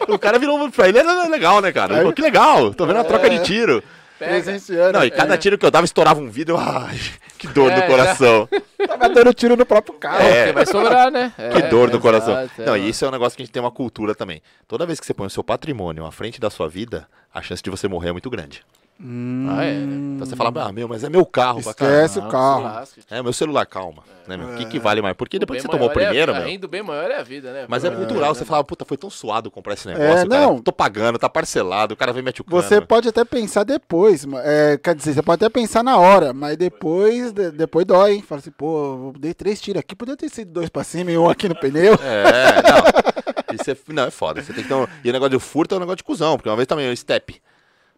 [0.08, 2.12] o cara virou pra ele, era legal, né, cara?
[2.12, 3.82] Que legal, tô vendo a troca de tiro.
[4.18, 4.98] Presenciando.
[4.98, 6.56] Não, e cada tiro que eu dava estourava um vidro.
[6.60, 6.98] Ai,
[7.38, 8.48] que dor É, no já- coração.
[8.86, 10.22] Tava dando tiro no próprio carro.
[10.22, 10.36] É.
[10.46, 11.32] Porque vai sobrar, né?
[11.52, 12.36] Que É, dor no exato, coração.
[12.38, 14.42] é, Não, e isso é um negócio que a gente tem uma cultura também.
[14.68, 17.62] Toda vez que você põe o seu patrimônio à frente da sua vida, a chance
[17.62, 18.62] de você morrer é muito grande.
[19.00, 20.14] Ah, é, né?
[20.14, 21.60] Então você fala, ah, meu, mas é meu carro.
[21.60, 22.28] pra Esquece caralho.
[22.28, 22.88] o carro.
[23.10, 24.04] É, meu celular, calma.
[24.26, 24.50] Né, meu?
[24.50, 25.14] O que, que vale mais?
[25.16, 26.42] Porque depois que Bem você tomou o maior é a primeiro, meu.
[26.44, 27.66] Ainda bem maior é a vida, né?
[27.68, 28.34] Mas é Pô, cultural, né?
[28.38, 30.40] você fala, puta, foi tão suado comprar esse negócio, cara.
[30.46, 30.62] não.
[30.62, 32.44] Tô pagando, tá parcelado, o cara vem mete o.
[32.48, 36.56] Você pode até pensar depois, é, quer dizer, você pode até pensar na hora, mas
[36.56, 38.22] depois, de- depois dói, hein?
[38.22, 41.18] Fala assim, pô, eu dei três tiros aqui, podia ter sido dois pra cima e
[41.18, 41.94] um aqui no pneu.
[42.02, 43.54] É, não.
[43.60, 44.42] Isso é, não, é foda.
[44.42, 44.86] Você tem que ter um...
[45.04, 46.96] E o negócio do furto é um negócio de cuzão, porque uma vez também, eu
[46.96, 47.40] step.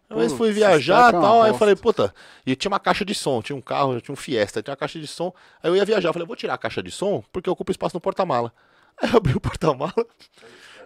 [0.09, 2.13] Uma vez fui viajar e tal, aí eu falei, puta,
[2.45, 4.97] e tinha uma caixa de som, tinha um carro, tinha um Fiesta, tinha uma caixa
[4.99, 5.33] de som.
[5.61, 7.71] Aí eu ia viajar, eu falei, vou tirar a caixa de som, porque eu ocupo
[7.71, 8.53] espaço no porta-mala.
[9.01, 9.93] Aí eu abri o porta-mala,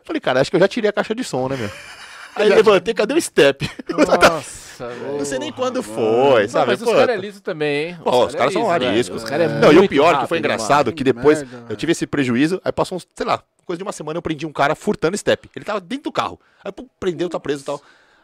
[0.03, 1.69] falei, cara, acho que eu já tirei a caixa de som, né, meu?
[2.35, 3.69] Aí eu levantei, cadê o step?
[3.91, 4.89] Nossa.
[5.17, 6.67] Não sei nem quando foi, Não, sabe?
[6.71, 7.97] mas os Pô, caras é liso também, hein?
[8.03, 8.91] Ó, os caras são é velho.
[8.91, 9.23] ariscos.
[9.23, 10.45] Os caras é Não, e o pior que rápido, foi mano.
[10.47, 13.77] engraçado, que Que depois merda, eu tive esse prejuízo, aí passou uns, sei lá, coisa
[13.77, 15.49] de uma semana eu prendi um cara furtando step.
[15.55, 16.39] Ele tava dentro do carro.
[16.63, 17.81] Aí pô, prendeu, tá preso e tal.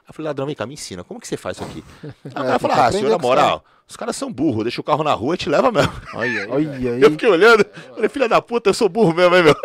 [0.08, 1.84] Eu falei, ladrão, vem cá, me ensina, como que você faz isso aqui?
[2.24, 4.84] Aí o cara tem falou, ah, senhor, na moral, os caras são burros, deixa o
[4.84, 5.92] carro na rua e te leva mesmo.
[6.14, 7.02] Olha aí.
[7.04, 9.56] Eu fiquei olhando, falei, filha da puta, eu sou burro mesmo, hein, meu?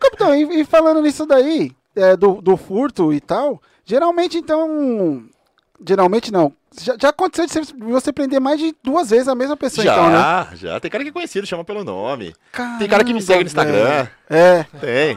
[0.00, 5.24] Capitão, e, e falando nisso daí, é, do, do furto e tal, geralmente então.
[5.86, 6.52] Geralmente não.
[6.78, 10.10] Já, já aconteceu de você, prender mais de duas vezes a mesma pessoa, já, então,
[10.10, 10.48] né?
[10.56, 10.78] já.
[10.80, 12.34] Tem cara que é conhecido, chama pelo nome.
[12.78, 13.94] Tem cara que me segue no Caramba, Instagram.
[13.94, 14.10] velho.
[14.28, 14.66] É.
[14.80, 15.16] Tem.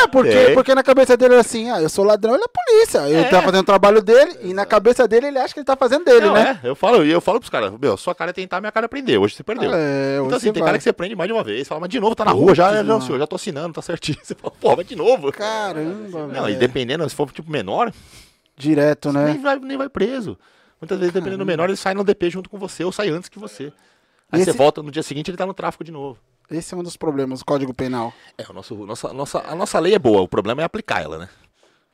[0.00, 0.54] É, porque, Tem.
[0.54, 3.08] porque na cabeça dele é assim, ah, eu sou ladrão, ele é polícia.
[3.08, 5.76] Ele tá fazendo o trabalho dele e na cabeça dele ele acha que ele tá
[5.76, 6.60] fazendo dele, Não, né?
[6.62, 8.86] é, eu falo, e eu falo pros caras, meu, sua cara é tentar, minha cara
[8.86, 9.18] é prender.
[9.20, 9.70] Hoje você perdeu.
[9.74, 10.68] É, Então assim, tem vai.
[10.68, 12.54] cara que você prende mais de uma vez, fala, mas de novo tá na rua
[12.54, 14.18] já, já, não, senhor, já tô assinando, tá certinho.
[14.22, 15.32] Você fala, pô, mas de novo.
[15.32, 17.92] Caramba, Não, e dependendo, se for tipo menor,
[18.56, 19.24] Direto, né?
[19.32, 20.38] nem, vai, nem vai preso.
[20.80, 23.28] Muitas vezes, dependendo do menor, ele sai no DP junto com você ou sai antes
[23.28, 23.72] que você.
[24.30, 26.18] Aí Esse- você volta no dia seguinte ele tá no tráfico de novo.
[26.50, 28.12] Esse é um dos problemas, o Código Penal.
[28.36, 31.16] É, o nosso, nossa, nossa, a nossa lei é boa, o problema é aplicar ela,
[31.18, 31.28] né?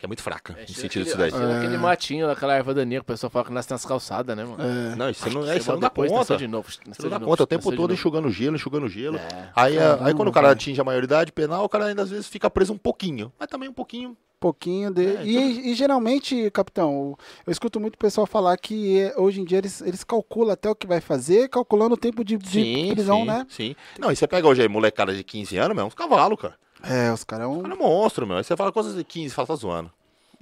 [0.00, 1.30] Que é muito fraca, no Tira sentido aquele- disso daí.
[1.30, 4.44] tira aquele matinho daquela erva daninha que o pessoal fala que nasce nas calçadas, né,
[4.44, 4.56] mano?
[4.64, 4.96] É.
[4.96, 6.36] Não, isso não, é, isso não bota dá depois, conta.
[6.38, 6.68] de novo.
[6.72, 9.18] Você não dá de novo, conta, o tempo todo enxugando gelo, enxugando gelo.
[9.18, 9.50] É.
[9.54, 12.28] Aí, a- aí quando o cara atinge a maioridade penal, o cara ainda às vezes
[12.28, 13.30] fica preso um pouquinho.
[13.38, 14.16] Mas também um pouquinho.
[14.40, 15.04] pouquinho de...
[15.16, 17.14] É, e, e geralmente, capitão,
[17.46, 20.70] eu escuto muito o pessoal falar que é, hoje em dia eles, eles calculam até
[20.70, 23.46] o que vai fazer, calculando o tempo de, de prisão, sim, né?
[23.50, 23.76] Sim.
[23.98, 26.54] Não, e você pega hoje aí, molecada de 15 anos, é uns cavalos, cara.
[26.82, 27.62] É, os caras é O um...
[27.62, 28.36] cara é monstro, meu.
[28.36, 29.90] Aí você fala coisas de 15, fala, tá zoando.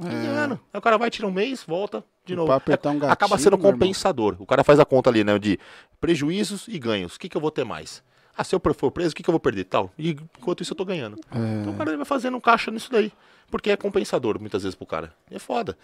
[0.00, 0.58] 15 anos.
[0.72, 2.46] Aí o cara vai, tira um mês, volta de novo.
[2.46, 4.36] pra apertar um É- gatilho, Acaba sendo compensador.
[4.38, 5.58] O cara faz a conta ali, né, de
[6.00, 7.16] prejuízos e ganhos.
[7.16, 8.02] O que, que eu vou ter mais?
[8.36, 9.64] Ah, se eu for preso, o que, que eu vou perder?
[9.64, 9.90] Tal.
[9.98, 11.18] E enquanto isso eu tô ganhando.
[11.60, 13.12] Então o cara vai fazendo um caixa nisso daí.
[13.50, 15.12] Porque é compensador muitas vezes pro cara.
[15.28, 15.76] E é foda.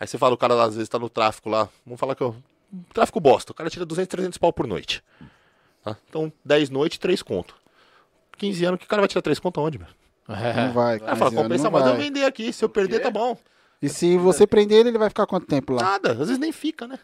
[0.00, 1.68] Aí você fala, o cara lá, às vezes tá no tráfico lá.
[1.86, 2.34] Vamos falar que eu.
[2.92, 3.52] Tráfico bosta.
[3.52, 5.04] O cara tira 200, 300 pau por noite.
[5.84, 5.96] Tá?
[6.08, 7.54] Então, 10 noites, 3 conto.
[8.40, 9.88] 15 anos, que o cara vai tirar 3 conto aonde, meu?
[10.28, 10.66] É.
[10.66, 12.00] Não vai, cara fala, 15 anos compensa não mais eu vai.
[12.02, 12.52] vender aqui.
[12.52, 13.36] Se eu perder, tá bom.
[13.82, 15.82] E se você prender ele, ele vai ficar quanto tempo lá?
[15.82, 16.12] Nada.
[16.12, 16.98] Às vezes nem fica, né?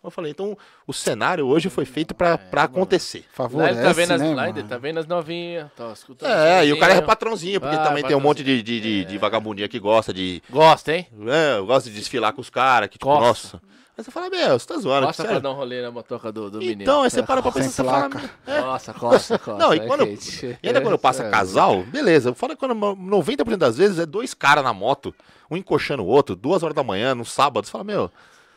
[0.00, 3.20] Como eu falei, então o cenário hoje foi feito pra, pra acontecer.
[3.20, 4.68] Lá Favorece, ele tá vendo as, né, lá ele mano?
[4.68, 6.28] tá vendo as novinhas, tá escutando.
[6.28, 8.80] É, as e o cara é patrãozinho, porque Ah, também tem um monte de, de,
[8.80, 10.42] de, de vagabundinha que gosta de.
[10.50, 11.06] Gosta, hein?
[11.28, 13.58] É, gosta de desfilar com os caras, que tipo, Gosta.
[13.58, 13.62] nossa.
[13.96, 16.50] Aí você fala, meu, você tá zoando, Gosta pra dar um rolê na motoca do,
[16.50, 16.80] do menino.
[16.82, 18.08] Então, aí você para pra pensar, você fala.
[18.08, 18.30] placa.
[18.62, 19.58] Nossa, costa, costa.
[19.62, 20.06] Não, e é quando.
[20.06, 20.58] quente.
[20.62, 22.34] E ainda quando passa É, casal, beleza.
[22.34, 25.14] Fala que quando 90% das vezes é dois caras na moto,
[25.50, 27.66] um encoxando o outro, duas horas da manhã, no sábado.
[27.66, 28.10] Você fala, meu,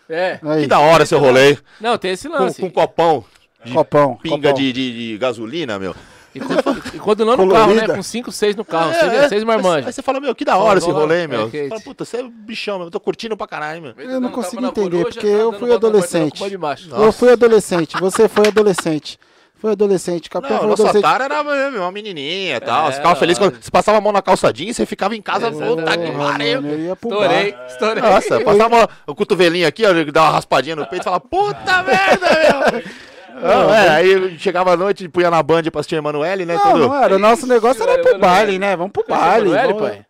[0.07, 0.39] É.
[0.41, 1.57] Aí, que da hora seu rolê.
[1.81, 2.61] Não, tem esse Com, lance.
[2.61, 3.25] com um copão,
[3.73, 4.53] copão, pinga copão.
[4.53, 5.93] de, de, de gasolina, meu.
[6.35, 7.81] E quando, e quando não no carro, né?
[7.81, 7.95] Colorida.
[7.95, 8.91] Com 5, 6 no carro.
[8.91, 9.29] É, 6 é.
[9.29, 9.95] seis Aí marmanjos.
[9.95, 11.45] você fala, meu, que da hora esse rolê, é meu.
[11.45, 11.69] Você quente.
[11.69, 12.87] fala, puta, você é bichão, meu.
[12.87, 13.93] Eu tô curtindo pra caralho, meu.
[13.97, 16.43] Eu não consigo entender, já porque tá eu fui adolescente.
[16.91, 19.17] Eu fui adolescente, você foi adolescente.
[19.57, 21.21] Foi adolescente, capitão Não, foi nossa adolescente.
[21.21, 22.87] era meu, uma menininha e tal.
[22.87, 25.21] É, você ficava feliz quando você passava a mão na calçadinha e você ficava em
[25.21, 25.77] casa, Exatamente.
[25.77, 26.61] puta que pariu.
[26.93, 27.65] Estourei, bar.
[27.67, 28.03] estourei.
[28.03, 32.27] Nossa, passava o cotovelinho aqui, ó, dava uma raspadinha no peito e falava, puta merda,
[32.27, 32.83] meu.
[33.41, 36.55] Não, é, aí chegava à noite, punha na band pra assistir Emanuele, né?
[36.55, 36.87] Não, tudo.
[36.87, 37.15] não era.
[37.15, 38.19] O nosso negócio era ir pro Manoel.
[38.31, 38.75] baile, né?
[38.75, 39.49] Vamos pro baile.
[39.49, 40.05] Manoel, vamos- pai?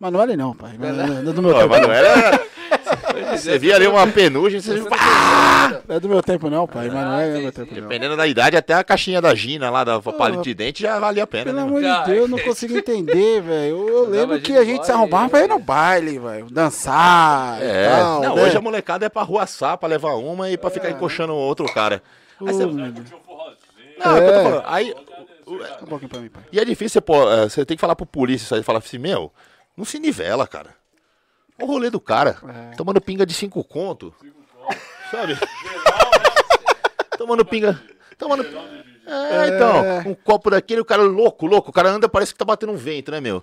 [0.00, 0.70] Manoel não, pai.
[0.78, 0.88] Não
[1.18, 1.74] é do meu Pô, tempo.
[1.74, 2.40] Emanuele era...
[3.36, 4.74] Você via ali uma penugem, você...
[4.74, 6.88] Não é do meu tempo, não, pai.
[6.88, 7.82] Manoel não é do meu tempo, não.
[7.82, 11.24] Dependendo da idade, até a caixinha da Gina lá, da palito de dente, já valia
[11.24, 11.62] a pena, Pelo né?
[11.62, 11.92] amor meu?
[11.98, 13.76] de Deus, eu não consigo entender, velho.
[13.76, 16.46] Eu, eu lembro que a gente se arrumava e- pra ir no baile, velho.
[16.50, 18.22] Dançar É, e tal.
[18.22, 18.42] não, né?
[18.42, 21.66] hoje a molecada é pra ruaçar, pra levar uma e pra ficar encoxando o outro
[21.72, 22.02] cara.
[22.40, 22.66] Aí você...
[22.66, 24.42] Não, é É.
[24.42, 24.62] falando.
[24.66, 26.42] Aí, Dá um pouquinho pra mim, pai.
[26.52, 28.80] E é difícil você, pô, é, você tem que falar pro polícia isso aí, falar
[28.80, 29.32] assim, meu,
[29.76, 30.74] não se nivela, cara.
[31.58, 32.36] Olha o rolê do cara,
[32.72, 32.76] É.
[32.76, 34.14] tomando pinga de cinco conto.
[35.10, 35.38] sabe?
[37.16, 37.80] Tomando pinga.
[38.18, 38.44] Tomando.
[39.06, 41.70] É, então, um copo daquele, o cara louco, louco.
[41.70, 43.42] O cara anda, parece que tá batendo um vento, né, meu?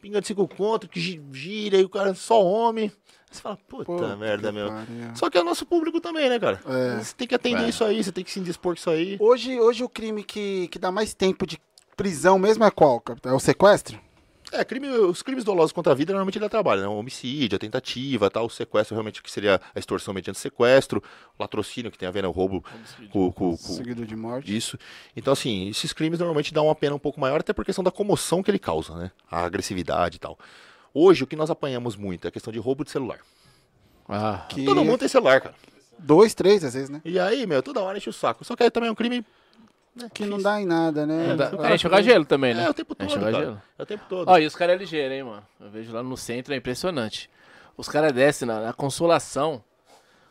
[0.00, 2.90] Pinga de cinco conto, que gi- gira, e o cara só homem.
[3.34, 4.68] Você fala, puta Puta merda, meu.
[4.68, 5.16] pariu.
[5.16, 6.60] Só que é o nosso público também, né, cara?
[6.66, 7.02] É.
[7.02, 7.68] Você tem que atender É.
[7.68, 9.16] isso aí, você tem que se indispor com isso aí.
[9.20, 11.58] Hoje, hoje o crime que, que dá mais tempo de
[11.96, 13.32] prisão mesmo é qual, capitão?
[13.32, 13.98] É o sequestro?
[14.52, 16.86] É, crime, os crimes dolosos contra a vida normalmente ele trabalha, né?
[16.86, 21.02] O homicídio, a tentativa, tal, o sequestro realmente que seria a extorsão mediante sequestro,
[21.36, 22.28] o latrocínio que tem a ver, né?
[22.28, 22.64] O roubo
[23.10, 24.54] com, com, com Seguido de morte.
[24.56, 24.78] isso.
[25.16, 27.90] Então, assim, esses crimes normalmente dão uma pena um pouco maior, até por questão da
[27.90, 29.10] comoção que ele causa, né?
[29.28, 30.38] A agressividade e tal.
[30.94, 33.18] Hoje, o que nós apanhamos muito é a questão de roubo de celular.
[34.08, 35.54] Ah, Que Todo mundo tem celular, cara.
[35.98, 37.00] Dois, três, às vezes, né?
[37.04, 38.44] E aí, meu, toda hora enche o saco.
[38.44, 39.24] Só que aí também é um crime.
[39.96, 41.28] né, Que não dá em nada, né?
[41.28, 42.64] não dá- o cara é enxugar gelo também, né?
[42.64, 43.44] É, o tempo todo, enxugar cara.
[43.44, 43.62] gelo.
[43.78, 44.28] É o tempo todo.
[44.28, 45.42] Ó, e os caras é ligeiro, hein, mano?
[45.60, 47.30] Eu vejo lá no centro, é impressionante.
[47.76, 49.62] Os caras descem na, na consolação.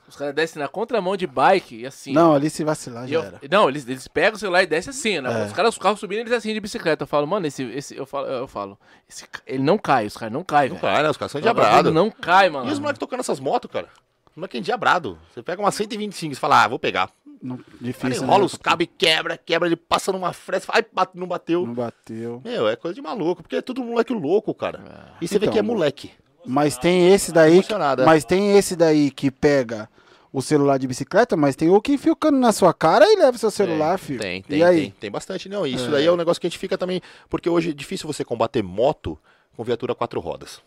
[0.07, 2.13] Os caras descem na contramão de bike e assim.
[2.13, 3.39] Não, ali se vacilar já eu- era.
[3.49, 5.43] não, eles, eles pegam o celular e descem assim, né?
[5.43, 5.45] É.
[5.45, 7.03] Os caras, os carros subindo, eles assim de bicicleta.
[7.03, 8.77] Eu falo, mano, esse, esse eu falo, eu falo,
[9.09, 10.93] esse ele não cai, os caras não caem, não velho.
[10.93, 11.09] cai, né?
[11.09, 11.93] Os caras são endiabrados.
[11.93, 12.69] Não cai, mano.
[12.69, 13.87] E os moleques tocando essas motos, cara?
[14.29, 15.17] Os moleques é endiabrado.
[15.33, 17.09] Você pega uma 125 e fala, ah, vou pegar.
[17.41, 18.45] Não, O cara difícil, enrola né?
[18.45, 21.65] os cabos e quebra, quebra, ele passa numa fresta, ai, bate- não bateu.
[21.67, 22.41] Não bateu.
[22.43, 25.13] Meu, é coisa de maluco, porque é tudo moleque louco, cara.
[25.19, 26.11] E você vê Então, que é moleque.
[26.45, 27.53] Mas tem esse daí.
[27.53, 28.05] Emocionado, é.
[28.05, 29.89] Mas tem esse daí que pega
[30.31, 33.15] o celular de bicicleta, mas tem o que enfia o cano na sua cara e
[33.15, 34.19] leva seu celular, filho.
[34.19, 34.81] Tem, E tem, aí?
[34.81, 34.91] tem.
[34.99, 35.47] Tem bastante.
[35.47, 37.01] Não, isso daí é um negócio que a gente fica também.
[37.29, 39.17] Porque hoje é difícil você combater moto
[39.55, 40.59] com viatura quatro rodas.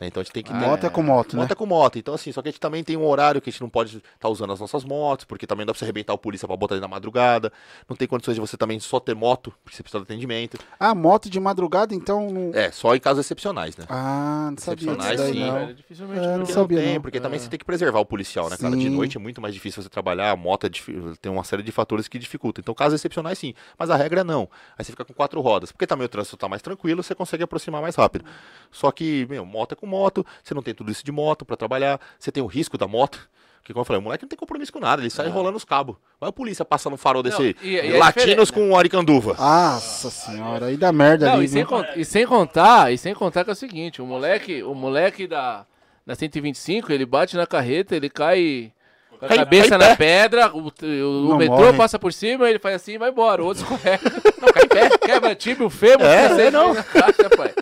[0.00, 0.52] Né, Então a gente tem que.
[0.52, 1.42] Moto é com moto, né?
[1.42, 1.98] Moto é com moto.
[1.98, 3.96] Então, assim, só que a gente também tem um horário que a gente não pode
[4.14, 6.74] estar usando as nossas motos, porque também dá pra você arrebentar o polícia pra botar
[6.74, 7.52] ele na madrugada.
[7.88, 10.56] Não tem condições de você também só ter moto, porque você precisa de atendimento.
[10.78, 12.30] Ah, moto de madrugada, então.
[12.30, 12.50] Não...
[12.54, 13.84] É, só em casos excepcionais, né?
[13.88, 15.54] Ah, não sabia Excepcionais, daí, sim, não.
[15.54, 16.20] velho, dificilmente.
[16.20, 17.02] É, não Porque sabia, não tem, não.
[17.02, 18.76] porque também você tem que preservar o policial, né, cara?
[18.76, 18.90] De Sim.
[18.90, 21.72] noite é muito mais difícil você trabalhar, a moto é difí- tem uma série de
[21.72, 22.60] fatores que dificultam.
[22.62, 23.54] Então, casos excepcionais, sim.
[23.78, 24.48] Mas a regra não.
[24.78, 25.72] Aí você fica com quatro rodas.
[25.72, 28.24] Porque também o trânsito tá mais tranquilo, você consegue aproximar mais rápido.
[28.70, 31.56] Só que, meu, moto é com moto, você não tem tudo isso de moto pra
[31.56, 33.28] trabalhar, você tem o risco da moto.
[33.60, 35.64] Porque, como eu falei, o moleque não tem compromisso com nada, ele sai enrolando os
[35.64, 35.96] cabos.
[36.20, 39.34] Vai a polícia passando no farol desse e- e é latinos diferente, com aricanduva.
[39.34, 41.44] Nossa senhora, aí dá merda Não, ali.
[41.44, 41.66] e sem,
[41.96, 45.66] e sem contar, e sem contar que é o seguinte, o moleque, o moleque da,
[46.06, 48.72] da 125, ele bate na carreta, ele cai
[49.18, 49.96] com a Cai- cabeça cai na pé.
[49.96, 51.76] pedra, o, o Não metrô morre.
[51.76, 54.00] passa por cima, ele faz assim e vai embora, o outro escorrega.
[54.40, 54.98] Não, cai em pé.
[54.98, 56.72] Quebra time, o fêmur, É, não.
[56.72, 57.52] na caixa, pai.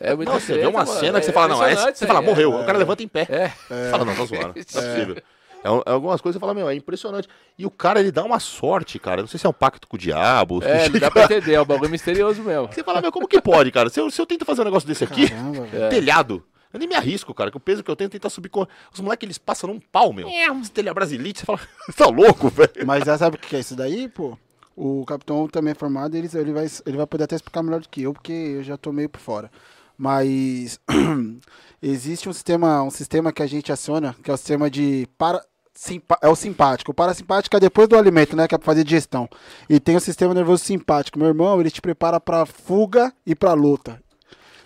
[0.00, 0.98] É muito Não, você vê uma mano.
[1.00, 2.54] cena que você É fala, não, é, você fala, morreu.
[2.54, 3.26] O cara levanta em pé.
[3.28, 3.48] É.
[3.48, 4.46] Você fala, não, tá zoando.
[4.46, 5.16] Não é possível.
[5.64, 7.28] É, um- é algumas coisas que você fala, meu, é impressionante.
[7.56, 9.20] E o cara, ele dá uma sorte, cara.
[9.22, 10.60] Não sei se é um pacto com o diabo.
[10.64, 12.68] É, não dá pra entender, é um bagulho misterioso mesmo.
[12.72, 13.88] Você fala, meu, como que pode, cara?
[13.88, 16.42] Se eu, se eu tento fazer um negócio desse aqui, Caramba, telhado,
[16.72, 17.48] eu nem me arrisco, cara.
[17.50, 18.66] Que o peso que eu tenho é tentar subir com.
[18.92, 20.26] Os moleques, eles passam num pau, meu.
[20.60, 22.70] Os telha brasilite, você fala, você tá louco, velho.
[22.84, 24.36] Mas já sabe o que é isso daí, pô?
[24.74, 27.88] O capitão também é formado, ele, ele, vai, ele vai poder até explicar melhor do
[27.88, 29.50] que eu, porque eu já tô meio por fora.
[29.96, 30.80] Mas
[31.82, 35.42] existe um sistema, um sistema que a gente aciona, que é o sistema de para,
[35.74, 36.90] simpa- é o simpático.
[36.90, 39.28] O parasimpático é depois do alimento, né, que é pra fazer digestão.
[39.68, 41.18] E tem o sistema nervoso simpático.
[41.18, 44.00] Meu irmão, ele te prepara pra fuga e pra luta.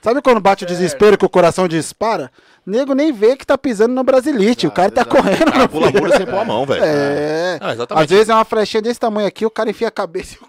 [0.03, 2.31] Sabe quando bate o desespero que o coração dispara?
[2.65, 4.65] Nego nem vê que tá pisando no brasilite.
[4.67, 5.47] o cara tá correndo.
[5.47, 6.85] Cara, meu pula muro sem pôr a mão, velho.
[6.85, 7.59] É.
[7.61, 8.05] Ah, exatamente.
[8.05, 10.47] Às vezes é uma flechinha desse tamanho aqui, o cara enfia a cabeça e o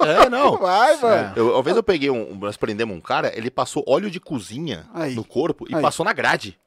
[0.00, 0.56] É, não.
[0.58, 1.32] vai, mano.
[1.36, 2.34] Eu, uma vez eu peguei um.
[2.36, 5.14] Nós prendemos um cara, ele passou óleo de cozinha Aí.
[5.14, 5.82] no corpo e Aí.
[5.82, 6.58] passou na grade.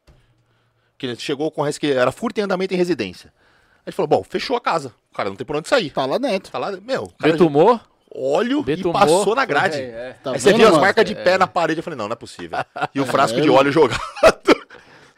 [0.97, 3.31] Que ele chegou com que era furto em andamento em residência.
[3.77, 4.93] Aí ele falou: bom, fechou a casa.
[5.11, 5.89] O cara não tem por onde sair.
[5.91, 6.51] Tá lá dentro.
[6.51, 7.79] Tá lá, meu, o cara Betumou?
[8.13, 8.95] óleo Betumou.
[8.97, 9.77] e passou na grade.
[9.77, 10.15] É, é.
[10.23, 10.81] Tá Aí você vendo, viu as mano?
[10.83, 11.79] marcas de pé na parede.
[11.79, 12.57] Eu falei: não, não é possível.
[12.93, 13.59] E o frasco É, de mano.
[13.59, 14.01] óleo jogado.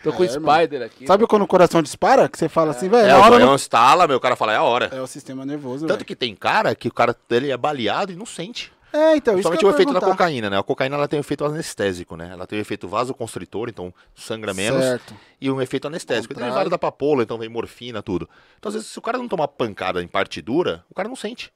[0.03, 1.05] Tô com o Spider aqui.
[1.05, 2.27] Sabe quando o coração dispara?
[2.27, 3.55] Que você fala assim, velho, É, na o hora não...
[3.55, 4.89] instala, meu, o cara fala: é a hora.
[4.91, 6.05] É o sistema nervoso, Tanto velho.
[6.05, 8.71] que tem cara que o cara ele é baleado e não sente.
[8.93, 10.17] É, então, isso eu o efeito da perguntar.
[10.17, 10.59] cocaína, né?
[10.59, 12.29] A cocaína ela tem um efeito anestésico, né?
[12.33, 14.83] Ela tem um efeito vasoconstritor, então sangra menos.
[14.83, 15.15] Certo.
[15.39, 16.33] E um efeito anestésico.
[16.33, 16.53] Contrário.
[16.53, 18.29] vários da papoula, então vem morfina, tudo.
[18.59, 21.15] Então, às vezes, se o cara não tomar pancada em parte dura, o cara não
[21.15, 21.53] sente.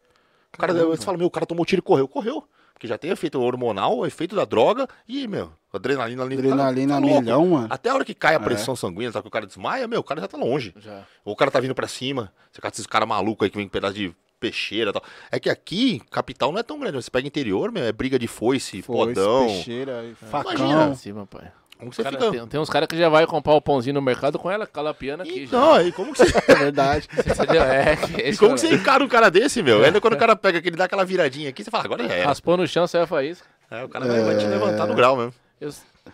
[0.54, 2.08] O cara, você fala, meu, o cara tomou tiro e correu.
[2.08, 2.48] Correu.
[2.76, 6.38] Porque já tem efeito hormonal, o efeito da droga e, meu, adrenalina ali.
[6.38, 7.22] Adrenalina tá louco.
[7.22, 7.68] milhão, mano.
[7.70, 10.04] Até a hora que cai a pressão sanguínea, tá, que o cara desmaia, meu, o
[10.04, 10.74] cara já tá longe.
[10.78, 11.04] Já.
[11.24, 12.34] Ou o cara tá vindo pra cima.
[12.52, 15.02] Você caça esses caras malucos aí que vem com pedaço de peixeira e tal.
[15.32, 17.02] É que aqui, capital não é tão grande.
[17.02, 19.46] Você pega interior, meu, é briga de foice, Foice, podão.
[19.48, 20.52] peixeira, e facão.
[20.54, 20.96] Imagina.
[20.96, 21.50] Cima, pai.
[21.78, 22.32] Como você Cara, fica...
[22.32, 25.24] tem, tem uns caras que já vai comprar o pãozinho no mercado com ela calapiana
[25.24, 25.44] aqui.
[25.44, 26.32] Então, aí como que você...
[26.48, 27.08] É verdade.
[27.12, 29.84] É, que E esse como que cara- você encara um cara desse, meu?
[29.84, 32.28] Ainda quando o cara pega, que ele dá aquela viradinha aqui, você fala, agora era.
[32.28, 33.46] Raspou no chão, saiu a faísca.
[33.70, 35.34] É, o cara vai, vai te levantar no grau mesmo.
[35.60, 35.72] Eu-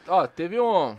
[0.07, 0.95] ó, teve um.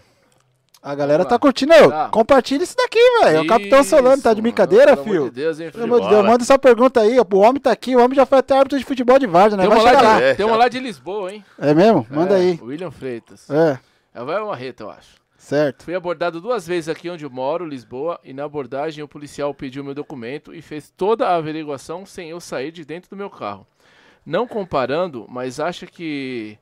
[0.84, 1.72] A galera tá curtindo.
[1.74, 2.08] Ô, Tá.
[2.08, 3.36] Compartilha isso daqui, velho.
[3.38, 5.04] É o Capitão Solano, tá de brincadeira, mano.
[5.04, 5.12] fio?
[5.12, 6.08] Pelo amor de Deus, hein, Pelo amor de.
[6.08, 7.18] Deus, manda sua pergunta aí.
[7.20, 9.62] O homem tá aqui, o homem já foi até árbitro de futebol de Várzea, né?
[9.62, 10.20] Tem Vai uma, lá de, lá.
[10.20, 11.44] É, tem uma lá de Lisboa, hein?
[11.58, 12.04] É mesmo?
[12.10, 12.60] Manda É, aí.
[12.60, 13.48] William Freitas.
[13.48, 13.78] É,
[14.14, 15.16] É, vai uma reta, eu acho.
[15.36, 15.84] certo.
[15.84, 19.82] Fui abordado duas vezes aqui onde eu moro, Lisboa, e na abordagem o policial pediu
[19.82, 23.66] meu documento e fez toda a averiguação sem eu sair de dentro do meu carro.
[24.24, 26.56] Não comparando, mas acha que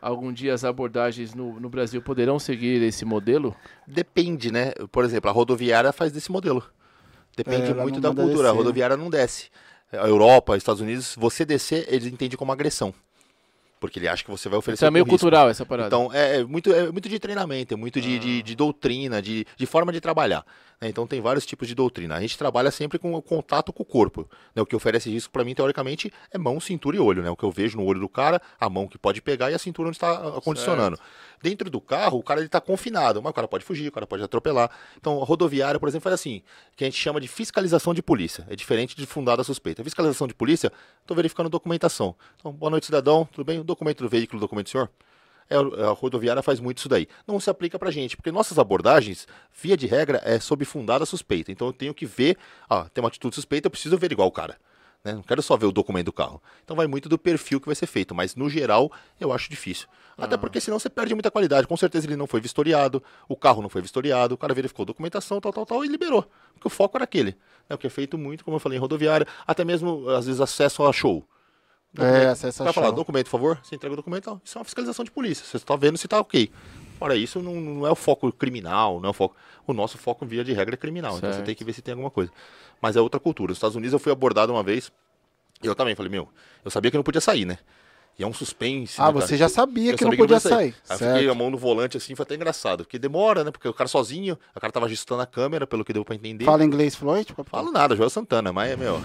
[0.00, 3.54] algum dia as abordagens no, no Brasil poderão seguir esse modelo?
[3.86, 4.72] Depende, né?
[4.92, 6.62] Por exemplo, a rodoviária faz desse modelo.
[7.36, 8.48] Depende É, ela muito da cultura.
[8.48, 8.56] A descer.
[8.56, 9.50] rodoviária não desce.
[9.92, 12.94] A Europa, Estados Unidos, você descer, eles entendem como agressão.
[13.80, 15.18] Porque ele acha que você vai oferecer Isso é meio risco.
[15.18, 15.86] cultural essa parada.
[15.88, 18.18] Então, é, é muito, é muito de treinamento, é muito de, Ah.
[18.18, 20.44] de, de doutrina, de, de forma de trabalhar.
[20.80, 20.88] né?
[20.88, 22.14] Então, tem vários tipos de doutrina.
[22.14, 24.28] A gente trabalha sempre com o contato com o corpo.
[24.54, 24.60] né?
[24.62, 27.22] O que oferece risco para mim, teoricamente, é mão, cintura e olho.
[27.22, 27.30] Né?
[27.30, 29.58] O que eu vejo no olho do cara, a mão que pode pegar e a
[29.58, 30.98] cintura onde está acondicionando.
[31.42, 34.22] Dentro do carro, o cara está confinado, mas o cara pode fugir, o cara pode
[34.22, 34.70] atropelar.
[34.98, 36.42] Então, a rodoviária, por exemplo, faz assim,
[36.76, 38.46] que a gente chama de fiscalização de polícia.
[38.50, 39.82] É diferente de fundada suspeita.
[39.82, 42.14] Fiscalização de polícia, estou verificando documentação.
[42.36, 43.58] Então, boa noite, cidadão, tudo bem?
[43.58, 44.90] O documento do veículo, o documento do senhor?
[45.48, 47.08] É, a rodoviária faz muito isso daí.
[47.26, 51.50] Não se aplica pra gente, porque nossas abordagens, via de regra, é sob fundada suspeita.
[51.50, 52.36] Então eu tenho que ver,
[52.68, 54.56] ah, tem uma atitude suspeita, eu preciso averiguar o cara.
[55.04, 55.14] Né?
[55.14, 56.42] Não quero só ver o documento do carro.
[56.62, 59.88] Então vai muito do perfil que vai ser feito, mas no geral eu acho difícil.
[60.16, 61.66] Até porque senão você perde muita qualidade.
[61.66, 65.40] Com certeza ele não foi vistoriado, o carro não foi vistoriado, o cara verificou documentação,
[65.40, 66.28] tal, tal, tal, e liberou.
[66.52, 67.36] Porque o foco era aquele.
[67.68, 70.40] É o que é feito muito, como eu falei, em rodoviária, até mesmo, às vezes,
[70.40, 71.26] acesso a show.
[71.98, 73.60] É, acesso a Vai falar, documento, por favor?
[73.62, 75.44] Você entrega o documento, ó, isso é uma fiscalização de polícia.
[75.44, 76.50] Você está vendo se está ok.
[76.98, 79.34] Fora isso, não, não é o foco criminal, não é o foco.
[79.66, 81.16] O nosso foco, via de regra, é criminal.
[81.16, 81.46] Então você Certo.
[81.46, 82.30] tem que ver se tem alguma coisa.
[82.80, 83.50] Mas é outra cultura.
[83.50, 84.92] Nos Estados Unidos eu fui abordado uma vez,
[85.62, 86.28] e eu também falei, meu,
[86.64, 87.58] eu sabia que não podia sair, né?
[88.20, 88.96] E é um suspense.
[89.00, 89.26] Ah, né, cara?
[89.26, 90.74] você já sabia Eu que não sabia podia podia sair.
[90.90, 92.84] Aí eu fiquei a mão no volante assim, foi até engraçado.
[92.84, 93.50] Porque demora, né?
[93.50, 96.44] Porque o cara sozinho, o cara tava ajustando a câmera, pelo que deu pra entender.
[96.44, 97.32] Fala inglês fluente?
[97.32, 97.50] papai?
[97.50, 99.02] Falo nada, Joel Santana, mas, meu.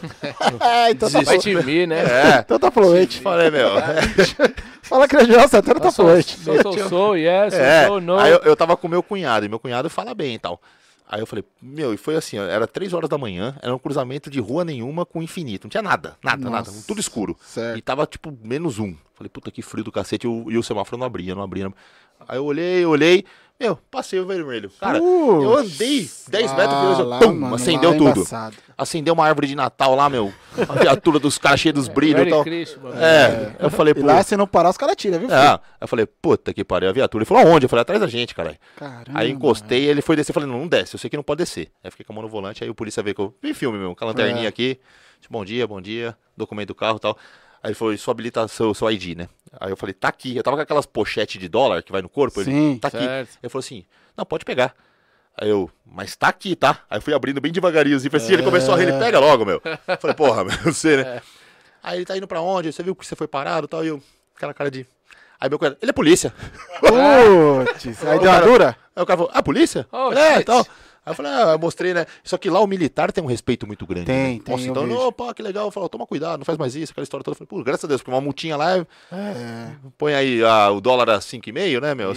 [0.60, 2.04] É, então tá, Vai te mir, né?
[2.04, 2.40] É.
[2.44, 3.22] então tá fluente.
[3.22, 3.70] Falei, meu.
[4.84, 6.38] Fala que é Joel Santana, tá Sou, fluente.
[6.38, 8.18] sou, sou, sou, yes, É, sou, no.
[8.18, 10.60] aí eu, eu tava com meu cunhado, e meu cunhado fala bem e tal.
[11.08, 13.80] Aí eu falei, meu, e foi assim, ó, era três horas da manhã, era um
[13.80, 16.72] cruzamento de rua nenhuma com infinito, não tinha nada, nada, Nossa.
[16.72, 17.38] nada, tudo escuro.
[17.46, 17.78] Certo.
[17.78, 18.96] E tava, tipo, menos um.
[19.16, 21.64] Falei, puta que frio do cacete, e o, e o semáforo não abria, não abria.
[21.66, 21.74] não-
[22.28, 23.26] Aí eu olhei, olhei,
[23.60, 24.70] meu, passei o vermelho.
[24.80, 28.20] Cara, eu andei 10 metros, Ah, e lá, pum, mano, acendeu lá é tudo.
[28.22, 28.56] embaçado.
[28.78, 30.34] Acendeu uma árvore de Natal lá, meu,
[30.68, 32.44] a viatura dos caras cheia dos brilhos e Merry tal.
[32.44, 32.96] Christmas.
[32.96, 34.06] É, eu falei, E pô...
[34.06, 35.28] lá, se não parar, os caras tiram, viu?
[35.30, 35.40] filho?
[35.40, 37.22] É, eu falei, puta que pariu, a viatura.
[37.24, 37.66] Ele falou, aonde?
[37.66, 38.58] Eu falei, atrás da gente, caralho.
[38.78, 39.12] Caramba.
[39.14, 41.40] Aí encostei, ele foi descer, eu falei, não, não desce, eu sei que não pode
[41.40, 41.70] descer.
[41.84, 43.96] Aí fiquei com a mão no volante, aí o polícia veio com vi filme mesmo,
[43.96, 44.48] com a lanterninha É.
[44.48, 44.80] aqui,
[45.30, 47.18] bom dia, bom dia, documento do carro e tal.
[47.66, 49.28] Aí ele falou, sua habilitação, seu ID, né?
[49.60, 50.38] Aí eu falei, tá aqui.
[50.38, 53.00] Eu tava com aquelas pochetes de dólar que vai no corpo, ele, Sim, tá aqui.
[53.00, 53.40] certo.
[53.42, 53.84] Ele falou assim,
[54.16, 54.76] não, pode pegar.
[55.36, 56.84] Aí eu, mas tá aqui, tá?
[56.88, 59.20] Aí eu fui abrindo bem devagarinho, assim, falei assim, ele começou a rir, ele pega
[59.20, 59.60] logo, meu.
[59.66, 61.22] Eu falei, porra, meu, você, né?
[61.82, 62.72] Aí ele tá indo pra onde?
[62.72, 64.00] Você viu que você foi parado e tal, e eu,
[64.36, 64.86] aquela cara de...
[65.42, 66.32] Aí meu cara, ele é polícia.
[66.80, 68.78] Putz, aí deu uma dura?
[68.96, 69.88] Aí o cara falou, ah, polícia?
[69.92, 70.64] Oh, é, tal.
[71.06, 72.06] Aí eu falei, ah, eu mostrei, né?
[72.23, 74.06] Só que lá o militar tem um respeito muito grande.
[74.07, 74.41] Tem, né?
[74.44, 74.98] tem, Nossa, então, vejo.
[74.99, 75.69] opa, que legal.
[75.69, 77.34] Falou, toma cuidado, não faz mais isso, aquela história toda.
[77.36, 79.68] Eu falei, pô, graças a Deus, porque uma multinha lá, é- É.
[79.98, 82.14] põe aí ah, o dólar a 5,5, né, meu?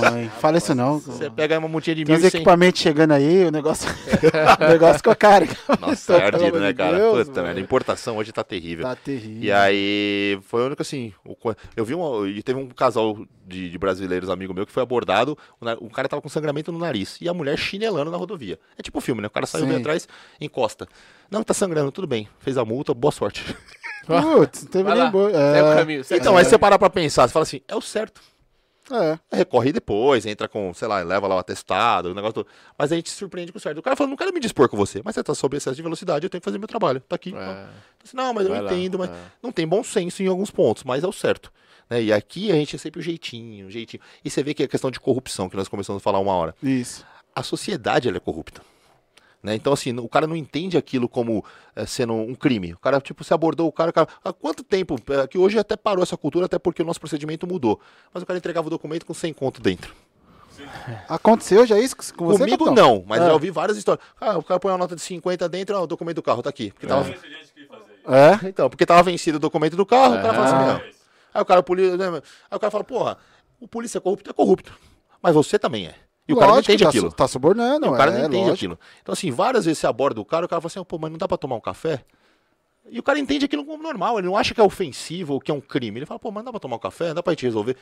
[0.00, 0.98] Mamãe, fala isso não.
[0.98, 2.26] Você pega aí uma multinha de Tem uns 1.100.
[2.34, 3.88] equipamentos chegando aí, o negócio,
[4.60, 5.46] o negócio ficou caro.
[5.80, 6.96] Nossa, é ardido, né, cara?
[6.96, 7.58] Deus, Puta, mano.
[7.58, 8.84] a importação hoje tá terrível.
[8.86, 9.42] Tá terrível.
[9.42, 11.12] E aí, foi o único assim.
[11.76, 12.26] eu vi um.
[12.26, 15.36] E teve um casal de, de brasileiros, amigo meu, que foi abordado.
[15.80, 17.18] O cara tava com sangramento no nariz.
[17.20, 18.58] E a mulher chinelando na rodovia.
[18.78, 19.26] É tipo filme, né?
[19.28, 20.08] O cara saiu bem atrás,
[20.40, 20.88] encosta.
[21.30, 22.28] Não, tá sangrando, tudo bem.
[22.40, 23.44] Fez a multa, boa sorte.
[24.06, 25.30] Putz, não teve nem boa.
[25.30, 26.02] o É, caminho.
[26.04, 26.50] segue Então, o aí caminho.
[26.50, 28.20] você parar pra pensar, você fala assim, é o certo.
[28.90, 29.18] é.
[29.36, 32.46] Recorre depois, entra com, sei lá, leva lá o atestado, o negócio todo.
[32.76, 33.78] Mas a gente se surpreende com o certo.
[33.78, 35.82] O cara falou, não quero me dispor com você, mas você tá sob excesso de
[35.82, 37.00] velocidade, eu tenho que fazer meu trabalho.
[37.00, 37.32] Tá aqui.
[37.34, 37.38] ó.
[37.40, 37.66] É.
[38.04, 39.14] Assim, Não, mas eu Vai lá, entendo, mas é.
[39.42, 41.52] não tem bom senso em alguns pontos, mas é o certo.
[41.88, 42.02] né?
[42.02, 44.02] E aqui a gente é sempre o jeitinho, o jeitinho.
[44.24, 46.54] E você vê que é questão de corrupção, que nós começamos a falar uma hora.
[46.60, 47.06] Isso.
[47.34, 48.60] A sociedade ela é corrupta.
[49.42, 49.56] Né?
[49.56, 51.44] Então, assim, o cara não entende aquilo como
[51.74, 52.74] eh, sendo um crime.
[52.74, 54.96] O cara, tipo, você abordou o cara, o cara há quanto tempo?
[55.10, 57.80] eh, que hoje até parou essa cultura, até porque o nosso procedimento mudou.
[58.14, 59.94] Mas o cara entregava o documento com 100 conto dentro.
[61.08, 62.74] Aconteceu já isso com você, Comigo capitão?
[62.96, 63.26] não, mas É.
[63.26, 64.04] já ouvi várias histórias.
[64.20, 66.50] Ah, o cara põe uma nota de 50 dentro, ó, o documento do carro tá
[66.50, 66.70] aqui.
[66.70, 67.20] Porque tava, isso.
[68.06, 68.38] É?
[68.48, 70.66] Então, porque tava vencido o documento do carro, o cara fala assim, Ah.
[70.78, 70.92] meu.
[71.34, 72.08] Aí o cara, poli- né,
[72.50, 73.16] aí o cara fala, porra,
[73.58, 74.72] o polícia é corrupto, é corrupto.
[75.22, 75.94] Mas você também é.
[76.32, 77.12] E o cara não Lógico, entende tá, aquilo.
[77.12, 78.54] Tá subornando, E o cara é, não entende lógico.
[78.54, 78.78] aquilo.
[79.02, 81.18] Então, assim, várias vezes você aborda o cara, o cara fala assim, pô, mas não
[81.18, 82.04] dá pra tomar um café?
[82.90, 85.50] E o cara entende aquilo como normal, ele não acha que é ofensivo ou que
[85.50, 85.98] é um crime.
[85.98, 87.76] Ele fala, pô, mas não dá pra tomar um café, não dá pra gente resolver.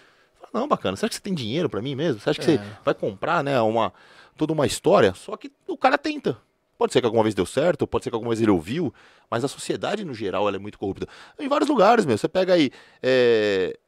[0.52, 0.96] Não, bacana.
[0.96, 2.20] Você acha que você tem dinheiro pra mim mesmo?
[2.20, 3.92] Você acha que você vai comprar, né, uma,
[4.36, 5.14] toda uma história?
[5.14, 6.36] Só que o cara tenta.
[6.76, 8.92] Pode ser que alguma vez deu certo, pode ser que alguma vez ele ouviu,
[9.30, 11.06] mas a sociedade, no geral, ela é muito corrupta.
[11.38, 12.16] Em vários lugares, meu.
[12.16, 12.70] Você pega aí.
[13.02, 13.78] É...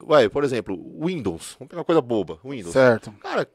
[0.00, 1.56] Vai, por exemplo, Windows.
[1.58, 2.38] Vamos pegar uma coisa boba.
[2.44, 2.72] Windows.
[2.72, 3.12] Certo.
[3.20, 3.46] Cara,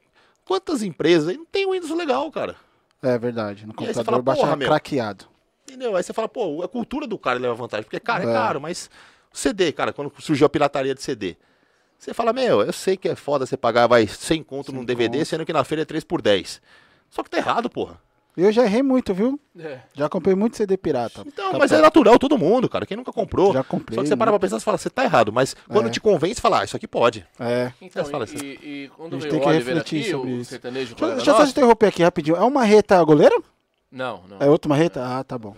[0.46, 2.56] quantas empresas aí não tem Windows legal, cara?
[3.02, 3.66] É verdade.
[3.66, 4.68] No computador fala, baixa meu.
[4.68, 5.26] craqueado.
[5.68, 5.96] Entendeu?
[5.96, 7.84] Aí você fala, pô, a cultura do cara leva vantagem.
[7.84, 8.34] Porque, cara, é, É.
[8.34, 8.90] caro, mas
[9.32, 11.36] CD, cara, quando surgiu a pirataria de CD.
[11.98, 14.86] Você fala, meu, eu sei que é foda você pagar, vai, 100 conto num 100
[14.86, 15.28] DVD, conto.
[15.28, 16.62] sendo que na feira é 3 por 10.
[17.10, 18.00] Só que tá errado, porra.
[18.36, 19.40] Eu já errei muito, viu?
[19.60, 19.80] É.
[19.94, 21.24] Já comprei muito CD pirata.
[21.26, 21.78] Então, Tá mas bom.
[21.78, 22.86] é natural, todo mundo, cara.
[22.86, 23.54] Quem nunca comprou.
[23.54, 25.32] Já comprei, Só que você para pra pensar e fala, você tá errado.
[25.32, 25.90] Mas quando É.
[25.92, 27.26] te convence, você fala, ah, isso aqui pode.
[27.40, 27.72] É.
[27.80, 28.38] Então, fala e, assim.
[28.46, 28.50] e,
[28.86, 30.50] e quando A gente veio tem o que refletir aqui, sobre isso.
[30.50, 32.36] sertanejo Deixa, deixa eu só te interromper aqui rapidinho.
[32.38, 33.44] É uma reta goleiro?
[33.92, 34.38] Não, não.
[34.40, 35.04] É outra marreta?
[35.06, 35.56] Ah, tá bom.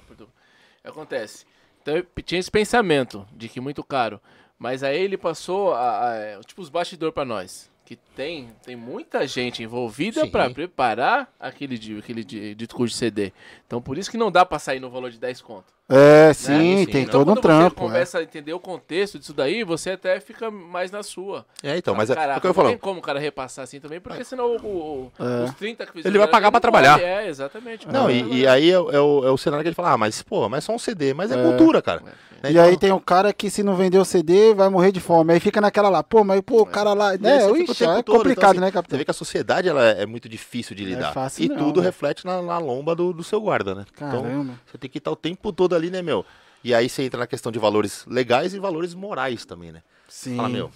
[0.84, 1.46] Acontece.
[1.82, 4.20] Então eu tinha esse pensamento de que muito caro.
[4.58, 7.70] Mas aí ele passou a, a- tipo os bastidores pra nós.
[7.86, 13.32] Que tem, tem muita gente envolvida pra preparar aquele, aquele di- dito curso de CD.
[13.68, 15.72] Então por isso que não dá pra sair no valor de 10 conto.
[15.88, 17.02] É, sim, sim, tem não.
[17.02, 17.62] Então, todo um quando trampo.
[17.70, 17.88] você é.
[17.88, 21.46] começa a entender o contexto disso daí, você até fica mais na sua.
[21.62, 22.70] É, então, mas é, Caraca, é o que eu não falo.
[22.70, 25.44] tem como o cara repassar assim também, porque senão o, o- É.
[25.46, 27.00] os 30 que fizeram Ele vai pagar não trabalhar.
[27.00, 27.88] É, exatamente.
[27.88, 29.98] Não, e, e aí é, o- é o, é o cenário que ele fala, ah,
[29.98, 31.14] mas, pô, mas é só um CD.
[31.14, 31.44] Mas é, É.
[31.44, 32.02] cultura, cara.
[32.02, 32.12] Né?
[32.46, 35.00] E Então, aí tem um cara que se não vender o CD vai morrer de
[35.00, 35.34] fome.
[35.34, 37.18] Aí fica naquela lá, pô, mas pô, o cara lá.
[37.18, 37.40] Né?
[37.40, 39.00] você o Ixi, tempo é todo, complicado, então, assim, né, Você capitão?
[39.00, 41.12] vê que a sociedade ela é muito difícil de lidar.
[41.14, 41.86] fácil e não, tudo velho.
[41.86, 43.86] reflete na, na lomba do, do seu guarda, né?
[43.96, 44.54] Então, Caramba.
[44.66, 46.26] você tem que estar o tempo todo ali, né, meu?
[46.64, 49.84] E aí você entra na questão de valores legais e valores morais também, né?
[50.08, 50.36] Sim.
[50.38, 50.72] Fala, meu,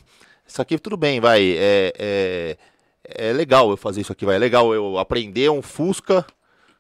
[0.48, 1.56] isso aqui tudo bem, vai.
[1.58, 2.58] É, é,
[3.04, 4.36] é legal eu fazer isso aqui, vai.
[4.36, 6.26] É legal eu aprender um Fusca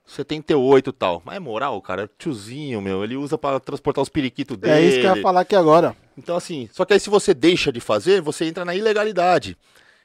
[0.06, 1.22] 78 e tal.
[1.24, 2.10] Mas é moral, cara.
[2.18, 3.04] Tiozinho, meu.
[3.04, 4.74] Ele usa pra transportar os periquitos dele.
[4.74, 5.96] É isso que eu ia falar aqui agora.
[6.18, 9.56] Então, assim, só que aí se você deixa de fazer, você entra na ilegalidade.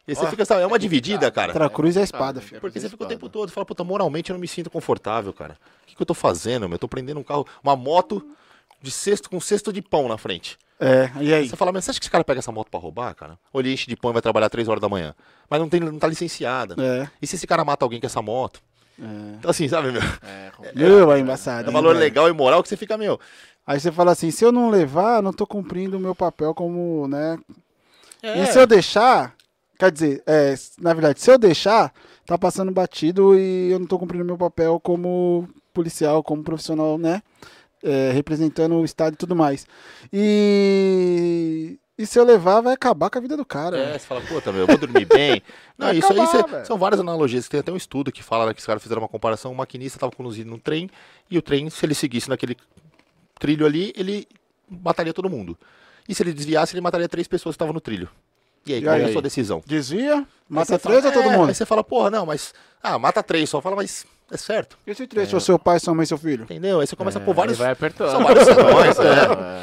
[0.06, 1.52] E aí você Ó, fica, sabe, é uma dividida, cara.
[1.70, 2.46] Cruz é a complicado, espada, né?
[2.46, 2.60] filho.
[2.60, 3.14] Porque você fica o Espada.
[3.20, 5.56] tempo todo, fala, puta, moralmente eu não me sinto confortável, cara.
[5.82, 6.74] O que, que eu tô fazendo, meu?
[6.74, 8.22] Eu tô prendendo um carro, uma moto
[8.82, 10.58] de cesto com cesto de pão na frente.
[10.78, 11.48] É, e aí?
[11.48, 13.38] Você fala, mas você acha que esse cara pega essa moto pra roubar, cara?
[13.52, 15.14] Ou ele enche de pão e vai trabalhar 3 horas da manhã?
[15.48, 16.74] Mas não, tem, não tá licenciada.
[16.78, 17.08] É.
[17.22, 18.60] E se esse cara mata alguém com essa moto?
[19.00, 19.04] É.
[19.38, 20.02] Então, assim, sabe, meu?
[20.22, 21.62] É, Meu, é embaçado.
[21.62, 22.00] É um hein, valor velho?
[22.00, 23.18] legal e moral que você fica, meu.
[23.66, 26.52] Aí você fala assim, se eu não levar, eu não tô cumprindo o meu papel
[26.54, 27.38] como, né?
[28.22, 29.34] É, E se eu deixar,
[29.84, 31.92] quer dizer, é, na verdade, se eu deixar,
[32.26, 37.22] tá passando batido e eu não tô cumprindo meu papel como policial, como profissional, né?
[37.82, 39.66] É, representando o Estado e tudo mais.
[40.58, 43.76] E, e se eu levar, vai acabar com a vida do cara.
[43.76, 45.42] É, você fala, puta, meu, eu vou dormir bem.
[45.76, 46.66] Não, Vai isso aí acabar, cê- velho.
[46.66, 47.48] são várias analogias.
[47.48, 49.52] Tem até um estudo que fala né, que os caras fizeram uma comparação.
[49.52, 50.88] O maquinista estava conduzindo um trem
[51.30, 52.56] e o trem, se ele seguisse naquele
[53.38, 54.26] trilho ali, ele
[54.68, 55.58] mataria todo mundo.
[56.08, 58.08] E se ele desviasse, ele mataria três pessoas que estavam no trilho.
[58.66, 59.12] E aí, E qual é a aí?
[59.12, 59.62] sua decisão?
[59.66, 61.48] Desvia, Aí mata três fala, ou todo é, mundo?
[61.48, 62.54] Aí você fala, porra, não, mas.
[62.82, 63.60] Ah, mata três só.
[63.60, 64.78] Fala, mas é certo.
[64.86, 66.44] E se três for seu pai, sua mãe e seu filho?
[66.44, 66.80] Entendeu?
[66.80, 67.58] Aí você começa a É, pôr vários.
[67.60, 68.10] aí vai apertando.
[68.10, 69.02] São vários senões, é.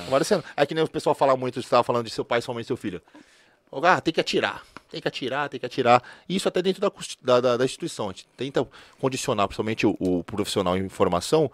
[0.07, 0.09] É.
[0.09, 0.45] Vários senões.
[0.55, 2.61] Aí que nem o pessoal fala muito, você estava falando de seu pai, sua mãe
[2.61, 3.01] e seu filho.
[3.83, 4.63] Ah, tem que atirar.
[4.89, 6.03] Tem que atirar, tem que atirar.
[6.27, 6.91] Isso até dentro da,
[7.21, 8.05] da, da- da instituição.
[8.09, 8.67] A gente tenta
[8.99, 11.49] condicionar, principalmente o, o profissional em informação,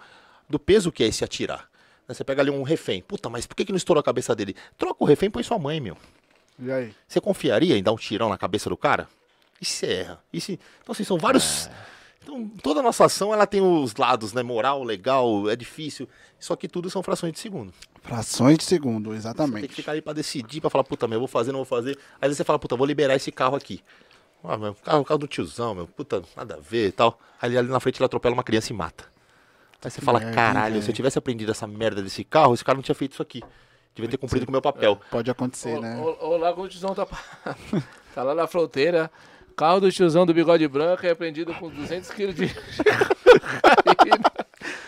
[0.50, 1.70] do peso que é esse atirar.
[2.08, 3.02] Né, Você pega ali um refém.
[3.02, 4.56] Puta, mas por que, que não estourou a cabeça dele?
[4.78, 5.96] Troca o refém e põe sua mãe, meu.
[6.60, 6.94] E aí?
[7.08, 9.08] Você confiaria em dar um tirão na cabeça do cara?
[9.62, 10.20] E se erra?
[10.32, 10.54] E se...
[10.82, 11.70] Então, assim, são vários.
[12.22, 14.44] Então, toda a nossa ação ela tem os lados, né?
[14.44, 16.08] Moral, legal, é difícil.
[16.40, 17.74] Só que tudo são frações de segundo.
[18.04, 19.68] Frações de segundo, Você tem exatamente.
[19.70, 21.98] que ficar ali pra decidir, pra falar, puta, meu, eu vou fazer, não vou fazer.
[22.22, 23.82] Aí você fala, puta, vou liberar esse carro aqui.
[24.44, 27.20] Ah, meu, carro, carro do tiozão, meu, puta, nada a ver e tal.
[27.42, 29.06] Aí ali na frente ele atropela uma criança e mata.
[29.84, 30.92] Aí você fala, hein, caralho, se velho?
[30.92, 33.42] eu tivesse aprendido essa merda desse carro, esse cara não tinha feito isso aqui.
[33.98, 35.00] Devia ter cumprido com o meu papel.
[35.12, 35.98] Pode acontecer, né?
[35.98, 37.06] O, o Lago do Tiozão tá,
[38.16, 39.12] tá lá na fronteira.
[39.56, 42.46] Carro do tiozão do bigode branco é apreendido com 200 quilos de.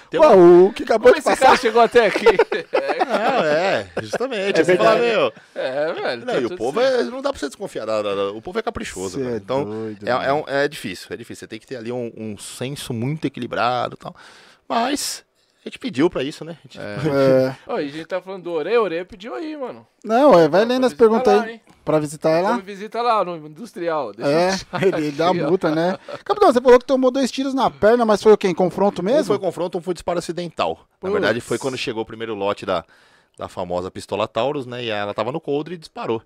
[0.09, 1.45] Tem Pô, uma- o que acabou Como de esse passar.
[1.45, 2.25] cara chegou até aqui?
[2.71, 4.59] É, Não, é, justamente.
[4.59, 5.33] É você fala, meu.
[5.55, 6.25] é, velho.
[6.25, 6.99] Não, tá e o povo certo.
[6.99, 7.85] é, não dá pra você desconfiar.
[7.85, 9.19] da- da- da- o povo é caprichoso.
[9.19, 9.31] Cara.
[9.31, 11.39] é então, doido, é, é, um- é difícil, é difícil.
[11.41, 14.15] Você tem que ter ali um, um senso muito equilibrado e tal.
[14.67, 15.23] Mas
[15.69, 16.57] a gente pediu pra isso, né?
[16.59, 19.85] A gente- É, Ó, e a gente tá falando do Orê, Orê pediu aí, mano.
[20.03, 21.61] Não, é, vai lendo as perguntas lá, aí hein?
[21.85, 22.55] pra visitar ela.
[22.55, 24.11] me visita lá no Industrial.
[24.13, 24.29] Deixa
[24.73, 25.97] É, ele, ele dá multa, né?
[26.25, 28.47] Capitão, você falou que tomou dois tiros na perna, mas foi o quê?
[28.47, 29.25] Em confronto Um mesmo?
[29.25, 30.79] foi confronto, um foi disparo acidental.
[31.01, 32.83] Na verdade, foi quando chegou o primeiro lote da,
[33.37, 34.83] da famosa pistola Taurus, né?
[34.83, 36.21] E ela tava no coldre e disparou.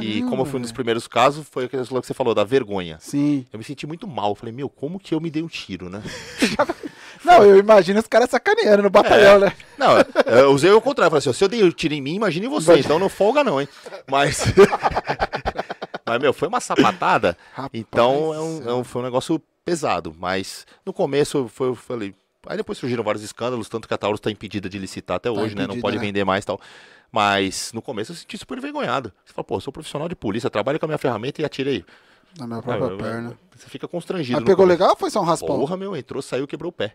[0.00, 2.96] e Caramba, como foi um dos primeiros casos, foi aquele que você falou, da vergonha.
[3.00, 3.46] Sim.
[3.52, 4.34] Eu me senti muito mal.
[4.34, 6.02] Falei, meu, como que eu me dei um tiro, né?
[7.38, 9.52] Não, eu imagino os caras sacaneando no batalhão, né?
[9.78, 9.92] Não,
[10.26, 11.10] eu usei o contrário.
[11.10, 12.78] Falei assim, se eu dei um tiro em mim, imagine você.
[12.78, 13.68] Então não folga não, hein?
[14.08, 14.44] Mas...
[16.04, 17.36] Mas, meu, foi uma sapatada.
[17.52, 20.14] Rapaz então, é um- é um- foi um negócio pesado.
[20.18, 22.14] Mas no começo foi, eu falei.
[22.46, 25.54] Aí depois surgiram vários escândalos, tanto que a Taurus está impedida de licitar até hoje,
[25.54, 25.60] né?
[25.62, 26.02] Não impedida, pode né?
[26.02, 26.60] vender mais e tal.
[27.10, 29.12] Mas no começo eu senti super envergonhado.
[29.24, 31.84] Você fala, pô, eu sou profissional de polícia, trabalho com a minha ferramenta e atirei.
[32.38, 33.38] Na minha Ah, própria eu- perna.
[33.56, 34.38] Você fica constrangido.
[34.40, 34.72] Mas pegou começo.
[34.80, 35.56] legal ou foi só um raspão?
[35.58, 36.94] Porra, meu, entrou, saiu, quebrou o pé.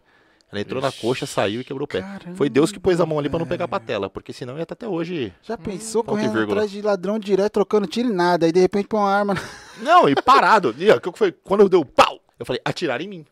[0.52, 2.02] Ela entrou na coxa, saiu e quebrou o pé.
[2.36, 4.64] Foi Deus que pôs a mão ali pra não pegar a patela, porque senão ia
[4.64, 5.34] até hoje.
[5.44, 8.46] Já pensou ponto e correndo atrás de ladrão direto, trocando tiro e nada.
[8.46, 9.34] Aí de repente põe uma arma.
[9.34, 9.42] na-
[9.82, 10.74] Não, e parado.
[10.78, 11.32] E, ó, o que foi?
[11.34, 13.26] Quando eu dei o pau, eu falei, atirar em mim.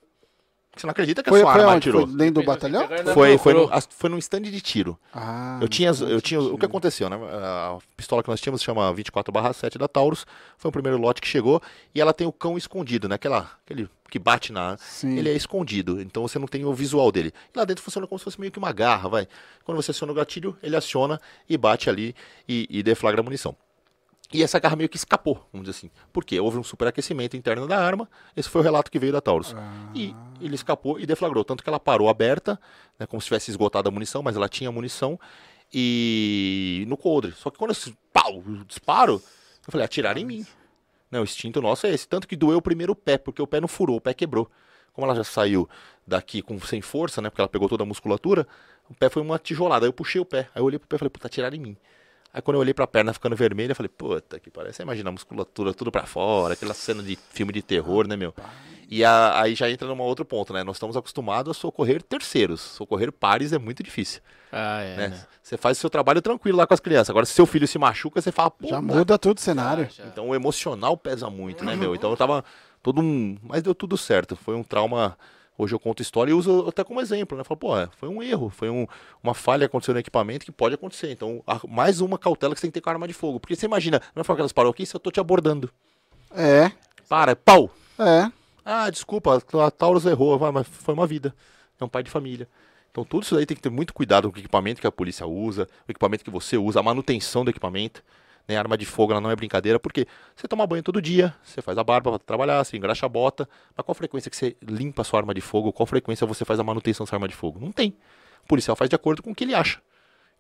[0.76, 1.90] Você não acredita que Foi, a sua foi arma onde?
[1.90, 2.08] atirou?
[2.08, 2.88] Foi dentro do batalhão?
[3.14, 5.00] Foi, foi, no, as- foi num stand de tiro.
[5.14, 7.18] Ah, Eu tinha, não eu tinha, o que aconteceu, né?
[7.32, 10.26] A pistola que nós tínhamos chama 24/7 da Taurus.
[10.58, 11.62] Foi o primeiro lote que chegou
[11.94, 13.16] e ela tem o cão escondido, né?
[13.16, 15.18] Aquela, aquele que bate na, Sim.
[15.18, 17.34] ele é escondido, então você não tem o visual dele.
[17.54, 19.28] E lá dentro funciona como se fosse meio que uma garra, vai.
[19.64, 21.20] Quando você aciona o gatilho, ele aciona
[21.50, 22.16] e bate ali
[22.48, 23.56] e, e deflagra a munição.
[24.34, 25.92] E essa garra meio que escapou, vamos dizer assim.
[26.12, 26.40] Por quê?
[26.40, 28.10] Houve um superaquecimento interno da arma.
[28.36, 29.56] Esse foi o relato que veio da Taurus.
[29.94, 31.44] E ele escapou e deflagrou.
[31.44, 32.60] Tanto que ela parou aberta,
[33.00, 35.20] né, como se tivesse esgotado a munição, mas ela tinha munição.
[35.74, 37.34] E no coldre.
[37.34, 40.46] Só que quando esse pau, disparo, eu falei, atiraram em mim.
[41.12, 42.08] Não, o instinto nosso é esse.
[42.08, 44.50] Tanto que doeu primeiro o pé, porque o pé não furou, o pé quebrou.
[44.94, 45.70] Como ela já saiu
[46.08, 47.30] daqui com sem força, né?
[47.30, 48.48] Porque ela pegou toda a musculatura,
[48.90, 49.86] o pé foi uma tijolada.
[49.86, 50.50] Aí eu puxei o pé.
[50.56, 51.78] Aí eu olhei pro pé e falei, puta, atiraram em mim.
[52.36, 54.76] Aí quando eu olhei pra perna ficando vermelha, eu falei, puta, que parece.
[54.78, 58.34] Você imagina a musculatura tudo pra fora, aquela cena de filme de terror, né, meu?
[58.90, 60.62] E a- aí já entra num outro ponto, né?
[60.62, 62.60] Nós estamos acostumados a socorrer terceiros.
[62.60, 64.20] Socorrer pares é muito difícil,
[64.52, 64.98] Ah, é.
[64.98, 65.08] né?
[65.08, 65.26] né?
[65.42, 67.10] Você faz o seu trabalho tranquilo lá com as crianças.
[67.10, 69.88] Agora, se seu filho se machuca, você fala, Já muda todo o cenário.
[69.90, 70.04] Já.
[70.06, 71.96] então o emocional pesa muito, né, meu?
[71.96, 72.44] Então eu tava
[72.84, 73.38] todo um.
[73.42, 74.36] Mas deu tudo certo.
[74.36, 75.18] Foi um trauma.
[75.58, 77.44] Hoje eu conto história e uso até como exemplo, né?
[77.44, 78.86] Falo, pô, é, foi um erro, foi um-
[79.24, 81.12] uma falha que aconteceu no equipamento que pode acontecer.
[81.12, 83.40] Então, a- mais uma cautela que você tem que ter com a arma de fogo.
[83.40, 85.70] Porque você imagina, não é falar que elas param aqui se eu tô te abordando.
[86.32, 86.72] É,
[87.08, 87.70] Para, pau!
[88.00, 88.30] é.
[88.66, 91.34] Ah, desculpa, a Taurus errou, mas foi uma vida.
[91.80, 92.48] É um pai de família.
[92.92, 95.28] Então tudo isso aí tem que ter muito cuidado com o equipamento que a polícia
[95.28, 98.02] usa, o equipamento que você usa, a manutenção do equipamento.
[98.48, 98.56] Né?
[98.58, 100.06] A arma de fogo ela não é brincadeira, porque
[100.36, 103.48] você toma banho todo dia, você faz a barba para trabalhar, você engraxa a bota,
[103.76, 106.60] mas qual frequência que você limpa a sua arma de fogo, qual frequência você faz
[106.60, 107.60] a manutenção da sua arma de fogo?
[107.60, 107.96] Não tem.
[108.44, 109.80] O policial faz de acordo com o que ele acha.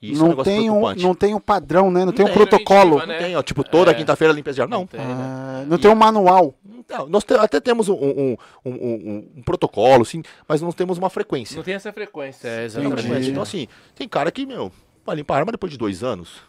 [0.01, 1.03] E isso é um Não negócio tem, um, preocupante.
[1.03, 2.03] não tem um padrão, né?
[2.05, 2.97] Não, tem um protocolo.
[2.97, 3.17] Preventiva, Não né?
[3.27, 3.93] tem, ó, tipo, toda É.
[3.93, 4.75] quinta-feira limpeza de arma.
[4.77, 5.05] Não, Tem, né?
[5.09, 6.53] Ah, não tem um manual.
[6.87, 10.97] Não, nós te- até temos um, um- um- um- um protocolo, sim, mas não temos
[10.97, 11.55] uma frequência.
[11.55, 12.45] Não tem essa frequência.
[12.47, 13.29] É, Não exatamente.
[13.31, 14.71] Então, assim, tem cara que, meu,
[15.05, 16.41] vai limpar a arma depois de dois anos.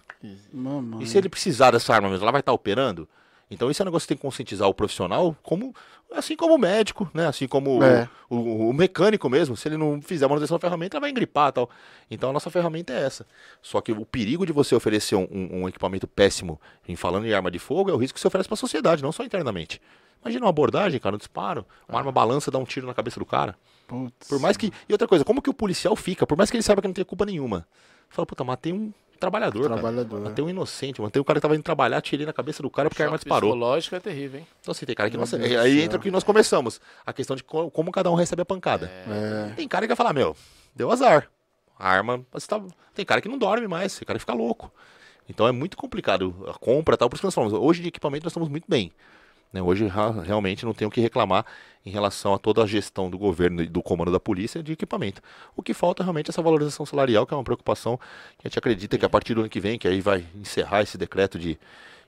[0.52, 1.02] Mamãe.
[1.02, 3.09] E se ele precisar dessa arma mesmo, ela vai estar operando?
[3.48, 5.72] Então, isso é um negócio que tem que conscientizar o profissional, como,
[6.12, 7.28] assim como o médico, né?
[7.28, 8.09] Assim como o- É.
[8.28, 9.56] o, o mecânico mesmo.
[9.56, 11.70] Se ele não fizer a manutenção da ferramenta, ela vai engripar e tal.
[12.10, 13.24] Então, a nossa ferramenta é essa.
[13.62, 17.32] Só que o perigo de você oferecer um, um- um equipamento péssimo, em falando em
[17.32, 19.80] arma de fogo, é o risco que você oferece para a sociedade, não só internamente.
[20.22, 23.26] Imagina uma abordagem, cara, um disparo, uma arma balança, dá um tiro na cabeça do
[23.26, 23.56] cara.
[23.86, 24.26] Putz.
[24.28, 24.72] Por mais que.
[24.88, 26.26] E outra coisa, como que o policial fica?
[26.26, 27.64] Por mais que ele saiba que não tem culpa nenhuma.
[28.09, 29.62] Fala, puta, matei um trabalhador.
[29.68, 29.74] cara.
[29.80, 30.20] Trabalhador.
[30.20, 32.88] Matei um inocente, matei um cara que tava indo trabalhar, tirei na cabeça do cara
[32.88, 33.51] porque a arma disparou.
[33.51, 34.47] psicológico é terrível, hein?
[34.60, 35.16] Então, assim, tem cara que.
[35.16, 35.84] Nossa, Deus do aí céu.
[35.84, 36.80] entra o que nós começamos.
[37.05, 38.86] A questão de co- como cada um recebe a pancada.
[38.86, 39.52] É.
[39.55, 40.36] Tem cara que vai falar, meu,
[40.74, 41.28] deu azar.
[41.78, 42.24] A arma.
[42.32, 42.62] Você tá...
[42.94, 44.72] Tem cara que não dorme mais, tem cara que fica louco.
[45.28, 47.09] Então é muito complicado a compra e tal.
[47.10, 48.93] Por isso que nós falamos, hoje de equipamento nós estamos muito bem.
[49.57, 49.62] Né?
[49.62, 49.91] Hoje
[50.24, 51.45] realmente não tenho o que reclamar
[51.85, 55.20] em relação a toda a gestão do governo e do comando da polícia de equipamento.
[55.57, 57.97] O que falta realmente é essa valorização salarial, que é uma preocupação
[58.39, 60.83] que a gente acredita que a partir do ano que vem, que aí vai encerrar
[60.83, 61.59] esse decreto de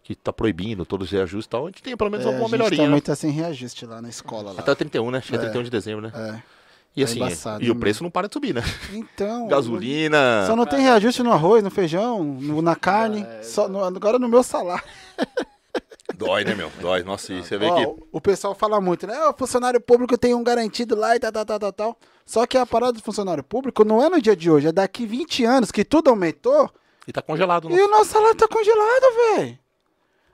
[0.03, 2.33] que está proibindo todos os reajustes e tal, a gente tem pelo menos É, a
[2.33, 2.79] alguma gente melhoria.
[2.79, 3.01] também né?
[3.01, 4.53] tá sem reajuste lá na escola.
[4.53, 4.61] Lá.
[4.61, 5.19] Até o 31, né?
[5.19, 5.43] Acho que é É.
[5.43, 6.13] 31 de dezembro, né?
[6.15, 6.59] É.
[6.97, 8.63] E Tá assim, embaçado, e o né, preço não para de subir, né?
[8.93, 9.47] Então.
[9.49, 10.45] Gasolina.
[10.47, 13.25] Só não tem reajuste no arroz, no feijão, no- na carne.
[13.43, 14.83] Só no- agora no meu salário.
[16.19, 16.71] Dói, né, meu?
[16.81, 17.03] Dói.
[17.05, 18.03] Nossa, e você vê Ó, que.
[18.11, 19.17] O pessoal fala muito, né?
[19.27, 21.97] O funcionário público tem um garantido lá e tal, tal, tal, tal, tal.
[22.27, 25.07] Só que a parada do funcionário público não é no dia de hoje, é daqui
[25.07, 26.69] 20 anos que tudo aumentou
[27.07, 27.71] E tá congelado.
[27.71, 29.59] e o nosso salário tá congelado, velho.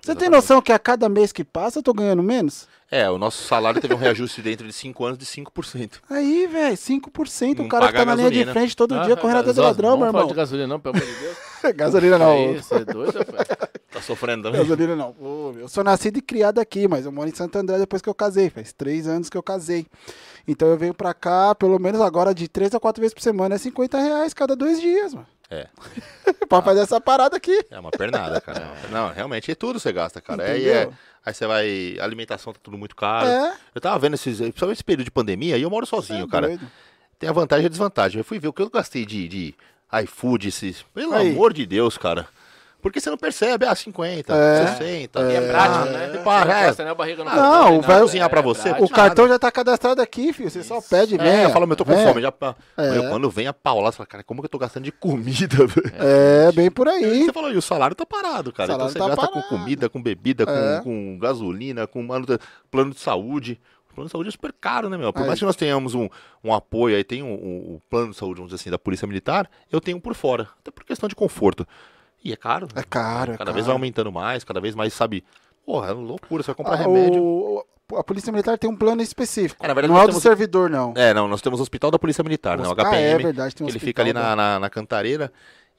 [0.03, 2.67] Você tem noção que a cada mês que passa eu tô ganhando menos?
[2.95, 5.95] É, o nosso salário teve um reajuste dentro de 5 anos de 5%.
[6.09, 7.59] Aí, velho, 5%.
[7.59, 8.53] Não o cara que tá na linha de gasolina.
[8.53, 10.29] frente todo dia Ah, correndo atrás do ladrão, não meu fala irmão.
[10.29, 11.37] de gasolina não, pelo amor de Deus.
[11.75, 12.31] Gasolina não.
[12.31, 13.49] Aí, você é doido, rapaz?
[13.91, 14.61] Tá sofrendo também?
[14.61, 15.17] Gasolina não.
[15.59, 18.15] Eu sou nascido e criado aqui, mas eu moro em Santo André depois que eu
[18.15, 18.49] casei.
[18.49, 19.87] Faz três anos que eu casei.
[20.47, 23.57] Então eu venho pra cá, pelo menos agora, de três a quatro vezes por semana.
[23.57, 25.27] É 50 reais cada dois dias, mano.
[25.51, 25.67] É.
[26.49, 27.65] pra fazer essa parada aqui.
[27.71, 28.73] É uma pernada, cara.
[28.91, 30.49] Não, realmente é tudo você gasta, cara.
[30.51, 30.75] Entendeu?
[30.75, 30.89] é,
[31.25, 31.97] aí você vai.
[32.01, 33.27] Alimentação tá tudo muito caro.
[33.29, 33.57] É.
[33.75, 34.39] Eu tava vendo esses.
[34.39, 36.49] Principalmente esse período de pandemia, e eu moro sozinho, É cara.
[36.49, 36.71] doido.
[37.19, 38.19] Tem a vantagem e a desvantagem.
[38.19, 39.55] Eu fui ver o que eu gastei de, de
[40.05, 40.83] iFood, esses.
[40.95, 41.31] Pelo Aí.
[41.31, 42.27] amor de Deus, cara.
[42.85, 44.67] Porque você não percebe, ah, 50, É.
[44.67, 45.21] 60.
[45.23, 46.09] E é prático, né?
[46.11, 46.21] Você é.
[46.21, 48.85] encosta, né, a barriga no Não, cartão, o nem vai cozinhar pra você, prático.
[48.85, 50.51] O cartão já tá cadastrado aqui, filho.
[50.51, 51.27] Você só pede, vem.
[51.27, 52.07] É, eu falo, meu, eu tô com vem.
[52.07, 52.21] fome.
[52.21, 52.31] Já.
[52.77, 52.91] É.
[52.91, 55.57] Meu, quando vem a paulada, você fala, cara, como que eu tô gastando de comida,
[55.67, 55.93] velho?
[55.99, 57.25] É, bem por E aí.
[57.25, 58.75] você falou, e o salário tá parado, cara.
[58.75, 59.49] Então salário você tá gasta parado.
[59.49, 60.81] com comida, com bebida, com, É.
[60.83, 62.07] com gasolina, com
[62.71, 63.59] plano de saúde.
[63.91, 65.11] O plano de saúde é super caro, né, meu?
[65.11, 65.27] Por Aí.
[65.27, 66.07] mais que nós tenhamos um,
[66.43, 69.07] um apoio, aí tem o um, um plano de saúde, vamos dizer assim, da Polícia
[69.07, 70.49] Militar, eu tenho um por fora.
[70.61, 71.67] Até por questão de conforto.
[72.25, 72.67] E é caro.
[72.75, 73.53] É caro, é Cada caro.
[73.55, 75.23] vez vai aumentando mais, cada vez mais, sabe?
[75.67, 77.23] Porra, é loucura, você vai comprar Ah, remédio.
[77.23, 79.63] o- a Polícia Militar tem um plano específico.
[79.65, 80.95] É, verdade, não é o do servidor, não.
[80.97, 82.67] É, não, nós temos o Hospital da Polícia Militar, né?
[82.67, 82.97] O Ah, HPM.
[82.97, 85.31] é verdade, tem um ele hospital fica ali na, na, na Cantareira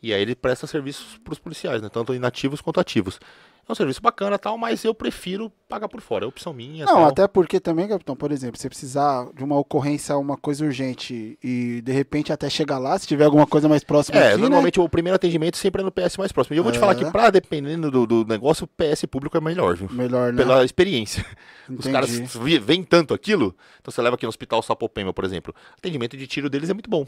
[0.03, 1.89] e aí ele presta serviços pros policiais, né?
[1.89, 3.19] Tanto inativos quanto ativos.
[3.67, 6.23] É um serviço bacana tal, mas eu prefiro pagar por fora.
[6.23, 6.85] É opção minha.
[6.85, 7.05] Não, tal.
[7.07, 11.81] até porque também, capitão, por exemplo, se precisar de uma ocorrência, uma coisa urgente e
[11.81, 14.87] de repente até chegar lá, se tiver alguma coisa mais próxima É, aqui, normalmente o
[14.87, 16.55] primeiro atendimento sempre é no PS mais próximo.
[16.55, 16.95] E eu vou te falar É.
[16.95, 19.87] que, pra dependendo do, do negócio, o PS público é melhor, viu?
[19.89, 20.03] né?
[20.03, 20.43] Melhor, né?
[20.43, 21.25] Pela experiência.
[21.67, 21.91] Os Entendi.
[21.91, 23.55] caras vi- veem tanto aquilo.
[23.81, 25.51] Então você leva aqui no Hospital Sapopema, por exemplo.
[25.57, 27.07] O atendimento de tiro deles é muito bom.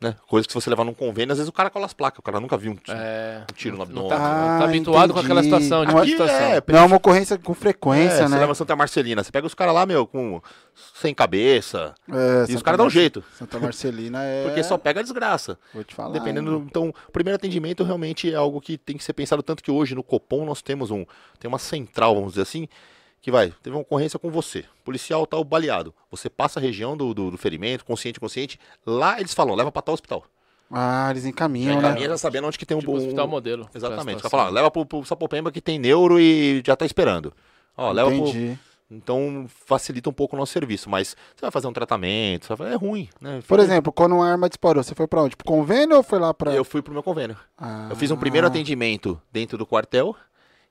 [0.00, 0.14] Né?
[0.28, 2.20] Coisa que se você levar num convênio, às vezes o cara cola as placas.
[2.20, 4.08] O cara nunca viu um, É, um tiro no abdômen.
[4.08, 5.56] tá, Ah, tá habituado com aquela entendi.
[5.64, 6.36] situação, de Não é- situação.
[6.36, 8.38] é, Não é uma ocorrência com frequência, É, Você né?
[8.38, 10.40] leva Santa Marcelina, você pega os caras lá, meu, com
[10.94, 11.94] sem cabeça.
[12.08, 13.24] É, E os Santa caras dão Marce- jeito.
[13.36, 14.44] Santa Marcelina é.
[14.44, 15.58] Porque só pega a desgraça.
[15.74, 16.12] Vou te falar.
[16.12, 16.58] Dependendo hein?
[16.60, 19.42] do, Então, o primeiro atendimento realmente é algo que tem que ser pensado.
[19.42, 21.04] Tanto que hoje no Copom nós temos um.
[21.40, 22.68] Tem uma central, vamos dizer assim,
[23.20, 23.52] que vai.
[23.62, 24.64] Teve uma ocorrência com você.
[24.84, 25.94] Policial tal baleado.
[26.10, 28.58] Você passa a região do, do, do ferimento, consciente, consciente.
[28.86, 30.24] Lá eles falam, leva pra tal hospital.
[30.70, 31.88] Ah, eles encaminham, Já né?
[31.88, 32.98] encaminha já sabendo onde que tem um Tipo, bom.
[32.98, 33.68] hospital modelo.
[33.74, 34.04] Exatamente.
[34.20, 34.38] Você situação.
[34.38, 37.32] fala, leva pro, pro Sapopemba que tem neuro e já tá esperando.
[37.76, 38.58] Ó, leva pro, Entendi.
[38.90, 42.56] Então facilita um pouco o nosso serviço, mas você vai fazer um tratamento, você vai
[42.56, 43.40] fazer- é ruim, né?
[43.46, 45.36] Por exemplo, quando uma arma disparou, você foi pra onde?
[45.36, 46.54] Pro convênio ou foi lá pra.
[46.54, 47.36] eu fui pro meu convênio.
[47.58, 47.88] Ah.
[47.90, 50.16] Eu fiz um primeiro atendimento dentro do quartel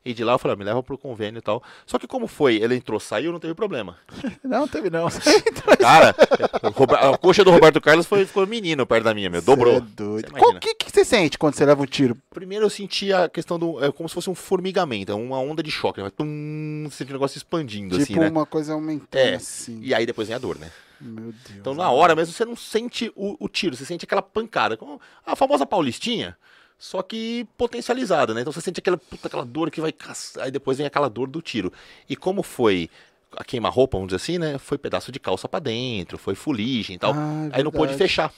[0.09, 1.61] e de lá eu falei, "Ah, me leva pro convênio e tal.
[1.85, 3.97] Só que como foi, ele entrou, saiu, não teve problema.
[4.43, 5.07] Não, teve não.
[5.79, 6.15] Cara,
[6.63, 9.75] o a coxa do Roberto Carlos foi, ficou menino perto da minha, meu, dobrou.
[9.77, 10.19] É Qual
[10.51, 10.59] imagina.
[10.59, 12.15] que, que você sente quando você leva um tiro?
[12.29, 15.61] Primeiro eu senti a questão do, é como se fosse um formigamento, é uma onda
[15.61, 16.09] de choque, né?
[16.09, 18.29] Tum, você sente o negócio expandindo tipo assim, né?
[18.29, 19.79] uma coisa aumentando É, assim.
[19.81, 20.71] E aí depois vem a dor, né?
[20.99, 21.59] Meu Deus.
[21.59, 24.77] Então, na hora mesmo, você não sente o, o tiro, você sente aquela pancada.
[25.25, 26.35] A famosa paulistinha,
[26.77, 28.41] só que potencializada, né?
[28.41, 31.27] Então você sente aquela, puta, aquela dor que vai caçar, aí depois vem aquela dor
[31.27, 31.71] do tiro.
[32.09, 32.89] E como foi
[33.35, 34.57] a queima-roupa, vamos dizer assim, né?
[34.57, 37.13] Foi pedaço de calça pra dentro, foi fuligem e tal.
[37.13, 37.97] Ah, é aí não pôde verdade.
[37.97, 38.33] fechar.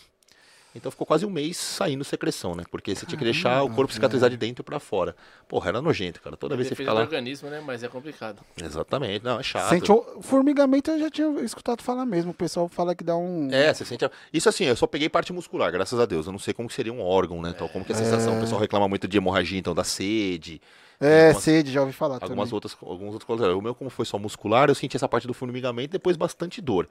[0.75, 2.63] Então ficou quase um mês saindo secreção, né?
[2.69, 5.15] Porque você tinha que deixar o Caramba, corpo cicatrizar de dentro pra fora.
[5.47, 6.37] Porra, era nojento, cara.
[6.37, 7.01] Toda vez que você fica lá.
[7.01, 7.59] organismo, né?
[7.65, 8.41] Mas é complicado.
[8.61, 9.67] Exatamente, não, é chato.
[9.69, 12.31] Sente um formigamento, eu já tinha escutado falar mesmo.
[12.31, 13.49] O pessoal fala que dá um.
[13.51, 14.07] É, você sente.
[14.31, 16.27] Isso assim, eu só peguei parte muscular, graças a Deus.
[16.27, 17.51] Eu não sei como que seria um órgão, né?
[17.57, 18.37] Tal, como que é a sensação.
[18.37, 20.61] O pessoal reclama muito de hemorragia, então, da sede.
[21.01, 22.53] É, algumas- sede, já ouvi falar Algumas também.
[22.55, 23.55] outras, alguns outros colegas.
[23.55, 26.61] O meu, como foi só muscular, eu senti essa parte do formigamento e depois bastante
[26.61, 26.89] dor.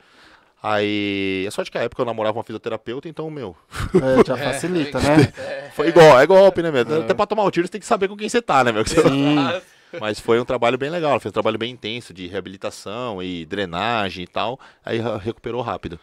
[0.62, 1.44] Aí.
[1.46, 3.56] É sorte que a época eu namorava uma fisioterapeuta, então, meu.
[3.94, 5.32] É, já facilita, né?
[5.74, 6.82] Foi igual, é golpe, né, meu?
[7.00, 8.84] Até pra tomar o tiro você tem que saber com quem você tá, né, meu?
[8.86, 9.36] Sim.
[10.00, 11.12] Mas foi um trabalho bem legal.
[11.12, 14.60] Ela fez um trabalho bem intenso de reabilitação e drenagem e tal.
[14.84, 15.98] Aí re- recuperou rápido.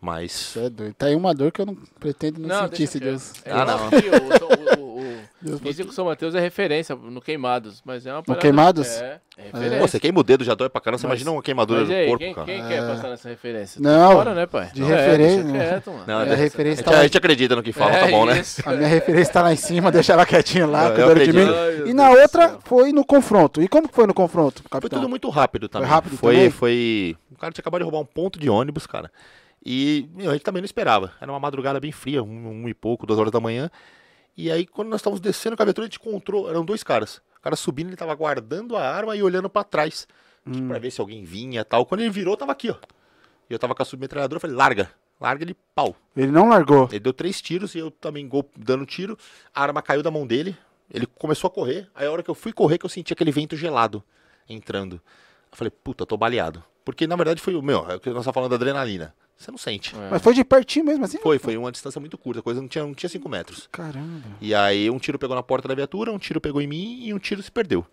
[0.00, 0.32] Mas.
[0.32, 0.94] Você é doido.
[0.94, 3.00] Tá aí uma dor que eu não pretendo não, sentir, deixa se.
[3.00, 3.32] Deus.
[3.44, 3.90] É, Ah, não.
[3.90, 5.18] que o, o, o,
[5.60, 8.88] Deus o São Mateus é referência no Queimados, mas é uma parada- Queimados?
[9.00, 9.78] É, é referência.
[9.78, 10.98] Pô, você queima o dedo, já dói pra caramba.
[10.98, 12.46] Você Mas- imagina uma queimadura Mas no aí, corpo, quem, cara.
[12.46, 13.80] quem quer passar nessa referência?
[13.80, 14.70] Não, Fora, né, pai?
[14.72, 15.58] de Não, referência, É, deixa né?
[15.68, 16.04] quieto, mano.
[16.06, 17.02] Não, É, é, a referência a, tá gente, a lá.
[17.04, 18.38] gente acredita no que fala, É tá bom, né?
[18.40, 18.62] isso.
[18.68, 21.32] A minha referência tá lá em cima, deixa ela quietinha lá, Eu- eu cuidando de
[21.32, 21.90] mim.
[21.90, 23.62] E na do outra foi no confronto.
[23.62, 24.98] E como que foi no confronto, Foi capitão?
[25.00, 25.88] tudo muito rápido também.
[25.88, 26.50] rápido foi, também?
[26.50, 27.16] foi.
[27.32, 29.10] O cara tinha acabado de roubar um ponto de ônibus, cara.
[29.70, 31.12] E meu, a gente também não esperava.
[31.20, 33.70] Era uma madrugada bem fria, um, um e pouco, duas horas da manhã.
[34.34, 36.48] E aí, quando nós estávamos descendo com a viatura, a gente encontrou.
[36.48, 37.16] Eram dois caras.
[37.36, 40.06] O cara subindo, ele tava guardando a arma e olhando pra trás.
[40.44, 40.68] Tipo, Hum.
[40.68, 41.84] pra ver se alguém vinha e tal.
[41.84, 42.76] Quando ele virou, tava aqui, ó.
[43.50, 44.90] E eu tava com a submetralhadora, eu falei, larga.
[45.20, 45.94] Larga ele, pau.
[46.16, 46.88] Ele não largou.
[46.90, 49.18] Ele deu três tiros e eu também gol- dando tiro.
[49.54, 50.56] A arma caiu da mão dele.
[50.90, 51.90] Ele começou a correr.
[51.94, 54.02] Aí a hora que eu fui correr, que eu senti aquele vento gelado
[54.48, 54.98] entrando.
[55.50, 56.62] Eu falei, puta, tô baleado.
[56.84, 59.14] Porque na verdade foi o meu, é o que nós estamos falando da adrenalina.
[59.36, 59.94] Você não sente.
[59.94, 60.08] É.
[60.10, 61.18] Mas foi de pertinho mesmo, assim?
[61.18, 63.68] Foi, foi uma distância muito curta, a coisa não tinha, não tinha cinco metros.
[63.70, 64.22] Caramba.
[64.40, 67.14] E aí um tiro pegou na porta da viatura, um tiro pegou em mim e
[67.14, 67.86] um tiro se perdeu.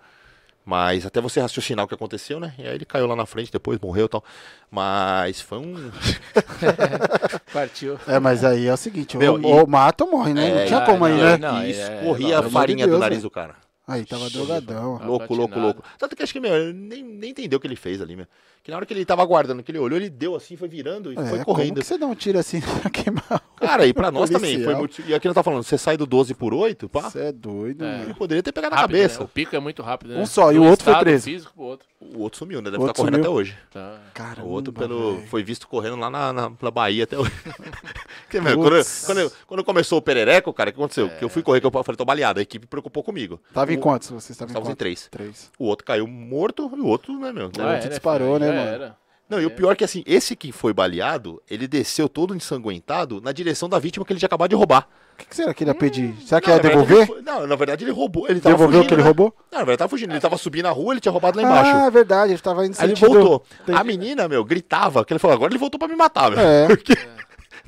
[0.67, 2.56] Mas até você raciocinar o que aconteceu, né?
[2.58, 4.24] E aí ele caiu lá na frente, depois morreu e tal.
[4.72, 5.75] Mas foi um.
[7.53, 8.00] Partiu.
[8.08, 10.50] É, mas aí é o seguinte, Meu, ou, e- ou mata ou morre, né?
[10.50, 11.38] não É, tinha ah, como aí, não, né?
[11.38, 11.69] não, e é-
[12.00, 13.30] escorria pelo a amor de farinha do Deus, nariz velho.
[13.30, 13.56] do cara.
[13.88, 14.97] Aí, tava drogadão.
[14.97, 15.61] Tava Louco, louco, platinado.
[15.61, 15.83] louco.
[15.97, 18.25] Tanto que acho que, meu, ele nem, nem entendeu o que ele fez ali, meu.
[18.64, 21.14] Que na hora que ele tava aguardando, que ele olhou, ele deu assim, foi virando
[21.14, 21.80] e É, foi como correndo.
[21.80, 23.39] que você dá um tiro assim pra queimar?
[23.57, 24.55] Cara, e pra nós também.
[24.64, 24.80] Foi Policial.
[24.80, 25.01] muito...
[25.07, 27.85] E aqui nós tá falando, você sai do 12 por 8, pá, Você é doido,
[27.85, 28.01] É.
[28.01, 29.19] ele poderia ter pegado na Rápido, cabeça.
[29.19, 29.25] né?
[29.25, 30.19] O pico é muito rápido, né?
[30.19, 31.25] Um só, e o outro foi preso.
[31.25, 31.88] físico pro outro.
[32.01, 32.65] O outro sumiu, né?
[32.72, 33.30] Deve estar outro correndo sumiu.
[33.31, 33.57] até hoje.
[33.72, 33.99] Tá.
[34.15, 35.22] Caramba, O outro pelo...
[35.27, 37.31] foi visto correndo lá na, na, na Bahia até hoje.
[38.25, 41.07] Porque, meu, quando, quando, quando começou o perereco, cara, o que aconteceu?
[41.09, 42.39] Que eu fui correr, que eu falei, tô baleado.
[42.39, 43.39] A equipe preocupou comigo.
[43.53, 44.10] Tava em quantos?
[44.10, 44.80] Vocês estavam em Estávamos em quantos?
[44.80, 45.08] três.
[45.10, 45.52] Três.
[45.60, 47.48] O outro caiu morto e o outro, né, meu?
[47.60, 48.40] Ah, te é, disparou, filho?
[48.52, 48.76] né, Já mano?
[48.76, 48.98] era.
[49.28, 53.20] Não, e o pior é que assim, esse que foi baleado, ele desceu todo ensanguentado
[53.22, 54.88] na direção da vítima que ele tinha acabado de roubar.
[55.14, 56.14] O que, que será que ele ia pedir?
[56.26, 56.98] Será que Não, ia verdade, devolver?
[56.98, 58.28] ele foi- não, na verdade ele roubou.
[58.30, 59.08] Ele tava Devolveu o que ele né?
[59.08, 59.34] roubou?
[59.52, 60.12] Não, na verdade ele tava fugindo.
[60.12, 61.72] Ele tava subindo na rua, ele tinha roubado lá embaixo.
[61.74, 63.44] Ah, é verdade, ele tava indo Aí ele voltou.
[63.66, 66.40] Tem- A menina, meu, gritava, que ele falou, agora ele voltou pra me matar, meu.
[66.40, 66.68] É.
[66.68, 66.94] Porque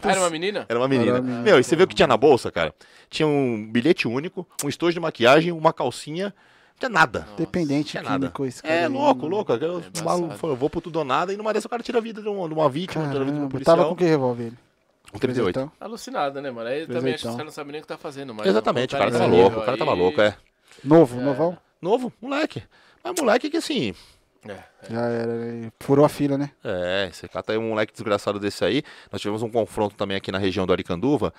[0.03, 0.65] Ah, era uma menina?
[0.69, 1.11] era uma menina.
[1.11, 1.43] Era uma menina.
[1.43, 2.73] Meu, e você viu o que tinha na bolsa, cara?
[3.09, 7.27] Tinha um bilhete único, um estojo de maquiagem, uma calcinha, não tinha nada.
[7.37, 8.19] Dependente Tinha nada.
[8.27, 8.73] químico esse cara.
[8.73, 9.35] É aí, louco, mano.
[9.35, 9.53] louco.
[10.03, 12.01] Maluco, falou, eu vou pro tudo ou nada, e numa dessa o cara tira a
[12.01, 13.77] vida de uma, de uma vítima, tira a vida de um Caramba, policial.
[13.77, 14.57] tava com que revólver ele?
[15.13, 15.49] Um 38.
[15.49, 16.67] Então, Alucinada, né, mano?
[16.69, 18.47] Aí também acho que os caras não sabem nem o que tá fazendo mais.
[18.49, 20.35] Exatamente, o cara tava nível louco, o cara tava aí- louco, é.
[20.83, 21.57] Novo, novão?
[21.81, 22.61] Novo, moleque.
[23.03, 23.95] Mas moleque que assim,
[24.49, 24.63] É.
[24.93, 26.51] Já era, ele furou a fila, né?
[26.63, 28.83] É, você cata aí um moleque desgraçado desse aí.
[29.11, 31.33] Nós tivemos um confronto também aqui na região do Aricanduva.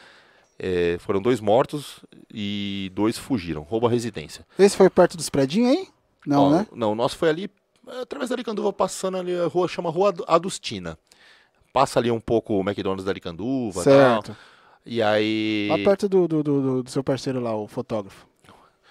[0.59, 2.01] É, foram dois mortos
[2.33, 3.63] e dois fugiram.
[3.63, 4.45] Roubo à residência.
[4.59, 5.89] Esse foi perto dos predinhos aí?
[6.27, 6.67] Não, Ó, né?
[6.75, 7.51] Não, o nosso foi ali,
[7.87, 10.99] é, através da Aricanduva, passando ali a rua, chama Rua Adu- Adustina.
[11.73, 14.27] Passa ali um pouco o McDonald's da Aricanduva Certo.
[14.29, 14.37] tal.
[14.85, 15.69] E aí...
[15.71, 18.27] Lá perto do, do, do, do- seu parceiro lá, o fotógrafo.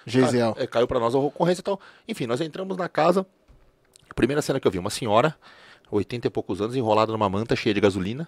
[0.06, 0.56] Geisiel.
[0.58, 1.80] É, caiu pra nós a ocorrência e tal.
[2.08, 3.26] Enfim, nós entramos na casa.
[4.18, 5.38] Primeira cena que eu vi, uma senhora,
[5.92, 8.28] 80 e poucos anos, enrolada numa manta cheia de gasolina.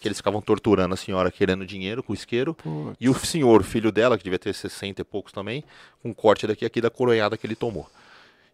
[0.00, 2.54] Que eles ficavam torturando a senhora querendo dinheiro com isqueiro.
[2.54, 2.96] Putz.
[2.98, 5.62] E o senhor, filho dela, que devia ter 60 e poucos também,
[6.02, 7.86] com um corte daqui aqui da coronhada que ele tomou.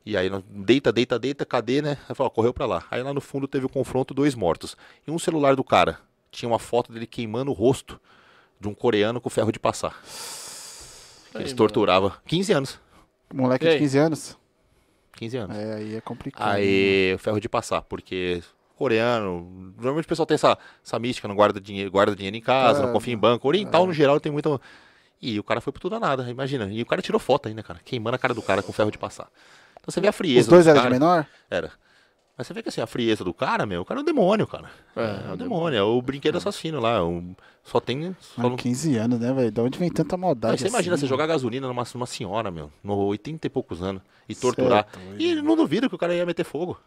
[0.04, 1.98] E aí, deita, deita, deita, cadê, né?
[2.08, 2.84] Aí falou, ó, correu pra lá.
[2.90, 4.76] Aí lá no fundo teve o confronto, dois mortos.
[5.06, 6.00] E um celular do cara.
[6.32, 7.98] Tinha uma foto dele queimando o rosto
[8.60, 9.92] de um coreano com ferro de passar.
[11.30, 11.56] Que Aí, eles mano.
[11.56, 12.12] torturavam.
[12.26, 12.80] 15 anos.
[13.32, 13.78] Moleque de aí?
[13.78, 14.38] 15 anos.
[15.16, 15.56] 15 anos.
[15.56, 16.48] É, aí é complicado.
[16.48, 18.42] Aí, o ferro de passar, porque
[18.76, 22.82] coreano, normalmente o pessoal tem essa, essa mística, não guarda dinheiro, guarda dinheiro em casa,
[22.82, 23.48] não É, confia em banco.
[23.48, 24.60] Oriental, no geral, tem muita.
[25.20, 26.68] E o cara foi por tudo ou nada, imagina.
[26.70, 28.98] E o cara tirou foto ainda, cara, queimando a cara do cara com ferro de
[28.98, 29.28] passar.
[29.72, 30.40] Então você vê a frieza.
[30.42, 31.26] Os dois dos eram de menor?
[31.50, 31.72] Era.
[32.36, 34.46] Mas você vê que assim, a frieza do cara, meu, o cara é um demônio,
[34.46, 34.70] cara.
[34.94, 37.02] É, um demônio, é o brinquedo assassino lá.
[37.04, 37.34] um-
[37.64, 38.14] só tem.
[38.20, 38.56] Só Mano, não...
[38.56, 39.50] 15 anos, né, velho?
[39.50, 40.52] De onde vem tanta maldade?
[40.52, 43.82] Não, você imagina assim, você jogar gasolina numa, numa senhora, meu, no 80 e poucos
[43.82, 44.86] anos, e é torturar.
[44.92, 46.78] doido, e não duvido que o cara ia meter fogo.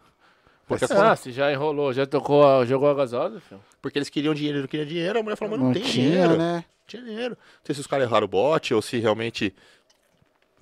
[0.67, 3.59] Porque, Ah, se já enrolou, já tocou, a- jogou a gasosa, filho.
[3.81, 6.09] porque eles queriam dinheiro, não queriam dinheiro, a mulher falou, mas não, Não tem tinha,
[6.11, 6.37] dinheiro.
[6.37, 6.53] né?
[6.57, 7.35] Não tinha dinheiro.
[7.35, 9.53] Não sei se os caras erraram o bote ou se realmente.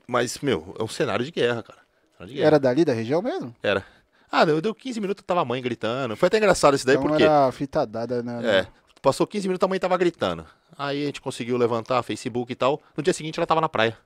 [0.07, 1.79] Mas, meu, é um cenário de guerra, cara.
[2.25, 2.47] De guerra.
[2.47, 3.53] Era dali da região mesmo?
[3.61, 3.85] Era.
[4.31, 6.15] Ah, deu, deu 15 minutos, tava a mãe gritando.
[6.17, 7.23] Foi até engraçado isso daí, então porque.
[7.23, 8.41] era fita dada, né?
[8.45, 8.67] É.
[9.01, 10.45] Passou 15 minutos, a mãe tava gritando.
[10.77, 12.81] Aí a gente conseguiu levantar Facebook e tal.
[12.95, 13.97] No dia seguinte ela tava na praia.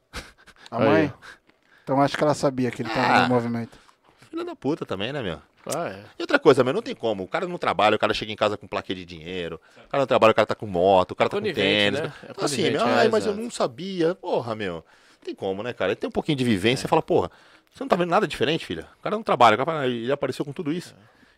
[0.70, 0.88] A Aí.
[0.88, 1.14] mãe?
[1.84, 3.24] Então acho que ela sabia que ele tava Ah.
[3.24, 3.78] no movimento.
[4.30, 5.40] Filha da puta também, né, meu?
[5.76, 6.04] Ah, é.
[6.18, 7.24] E outra coisa, meu, não tem como.
[7.24, 9.60] O cara não trabalha, o cara chega em casa com plaquê de dinheiro.
[9.86, 12.00] O cara não trabalha, o cara tá com moto, o cara tá com tênis.
[12.00, 12.14] né?
[12.24, 13.44] É Então assim, meu, é, ai, mas eu exato.
[13.44, 14.16] não sabia.
[14.16, 14.76] Porra, meu.
[14.76, 14.84] Não
[15.24, 15.96] tem como, né, cara?
[15.96, 17.30] Tem um pouquinho de vivência, você fala, porra,
[17.74, 18.88] você não tá vendo nada diferente, filha?
[19.00, 20.94] O cara não trabalha, cara fala, ele apareceu com tudo isso.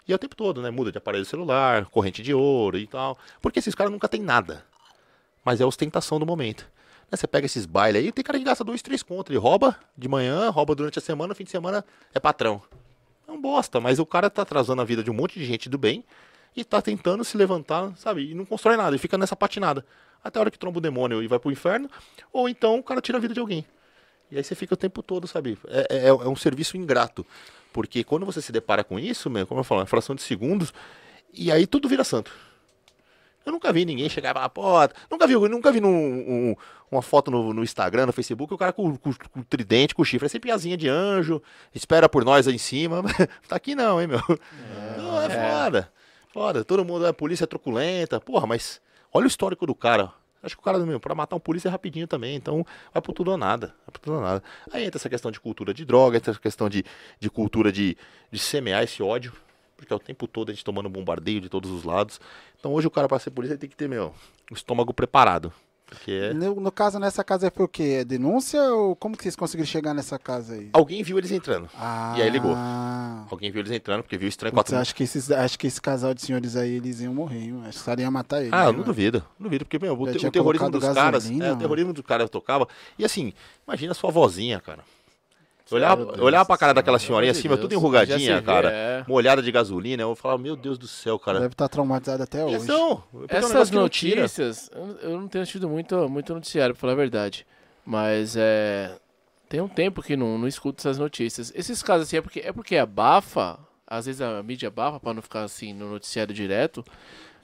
[0.07, 0.69] E é o tempo todo, né?
[0.69, 3.17] Muda de aparelho celular, corrente de ouro e tal.
[3.41, 4.65] Porque esses caras nunca têm nada.
[5.45, 6.67] Mas é a ostentação do momento.
[7.09, 9.31] Né, Você pega esses bailes aí, tem cara que gasta dois, três contos.
[9.31, 12.61] Ele rouba de manhã, rouba durante a semana, fim de semana é patrão.
[13.27, 15.69] É um bosta, mas o cara tá atrasando a vida de um monte de gente
[15.69, 16.03] do bem
[16.55, 18.31] e tá tentando se levantar, sabe?
[18.31, 19.85] E não constrói nada, e fica nessa patinada.
[20.23, 21.89] Até a hora que tromba o demônio e vai pro inferno,
[22.31, 23.65] ou então o cara tira a vida de alguém.
[24.33, 25.57] E aí você fica o tempo todo, sabe?
[25.67, 27.25] É, é, é um serviço ingrato.
[27.71, 30.21] Porque quando você se depara com isso, meu, como eu falo, é uma fração de
[30.21, 30.73] segundos,
[31.33, 32.31] e aí tudo vira santo.
[33.45, 34.63] Eu nunca vi ninguém chegar e falar, pô,
[35.11, 35.89] nunca vi, nunca vi num,
[36.51, 36.55] um-
[36.89, 40.01] uma foto no, no Instagram, no Facebook, o cara com, com, com o tridente, com
[40.01, 41.41] o chifre, é sempre asinha de anjo,
[41.75, 43.03] espera por nós aí em cima.
[43.47, 44.21] tá aqui não, hein, meu?
[44.97, 45.91] não, é, foda.
[46.31, 46.63] Foda.
[46.63, 48.19] Todo mundo, a polícia é truculenta.
[48.19, 48.81] Porra, mas
[49.13, 50.11] olha o histórico do cara.
[50.43, 53.13] Acho que o cara, meu, pra matar um polícia é rapidinho também, então vai por
[53.13, 53.67] tudo ou nada.
[53.67, 54.43] Vai por tudo ou nada.
[54.71, 56.83] Aí entra essa questão de cultura de droga, entra essa questão de,
[57.17, 57.97] de cultura de,
[58.29, 59.31] de semear esse ódio,
[59.77, 62.19] porque é o tempo todo a gente tomando bombardeio de todos os lados.
[62.59, 64.13] Então hoje o cara, pra ser polícia, tem que ter, meu,
[64.51, 65.53] o estômago preparado.
[65.93, 66.33] Porque é...
[66.33, 67.97] No, no caso, nessa casa foi o quê?
[68.01, 70.69] É denúncia ou como que vocês conseguiram chegar nessa casa aí?
[70.73, 71.69] Alguém viu eles entrando.
[71.77, 72.55] Ah, E aí ligou.
[73.29, 75.81] Alguém viu eles entrando, porque viu estranho Putz, quatro acho, que esses, acho que esse
[75.81, 77.61] casal de senhores aí, eles iam morrer, hein?
[77.67, 78.53] Acho que caras matar eles.
[78.53, 78.83] Ah, eu não mano?
[78.85, 79.19] duvido.
[79.39, 81.23] Não duvido, porque, meu, o, te- o terrorismo colocado dos caras.
[81.23, 82.67] gasolina, É, o terrorismo dos caras tocava.
[82.97, 83.33] E assim,
[83.67, 84.79] imagina a sua vozinha, cara.
[85.71, 88.69] Eu olhava, Meu eu olhava pra cara daquela senhorinha assim, meu, tudo enrugadinha, cara.
[88.71, 89.05] é.
[89.07, 90.03] Molhada de gasolina.
[90.03, 91.39] Eu falava, meu Deus do céu, cara.
[91.39, 92.57] Deve estar traumatizado até hoje.
[92.63, 94.21] Então, um Essas não tira.
[94.21, 97.45] notícias, eu eu não tenho assistido muito, muito noticiário, pra falar a verdade.
[97.85, 98.95] Mas é.
[99.49, 101.51] Tem um tempo que não, não escuto essas notícias.
[101.55, 105.21] Esses casos assim é porque, é porque abafa, às vezes a mídia abafa pra não
[105.21, 106.83] ficar assim no noticiário direto.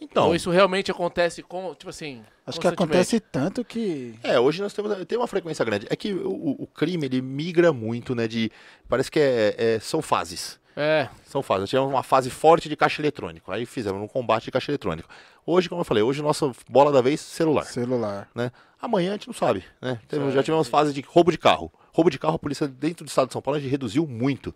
[0.02, 2.24] Então, Ou isso realmente acontece com, tipo assim.
[2.48, 4.16] Acho que acontece tanto que.
[4.24, 5.88] É, hoje nós temos tem uma frequência grande.
[5.90, 8.28] É que o, o crime ele migra muito, né?
[8.28, 8.52] De
[8.88, 10.60] parece que é, é- são fases.
[10.78, 11.62] É, São fases.
[11.64, 13.52] Nós tivemos uma fase forte de caixa eletrônico.
[13.52, 15.10] Aí fizemos um combate de caixa eletrônico.
[15.46, 18.30] Hoje, como eu falei, hoje nossa bola da vez celular, Celular.
[18.34, 18.50] né?
[18.82, 20.00] Amanhã a gente não sabe, né?
[20.08, 21.70] Teve- já tivemos fase de roubo de carro.
[21.92, 24.56] Roubo de carro, a polícia dentro do estado de São Paulo a gente reduziu muito,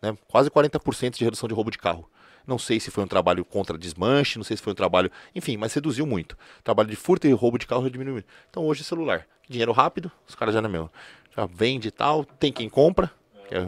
[0.00, 0.16] né?
[0.26, 2.08] Quase 40% de redução de roubo de carro.
[2.48, 5.58] Não sei se foi um trabalho contra desmanche, não sei se foi um trabalho, enfim,
[5.58, 6.34] mas reduziu muito.
[6.64, 8.14] Trabalho de furto e roubo de carro diminuiu.
[8.14, 8.26] muito.
[8.48, 10.90] Então hoje celular, dinheiro rápido, os caras já não é meu.
[11.36, 13.10] Já vende e tal, tem quem compra.
[13.46, 13.60] que é-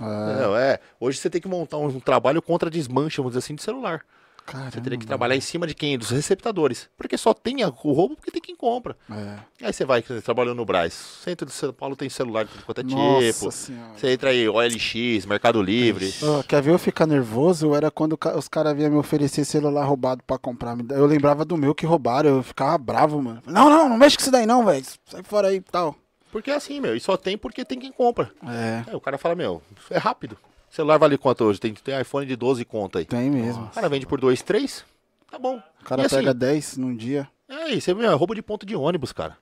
[0.00, 0.80] não, é.
[0.98, 4.04] Hoje você tem que montar um, trabalho contra desmanche, vamos dizer assim, de celular.
[4.50, 4.70] Caramba.
[4.70, 5.98] Você teria que trabalhar em cima de quem?
[5.98, 6.88] Dos receptadores.
[6.96, 8.96] Porque só tem a- o roubo porque tem quem compra.
[9.10, 9.66] É.
[9.66, 10.92] Aí você vai, você trabalhou no Braz.
[10.94, 13.52] Centro de São Paulo tem celular de é Nossa tipo.
[13.52, 13.92] senhora.
[13.96, 16.12] Você entra aí, OLX, Mercado Livre.
[16.22, 17.74] Ó, quer ver eu ficar nervoso?
[17.74, 20.76] Era quando os caras vinham me oferecer celular roubado pra comprar.
[20.90, 23.42] Eu lembrava do meu que roubaram, eu ficava bravo, mano.
[23.46, 24.84] Não, não, não mexe com isso daí não, velho.
[25.04, 25.94] Sai fora aí e tal.
[26.30, 26.94] Porque é assim, meu.
[26.94, 28.30] E só tem porque tem quem compra.
[28.46, 30.36] É, Aí o cara fala, meu, é rápido.
[30.70, 31.58] O celular vale quanto hoje?
[31.60, 33.04] Tem, tem iPhone de 12 conta aí.
[33.04, 33.64] tem mesmo.
[33.66, 34.84] O cara vende por 2, 3?
[35.30, 35.60] Tá bom.
[35.80, 37.28] O cara E assim, pega 10 num dia.
[37.48, 39.36] É isso, é é roubo de ponto de ônibus, cara.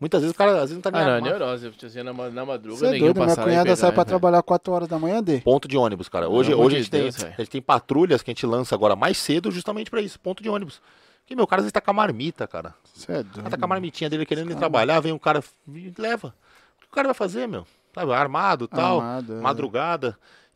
[0.00, 1.66] Muitas vezes o cara às vezes não tá nem Ah, não, é neurose.
[1.66, 4.08] Eu tinha na, na madruga, Você é ninguém doido, minha cunhada sai pra né?
[4.08, 5.40] trabalhar 4 horas da manhã, D.
[5.40, 6.28] Ponto de ônibus, cara.
[6.28, 7.34] Hoje, Pelo hoje a, de gente tem, Deus, velho.
[7.38, 10.42] a gente tem patrulhas que a gente lança agora mais cedo justamente pra isso, ponto
[10.42, 10.80] de ônibus.
[11.22, 12.74] Porque, meu, o cara às vezes tá com a marmita, cara.
[12.92, 13.58] Você é O cara tá doido.
[13.58, 16.34] com a marmitinha dele querendo ir trabalhar, vem um cara e leva.
[16.76, 17.64] O que o cara vai fazer, meu?
[17.94, 19.40] Sabe, armado tal, Armado, é.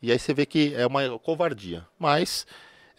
[0.02, 1.84] E aí você vê que é uma covardia.
[1.98, 2.46] Mas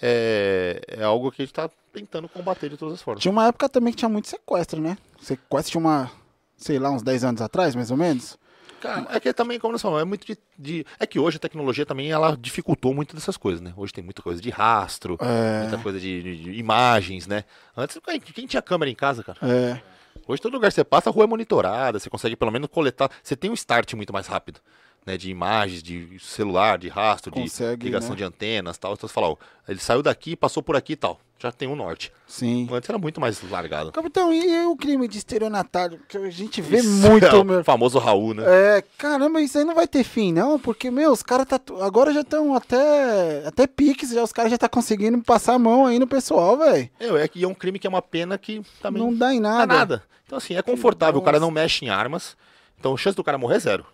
[0.02, 3.22] é, é algo que a gente tá tentando combater de todas as formas.
[3.22, 4.98] Tinha uma época também que tinha muito sequestro, né?
[5.22, 6.12] Sequestro tinha uma,
[6.58, 8.38] sei lá, uns 10 anos atrás, mais ou menos.
[8.82, 11.40] Cara, é que também, como nós falamos, é muito de, de- É que hoje a
[11.40, 13.74] tecnologia também ela dificultou muito dessas coisas, né?
[13.76, 15.64] Hoje tem muita coisa de rastro, É.
[15.64, 17.44] muita coisa de, de- de imagens, né?
[17.76, 17.98] Antes,
[18.34, 19.38] quem tinha câmera em casa, cara?
[19.42, 19.82] É.
[20.26, 23.10] Hoje todo lugar que você passa, a rua é monitorada, você consegue pelo menos coletar.
[23.22, 24.62] Você tem um start muito mais rápido,
[25.06, 25.18] né?
[25.18, 28.16] De imagens, de celular, de rastro, Consegue, de ligação né?
[28.18, 28.94] de antenas tal.
[28.94, 29.36] Então você fala, ó,
[29.68, 31.20] ele saiu daqui, passou por aqui e tal.
[31.42, 32.12] Já tem um norte.
[32.28, 32.68] Sim.
[32.70, 33.94] Antes era muito mais largado.
[33.94, 35.98] Capitão, e o crime de estelionatário?
[36.10, 37.64] Que a gente vê Isso muito, é o meu.
[37.64, 38.44] famoso Raul, né?
[38.46, 41.58] É, caramba, isso aí não vai ter fim, não, porque, meu, os caras tá.
[41.80, 43.44] Agora já estão até.
[43.48, 46.90] Até piques, já, os caras já tá conseguindo passar a mão aí no pessoal, velho.
[47.00, 49.40] É, é que é um crime que é uma pena que também Não dá em
[49.40, 49.66] nada.
[49.66, 50.04] dá nada.
[50.26, 51.22] Então, assim, é confortável.
[51.22, 52.36] O cara não mexe em armas.
[52.78, 53.86] Então, a chance do cara morrer é zero.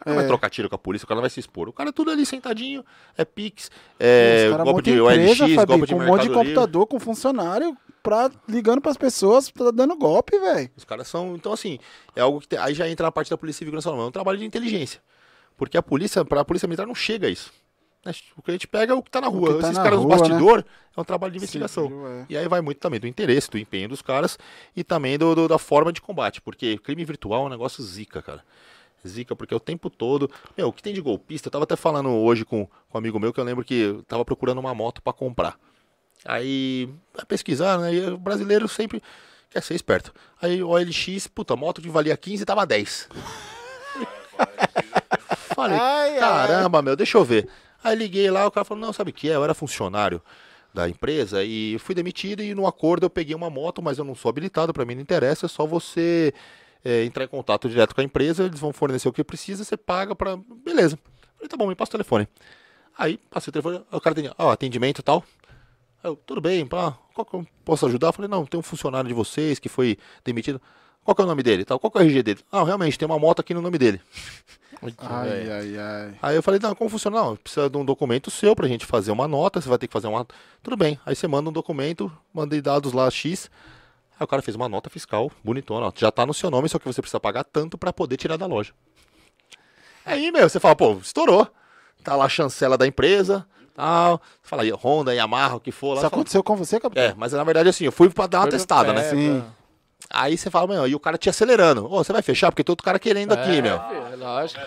[0.00, 0.18] Cara É.
[0.20, 1.68] vai trocar tiro com a polícia, o cara não vai se expor.
[1.68, 2.84] O cara é tudo ali sentadinho,
[3.16, 6.22] é Pix, é Os caras golpe de empresa, OLX, Fabi, golpe de com um monte
[6.22, 6.42] de Livre.
[6.42, 10.70] computador, com funcionário, pra, ligando pras pessoas, tá dando golpe, velho.
[10.76, 11.34] Os caras são.
[11.36, 11.78] Então, assim,
[12.16, 12.48] é algo que.
[12.48, 14.00] tem- aí já entra na parte da Polícia Civil Nacional.
[14.00, 15.02] É um trabalho de inteligência.
[15.56, 17.52] Porque a polícia, pra polícia militar, não chega a isso.
[18.02, 18.12] Né?
[18.38, 19.52] O que a gente pega é o que tá na rua.
[19.60, 20.64] tá Esses na caras rua, do bastidor
[20.96, 21.90] é um trabalho de investigação.
[22.06, 22.24] É.
[22.30, 24.38] E aí vai muito também do interesse, do empenho dos caras
[24.74, 26.40] e também do, do- da forma de combate.
[26.40, 28.42] Porque crime virtual é um negócio zica, cara.
[29.06, 30.30] Zica, porque é o tempo todo.
[30.56, 31.48] Meu, o que tem de golpista?
[31.48, 34.02] Eu tava até falando hoje com, com um amigo meu que eu lembro que eu
[34.04, 35.58] tava procurando uma moto pra comprar.
[36.24, 37.94] Aí, vai pesquisar, né?
[37.94, 39.02] E o brasileiro sempre
[39.50, 40.12] quer ser esperto.
[40.40, 43.08] Aí o OLX, puta, moto que valia 15 tava 10.
[45.54, 46.18] Falei, Ai, ai.
[46.20, 47.48] caramba, meu, deixa eu ver.
[47.82, 49.34] Aí liguei lá, o cara falou, não, sabe o que é?
[49.34, 50.22] Eu era funcionário
[50.72, 54.14] da empresa e fui demitido e no acordo eu peguei uma moto, mas eu não
[54.14, 56.32] sou habilitado, pra mim não interessa, é só você
[56.84, 59.76] é, entrar em contato direto com a empresa, eles vão fornecer o que precisa, você
[59.76, 60.36] paga pra...
[60.36, 60.98] Beleza.
[61.36, 62.28] Falei, tá bom, me passa o telefone.
[62.98, 65.24] Aí, passei o telefone, o cara tem, ó, atendimento e tal.
[66.02, 68.08] Aí eu, tudo bem, pá, qual que eu posso ajudar?
[68.08, 70.60] Eu falei, não, tem um funcionário de vocês que foi demitido.
[71.02, 71.64] Qual que é o nome dele?
[71.64, 72.40] Tal, qual que é o RG dele?
[72.52, 74.00] Ah, realmente, tem uma moto aqui no nome dele.
[74.98, 76.14] Ai, ai, ai.
[76.22, 77.20] Aí eu falei, não, como funciona?
[77.20, 79.92] Não, precisa de um documento seu pra gente fazer uma nota, você vai ter que
[79.92, 80.26] fazer uma.
[80.62, 80.98] Tudo bem.
[81.04, 83.50] Aí você manda um documento, mandei dados lá X.
[84.20, 86.78] Aí o cara fez uma nota fiscal, bonitona, ó, já tá no seu nome, só
[86.78, 88.74] que você precisa pagar tanto pra poder tirar da loja.
[90.04, 91.48] Aí, meu, você fala, pô, estourou.
[92.04, 94.20] Tá lá a chancela da empresa, tal.
[94.42, 95.94] Você fala, aí, Honda, Yamaha, o que for lá.
[95.94, 97.02] Isso fala, aconteceu com você, capitão?
[97.02, 99.04] é, mas na verdade assim, eu fui pra dar uma Foi testada, né?
[99.04, 99.42] Sim.
[100.10, 101.86] Aí você fala, meu, e o cara te acelerando.
[101.86, 103.78] Ô, você vai fechar porque tem outro cara querendo aqui, É, meu.
[103.80, 104.60] filho, lógico.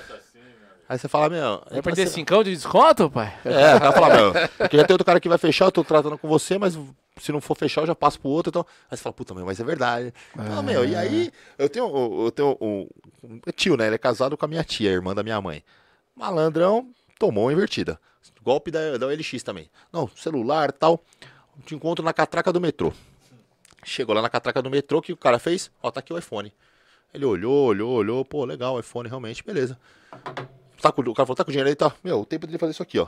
[0.93, 1.57] Aí você fala, meu.
[1.57, 3.35] Vai então perder você- cincão de desconto, pai?
[3.43, 5.83] É, o cara fala, meu, porque já tem outro cara que vai fechar, eu tô
[5.83, 6.77] tratando com você, mas
[7.19, 8.51] se não for fechar, eu já passo pro outro.
[8.51, 8.63] Então...
[8.91, 10.13] Aí você fala, puta, meu, mas é verdade.
[10.35, 12.87] Fala, meu, e aí, eu tenho, eu tenho um,
[13.23, 13.87] um tio, né?
[13.87, 15.63] Ele é casado com a minha tia, irmã da minha mãe.
[16.15, 17.99] Malandrão tomou uma invertida.
[18.43, 19.71] Golpe da, da OLX também.
[19.91, 21.03] Não, celular e tal.
[21.65, 22.93] Te encontro na catraca do metrô.
[23.83, 25.71] Chegou lá na catraca do metrô, o que o cara fez?
[25.81, 26.53] Ó, tá aqui o iPhone.
[27.11, 28.23] Ele olhou, olhou, olhou.
[28.23, 29.75] Pô, legal, iPhone, realmente, beleza.
[30.83, 31.75] Tá com, o cara falou, tá com dinheiro aí?
[31.75, 31.93] Tá.
[32.03, 33.07] Meu, o tempo dele fazer isso aqui, ó.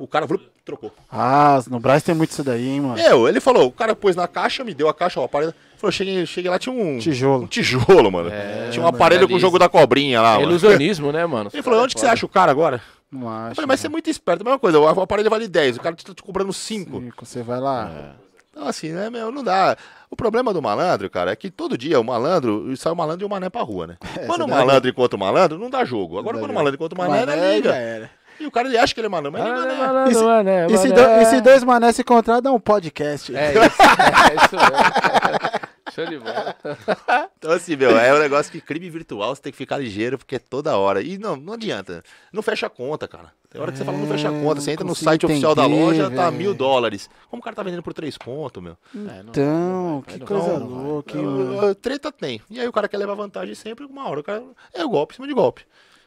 [0.00, 0.92] O cara vlup, trocou.
[1.10, 2.94] Ah, no Braz tem muito isso daí, hein, mano.
[2.96, 5.54] Meu, ele falou, o cara pôs na caixa, me deu a caixa, ó, o aparelho.
[5.76, 7.44] Falou, cheguei, cheguei lá, tinha um Tijolo.
[7.44, 8.30] Um tijolo, mano.
[8.72, 10.48] tinha um aparelho com o jogo da cobrinha lá, É mano.
[10.50, 11.50] ilusionismo, né, mano?
[11.54, 12.82] Ele falou, onde que você acha o cara agora?
[13.12, 13.52] Não acho.
[13.52, 14.42] Eu falei, mas você é muito esperto.
[14.42, 17.00] A mesma coisa, o aparelho vale 10, o cara tá te cobrando 5.
[17.00, 18.16] Cinco, Você vai lá.
[18.58, 19.76] Então, assim, né, meu, não dá.
[20.10, 23.26] O problema do malandro, cara, é que todo dia o malandro, sai o malandro e
[23.26, 23.96] o mané pra rua, né?
[24.26, 26.18] quando o malandro encontra o malandro, não dá jogo.
[26.18, 27.72] Agora, quando o malandro encontra o mané, Mané, ele liga.
[27.76, 28.10] era.
[28.40, 29.86] E o cara, ele acha que ele é malandro, mas ele não é mané.
[29.86, 31.16] Mané, E se- mané, E se, mané.
[31.16, 33.32] do- e se dois mané se encontrar, dá um podcast.
[33.36, 35.58] É isso, é isso mesmo.
[35.94, 36.54] Show de bola.
[37.38, 40.34] Então, assim, meu, é um negócio que crime virtual você tem que ficar ligeiro, porque
[40.34, 41.00] é toda hora.
[41.00, 42.02] E não, não adianta.
[42.32, 43.32] Não fecha a conta, cara.
[43.50, 44.60] Tem hora que você fala, não fecha a É, conta.
[44.60, 47.08] Você não entra no site oficial da entender, loja, tá mil dólares.
[47.30, 48.76] Como o cara tá vendendo por três conto, meu?
[48.94, 52.42] É, não- Então, vai, que não coisa não louca, uh, Treta tem.
[52.50, 54.20] E aí o cara quer levar vantagem sempre, uma hora.
[54.20, 54.42] O cara
[54.74, 55.64] é golpe em cima de golpe.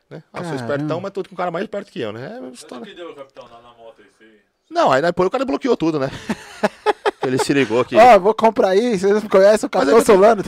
[0.07, 0.21] Né?
[0.31, 2.39] Ah, eu sou espertão, mas tô com um cara mais esperto que eu, né?
[2.43, 2.85] É história.
[2.85, 4.27] que deu, capitão, na, na moto aí?
[4.69, 6.09] Não, aí depois o cara bloqueou tudo, né?
[7.23, 7.95] Ele se ligou que.
[7.95, 10.43] Ó, vou comprar aí, vocês não conhecem o Capitão eu- Solano?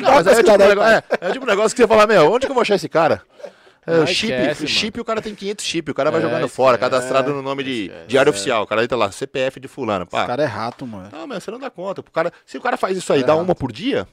[0.00, 2.32] Não, mas é, tipo, cara um é, é tipo um negócio que você fala, meu,
[2.32, 3.22] onde que eu vou achar esse cara?
[3.86, 6.22] É, Não chip, esquece, o chip, o cara tem 500 chip, o cara vai É,
[6.22, 6.56] jogando esquece.
[6.56, 10.24] fora, cadastrado no nome de diário oficial, o cara entra lá, CPF de fulano, pá.
[10.24, 11.08] O cara é rato, mano.
[11.12, 12.00] Não, meu, você não dá conta.
[12.00, 14.08] O cara, se o cara faz isso aí, dá uma por dia,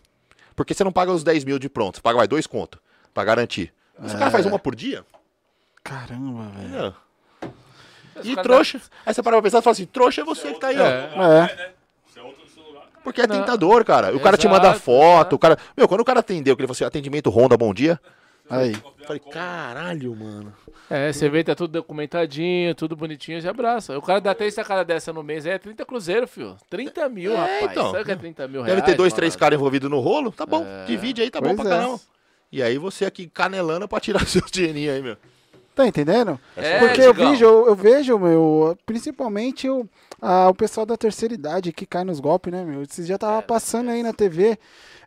[0.55, 2.79] porque você não paga os 10 mil de pronto, você paga, vai, dois conto,
[3.13, 3.73] pra garantir.
[4.05, 5.03] Se o cara faz uma por dia,
[5.83, 6.95] Caramba, velho.
[8.23, 8.79] E trouxa.
[9.05, 10.85] Aí você para pra pensar e fala assim, trouxa é você que tá aí, ó.
[10.85, 11.11] É.
[11.13, 11.55] É.
[11.55, 11.69] né?
[12.07, 12.23] Você é.
[13.03, 14.15] Porque é tentador, cara.
[14.15, 15.35] O cara te manda foto, exato.
[15.35, 15.57] o cara...
[15.75, 17.99] Meu, quando o cara atendeu, que ele falou assim, atendimento Honda, bom dia.
[18.49, 18.73] Aí.
[18.73, 20.53] Eu falei, caralho, mano.
[20.89, 23.97] É, você vê, tá tudo documentadinho, tudo bonitinho, já abraça.
[23.97, 26.55] O cara dá três sacadas dessa no mês, é 30 cruzeiro, filho.
[26.69, 27.71] 30 mil, É, rapaz.
[27.71, 27.91] então.
[27.91, 28.75] Sabe o que é 30 mil reais?
[28.81, 29.39] Deve ter dois, três malandro?
[29.39, 30.31] caras envolvidos no rolo.
[30.31, 31.79] Tá bom, divide aí, tá bom Pois pra é.
[31.79, 31.99] caramba.
[32.51, 35.17] E aí você aqui canelando pra tirar seu dinheirinho aí, meu.
[35.73, 36.39] Tá entendendo?
[36.55, 39.89] É, Porque eu vejo, eu, eu vejo, meu, principalmente o,
[40.23, 42.85] a- o pessoal da terceira idade que cai nos golpes, né, meu?
[42.85, 44.57] Você já tava passando aí na TV,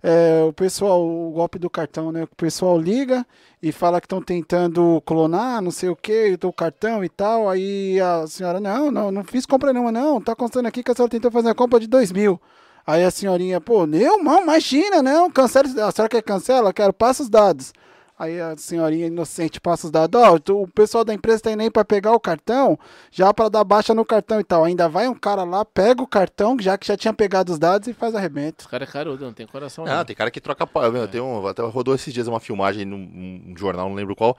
[0.03, 2.25] é, o pessoal, o golpe do cartão, né?
[2.25, 3.27] O pessoal liga
[3.63, 7.49] e fala que estão tentando clonar, não sei o que, o cartão e tal.
[7.49, 10.21] Aí a senhora, não, não, não fiz compra nenhuma, não.
[10.21, 12.41] Tá constando aqui que a senhora tentou fazer a compra de dois mil.
[12.87, 15.67] Aí a senhorinha, pô, não, imagina, não, cancela.
[15.69, 16.73] A senhora quer cancela?
[16.73, 17.73] Quero, passa os dados.
[18.19, 20.19] Aí a senhorinha inocente passa os dados.
[20.21, 22.79] Ó, tu- o pessoal da empresa tá indo aí pra pegar o cartão,
[23.11, 24.65] já pra dar baixa no cartão e tal.
[24.65, 27.89] Ainda vai um cara lá, pega o cartão, já que já tinha pegado os dados
[27.89, 28.63] e faz arrebento.
[28.63, 30.05] Esse cara é carudo, não tem coração Ah, não.
[30.07, 30.67] tem cara que troca.
[30.91, 34.35] Meu, tem um, até rodou esses dias uma filmagem num, num jornal, não lembro qual.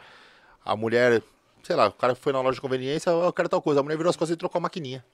[0.65, 1.21] A mulher,
[1.61, 3.79] sei lá, o cara foi na loja de conveniência, eu quero tal coisa.
[3.79, 5.05] A mulher virou as costas e trocou a maquininha.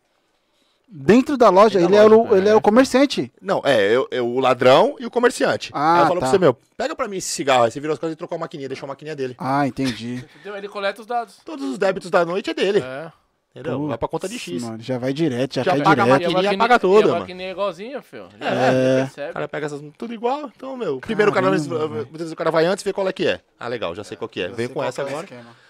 [0.88, 2.50] Dentro da loja, Dentro ele, da era loja, o, ele é.
[2.50, 3.32] era o comerciante.
[3.42, 5.72] Não, é, eu, eu- o ladrão e o comerciante.
[5.74, 6.28] Ah, aí ela falou tá.
[6.28, 7.64] pra você, meu, pega pra mim esse cigarro.
[7.64, 9.36] Aí você virou as costas e trocou a maquininha, deixou a maquininha dele.
[9.40, 10.24] Ah, entendi.
[10.36, 10.56] Entendeu?
[10.56, 11.38] Ele coleta os dados.
[11.44, 12.80] Todos os débitos da noite é dele.
[12.80, 13.12] É.
[13.56, 13.88] Entendeu?
[13.88, 14.64] Vai pra conta de X.
[14.64, 16.22] Mano, já vai direto, já, Já cai paga a direto.
[16.22, 17.20] E a maquininha maquininha paga toda, e a mano.
[17.20, 18.28] maquininha é igualzinha, filho.
[18.40, 19.02] Já É.
[19.04, 19.30] percebe.
[19.30, 21.00] O cara pega essas tudo igual, então, meu.
[21.00, 23.28] Primeiro o cara, Caramba, muitas vezes o cara vai antes e vê qual é que
[23.28, 23.42] é.
[23.60, 24.48] Ah, legal, já sei qual que é.
[24.48, 25.28] Vem com essa é agora.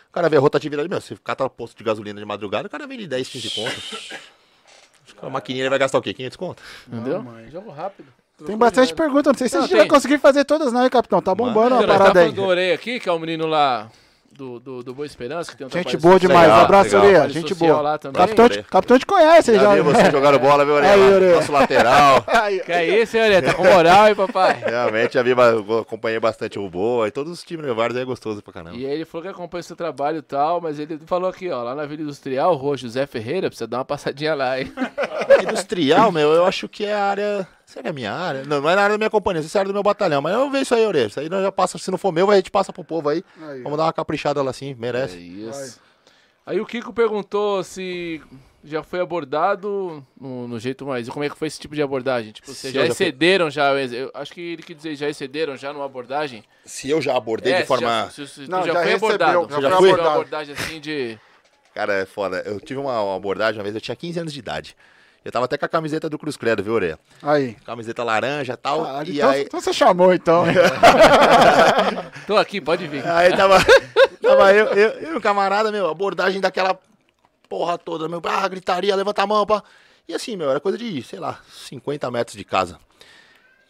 [0.09, 2.85] O cara vê a rotatividade, meu, se cata posto de gasolina de madrugada, o cara
[2.87, 3.81] vende 10, 15 conto.
[5.25, 6.13] A maquininha ele vai gastar o quê?
[6.13, 6.61] 500 conto?
[6.87, 7.23] Entendeu?
[7.51, 8.07] Jogo rápido.
[8.45, 9.89] Tem bastante pergunta, não sei se a Não, gente vai tem.
[9.89, 11.21] conseguir fazer todas não, hein, capitão?
[11.21, 12.25] Tá bombando Você a tá parada aí.
[12.25, 13.89] falando do Orei aqui, que é o menino lá
[14.33, 17.53] do, do, do Boa Esperança, que tem um Gente boa demais, Legal, abraço, trabalho gente
[17.55, 17.81] boa.
[17.81, 18.21] lá também.
[18.21, 19.81] Capitão te, capitão te conhece, Já já.
[19.83, 20.75] você jogando bola, viu?
[20.75, 21.35] Orelha.
[21.35, 22.23] Nosso lateral.
[22.65, 23.41] Que é isso, hein, Orelha?
[23.41, 24.61] Tá com moral, hein, papai?
[24.65, 25.31] Realmente, já vi,
[25.79, 28.75] acompanhei bastante o Boa e todos os times vários aí é gostoso pra caramba.
[28.75, 31.49] E aí ele falou que acompanha o seu trabalho e tal, mas ele falou aqui,
[31.49, 34.71] ó, lá na Vila Industrial, Rua José Ferreira, precisa dar uma passadinha lá, hein?
[35.43, 37.47] Industrial, meu, eu acho que é a área.
[37.73, 38.43] Será que é a minha área?
[38.45, 40.21] Não, não é na área da minha companhia, isso é a área do meu batalhão.
[40.21, 41.07] Mas eu vejo isso aí, Orelha.
[41.07, 43.23] Isso aí nós já passa, se não for meu, a gente passa pro povo aí.
[43.41, 45.17] Aí, Vamos dar uma caprichada lá sim, É merece.
[45.17, 45.81] isso.
[46.45, 48.21] Aí o Kiko perguntou se
[48.63, 51.07] já foi abordado no, no jeito mais.
[51.07, 52.31] E como é que foi esse tipo de abordagem?
[52.31, 53.71] Tipo, vocês já já excederam já.
[53.73, 56.43] Eu acho que ele quer dizer, já excederam já numa abordagem?
[56.65, 57.87] Se eu já abordei É, de forma.
[57.87, 59.41] Já, se, se Não, tu já, já foi recebeu, abordado.
[59.41, 60.09] já foi foi uma abordado.
[60.09, 61.17] abordagem assim de.
[61.73, 62.43] Cara, é foda.
[62.45, 64.75] Eu tive uma uma abordagem uma vez, eu tinha 15 anos de idade.
[65.23, 66.99] Eu tava até com a camiseta do Cruz Credo, viu, Orelha?
[67.21, 67.53] aí.
[67.65, 68.83] Camiseta laranja e tal.
[68.83, 69.41] Ah, e então, aí.
[69.43, 70.43] então você chamou, então.
[72.27, 73.07] Tô aqui, pode vir.
[73.07, 73.57] Aí tava,
[74.21, 76.77] tava eu, eu, eu e o camarada, meu, abordagem daquela
[77.47, 79.63] porra toda, meu, ah, gritaria, levanta a mão, pá.
[80.07, 82.77] E assim, meu, era coisa de, sei lá, 50 metros de casa.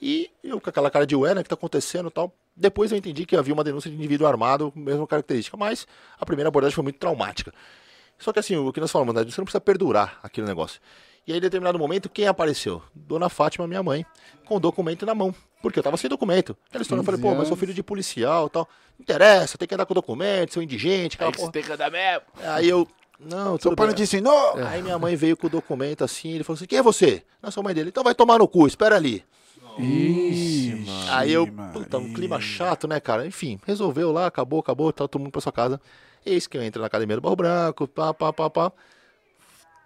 [0.01, 2.33] E eu com aquela cara de ué, né, que tá acontecendo e tal.
[2.55, 5.87] Depois eu entendi que havia uma denúncia de indivíduo armado, mesma característica, mas
[6.19, 7.53] a primeira abordagem foi muito traumática.
[8.23, 9.23] Só que assim, o que nós falamos, né?
[9.23, 10.79] Você não precisa perdurar aquele negócio.
[11.25, 12.81] E aí, em determinado momento, quem apareceu?
[12.93, 14.05] Dona Fátima, minha mãe,
[14.45, 15.33] com o documento na mão.
[15.61, 16.57] Porque eu tava sem documento.
[16.67, 18.67] Aquela história, eu falei, pô, mas sou filho de policial e tal.
[18.97, 21.45] Não interessa, tem que andar com documento, sou indigente, aquela porra.
[21.45, 22.23] você tem que andar mesmo.
[22.41, 22.85] Aí eu,
[23.19, 23.91] não, Seu pai bem.
[23.91, 24.57] não te ensinou?
[24.67, 27.23] Aí minha mãe veio com o documento assim, ele falou assim, quem é você?
[27.41, 27.89] Não, sou a mãe dele.
[27.89, 29.23] Então vai tomar no cu, espera ali.
[29.77, 33.25] Ixi, Aí eu, puta, um clima chato, né, cara?
[33.25, 35.79] Enfim, resolveu lá, acabou, acabou, tá todo mundo pra sua casa.
[36.25, 38.71] Eis que eu entro na academia do Barro Branco, pá, pá, pá, pá.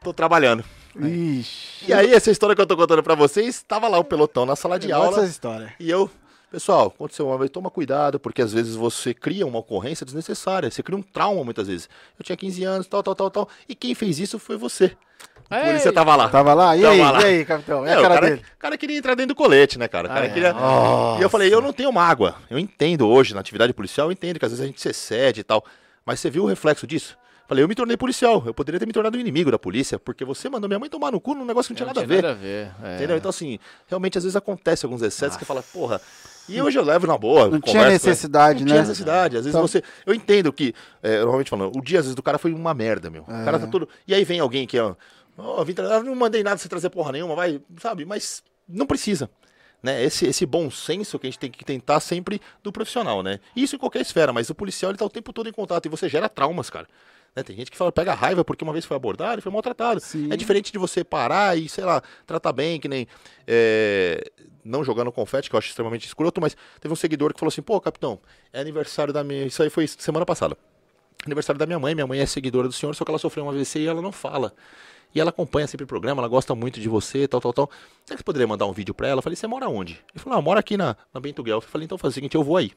[0.04, 0.64] Tô trabalhando.
[0.96, 1.86] Ixi.
[1.88, 4.56] E aí, essa história que eu tô contando pra vocês, tava lá o pelotão na
[4.56, 5.18] sala de Eu gosto aula.
[5.22, 5.74] dessa história.
[5.80, 6.10] E eu,
[6.52, 10.84] pessoal, aconteceu uma vez, toma cuidado, porque às vezes você cria uma ocorrência desnecessária, você
[10.84, 11.90] cria um trauma muitas vezes.
[12.20, 14.96] Eu tinha 15 anos, tal, tal, tal, tal, e quem fez isso foi você.
[15.50, 15.66] A Ei.
[15.68, 16.30] polícia tava lá.
[16.30, 16.76] Tava lá?
[16.76, 17.22] E Tava aí, lá.
[17.22, 17.86] e aí, capitão?
[17.86, 18.42] E É, a o cara cara, dele?
[18.56, 20.08] o cara queria entrar dentro do colete, né, cara?
[20.08, 20.30] O cara Ah, é.
[20.30, 20.56] queria...
[21.20, 22.36] E eu falei, eu não tenho mágoa.
[22.50, 25.40] Eu entendo hoje, na atividade policial, eu entendo que às vezes a gente se excede
[25.42, 25.64] e tal.
[26.06, 27.18] Mas você viu o reflexo disso?
[27.48, 28.44] Falei, eu me tornei policial.
[28.46, 31.12] Eu poderia ter me tornado um inimigo da polícia, porque você mandou minha mãe tomar
[31.14, 32.22] no cu num negócio que não tinha nada a ver.
[32.22, 32.70] Nada a ver.
[32.84, 32.96] é.
[32.98, 33.16] Entendeu?
[33.16, 36.02] Então, assim, realmente às vezes acontece alguns excessos que fala, porra.
[36.50, 37.48] E hoje eu levo na boa.
[37.50, 38.12] Não tinha converso, né?
[38.12, 38.72] necessidade, Não né?
[38.72, 39.38] tinha necessidade.
[39.38, 39.82] Às vezes Então- você.
[40.06, 43.10] Eu entendo que, é, normalmente falando, o dia às vezes do cara foi uma merda,
[43.10, 43.24] meu.
[43.24, 43.88] O cara tá todo.
[44.06, 44.94] E aí vem alguém que, ó.
[45.66, 48.06] Vim tra- não mandei nada você trazer porra nenhuma, vai, sabe?
[48.06, 49.30] Mas não precisa.
[49.82, 50.04] Né?
[50.04, 53.40] Esse, esse bom senso que a gente tem que tentar sempre do profissional, né?
[53.56, 55.90] Isso em qualquer esfera, mas o policial ele tá o tempo todo em contato e
[55.90, 56.88] você gera traumas, cara.
[57.36, 57.44] Né?
[57.44, 60.00] Tem gente que fala, pega raiva porque uma vez foi abordado e foi maltratado.
[60.00, 60.34] Sim.
[60.34, 63.08] É diferente de você parar e, sei lá, tratar bem, que nem.
[63.46, 64.32] é,
[64.66, 67.62] não jogando confete, que eu acho extremamente escroto, mas teve um seguidor que falou assim:
[67.62, 68.20] pô, capitão,
[68.52, 69.46] é aniversário da minha.
[69.46, 70.58] Isso aí foi semana passada.
[71.26, 73.50] Aniversário da minha mãe, minha mãe é seguidora do senhor, só que ela sofreu um
[73.50, 74.54] AVC e ela não fala.
[75.14, 77.70] E ela acompanha sempre o programa, ela gosta muito de você, tal, tal, tal.
[78.06, 79.20] Será que você poderia mandar um vídeo pra ela?
[79.20, 79.94] Eu falei, você mora onde?
[80.14, 81.66] Ele falou, ah, eu moro aqui na, na Bento Guelph.
[81.66, 82.72] Eu falei, então faz o seguinte, eu vou aí.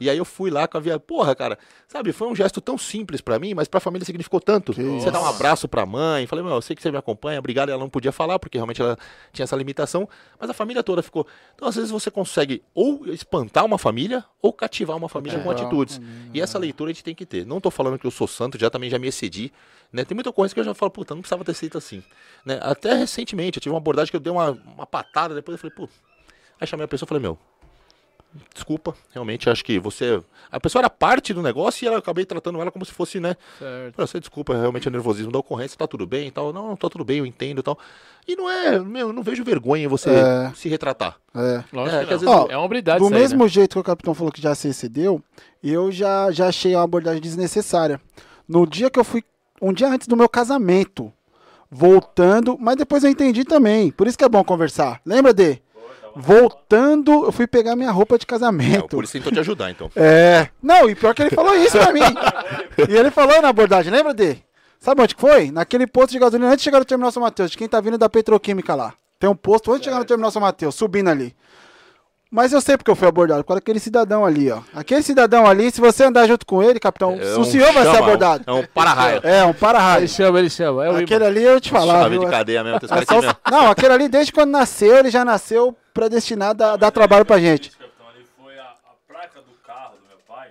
[0.00, 0.98] E aí eu fui lá com a via.
[0.98, 4.72] Porra, cara, sabe, foi um gesto tão simples pra mim, mas pra família significou tanto.
[4.72, 7.68] Você dá um abraço pra mãe, falei, meu, eu sei que você me acompanha, obrigado.
[7.68, 8.98] Ela não podia falar, porque realmente ela
[9.32, 10.08] tinha essa limitação,
[10.38, 11.26] mas a família toda ficou.
[11.54, 15.68] Então, às vezes, você consegue ou espantar uma família ou cativar uma família com Cativar
[15.68, 16.00] atitudes.
[16.32, 17.46] E essa leitura a gente tem que ter.
[17.46, 19.52] Não tô falando que eu sou santo, já também já me excedi.
[19.92, 20.04] Né?
[20.04, 22.02] Tem muita coisa que eu já falo, puta, não precisava ter sido assim.
[22.44, 22.58] Né?
[22.60, 25.76] Até recentemente, eu tive uma abordagem que eu dei uma, uma patada, depois eu falei,
[25.76, 25.88] pô.
[26.60, 27.38] Aí chamei a pessoa e falei, meu,
[28.54, 30.22] desculpa, realmente acho que você.
[30.50, 33.36] A pessoa era parte do negócio e eu acabei tratando ela como se fosse, né?
[33.58, 33.96] Certo.
[33.96, 36.52] Você desculpa, realmente é nervosismo da ocorrência, tá tudo bem e tal.
[36.52, 37.78] Não, não, tá tudo bem, eu entendo e tal.
[38.26, 40.52] E não é, meu, eu não vejo vergonha em você É.
[40.54, 41.16] se retratar.
[41.34, 41.64] É.
[41.72, 43.48] Lógico É, que vezes- é uma habilidade Do isso aí, mesmo né?
[43.48, 45.22] jeito que o capitão falou que já se excedeu,
[45.62, 48.00] eu já, já achei uma abordagem desnecessária.
[48.48, 49.22] No dia que eu fui,
[49.60, 51.12] um dia antes do meu casamento,
[51.70, 53.90] voltando, mas depois eu entendi também.
[53.90, 55.00] Por isso que é bom conversar.
[55.04, 55.60] Lembra, D?
[56.16, 58.88] Voltando, eu fui pegar minha roupa de É, o casamento.
[58.88, 59.90] polícia tentou te ajudar, então.
[59.96, 60.48] É.
[60.62, 62.00] Não, e pior que ele falou isso pra mim.
[62.88, 64.38] e ele falou na abordagem, lembra, D?
[64.78, 65.50] Sabe onde que foi?
[65.50, 67.96] Naquele posto de gasolina antes de chegar no Terminal São Mateus, de quem tá vindo
[67.96, 68.92] da Petroquímica lá.
[69.18, 71.34] Tem um posto antes de chegar no Terminal São Mateus, subindo ali.
[72.34, 74.60] Mas eu sei porque eu fui abordado, por causa daquele cidadão ali, ó.
[74.74, 77.84] Aquele cidadão ali, se você andar junto com ele, capitão, É o um senhor vai
[77.84, 78.42] ser chama, abordado.
[78.44, 79.20] É um para-raio.
[79.22, 80.00] É, um para-raio.
[80.00, 80.84] Ele chama, ele chama.
[80.84, 82.80] É o Aquele ali eu te falar, Chave de cadeia mesmo.
[82.82, 87.24] É só- Não, aquele ali, desde quando nasceu, ele já nasceu predestinado a dar trabalho
[87.24, 87.70] pra gente.
[87.70, 90.48] Capitão, ali foi a, a placa do carro do meu pai.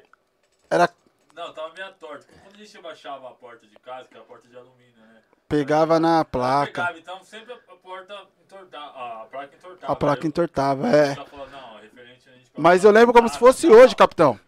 [0.72, 0.90] Era,
[1.36, 2.24] Não, tava meio torta.
[2.46, 5.20] Quando a gente abaixava a porta de casa, que é a porta de alumínio, né?
[5.50, 6.72] pegava na placa.
[6.72, 9.94] Pegava, então sempre a porta entortava, a placa entortava.
[9.94, 13.68] A placa eu- entortava, é não, referente a gente Mas eu lembro como se fosse
[13.68, 14.40] hoje, capitão.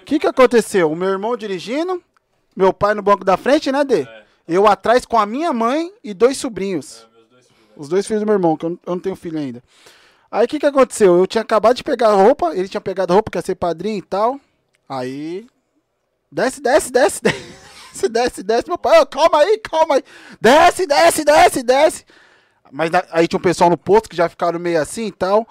[0.00, 0.90] O que, que aconteceu?
[0.90, 2.02] O meu irmão dirigindo,
[2.54, 4.02] meu pai no banco da frente, né, Dê?
[4.02, 4.24] É.
[4.46, 7.08] Eu atrás com a minha mãe e dois sobrinhos.
[7.14, 7.72] Meus dois filhos.
[7.76, 9.62] Os dois filhos do meu irmão, que eu não, eu não tenho filho ainda.
[10.30, 11.16] Aí o que, que aconteceu?
[11.16, 13.98] Eu tinha acabado de pegar a roupa, ele tinha pegado a roupa, quer ser padrinho
[13.98, 14.38] e tal.
[14.88, 15.46] Aí.
[16.30, 18.68] Desce, desce, desce, desce, desce, desce.
[18.68, 20.04] Meu pai, calma aí, calma aí.
[20.40, 22.04] Desce, desce, desce, desce.
[22.70, 25.46] Mas aí tinha um pessoal no posto que já ficaram meio assim e tal.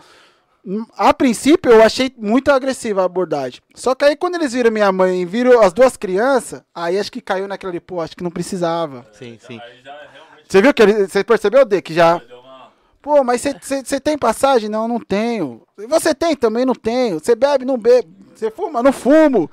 [0.97, 3.59] A princípio eu achei muito agressiva a abordagem.
[3.75, 7.11] Só que aí quando eles viram minha mãe e viram as duas crianças, aí acho
[7.11, 9.05] que caiu naquela ali, pô, acho que não precisava.
[9.11, 9.59] Sim, sim.
[9.59, 12.21] Aí já realmente Você viu que ele, você percebeu, D, que já.
[13.01, 14.69] Pô, mas você tem passagem?
[14.69, 15.61] Não, não tenho.
[15.89, 16.37] Você tem?
[16.37, 17.19] Também não tenho.
[17.19, 17.65] Você bebe?
[17.65, 18.07] Não bebo.
[18.33, 18.81] Você fuma?
[18.81, 19.51] Não fumo.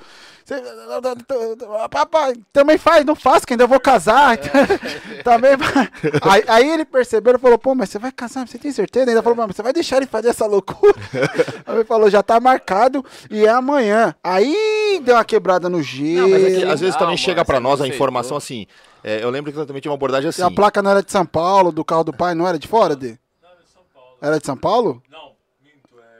[1.90, 3.04] Papai, também faz?
[3.04, 4.36] Não faço, que ainda vou casar.
[5.24, 5.88] também vai.
[6.22, 8.46] Aí, aí ele percebeu e falou, pô, mas você vai casar?
[8.46, 9.10] Você tem certeza?
[9.10, 10.94] Ainda falou, mas você vai deixar ele fazer essa loucura?
[11.66, 14.14] aí ele falou, já tá marcado e é amanhã.
[14.22, 16.22] Aí deu uma quebrada no gelo.
[16.22, 18.36] Não, mas é que às vezes Não, também mano, chega pra você nós a informação
[18.36, 18.66] aceitou.
[19.04, 19.20] assim.
[19.20, 20.42] é, eu lembro que eu também tinha uma abordagem assim.
[20.42, 22.66] E a placa não era de São Paulo, do carro do pai, não era de
[22.66, 23.18] fora, D?
[23.42, 24.16] Não, de São Paulo.
[24.20, 25.02] Era de São Paulo?
[25.10, 25.30] Não, é.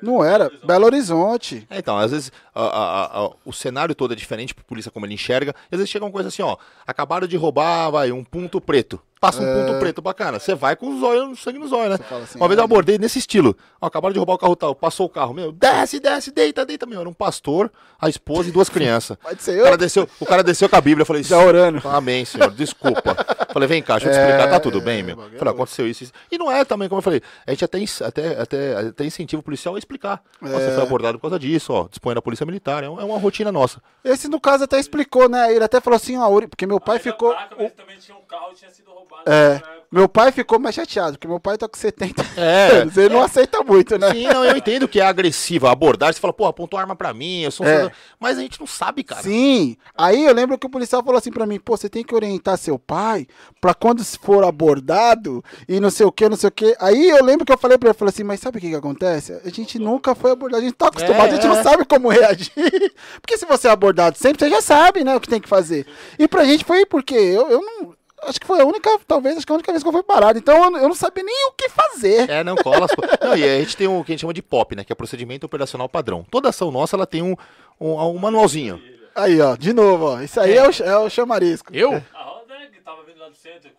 [0.02, 0.50] Não era.
[0.64, 1.66] Belo Horizonte.
[1.70, 5.06] É, então, às vezes a- a- a- o cenário todo é diferente pro polícia como
[5.06, 5.54] ele enxerga.
[5.70, 6.56] E às vezes chega uma coisa assim, ó,
[6.86, 9.00] acabaram de roubar, vai, um ponto preto.
[9.20, 10.38] Passa um ponto preto bacana.
[10.38, 12.06] Você vai com os olhos, sangue nos olhos, né?
[12.22, 13.54] assim, uma vez eu ah, abordei nesse estilo.
[13.78, 16.86] Ó, acabaram de roubar o carro tal, passou o carro, meu, desce, desce, deita, deita,
[16.86, 17.00] meu.
[17.00, 19.18] Era um pastor, a esposa e duas crianças.
[19.22, 19.64] Pode ser O eu.
[19.64, 21.86] cara desceu, o cara desceu com a Bíblia, eu falei, Já orando.
[21.86, 23.14] Amém, senhor, desculpa.
[23.52, 25.16] Falei, vem cá, deixa eu te explicar, tá tudo bem, meu?
[25.16, 26.12] bagulho é Falei, aconteceu isso, isso.
[26.30, 29.42] E não é também, como eu falei, a gente até, até, até, até incentiva o
[29.42, 30.22] policial a explicar.
[30.40, 33.18] Você foi abordado por causa disso, ó, dispõe da polícia militar, é um- é uma
[33.18, 33.82] rotina nossa.
[34.04, 35.52] Esse, no caso, até explicou, né?
[35.52, 37.32] Ele até falou assim, ó, porque meu pai Aí na ficou.
[37.32, 39.09] placa, mas também tinha um carro tinha sido roubado.
[39.26, 39.60] É,
[39.92, 42.80] meu pai ficou mais chateado, porque meu pai tá com 70 É.
[42.82, 42.96] anos.
[42.96, 44.12] Ele não aceita muito, né?
[44.12, 47.12] Sim, não, eu entendo que é agressiva a abordagem, você fala, pô, apontou arma pra
[47.12, 47.90] mim, eu sou um É.
[48.20, 49.22] Mas a gente não sabe, cara.
[49.22, 49.76] Sim.
[49.98, 52.56] Aí eu lembro que o policial falou assim pra mim, pô, você tem que orientar
[52.56, 53.26] seu pai
[53.60, 56.76] pra quando for abordado e não sei o que, não sei o que.
[56.78, 58.70] Aí eu lembro que eu falei pra ele, eu falei assim, mas sabe o que
[58.70, 59.40] que acontece?
[59.44, 62.08] A gente nunca foi abordado, a gente tá acostumado, É, a gente não sabe como
[62.08, 62.52] reagir.
[63.20, 65.84] Porque se você é abordado sempre, você já sabe, né, o que tem que fazer.
[66.16, 67.99] E pra gente foi porque eu, eu não...
[68.22, 70.38] Acho que foi a única, talvez, acho que a única vez que eu fui parado.
[70.38, 72.28] Então eu, não sabia nem o que fazer.
[72.28, 72.90] É, não cola as.
[73.20, 74.84] Não, e a gente tem o que a gente chama de POP, né?
[74.84, 76.24] Que é procedimento operacional padrão.
[76.30, 77.34] Toda ação nossa, ela tem um,
[77.80, 78.82] um, um manualzinho.
[79.14, 80.20] Aí, ó, de novo, ó.
[80.20, 81.74] Isso aí é, o, é o chamarisco.
[81.74, 82.02] Eu?
[82.14, 83.70] A roda né, que tava vindo lá do centro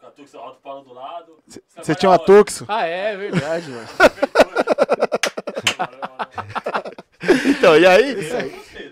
[0.00, 1.38] com a Tux, a roda parou do lado.
[1.80, 2.64] Você tinha uma Tuxo?
[2.68, 3.86] Ah, é verdade, mano.
[7.48, 8.14] Então, e aí?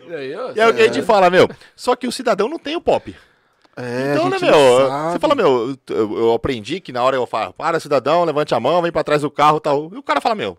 [0.09, 1.49] E aí, eu- E é o que a gente fala, meu.
[1.77, 3.15] Só que o cidadão não tem o POP.
[3.77, 4.53] É, Então, né, meu?
[5.11, 8.61] Você fala, meu, eu, eu aprendi que na hora eu falo, para, cidadão, levante a
[8.61, 9.91] mão, vem pra trás do carro e tal.
[9.93, 10.57] E o cara fala, meu.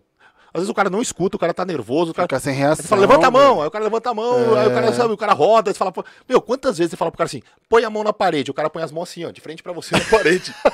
[0.52, 2.26] Às vezes o cara não escuta, o cara tá nervoso, o cara.
[2.26, 2.82] Fica sem reação.
[2.82, 3.60] Você fala, levanta a mão, velho.
[3.62, 5.92] aí o cara levanta a mão, aí o cara sabe, o cara roda, você fala,
[5.92, 8.54] pô, meu, quantas vezes você fala pro cara assim, põe a mão na parede, o
[8.54, 10.54] cara põe as mãos assim, ó, de frente pra você na parede.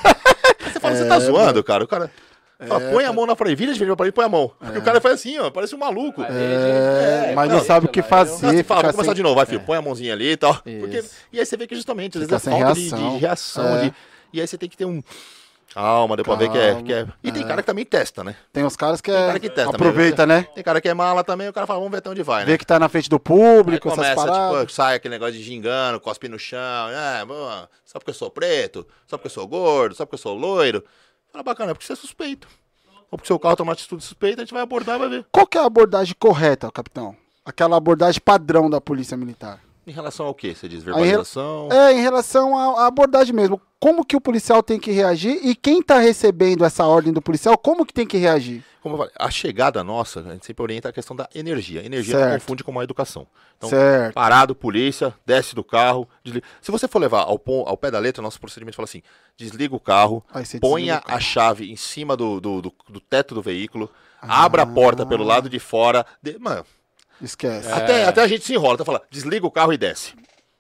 [0.73, 1.85] Você fala, você tá zoando, cara?
[1.85, 2.11] O cara
[2.67, 4.53] fala, põe a mão na parede, vira de frente pra parede, põe a mão.
[4.59, 6.23] Porque o cara faz assim, ó, parece um maluco.
[6.23, 8.47] É, mas não não, sabe o que não, fazer.
[8.47, 10.33] Não, você fala, fica vou começar sem- de novo, vai, filho, põe a mãozinha ali
[10.33, 10.55] e tal.
[10.55, 13.13] Porque, e aí você vê que justamente, às Fica vezes é sem falta de, reação.
[13.15, 13.77] de reação.
[13.77, 13.81] É.
[13.85, 13.95] de-
[14.33, 15.03] e aí você tem que ter um.
[15.75, 17.07] Calma, deu pra ver que é, que é.
[17.25, 18.37] E tem cara que também testa, né?
[18.53, 19.27] Tem uns caras que, Tem é...
[19.27, 20.47] cara que testa aproveita, né?
[20.55, 22.47] Tem cara que é mala também, o cara fala, vamos ver até onde vai, né?
[22.53, 24.61] Vê que tá na frente do Aí público, essas começa, paradas.
[24.61, 26.59] tipo, sai aquele negócio de gingando, cospe no chão,
[26.91, 30.19] é, boa, só porque eu sou preto, só porque eu sou gordo, só porque eu
[30.19, 30.85] sou loiro.
[31.33, 32.47] Fala, bacana, é porque você é suspeito.
[33.11, 35.27] Ou porque seu carro toma uma atitude suspeita, a gente vai abordar e vai ver.
[35.33, 37.17] Qual que é a abordagem correta, capitão?
[37.45, 39.61] Aquela abordagem padrão da polícia militar.
[39.87, 40.55] Em relação ao que?
[40.55, 41.69] Você diz verbalização?
[41.73, 43.61] É, em relação à abordagem mesmo.
[43.81, 47.57] Como que o policial tem que reagir e quem tá recebendo essa ordem do policial,
[47.57, 48.63] como que tem que reagir?
[48.83, 51.85] Como eu falei, a chegada nossa, a gente sempre orienta a questão da energia.
[51.87, 53.27] Energia não confunde com a educação.
[53.57, 54.13] Então, Certo.
[54.13, 56.09] parado, polícia, desce do carro.
[56.25, 56.45] desliga.
[56.61, 59.01] Se você for levar ao, ao pé da letra, nosso procedimento fala assim:
[59.37, 63.01] desliga o carro, Aí você desliga ponha a chave em cima do, do, do- do
[63.01, 63.89] teto do veículo,
[64.21, 66.05] abra a porta pelo lado de fora.
[66.21, 66.67] de- mano,
[67.21, 67.71] Esquece.
[67.71, 70.15] até, até a gente se enrola, tá falando, desliga o carro e desce.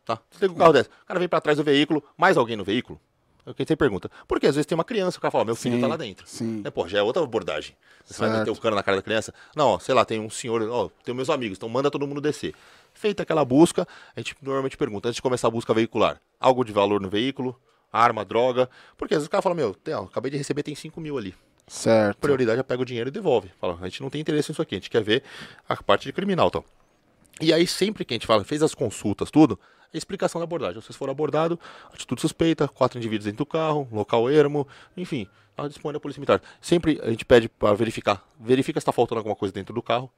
[0.04, 0.18] Tá?
[0.30, 0.90] Desliga o carro e desce.
[1.02, 3.00] O cara vem pra trás do veículo, mais alguém no veículo?
[3.44, 4.08] É o que você pergunta.
[4.28, 6.24] Porque às vezes tem uma criança, o cara fala, meu filho Sim, tá lá dentro.
[6.28, 6.60] sim.
[6.62, 7.74] Né, pô, já é outra abordagem.
[8.04, 8.38] Você vai Certo.
[8.40, 9.34] meter o cano na cara da criança.
[9.56, 12.20] Não, ó, sei lá, tem um senhor, ó, tem meus amigos, então manda todo mundo
[12.20, 12.54] descer.
[12.94, 16.72] Feita aquela busca, a gente normalmente pergunta, antes de começar a busca veicular, algo de
[16.72, 17.58] valor no veículo,
[17.92, 18.68] arma, droga.
[18.96, 21.18] Porque às vezes o cara fala, meu, tem, ó, acabei de receber, tem 5 mil
[21.18, 21.34] ali.
[21.66, 22.18] Certo.
[22.18, 23.50] Prioridade é pega o dinheiro e devolve.
[23.60, 25.22] Fala, a gente não tem interesse nisso aqui, a gente quer ver
[25.68, 26.64] a parte de criminal, então.
[27.40, 29.58] E aí, sempre que a gente fala, fez as consultas, tudo,
[29.98, 30.80] explicação da abordagem.
[30.80, 31.58] Vocês foram abordados,
[31.92, 36.40] atitude suspeita, quatro indivíduos dentro do carro, local ermo, enfim, a dispõe da Polícia Militar.
[36.60, 40.10] Sempre a gente pede para verificar, verifica se está faltando alguma coisa dentro do carro,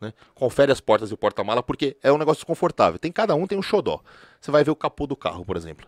[0.00, 0.12] né?
[0.34, 2.98] Confere as portas e o porta-mala, porque é um negócio desconfortável.
[2.98, 4.00] Tem cada um tem um xodó.
[4.40, 5.86] Você vai ver o capô do carro, por exemplo.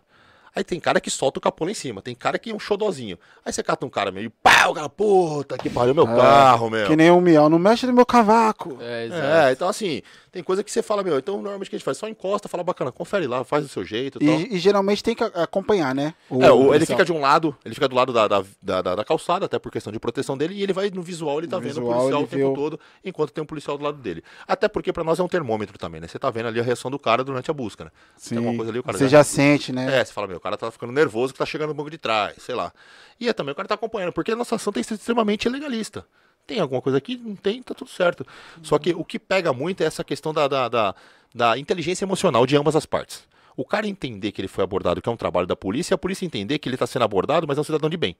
[0.55, 2.59] Aí tem cara que solta o capô lá em cima, tem cara que é um
[2.59, 3.17] xodózinho.
[3.43, 6.85] Aí você cata um cara meio, pau, cara, puta que pariu, meu carro, meu.
[6.85, 8.77] Que nem um miau, não mexe no meu cavaco.
[8.79, 9.23] É, exato.
[9.23, 11.85] É, então assim, tem coisa que você fala, meu, então normalmente o que a gente
[11.85, 11.95] faz?
[11.97, 14.35] Só encosta, fala bacana, confere lá, faz do seu jeito e tal.
[14.39, 16.15] E, e geralmente tem que acompanhar, né?
[16.31, 18.95] É, o- ele fica de um lado, ele fica do lado da, da, da, da-
[18.95, 21.57] da calçada, até por questão de proteção dele, e ele vai no visual, ele tá
[21.57, 23.97] No vendo visual, o policial o tempo o- todo, enquanto tem um policial do lado
[23.99, 24.23] dele.
[24.47, 26.07] Até porque pra nós é um termômetro também, né?
[26.07, 27.91] Você tá vendo ali a reação do cara durante a busca, né?
[28.17, 28.29] Sim.
[28.29, 29.99] Tem alguma coisa ali, o cara Você já sente, né?
[29.99, 31.99] É, você fala, meu, o cara tá ficando nervoso que tá chegando no banco de
[31.99, 32.73] trás, sei lá.
[33.19, 36.03] E é também o cara tá acompanhando, porque a nossa ação tem sido extremamente legalista.
[36.45, 37.17] Tem alguma coisa aqui?
[37.17, 38.25] Não tem, tá tudo certo.
[38.61, 40.95] Só que o que pega muito é essa questão da, da, da,
[41.33, 43.27] da inteligência emocional de ambas as partes.
[43.55, 45.97] O cara entender que ele foi abordado, que é um trabalho da polícia, e a
[45.97, 48.15] polícia entender que ele tá sendo abordado, mas é um cidadão de bem.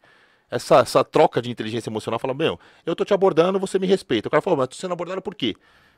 [0.50, 4.28] Essa, essa troca de inteligência emocional fala, meu, eu tô te abordando, você me respeita.
[4.28, 5.56] O cara fala, mas tô sendo abordado por quê?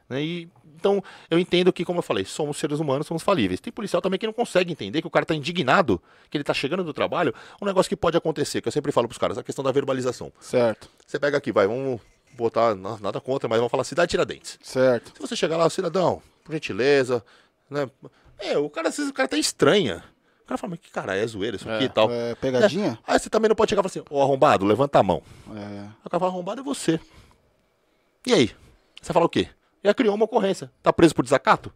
[0.07, 3.59] Né, e, então, eu entendo que, como eu falei, somos seres humanos, somos falíveis.
[3.59, 6.53] Tem policial também que não consegue entender que o cara tá indignado, que ele tá
[6.53, 9.43] chegando do trabalho, um negócio que pode acontecer, que eu sempre falo pros caras, a
[9.43, 10.31] questão da verbalização.
[10.39, 10.89] Certo.
[11.05, 11.99] Você pega aqui, vai, vamos
[12.35, 14.59] botar na- nada contra, mas vamos falar cidade Tiradentes.
[14.61, 15.11] Certo.
[15.15, 17.23] Se você chegar lá, cidadão, por gentileza,
[17.69, 17.89] né?
[18.38, 20.03] É, o cara, às vezes o cara tá estranha.
[20.43, 22.11] O cara fala, mas que cara é zoeira isso aqui e tal.
[22.11, 22.99] É, pegadinha?
[23.07, 25.23] Aí você também não pode chegar e falar assim, ô arrombado, levanta a mão.
[25.55, 25.88] É.
[26.05, 26.99] O cara fala, arrombado é você.
[28.27, 28.51] E aí?
[29.01, 29.47] Você fala o quê?
[29.83, 30.72] Já criou uma ocorrência.
[30.83, 31.73] Tá preso por desacato?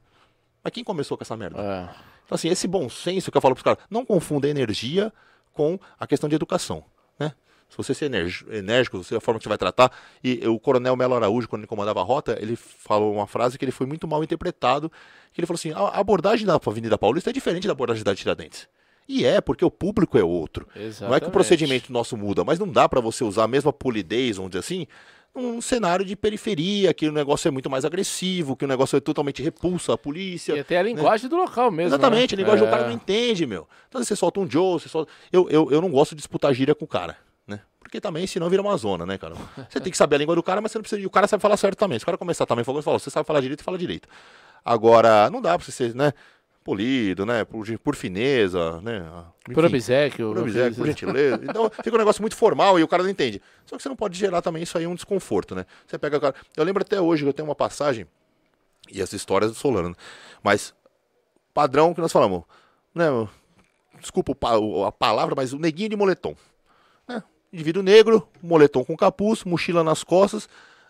[0.64, 1.60] Mas quem começou com essa merda?
[1.62, 1.84] É.
[2.26, 5.12] Então, assim, esse bom senso que eu falo pros caras, não confunda energia
[5.54, 6.84] com a questão de educação,
[7.20, 7.34] né?
[7.70, 8.06] Se você ser
[8.52, 9.92] enérgico, você a forma que você vai tratar.
[10.24, 13.64] E o coronel Melo Araújo, quando ele comandava a rota, ele falou uma frase que
[13.64, 14.92] ele foi muito mal interpretado,
[15.32, 18.68] que ele falou assim, a abordagem da Avenida Paulista é diferente da abordagem da Tiradentes.
[19.08, 20.68] E é, porque o público é outro.
[20.76, 21.32] Não é que o Exatamente.
[21.32, 24.86] procedimento nosso muda, mas não dá pra você usar a mesma polidez, vamos dizer assim,
[25.34, 29.00] num cenário de periferia, que o negócio é muito mais agressivo, que o negócio é
[29.00, 30.54] totalmente repulsa a polícia.
[30.54, 31.90] E até a linguagem do local mesmo.
[31.96, 32.42] Exatamente, né?
[32.42, 32.70] a linguagem É.
[32.70, 33.68] do cara não entende, meu.
[33.88, 35.12] Então você solta um Joe, você solta.
[35.32, 37.16] Eu, eu, eu não gosto de disputar gíria com o cara, né?
[37.90, 39.34] Porque também, senão vira uma zona, né, cara?
[39.68, 41.02] Você tem que saber a língua do cara, mas você não precisa.
[41.02, 41.98] E o cara sabe falar certo também.
[41.98, 44.08] Se o cara começar também falando, fala, você sabe falar direito, fala direito.
[44.64, 46.14] Agora, não dá pra você ser, né?
[46.64, 47.44] Polido, né?
[47.46, 49.00] Por, por fineza, né?
[49.44, 50.34] Por Enfim, obsequio.
[50.34, 51.40] por obséquio, por gentileza.
[51.44, 53.42] Então fica um negócio muito formal e o cara não entende.
[53.66, 55.66] Só que você não pode gerar também isso aí um desconforto, né?
[55.88, 56.36] Você pega o cara.
[56.56, 58.06] Eu lembro até hoje que eu tenho uma passagem,
[58.92, 59.96] e as histórias do Solano, né?
[60.44, 60.76] mas
[61.56, 62.44] padrão que nós falamos,
[62.94, 63.06] né?
[64.00, 64.36] Desculpa
[64.88, 66.36] a palavra, mas o neguinho de moletom.
[67.52, 70.48] Indivíduo negro, moletom com capuz, mochila nas costas,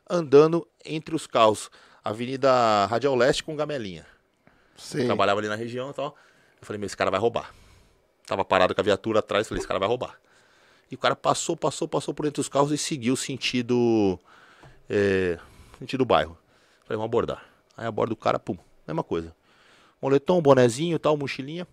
[0.09, 1.69] andando entre os carros.
[2.03, 4.05] Avenida Radial Leste com gamelinha
[4.75, 5.05] Sei.
[5.05, 6.15] trabalhava ali na região e tal.
[6.59, 7.53] Eu falei, meu, esse cara vai roubar.
[8.25, 10.19] Tava parado com a viatura atrás, falei, esse cara vai roubar.
[10.91, 14.19] E o cara passou, passou, passou por entre os carros e seguiu sentido.
[14.89, 15.37] É,
[15.77, 16.37] sentido bairro.
[16.83, 17.45] Falei, vamos abordar.
[17.77, 18.57] Aí aborda o cara, pum,
[18.87, 19.35] mesma coisa.
[20.01, 21.67] Moletom, bonezinho e tal, mochilinha.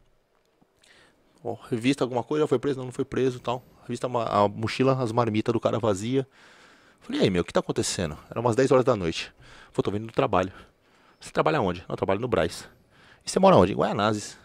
[1.43, 2.79] Ó, revista alguma coisa, já foi preso?
[2.79, 3.63] Não, não foi preso e tal.
[3.87, 6.27] Revista ma- a mochila, as marmitas do cara vazia.
[7.01, 8.17] Falei, e aí, meu, o que tá acontecendo?
[8.31, 9.33] Era umas 10 horas da noite.
[9.73, 10.53] Falei, tô vindo do trabalho.
[11.21, 11.81] Você trabalha onde?
[11.81, 12.69] Não, eu trabalho no Braz.
[13.25, 13.73] E você mora onde?
[13.73, 14.37] Em Guaianazes.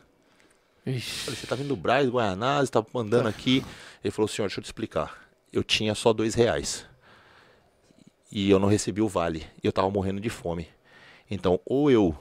[0.85, 1.25] Ixi.
[1.25, 3.63] Falei, você tá vindo do Braz, Guaianazes, tá andando aqui.
[4.03, 5.27] Ele falou, senhor, deixa eu te explicar.
[5.51, 6.85] Eu tinha só dois reais.
[8.31, 9.45] E eu não recebi o vale.
[9.61, 10.67] E eu tava morrendo de fome.
[11.29, 12.15] Então, ou eu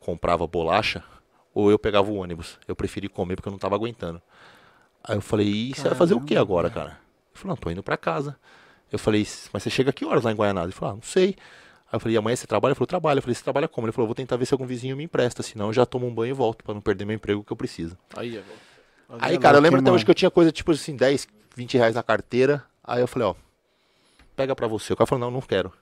[0.00, 1.02] comprava bolacha,
[1.54, 2.58] ou eu pegava o ônibus.
[2.66, 4.20] Eu preferi comer porque eu não tava aguentando.
[5.04, 6.90] Aí eu falei, e você vai fazer o que agora, cara?
[6.90, 8.36] Ele falou, não, tô indo pra casa.
[8.90, 10.70] Eu falei, mas você chega que horas lá em Guaianazes?
[10.70, 11.36] Ele falou, ah, não sei.
[11.90, 12.72] Aí eu falei, e amanhã você trabalha?
[12.72, 13.18] Ele falou, trabalho.
[13.18, 13.86] Eu falei, você trabalha como?
[13.86, 16.14] Ele falou, vou tentar ver se algum vizinho me empresta, senão eu já tomo um
[16.14, 17.96] banho e volto, pra não perder meu emprego que eu preciso.
[18.16, 19.16] Aí, ó.
[19.18, 21.94] Aí, cara, eu lembro até hoje que eu tinha coisa tipo assim, 10, 20 reais
[21.94, 22.64] na carteira.
[22.82, 23.34] Aí eu falei, ó,
[24.34, 24.92] pega pra você.
[24.92, 25.72] O cara falou, não, não quero.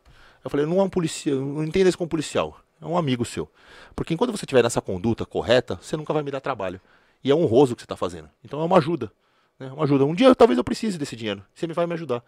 [0.42, 2.58] Eu falei, não é um policial, não entenda isso como policial.
[2.80, 3.48] É um amigo seu.
[3.94, 6.80] Porque enquanto você estiver nessa conduta correta, você nunca vai me dar trabalho.
[7.22, 8.28] E é honroso o que você tá fazendo.
[8.44, 9.12] Então é uma ajuda.
[9.58, 9.70] Né?
[9.72, 10.04] Uma ajuda.
[10.04, 11.44] Um dia talvez eu precise desse dinheiro.
[11.54, 12.22] Você me vai me ajudar.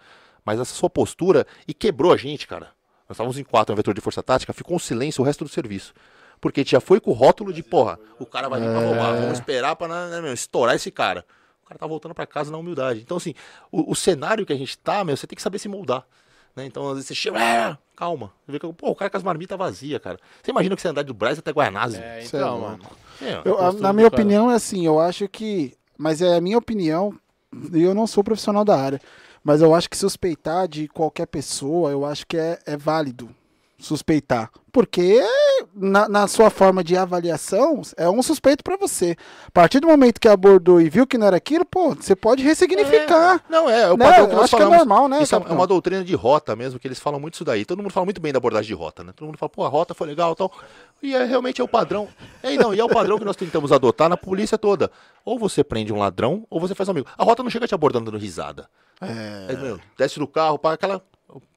[0.45, 2.67] Mas essa sua postura, e quebrou a gente, cara.
[3.09, 5.51] Nós estávamos em quatro no vetor de força tática, ficou um silêncio o resto do
[5.51, 5.95] serviço.
[6.41, 9.35] Porque já foi com o rótulo de, porra, o cara vai vir pra roubar, vamos
[9.35, 11.25] esperar pra né, estourar esse cara.
[11.63, 13.01] O cara tá voltando pra casa na humildade.
[13.01, 13.35] Então, assim,
[13.71, 16.05] o, o cenário que a gente tá, meu, você tem que saber se moldar.
[16.55, 16.67] Né?
[16.67, 18.33] Então, às vezes você chega, "Ah, calma.
[18.45, 20.19] Você vê que, pô, o cara com as marmitas vazias, cara.
[20.43, 21.99] Você imagina que você andar do Braz até Guaianazes?
[21.99, 22.79] É, é então, mano.
[23.21, 24.23] É, Eu, a- postura na minha cara.
[24.23, 25.75] opinião é assim, eu acho que.
[25.97, 27.15] Mas é a minha opinião,
[27.73, 29.01] e eu não sou profissional da área.
[29.45, 33.29] Mas eu acho que suspeitar de qualquer pessoa, eu acho que é, é válido
[33.85, 34.51] suspeitar.
[34.73, 35.23] Porque
[35.75, 39.15] na, na sua forma de avaliação, é um suspeito pra você.
[39.47, 42.43] A partir do momento que abordou e viu que não era aquilo, pô, você pode
[42.43, 43.45] ressignificar.
[43.51, 44.05] Não, é, é o Né?
[44.07, 44.79] padrão que Eu nós acho que é falamos.
[44.87, 47.65] normal, né, Isso é uma doutrina de rota mesmo, que eles falam muito isso daí.
[47.67, 49.13] Todo mundo fala muito bem da abordagem de rota, né?
[49.15, 50.51] Todo mundo fala, pô, a rota foi legal e tal.
[51.03, 52.09] E é, realmente é o padrão.
[52.43, 54.91] É, não, e é o padrão que nós tentamos adotar na polícia toda.
[55.25, 57.09] Ou você prende um ladrão, ou você faz um amigo.
[57.19, 58.69] A rota não chega te abordando dando risada.
[59.01, 59.53] É.
[59.53, 61.03] É, meu, desce do carro, para aquela.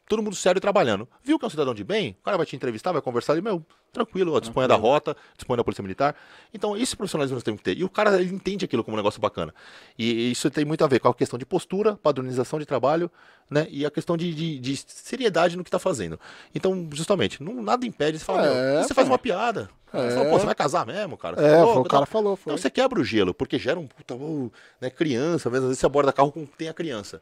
[0.07, 1.07] Todo mundo sério trabalhando.
[1.23, 2.15] Viu que é um cidadão de bem?
[2.21, 5.57] O cara vai te entrevistar, vai conversar e, meu, tranquilo, ó, disponha da rota, disponha
[5.57, 6.15] da Polícia Militar.
[6.53, 7.77] Então, esse profissionalismo nós temos que ter.
[7.77, 9.53] E o cara, ele entende aquilo como um negócio bacana.
[9.97, 13.09] E isso tem muito a ver com a questão de postura, padronização de trabalho,
[13.49, 13.65] né?
[13.71, 16.19] E a questão de, de- de seriedade no que tá fazendo.
[16.53, 19.69] Então, justamente, não, nada impede de você falar, É, você faz uma piada.
[19.91, 20.09] É.
[20.09, 21.35] Você fala, pô, você vai casar mesmo, cara?
[21.37, 22.51] Você É, louco o cara falou, foi.
[22.53, 25.69] Então você quebra o gelo, porque gera um puta, uh, né, criança, às vezes, às
[25.69, 27.21] vezes você aborda carro com tem a criança.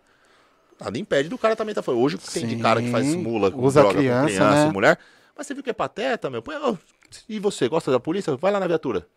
[0.80, 2.02] Nada impede do cara também tá falando.
[2.02, 4.72] Hoje tem de cara que faz Sim, mula com usa droga criança, com criança né?
[4.72, 5.00] mulher.
[5.36, 6.42] Mas você viu que é pateta, meu?
[6.42, 6.56] Põe,
[7.28, 8.36] e você, gosta da polícia?
[8.36, 9.08] Vai lá na viatura.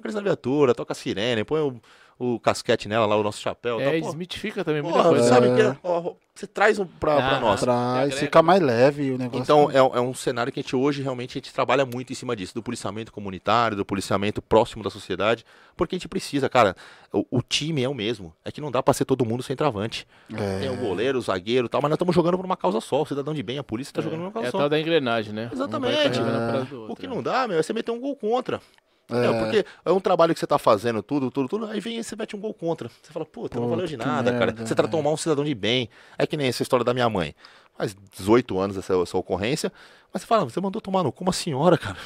[0.00, 1.80] Criança na viatura, toca a sirene, põe o,
[2.18, 3.78] o casquete nela, lá o nosso chapéu.
[3.80, 5.28] É, tal, pô, desmitifica também muita porra, coisa.
[5.28, 5.54] sabe É.
[5.54, 7.60] que é- ó, você traz um pra, pra Ah, nós.
[7.60, 9.38] Traz, fica mais leve o negócio.
[9.42, 12.16] Então é, é um cenário que a gente hoje realmente a gente trabalha muito em
[12.16, 15.44] cima disso, do policiamento comunitário, do policiamento próximo da sociedade,
[15.76, 16.74] porque a gente precisa, cara,
[17.12, 20.06] o, o time é o mesmo, é que não dá pra ser todo mundo centroavante.
[20.34, 20.60] É.
[20.60, 23.02] Tem o goleiro, o zagueiro e tal, mas nós estamos jogando por uma causa só,
[23.02, 24.58] o cidadão de bem, a polícia tá jogando por uma É causa a só.
[24.58, 25.48] tal da engrenagem, né?
[25.50, 26.18] Um Exatamente.
[26.18, 26.64] É.
[26.64, 28.60] do O que não dá, meu, é você meter um gol contra.
[29.10, 29.26] É.
[29.26, 32.02] É, porque é um trabalho que você tá fazendo, tudo, tudo, tudo, aí vem e
[32.04, 32.88] você mete um gol contra.
[33.02, 34.46] Você fala, puta, não valeu de nada, cara.
[34.46, 35.02] merda, Você tratou é.
[35.02, 35.88] mal um cidadão de bem.
[36.18, 37.34] É que nem essa história da minha mãe.
[37.76, 39.70] Faz 18 anos essa, essa ocorrência,
[40.12, 41.96] mas você fala, você mandou tomar no cu uma senhora, cara.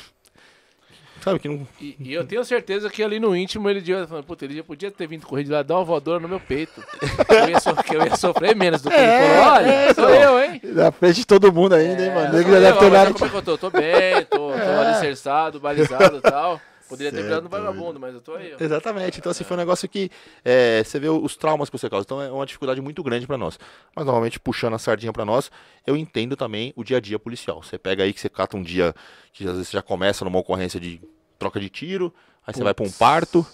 [1.22, 1.66] Sabe que não.
[1.78, 4.64] E, e eu tenho certeza que ali no íntimo ele devia falar, puta, ele já
[4.64, 6.82] podia ter vindo correr de lá, dar uma voadora no meu peito.
[7.28, 9.52] Eu ia, so- que eu ia sofrer menos do que ele falou.
[9.52, 10.60] Olha, sou eu, hein?
[10.64, 12.30] Na frente de todo mundo ainda, hein, mano?
[12.30, 13.12] Sou nego já eu, deve ter mas olhado.
[13.12, 13.58] Como é que eu tô?
[13.58, 16.60] Tô bem, tô, tô alicerçado, balizado e tal.
[16.90, 18.62] Poderia ter Cê é virado um vagabundo, mas eu tô aí, ó.
[18.62, 19.20] Exatamente.
[19.20, 20.10] Então, assim, foi um negócio que
[20.44, 22.04] é, você vê os traumas que você causa.
[22.04, 23.60] Então, é uma dificuldade muito grande pra nós.
[23.94, 25.52] Mas, normalmente, puxando a sardinha pra nós,
[25.86, 27.62] eu entendo também o dia a dia policial.
[27.62, 28.92] Você pega aí que você cata um dia
[29.32, 31.00] que às vezes você já começa numa ocorrência de
[31.38, 32.12] troca de tiro,
[32.44, 33.46] aí você vai pra um parto.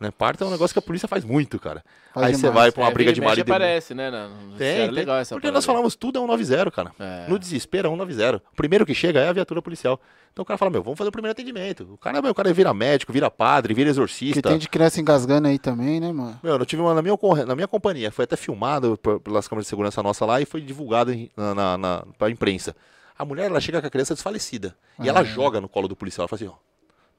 [0.00, 0.10] Né?
[0.10, 1.84] Parto é um negócio que a polícia faz muito, cara.
[2.14, 3.46] Faz aí você vai pra uma É, briga de marido.
[3.46, 4.10] e aparece, né?
[4.10, 4.90] Não, não, Tem, é tem.
[4.90, 6.90] legal essa Porque parada nós falamos tudo é um 90, cara.
[6.98, 7.26] É.
[7.28, 8.38] No desespero é um 90.
[8.38, 10.00] O primeiro que chega é a viatura policial.
[10.32, 11.86] Então o cara fala, meu, vamos fazer o primeiro atendimento.
[11.92, 14.48] O cara, meu, o cara vira médico, vira padre, vira Que exorcista.
[14.48, 16.40] tem de criança engasgando aí também, né, mano?
[16.42, 19.68] Meu, eu tive uma na minha, na minha companhia, foi até filmado pelas câmeras de
[19.68, 22.74] segurança nossa lá e foi divulgado na, na, na, pra imprensa.
[23.18, 24.74] A mulher, ela chega com a criança desfalecida.
[25.02, 26.22] E ela joga no colo do policial.
[26.22, 26.69] Ela fala assim, ó.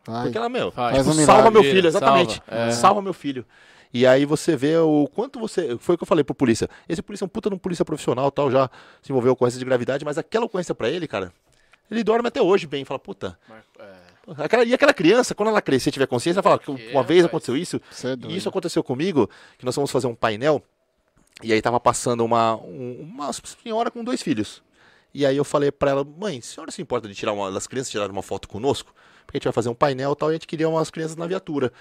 [0.05, 0.23] Vai.
[0.23, 0.95] Porque ela, meu, Faz.
[0.95, 1.61] Faz um tipo, salva milagre.
[1.61, 2.33] meu filho, exatamente.
[2.35, 2.71] Salva, é.
[2.71, 3.45] Salva meu filho.
[3.93, 5.77] E aí você vê o quanto você.
[5.77, 6.69] Foi o que eu falei pro polícia.
[6.87, 8.69] Esse polícia é um puta de um polícia profissional tal, já
[9.01, 11.31] se envolveu com ocorrência de gravidade, mas aquela ocorrência pra ele, cara,
[11.89, 12.85] ele dorme até hoje bem.
[12.85, 13.37] Fala, puta.
[13.79, 14.11] É.
[14.37, 17.23] Aquela, e aquela criança, quando ela crescer e tiver consciência, ela fala que uma vez
[17.23, 17.25] rapaz?
[17.25, 20.63] aconteceu isso, é e isso aconteceu comigo, que nós fomos fazer um painel,
[21.43, 24.61] e aí tava passando uma, um- uma senhora com dois filhos.
[25.13, 27.65] E aí eu falei pra ela, mãe, a senhora se importa de tirar uma, das
[27.67, 28.93] crianças tirarem uma foto conosco?
[29.25, 31.15] Porque a gente vai fazer um painel e tal, e a gente queria umas crianças
[31.15, 31.71] na viatura.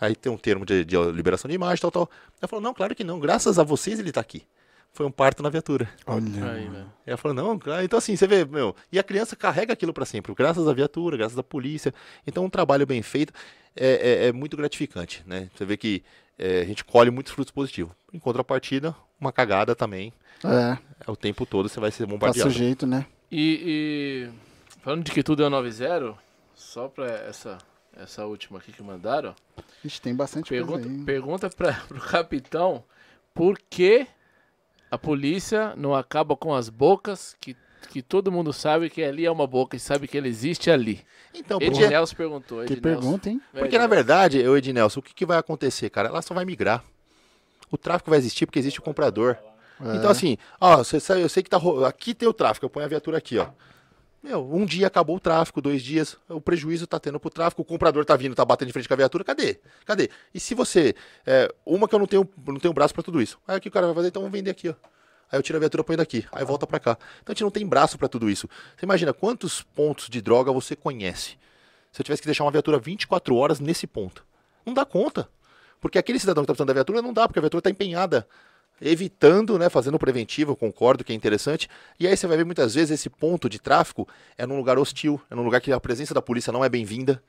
[0.00, 2.10] Aí tem um termo de, de liberação de imagem, tal, tal.
[2.40, 4.42] Ela falou, não, claro que não, graças a vocês ele tá aqui.
[4.92, 5.88] Foi um parto na viatura.
[6.06, 6.22] Olha.
[6.52, 6.86] Aí, velho.
[7.06, 7.82] Ela falou, não, claro.
[7.84, 11.16] Então assim, você vê, meu, e a criança carrega aquilo pra sempre, graças à viatura,
[11.16, 11.92] graças à polícia.
[12.26, 13.32] Então um trabalho bem feito
[13.76, 15.50] é, é- é muito gratificante, né?
[15.54, 16.02] Você vê que
[16.38, 17.92] é, a gente colhe muitos frutos positivos.
[18.12, 20.12] Em contrapartida, uma cagada também,
[20.44, 22.50] É, é o tempo todo você vai ser tá bombardeado.
[22.50, 23.04] sujeito, né?
[23.30, 26.14] E, e falando de que tudo é 9-0,
[26.58, 27.56] só pra essa,
[27.96, 29.34] essa última aqui que mandaram,
[29.84, 31.04] Ixi, tem bastante pergunta, coisa aí.
[31.04, 32.84] pergunta pra, pro capitão
[33.32, 34.06] por que
[34.90, 37.56] a polícia não acaba com as bocas que,
[37.88, 41.06] que todo mundo sabe que ali é uma boca e sabe que ele existe ali.
[41.32, 42.64] Então, Ednelson perguntou.
[42.64, 43.40] Que pergunta, hein?
[43.52, 46.08] Porque na verdade, eu, Ednelson, o que, que vai acontecer, cara?
[46.08, 46.82] Ela só vai migrar.
[47.70, 49.36] O tráfico vai existir porque existe o comprador.
[49.80, 49.96] É.
[49.96, 51.60] Então, assim, ó, você sabe, eu sei que tá.
[51.86, 53.48] Aqui tem o tráfico, eu ponho a viatura aqui, ó.
[54.22, 57.64] Meu, um dia acabou o tráfico, dois dias, o prejuízo tá tendo pro tráfico, o
[57.64, 59.60] comprador tá vindo, tá batendo de frente com a viatura, cadê?
[59.86, 60.10] Cadê?
[60.34, 60.94] E se você.
[61.24, 63.38] é, uma que eu não tenho, não tenho braço pra tudo isso.
[63.46, 64.08] Aí o que o cara vai fazer?
[64.08, 64.74] Então vamos vender aqui, ó.
[65.30, 66.98] Aí eu tiro a viatura, põe daqui, aí volta pra cá.
[67.22, 68.48] Então a gente não tem braço pra tudo isso.
[68.76, 71.38] Você imagina quantos pontos de droga você conhece?
[71.92, 74.24] Se eu tivesse que deixar uma viatura 24 horas nesse ponto.
[74.64, 75.28] Não dá conta.
[75.80, 78.26] Porque aquele cidadão que está precisando da viatura não dá, porque a viatura está empenhada.
[78.80, 81.68] Evitando, né, fazendo preventivo, eu concordo que é interessante.
[81.98, 85.20] E aí você vai ver muitas vezes esse ponto de tráfico é num lugar hostil,
[85.30, 87.22] é num lugar que a presença da polícia não é bem-vinda.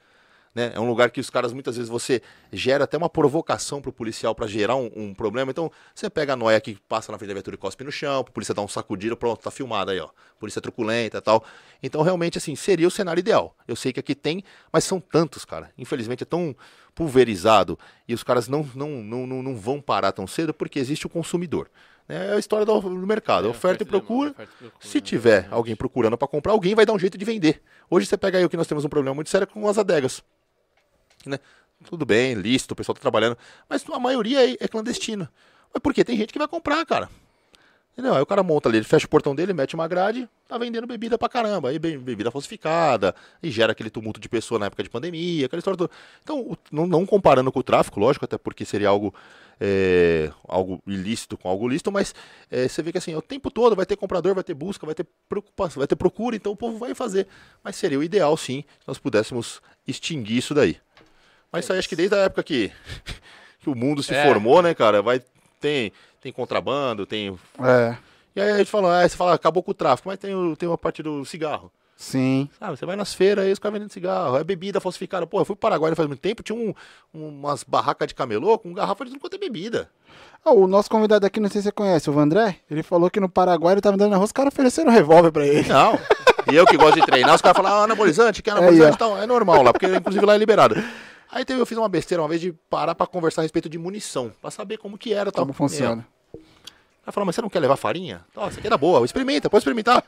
[0.53, 0.71] Né?
[0.73, 2.21] É um lugar que os caras, muitas vezes, você
[2.51, 5.51] gera até uma provocação pro policial para gerar um, um problema.
[5.51, 8.21] Então, você pega a noia que passa na frente da viatura e cospe no chão,
[8.21, 10.09] a polícia dá um sacudido, pronto, tá filmado aí, ó.
[10.39, 11.43] Polícia truculenta e tal.
[11.83, 13.55] Então, realmente, assim, seria o cenário ideal.
[13.67, 15.69] Eu sei que aqui tem, mas são tantos, cara.
[15.77, 16.55] Infelizmente, é tão
[16.95, 21.05] pulverizado e os caras não, não, não, não, não vão parar tão cedo porque existe
[21.05, 21.69] o consumidor.
[22.07, 22.31] né?
[22.31, 24.31] É a história do, do mercado, É, oferta e demanda, procura.
[24.31, 25.01] oferta e procura, Se né?
[25.01, 27.61] tiver alguém procurando para comprar, alguém vai dar um jeito de vender.
[27.89, 30.21] Hoje você pega aí o que nós temos um problema muito sério com as adegas.
[31.29, 31.39] Né?
[31.85, 33.37] Tudo bem, lícito, o pessoal tá trabalhando,
[33.69, 35.31] mas a maioria é, é clandestina.
[35.73, 36.03] Mas por quê?
[36.03, 37.09] Tem gente que vai comprar, cara.
[37.93, 38.15] Entendeu?
[38.15, 40.87] Aí o cara monta ali, ele fecha o portão dele, mete uma grade, tá vendendo
[40.87, 41.69] bebida pra caramba.
[41.69, 45.59] Aí be- bebida falsificada, e gera aquele tumulto de pessoa na época de pandemia, aquela
[45.59, 45.91] história toda.
[46.23, 49.13] Então, não, não comparando com o tráfico, lógico, até porque seria algo,
[49.59, 52.15] é, algo ilícito com algo lícito, mas
[52.49, 54.95] é, você vê que assim, o tempo todo vai ter comprador, vai ter busca, vai
[54.95, 57.27] ter preocupação, vai ter procura, então o povo vai fazer.
[57.61, 60.77] Mas seria o ideal, sim, se nós pudéssemos extinguir isso daí.
[61.51, 62.71] Mas isso aí acho que desde a época que,
[63.59, 64.25] que o mundo se É.
[64.25, 65.21] formou, né, cara, vai
[65.59, 67.95] tem tem contrabando, tem É.
[68.35, 70.53] e aí a gente fala, ah, você fala, acabou com o tráfico, mas tem, o,
[70.55, 71.71] tem uma parte do cigarro.
[71.95, 72.49] Sim.
[72.57, 75.27] Sabe, você vai nas feiras aí, os caras vendendo cigarro, é bebida falsificada.
[75.27, 76.73] Pô, eu fui pro Paraguai faz muito tempo, tinha um,
[77.13, 79.89] umas barracas de camelô com garrafa de tudo quanto é bebida.
[80.45, 83.19] Ah, o nosso convidado aqui, não sei se você conhece, o Vandré, ele falou que
[83.19, 85.67] no Paraguai ele tava andando na rua, os caras ofereceram um revólver pra ele.
[85.67, 85.99] Não.
[86.51, 89.17] E eu que gosto de treinar, os caras falam, ah, anabolizante, quer anabolizante e tal.
[89.21, 90.75] É normal lá, porque inclusive lá é liberado.
[91.31, 93.77] Aí teve, eu fiz uma besteira uma vez de parar pra conversar a respeito de
[93.77, 95.43] munição, pra saber como que era tal.
[95.45, 96.05] Como funciona.
[97.03, 98.25] Ela falou, mas você não quer levar farinha?
[98.35, 100.03] Nossa, isso aqui era boa, experimenta, pode experimentar.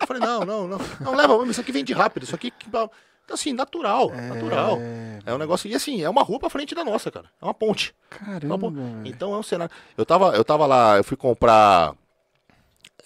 [0.00, 0.78] Eu falei, não, não, não.
[1.00, 2.52] Não leva, isso aqui vende rápido, isso aqui.
[2.66, 2.90] Então,
[3.30, 4.78] assim, natural, natural.
[5.26, 5.70] É um negócio.
[5.70, 7.30] E assim, é uma rua pra frente da nossa, cara.
[7.40, 7.94] É uma ponte.
[8.08, 8.46] Caramba.
[8.46, 8.78] Uma ponte.
[9.04, 9.74] Então é um cenário.
[9.96, 11.94] Eu tava, eu tava lá, eu fui comprar.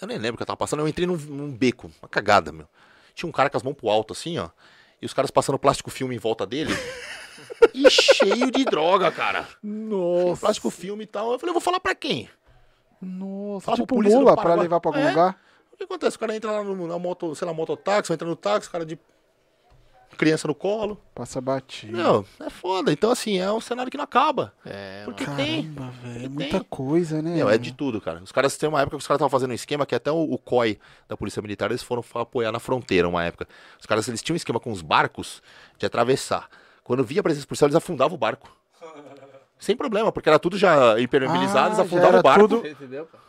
[0.01, 2.51] Eu nem lembro o que eu tava passando, eu entrei num, num beco, uma cagada,
[2.51, 2.67] meu.
[3.15, 4.49] Tinha um cara com as mãos pro alto, assim, ó.
[5.03, 6.73] E os caras passando plástico filme em volta dele.
[7.75, 9.45] e cheio de droga, cara.
[9.61, 10.39] Nossa.
[10.39, 11.33] Plástico filme e tal.
[11.33, 12.29] Eu falei, eu vou falar pra quem?
[13.01, 13.65] Nossa.
[13.65, 15.09] Fala pro tipo mula pra levar pra algum É.
[15.09, 15.37] lugar?
[15.73, 16.15] O que acontece?
[16.15, 18.85] O cara entra lá no, na moto, sei lá, mototáxi, vai entrar no táxi, cara
[18.85, 18.97] de
[20.13, 20.99] criança no colo.
[21.15, 21.95] Passa batido.
[21.97, 22.91] Não, é foda.
[22.91, 24.53] Então, assim, é um cenário que não acaba.
[24.65, 25.37] É, Porque mano.
[25.37, 25.73] tem.
[25.73, 26.15] Caramba, velho.
[26.17, 26.29] É Tem.
[26.29, 27.35] muita coisa, né?
[27.35, 28.21] Meu, é de tudo, cara.
[28.23, 30.21] Os caras tem uma época que os caras estavam fazendo um esquema que até o,
[30.23, 33.47] o COI da Polícia Militar eles foram apoiar na fronteira uma época.
[33.79, 35.41] Os caras eles tinham um esquema com os barcos
[35.77, 36.47] de atravessar.
[36.83, 38.49] Quando via a presença policial, eles afundavam o barco.
[39.57, 42.47] Sem problema, porque era tudo já impermeabilizado, Ah, eles já afundavam era o barco.
[42.49, 43.05] tudo- entendeu?
[43.05, 43.22] cara?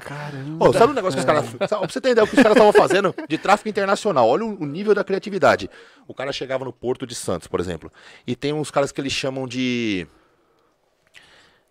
[0.00, 0.68] Caramba.
[0.68, 1.46] Ô, sabe o negócio que os caras.
[1.46, 4.28] Sabe, Pra você ter ideia, o que os caras estavam fazendo de tráfico internacional.
[4.28, 5.70] Olha o, o nível da criatividade.
[6.06, 7.92] O cara chegava no Porto de Santos, por exemplo.
[8.26, 10.06] E tem uns caras que eles chamam de.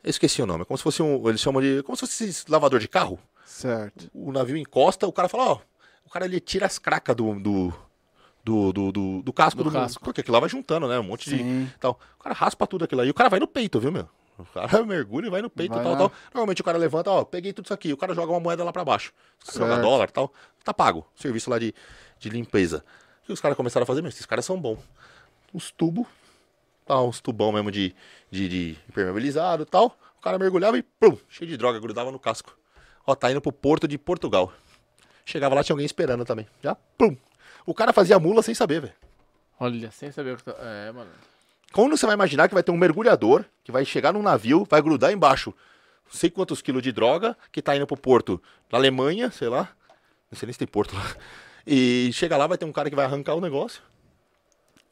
[0.03, 0.63] Eu esqueci o nome.
[0.63, 1.27] É como se fosse um.
[1.29, 1.81] Eles chamam de.
[1.83, 3.19] Como se fosse lavador de carro.
[3.45, 4.09] Certo.
[4.13, 5.59] O navio encosta, o cara fala, ó.
[6.05, 7.39] O cara ele tira as cracas do.
[7.39, 7.73] do
[8.45, 10.03] do, do, do, do casco Do do, casco.
[10.03, 10.99] Porque aquilo lá vai juntando, né?
[10.99, 11.65] Um monte Sim.
[11.65, 11.73] de.
[11.79, 11.97] Tal.
[12.19, 13.07] O cara raspa tudo aquilo aí.
[13.07, 14.09] E o cara vai no peito, viu, meu?
[14.37, 15.97] O cara mergulha e vai no peito Vai tal, lá.
[15.97, 16.11] tal.
[16.33, 17.93] Normalmente o cara levanta, ó, peguei tudo isso aqui.
[17.93, 19.13] O cara joga uma moeda lá pra baixo.
[19.53, 20.33] Joga dólar e tal.
[20.63, 21.05] Tá pago.
[21.15, 21.73] Serviço lá de,
[22.19, 22.83] de limpeza.
[23.27, 24.79] E os caras começaram a fazer, mas esses caras são bons.
[25.53, 26.07] Os tubos,
[26.85, 27.95] tá, uns tubão mesmo de,
[28.31, 29.97] de, de impermeabilizado e tal.
[30.17, 32.57] O cara mergulhava e pum, cheio de droga, grudava no casco.
[33.05, 34.51] Ó, tá indo pro porto de Portugal.
[35.25, 36.47] Chegava lá, tinha alguém esperando também.
[36.61, 37.15] Já, pum.
[37.65, 38.93] O cara fazia mula sem saber, velho.
[39.59, 40.55] Olha, sem saber o que tá.
[40.59, 41.09] É, mano.
[41.73, 44.81] Quando você vai imaginar que vai ter um mergulhador que vai chegar num navio, vai
[44.81, 45.53] grudar embaixo
[46.13, 49.69] não sei quantos quilos de droga, que tá indo pro porto da Alemanha, sei lá.
[50.31, 51.15] Não sei nem se tem porto lá.
[51.65, 53.81] E chega lá, vai ter um cara que vai arrancar o negócio.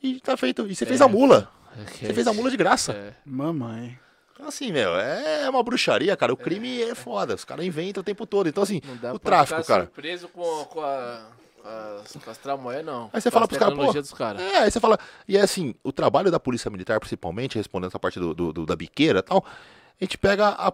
[0.01, 0.65] E tá feito.
[0.67, 1.51] E você fez a mula.
[1.99, 2.93] Você fez a mula de graça.
[2.93, 3.13] É.
[3.25, 3.99] Mamãe.
[4.33, 6.33] Então, assim, meu, é uma bruxaria, cara.
[6.33, 7.35] O crime é foda.
[7.35, 8.49] Os caras inventam o tempo todo.
[8.49, 8.81] Então, assim,
[9.13, 9.83] o tráfico, cara.
[9.83, 11.27] surpreso com, com, a,
[11.63, 13.09] as, com as tramóias, não.
[13.13, 14.41] Aí você fala as pros caras, caras.
[14.41, 14.97] É, aí você fala.
[15.27, 18.65] E é assim, o trabalho da Polícia Militar, principalmente, respondendo essa parte do, do- do-
[18.65, 20.73] da biqueira e tal, a gente pega a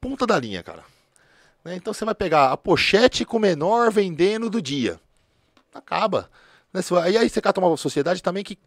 [0.00, 0.84] ponta da linha, cara.
[1.64, 1.76] Né?
[1.76, 5.00] Então você vai pegar a pochete com o menor vendendo do dia.
[5.74, 6.30] Acaba.
[6.72, 6.80] Né?
[7.10, 8.58] E aí você cata uma sociedade também que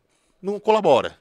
[0.41, 1.15] não colabora.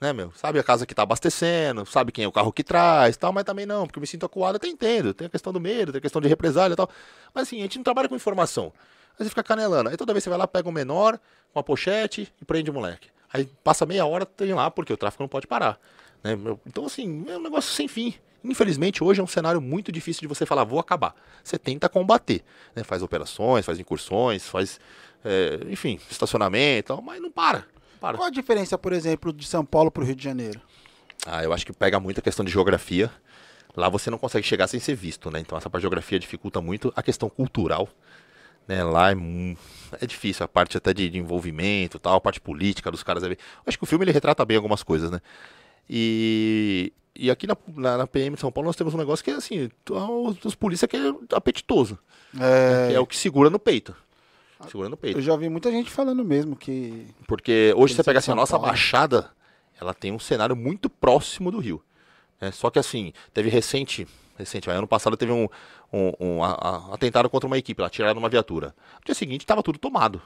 [0.00, 0.30] Né, meu?
[0.36, 3.42] Sabe a casa que tá abastecendo, sabe quem é o carro que traz tal, mas
[3.42, 5.12] também não, porque eu me sinto acuado, até entendo.
[5.12, 6.88] Tem a questão do medo, tem a questão de represália e tal.
[7.34, 8.72] Mas assim, a gente não trabalha com informação.
[9.18, 9.90] Aí você fica canelando.
[9.90, 11.18] Aí toda vez você vai lá, pega um menor,
[11.52, 13.08] com a pochete e prende o moleque.
[13.32, 15.78] Aí passa meia hora, tem lá, porque o tráfico não pode parar.
[16.22, 16.32] né?
[16.66, 18.14] Então, assim, é um negócio sem fim.
[18.42, 21.14] Infelizmente, hoje é um cenário muito difícil de você falar, vou acabar.
[21.42, 22.42] Você tenta combater.
[22.74, 22.84] Né?
[22.84, 24.80] Faz operações, faz incursões, faz,
[25.24, 27.58] é, enfim, estacionamento, mas não para.
[27.58, 28.16] não para.
[28.16, 30.60] Qual a diferença, por exemplo, de São Paulo pro Rio de Janeiro?
[31.26, 33.10] Ah, eu acho que pega muito a questão de geografia.
[33.76, 35.40] Lá você não consegue chegar sem ser visto, né?
[35.40, 37.88] Então essa parte de geografia dificulta muito a questão cultural.
[38.68, 38.84] Né?
[38.84, 39.16] Lá é,
[40.00, 43.24] é difícil, a parte até de, de envolvimento, tal, a parte política dos caras.
[43.24, 45.20] é bem- acho que o filme ele retrata bem algumas coisas, né?
[45.90, 49.30] E, e aqui na, na, na PM de São Paulo nós temos um negócio que
[49.30, 51.98] é assim, os, os polícia que é apetitoso.
[52.38, 53.96] É, é o que segura no peito.
[54.68, 55.18] Segura no peito.
[55.18, 57.06] eu já vi muita gente falando mesmo que.
[57.26, 58.58] Porque hoje você pega assim, a nossa.
[58.58, 59.30] Baixada,
[59.80, 61.82] ela tem um cenário muito próximo do Rio.
[62.40, 62.50] né?
[62.50, 64.06] Só que assim, teve recente,
[64.38, 65.48] recente, ano passado teve um,
[65.92, 68.74] um, um a- a- atentado contra uma equipe, lá tiraram uma viatura.
[69.00, 70.22] No dia seguinte tava tudo tomado.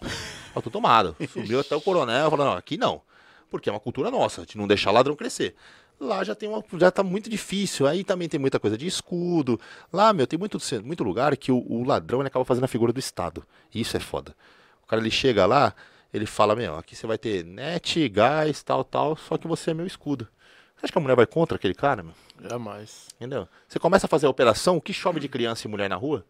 [0.00, 1.16] Tava tudo tomado.
[1.32, 3.02] Subiu até o coronel falando, não, aqui não.
[3.50, 5.54] Porque é uma cultura nossa, de não deixar ladrão crescer.
[5.98, 7.86] Lá já tem uma, já tá muito difícil.
[7.86, 9.58] Aí também tem muita coisa de escudo.
[9.92, 12.92] Lá, meu, tem muito, muito lugar que o, o ladrão ele acaba fazendo a figura
[12.92, 13.46] do Estado.
[13.74, 14.34] Isso é foda.
[14.82, 15.74] O cara ele chega lá,
[16.12, 19.74] ele fala, meu, aqui você vai ter net, gás, tal, tal, só que você é
[19.74, 20.28] meu escudo.
[20.76, 22.12] Você acha que a mulher vai contra aquele cara, meu?
[22.40, 23.08] Jamais.
[23.16, 23.48] Entendeu?
[23.66, 26.24] Você começa a fazer a operação, o que chove de criança e mulher na rua?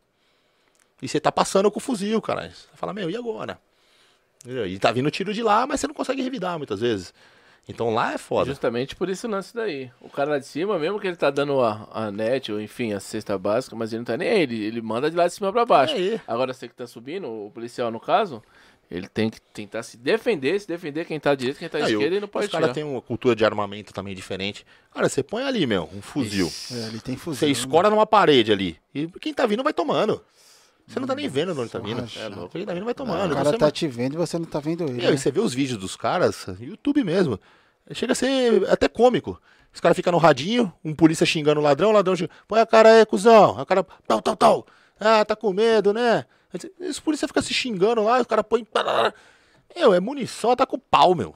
[1.00, 2.48] E você tá passando com o fuzil, cara.
[2.48, 3.58] Você fala, meu, e agora?
[4.44, 4.66] Entendeu?
[4.66, 7.12] E tá vindo tiro de lá, mas você não consegue revidar muitas vezes.
[7.68, 8.46] Então lá é foda.
[8.46, 9.90] Justamente por esse lance daí.
[10.00, 12.92] O cara lá de cima, mesmo que ele tá dando a, a net, ou enfim,
[12.92, 14.42] a cesta básica, mas ele não tá nem aí.
[14.42, 15.94] Ele, ele manda de lá de cima pra baixo.
[16.28, 18.40] Agora você que tá subindo, o policial no caso,
[18.88, 21.88] Ele tem que tentar se defender, se defender quem tá à direita, quem tá Não,
[21.88, 24.64] e esquerda e não pode Os caras têm uma cultura de armamento também diferente.
[24.94, 26.50] Cara, você põe ali, meu, um fuzil.
[26.72, 27.40] É, ele tem fuzil.
[27.40, 28.78] Você escora numa parede ali.
[28.94, 30.22] E quem tá vindo vai tomando.
[30.86, 32.08] Você não tá nem vendo de onde tá vindo.
[32.16, 32.50] É louco.
[32.50, 33.32] Quem tá vindo vai tomando.
[33.32, 34.92] O cara Você tá te vendo e você não tá vendo ele.
[34.92, 35.14] Meu, né?
[35.14, 37.40] e você vê os vídeos dos caras, YouTube mesmo.
[37.92, 39.40] Chega a ser até cômico.
[39.74, 42.66] Os caras ficam no radinho, um polícia xingando o ladrão, o ladrão xingando, põe a
[42.66, 43.56] cara aí, cuzão.
[43.56, 44.66] Aí O cara, tal, tal, tal.
[44.98, 46.24] Ah, tá com medo, né?
[46.80, 48.66] Os polícia ficam se xingando lá, os caras põem.
[49.74, 51.34] Meu, é munição, tá com pau, meu.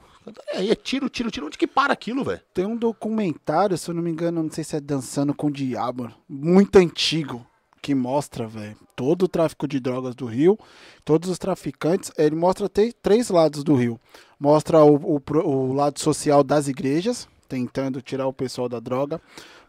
[0.55, 1.47] Aí é tiro, tiro, tiro.
[1.47, 2.41] Onde que para aquilo, velho?
[2.53, 5.51] Tem um documentário, se eu não me engano, não sei se é Dançando com o
[5.51, 7.45] Diabo, muito antigo,
[7.81, 10.57] que mostra, velho, todo o tráfico de drogas do Rio,
[11.03, 12.11] todos os traficantes.
[12.17, 13.99] Ele mostra te- três lados do Rio.
[14.39, 19.19] Mostra o, o o lado social das igrejas, tentando tirar o pessoal da droga.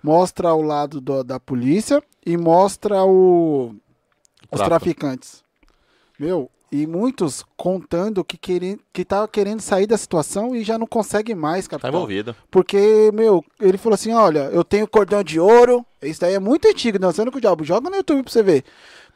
[0.02, 3.74] Mostra o lado do- da polícia e mostra o,
[4.50, 5.41] os traficantes.
[6.24, 10.86] Meu, e muitos contando que, querem, que tava querendo sair da situação e já não
[10.86, 11.90] consegue mais, Tá capitão.
[11.90, 12.34] envolvido.
[12.50, 15.84] Porque, meu, ele falou assim: olha, eu tenho cordão de ouro.
[16.00, 17.64] Isso daí é muito antigo, dançando com o diabo.
[17.64, 18.64] Joga no YouTube pra você ver.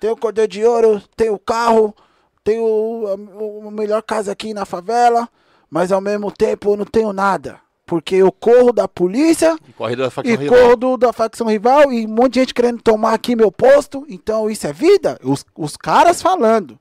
[0.01, 1.94] Tenho cordão de ouro, tenho carro,
[2.44, 5.28] tenho a, a melhor casa aqui na favela,
[5.70, 7.59] mas ao mesmo tempo eu não tenho nada.
[7.86, 10.59] Porque eu corro da polícia E corre da facção e rival.
[10.59, 14.05] corro do- da facção rival e um monte de gente querendo tomar aqui meu posto.
[14.09, 15.18] Então isso é vida?
[15.23, 16.76] Os, os caras falando.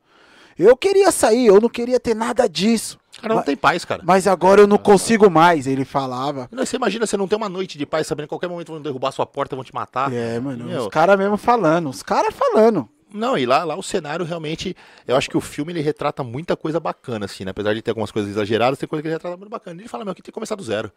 [0.58, 2.98] Eu queria sair, eu não queria ter nada disso.
[3.18, 4.02] O cara não Ma- tem paz, cara.
[4.06, 6.48] Mas agora eu não consigo mais, ele falava.
[6.52, 8.82] Não, Você imagina, você não ter uma noite de paz, sabendo que qualquer momento vão
[8.82, 10.12] derrubar sua porta, vão te matar.
[10.14, 12.88] É, mano, Meu, os caras mesmo falando, os caras falando.
[13.14, 14.76] Não, e lá, lá o cenário realmente.
[15.08, 17.52] Eu acho que o filme ele retrata muita coisa bacana, assim, né?
[17.52, 19.80] Apesar de ter algumas coisas exageradas, tem coisa que ele retrata muito bacana.
[19.82, 20.92] Ele fala, meu, que tem que começar do zero.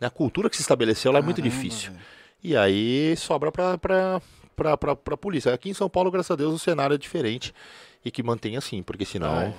[0.00, 0.06] Né?
[0.06, 1.90] A cultura que se estabeleceu lá é muito Caramba, difícil.
[1.90, 2.04] velho.
[2.44, 4.20] E aí sobra pra, pra,
[4.54, 5.52] pra, pra, pra polícia.
[5.52, 7.52] Aqui em São Paulo, graças a Deus, o cenário é diferente.
[8.04, 9.34] E que mantém assim, porque senão.
[9.34, 9.54] Ai.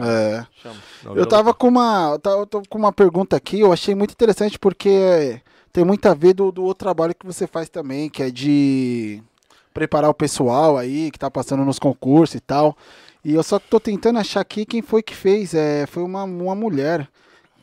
[0.00, 0.46] É.
[1.14, 2.18] Eu tava com uma.
[2.24, 5.40] Eu tô com uma pergunta aqui, eu achei muito interessante porque
[5.72, 9.22] tem muito a ver do, do outro trabalho que você faz também, que é de
[9.72, 12.76] preparar o pessoal aí, que tá passando nos concursos e tal.
[13.24, 15.52] E eu só tô tentando achar aqui quem foi que fez.
[15.52, 17.08] É, foi uma, uma mulher.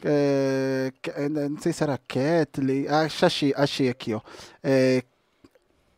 [0.03, 2.85] É, é, não sei se era Kathleen.
[2.87, 4.21] Ah, achei, achei aqui, ó.
[4.61, 5.03] É,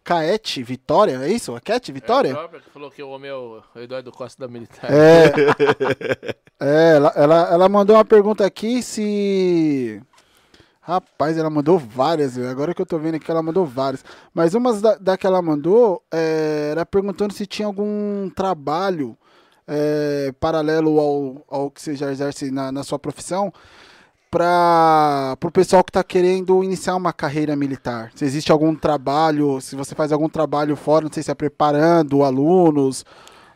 [0.06, 1.56] Caete Vitória, é isso?
[1.56, 2.34] A Cat É a Vitória?
[2.36, 4.88] própria que falou que o homem é o o Eduardo Costa da Militar.
[4.94, 5.34] É,
[6.62, 10.00] é ela, ela, ela mandou uma pergunta aqui se.
[10.80, 12.48] Rapaz, ela mandou várias, viu?
[12.48, 14.06] agora que eu tô vendo aqui, ela mandou várias.
[14.32, 19.18] Mas uma da, da que ela mandou é, era perguntando se tinha algum trabalho
[19.68, 23.52] é, paralelo ao, ao que você já exerce na, na sua profissão
[24.36, 28.12] para o pessoal que está querendo iniciar uma carreira militar.
[28.14, 32.22] Se existe algum trabalho, se você faz algum trabalho fora, não sei se é preparando
[32.22, 33.06] alunos,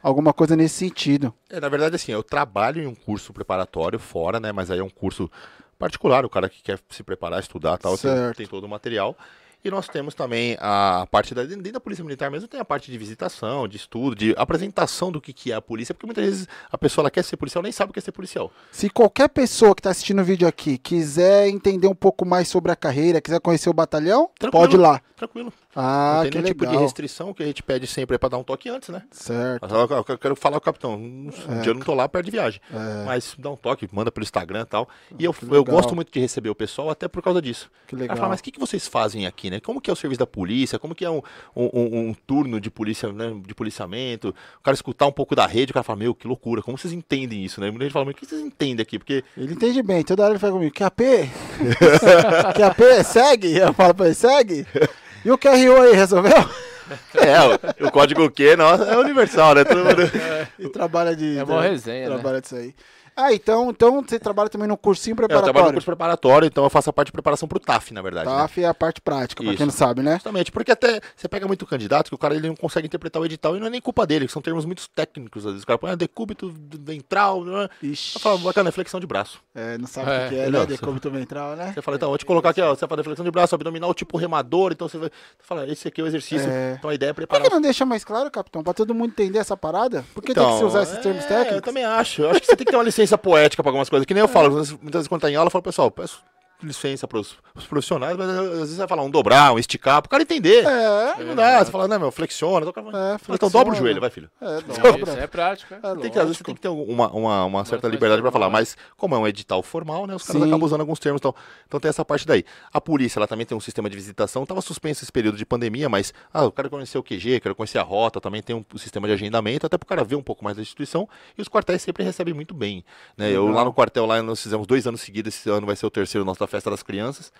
[0.02, 1.34] alguma coisa nesse sentido.
[1.50, 4.54] É, na verdade, assim, eu trabalho em um curso preparatório fora, né?
[4.54, 5.30] Mas aí é um curso
[5.78, 9.18] particular, o cara que quer se preparar, estudar tal, tem, tem todo o material.
[9.64, 11.44] E nós temos também a parte da.
[11.44, 15.20] Dentro da Polícia Militar mesmo tem a parte de visitação, de estudo, de apresentação do
[15.20, 17.72] que, que é a polícia, porque muitas vezes a pessoa ela quer ser policial, nem
[17.72, 18.52] sabe o que é ser policial.
[18.72, 22.72] Se qualquer pessoa que está assistindo o vídeo aqui quiser entender um pouco mais sobre
[22.72, 24.64] a carreira, quiser conhecer o batalhão, Tranquilo.
[24.64, 25.02] pode ir lá.
[25.18, 25.52] Tranquilo.
[25.76, 28.18] Ah, não tem que nenhum tipo de restrição, o que a gente pede sempre é
[28.18, 29.04] pra dar um toque antes, né?
[29.12, 29.68] Certo.
[30.10, 30.96] Eu quero falar com o capitão.
[30.96, 31.62] Um É.
[31.62, 32.60] dia eu não tô lá perto de viagem.
[32.74, 33.06] É.
[33.06, 34.90] Mas dá um toque, manda pelo Instagram e tal.
[35.18, 37.70] E eu, Que eu gosto muito de receber o pessoal até por causa disso.
[37.88, 38.18] Que legal.
[38.18, 39.60] fala, mas o que, que vocês fazem aqui, né?
[39.60, 40.80] Como que é o serviço da polícia?
[40.80, 41.22] Como que é um,
[41.56, 43.34] um, um- um turno de polícia, né?
[43.46, 44.30] De policiamento?
[44.60, 46.94] O cara escutar um pouco da rede, o cara fala, meu, que loucura, como vocês
[46.94, 47.70] entendem isso, né?
[47.70, 48.98] Muita gente fala, mas o que vocês entendem aqui?
[48.98, 51.00] Porque Ele entende bem, toda hora ele fala comigo, QAP?
[52.58, 53.56] QAP, segue?
[53.58, 54.66] Eu falo pra ele, segue?
[55.24, 56.34] E o QRO aí, resolveu?
[57.16, 59.64] é, o, o código Q, nossa, é universal, né?
[59.64, 60.12] Todo mundo...
[60.60, 61.38] E trabalha de...
[61.38, 62.16] É boa resenha, né?
[62.16, 62.74] Trabalha disso aí.
[63.22, 65.74] Ah, então, então você trabalha também no cursinho É, eu trabalho no preparatório.
[65.74, 68.30] curso preparatório, então eu faço a parte de preparação pro TAF, na verdade.
[68.30, 68.36] né?
[68.36, 69.58] TAF é a parte prática, pra Isso.
[69.58, 70.14] quem não sabe, né?
[70.14, 73.26] Justamente, porque até você pega muito candidato que o cara ele não consegue interpretar o
[73.26, 75.46] edital e não é nem culpa dele, que são termos muito técnicos.
[75.46, 77.68] Às vezes o cara põe ah, decúbito ventral, né?
[77.84, 79.40] Ixi, Eu falo, bacana, flexão de braço.
[79.54, 80.66] é, não sabe o É, que que é, né?
[80.66, 81.72] Decúbito ventral, né?
[81.74, 84.18] Você fala, então, vou te colocar aqui, ó, você faz flexão de braço, abdominal tipo
[84.18, 85.10] remador, então você vai.
[85.10, 86.50] Você fala, esse aqui é o exercício.
[86.50, 86.76] É.
[86.78, 87.44] Então a ideia é Por preparar.
[87.48, 88.64] que não deixa mais claro, capitão?
[88.64, 90.06] Pra todo mundo entender essa parada?
[90.14, 91.56] Por que Então, tem que se usar esses termos é, técnicos?
[91.56, 92.22] Eu também acho.
[92.22, 94.06] Eu acho que você tem que ter uma licença poética pra algumas coisas.
[94.06, 96.22] Que nem eu falo, muitas vezes quando tá em aula, eu falo, pessoal, peço
[96.62, 100.10] licença para os profissionais, mas às vezes você vai falar um dobrar, um esticar, pro
[100.10, 100.66] cara entender.
[100.66, 102.66] É, Não dá, você fala, não, meu, flexiona.
[102.66, 103.52] Então, o cara É, então flexiona.
[103.52, 104.30] dobra o joelho, vai, filho.
[104.42, 105.12] é, Isso dobra.
[105.14, 105.96] é prático, é.
[105.96, 108.32] Tem que, às vezes você tem que ter uma, uma, uma certa mais liberdade para
[108.32, 108.54] falar, né?
[108.54, 110.48] mas como é um edital formal, né, os caras Sim.
[110.48, 111.20] acabam usando alguns termos.
[111.20, 111.34] Então,
[111.68, 112.44] então tem essa parte daí.
[112.74, 115.88] A polícia, ela também tem um sistema de visitação, estava suspenso esse período de pandemia,
[115.90, 119.08] mas ah, eu quero conhecer o QG, quero conhecer a rota, também tem um sistema
[119.08, 121.08] de agendamento, até para o cara ver um pouco mais da instituição,
[121.38, 122.84] e os quartéis sempre recebem muito bem.
[123.18, 123.32] Né?
[123.32, 125.90] Eu lá no quartel, lá nós fizemos dois anos seguidos, esse ano vai ser o
[125.90, 127.32] terceiro nosso da Festa das Crianças,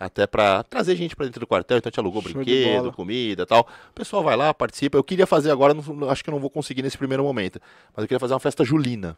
[0.00, 3.42] até para trazer gente para dentro do quartel, então a gente alugou Show brinquedo, comida
[3.42, 3.68] e tal.
[3.90, 4.96] O pessoal vai lá, participa.
[4.96, 7.60] Eu queria fazer agora, não- acho que eu não vou conseguir nesse primeiro momento,
[7.94, 9.16] mas eu queria fazer uma festa julina.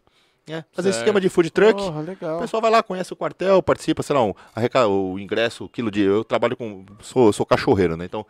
[0.49, 0.65] né?
[0.73, 1.03] Fazer Certo.
[1.05, 1.75] esquema de food truck.
[1.81, 2.01] Porra,
[2.37, 5.69] O pessoal vai lá, conhece o quartel, participa, sei lá, um, arreca- o ingresso, o
[5.69, 6.01] quilo de.
[6.01, 6.85] Eu trabalho com.
[7.03, 8.07] Sou, sou cachorreiro, né?
[8.07, 8.27] Então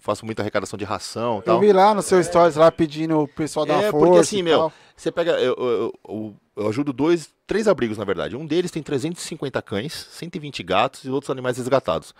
[0.00, 1.60] faço muita arrecadação de ração e Eu tal.
[1.60, 4.06] vi lá no seu stories lá pedindo o pessoal dar É, uma força.
[4.06, 4.72] porque assim, meu, tal.
[5.02, 5.32] Você pega.
[5.32, 8.36] Eu, eu, eu- eu ajudo dois, três abrigos, na verdade.
[8.36, 12.14] Um deles tem 350 cães, 120 gatos e outros animais resgatados.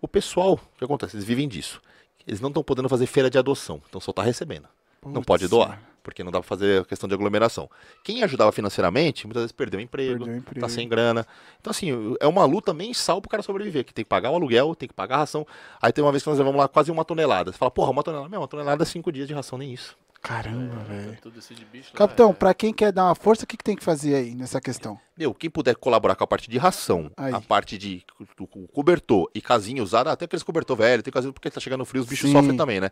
[0.00, 1.14] O pessoal, o que acontece?
[1.16, 1.80] Eles vivem disso.
[2.26, 4.66] Eles não estão podendo fazer feira de adoção, então só tá recebendo.
[5.04, 7.68] não Putz, pode doar, porque não dá pra fazer a questão de aglomeração.
[8.04, 10.60] Quem ajudava financeiramente, muitas vezes perdeu o emprego, Perdeu o emprego.
[10.60, 11.26] tá sem grana.
[11.60, 14.74] Então, assim, é uma luta mensal pro cara sobreviver, que tem que pagar o aluguel,
[14.76, 15.44] tem que pagar a ração.
[15.82, 17.52] Aí tem uma vez que nós levamos lá quase uma tonelada.
[17.52, 18.28] Você fala, porra, uma tonelada.
[18.28, 19.96] Meu, uma tonelada é cinco dias de ração, nem isso.
[20.22, 21.18] Caramba, velho.
[21.20, 21.90] Tudo esse de bicho.
[21.92, 24.14] lá, Capitão, é- pra quem quer dar uma força, o que, que tem que fazer
[24.14, 24.96] aí nessa questão?
[25.18, 27.34] Meu, quem puder colaborar com a parte de ração, Aí.
[27.34, 28.04] a parte de
[28.38, 31.84] co- co- cobertor e casinha usada, até aqueles cobertor velho, tem casinha porque tá chegando
[31.84, 32.36] frio, os bichos Sim.
[32.36, 32.90] sofrem também, né?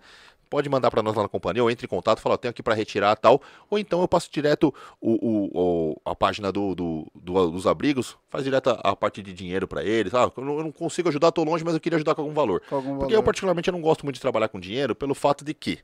[0.50, 2.64] Pode mandar pra nós lá na companhia, ou entre em contato, fala, ó, tenho aqui
[2.64, 5.50] pra retirar tal, ou então eu passo direto o, o-
[5.92, 9.68] o- a página do, do- do- dos abrigos, faz direto a, a parte de dinheiro
[9.68, 12.16] pra eles, ah, eu não, eu não consigo ajudar, tô longe, mas eu queria ajudar
[12.16, 12.60] com algum valor.
[12.68, 13.22] Com algum Porque eu valor?
[13.22, 15.78] particularmente eu não gosto muito de trabalhar com dinheiro, pelo fato de que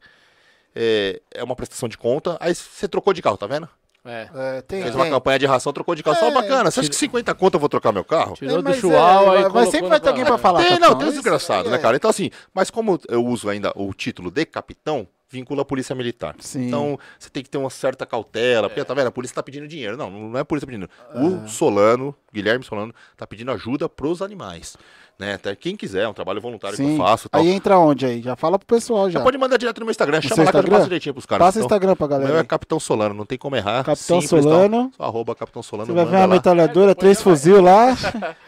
[0.76, 3.68] é, é uma prestação de conta, aí você trocou de carro, tá vendo?
[4.04, 4.28] É.
[4.32, 5.02] É, tem, Fez tem.
[5.02, 6.16] uma campanha de ração, trocou de carro.
[6.16, 6.70] Só É, bacana.
[6.70, 8.34] Você acha que 50 conto eu vou trocar meu carro?
[8.34, 10.60] Tirou É, do mas chuau, é, aí Mas sempre vai ter alguém pra falar.
[10.60, 11.80] Tem, capitão, não, tem os isso desgraçados, né, é.
[11.80, 11.96] cara?
[11.96, 16.36] Então, assim, mas como eu uso ainda o título de capitão, vincula a polícia militar.
[16.38, 16.68] Sim.
[16.68, 19.08] Então, você tem que ter uma certa cautela, porque, tá vendo?
[19.08, 19.96] A polícia tá pedindo dinheiro.
[19.96, 20.88] Não, não é a polícia pedindo.
[21.12, 21.18] É.
[21.18, 24.76] O Solano, Guilherme Solano, tá pedindo ajuda pros animais.
[25.18, 25.32] Né?
[25.32, 26.92] Até quem quiser, é um trabalho voluntário que Sim.
[26.92, 27.26] eu faço.
[27.30, 27.40] Tal.
[27.40, 28.20] Aí entra onde aí?
[28.20, 29.18] Já fala pro pessoal já.
[29.18, 31.46] Já pode mandar direto no meu Instagram, chama lá que eu passo direitinho pros caras.
[31.46, 32.40] Passa o Então, Instagram pra o meu galera.
[32.40, 32.44] é.
[32.44, 33.82] Capitão Solano, não tem como errar.
[33.82, 34.42] Capitão Simples, então.
[34.42, 34.92] Solano.
[34.94, 35.86] Só arroba Capitão Solano.
[35.86, 36.26] Você vai ver uma lá.
[36.26, 37.96] metralhadora, É, três fuzil lá,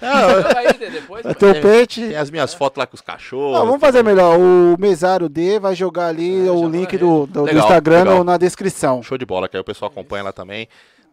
[1.22, 2.00] vai ter o pet.
[2.08, 3.58] Tem as minhas fotos lá com os cachorros.
[3.66, 4.38] Vamos fazer melhor.
[4.38, 8.24] O mesário D vai jogar ali É, o link do, do, Instagram legal.
[8.24, 9.02] na descrição.
[9.02, 10.68] Show de bola, que aí o pessoal acompanha lá também,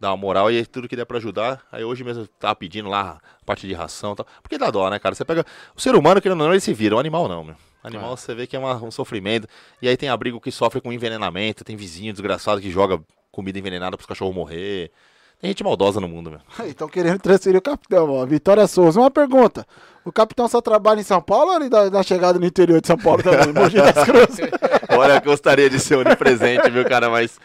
[0.05, 1.61] dá uma moral e tudo que der pra ajudar.
[1.71, 4.27] Aí hoje mesmo tá pedindo lá a parte de ração e tal.
[4.41, 5.15] Porque dá dó, né, cara?
[5.15, 5.43] Você pega.
[5.75, 6.95] O ser humano, querendo ou não, ele se vira.
[6.95, 7.55] O animal não, meu.
[7.83, 9.47] Animal você vê que é uma- um sofrimento.
[9.81, 12.99] E aí tem abrigo que sofre com envenenamento, tem vizinho desgraçado que joga
[13.31, 14.91] comida envenenada pros cachorros morrer.
[15.39, 16.39] Tem gente maldosa no mundo, meu.
[16.69, 18.25] Estão querendo transferir o capitão, ó.
[18.25, 18.99] Vitória Souza.
[18.99, 19.65] Uma pergunta.
[20.03, 22.87] O capitão só trabalha em São Paulo ou ele dá, dá chegada no interior de
[22.87, 23.51] São Paulo também?
[23.53, 24.49] Mogi das Cruzes.
[24.97, 27.09] Olha, eu gostaria de ser onipresente, viu, cara?
[27.09, 27.39] Mas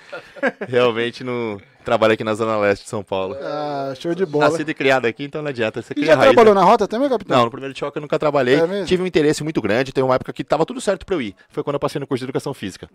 [0.68, 3.36] realmente não trabalho aqui na Zona Leste de São Paulo.
[3.40, 4.50] Ah, show de bola.
[4.50, 5.82] Nascido e criado aqui, então não adianta.
[5.82, 6.60] Você E já raiz, trabalhou né?
[6.60, 7.36] na rota também, capitão?
[7.38, 8.60] Não, no primeiro choque eu nunca trabalhei.
[8.60, 8.84] É?
[8.84, 9.92] Tive um interesse muito grande.
[9.92, 11.34] Teve uma época que tava tudo certo pra eu ir.
[11.48, 12.88] Foi quando eu passei no curso de educação física.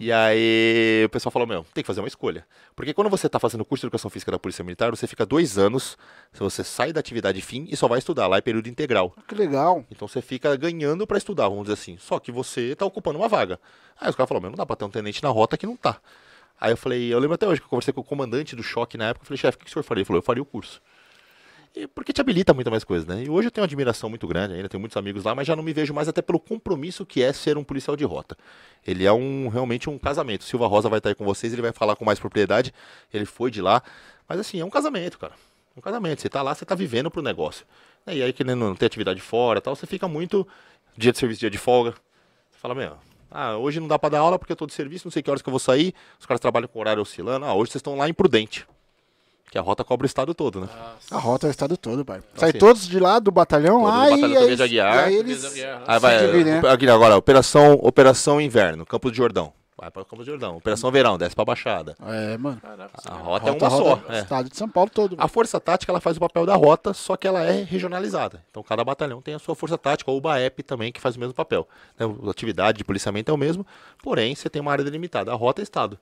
[0.00, 2.46] E aí o pessoal falou: Meu, tem que fazer uma escolha.
[2.76, 5.26] Porque quando você tá fazendo o curso de educação física da Polícia Militar, você fica
[5.26, 5.98] dois anos.
[6.32, 8.28] Se você sai da atividade fim e só vai estudar.
[8.28, 9.12] Lá é período integral.
[9.26, 9.84] Que legal.
[9.90, 11.96] Então você fica ganhando pra estudar, vamos dizer assim.
[11.98, 13.58] Só que você tá ocupando uma vaga.
[14.00, 15.76] Aí os caras falaram: Meu, não dá pra ter um tenente na rota que não
[15.76, 16.00] tá.
[16.60, 18.96] Aí eu falei: Eu lembro até hoje que eu conversei com o comandante do choque
[18.96, 19.24] na época.
[19.24, 20.02] Eu falei: Chefe, o que o senhor faria?
[20.02, 20.80] Ele falou: Eu faria o curso.
[21.86, 23.22] Porque te habilita muito mais coisas, né?
[23.24, 25.54] E hoje eu tenho uma admiração muito grande, ainda tenho muitos amigos lá, mas já
[25.54, 28.36] não me vejo mais até pelo compromisso que é ser um policial de rota.
[28.86, 30.44] Ele é um realmente um casamento.
[30.44, 32.72] Silva Rosa vai estar aí com vocês, ele vai falar com mais propriedade.
[33.12, 33.82] Ele foi de lá,
[34.28, 35.34] mas assim, é um casamento, cara.
[35.76, 36.20] Um casamento.
[36.20, 37.64] Você tá lá, você tá vivendo pro negócio.
[38.06, 40.46] E aí que não tem atividade fora, tal, você fica muito
[40.96, 41.92] dia de serviço, dia de folga.
[42.50, 42.96] Você fala, meu,
[43.30, 45.30] ah, hoje não dá pra dar aula porque eu tô de serviço, não sei que
[45.30, 45.94] horas que eu vou sair.
[46.18, 47.44] Os caras trabalham com horário oscilando.
[47.44, 48.66] Ah, hoje vocês estão lá em Prudente.
[49.50, 50.68] Que a rota cobre o estado todo, né?
[51.10, 52.20] A rota é o estado todo, pai.
[52.34, 55.10] Sai assim, todos de lá do batalhão, do aí, Aguiar.
[55.10, 55.42] eles...
[55.86, 56.60] Aí vai, divide, né?
[56.92, 59.52] agora, operação, operação Inverno, Campo de Jordão.
[59.80, 60.56] Vai para Campo de Jordão.
[60.56, 61.94] Operação Verão, desce pra Baixada.
[62.04, 62.60] É, mano.
[62.60, 64.12] Caraca, A você- rota, é Rota, uma rota, só.
[64.12, 64.18] é.
[64.20, 65.14] Estado de São Paulo todo.
[65.18, 68.42] A força tática ela faz o papel da rota, só que ela é regionalizada.
[68.50, 71.20] Então cada batalhão tem a sua força tática, ou o BAEP também, que faz o
[71.20, 71.66] mesmo papel.
[71.96, 73.64] Né, A atividade de policiamento é o mesmo,
[74.02, 75.30] porém você tem uma área delimitada.
[75.30, 75.96] A rota é Estado.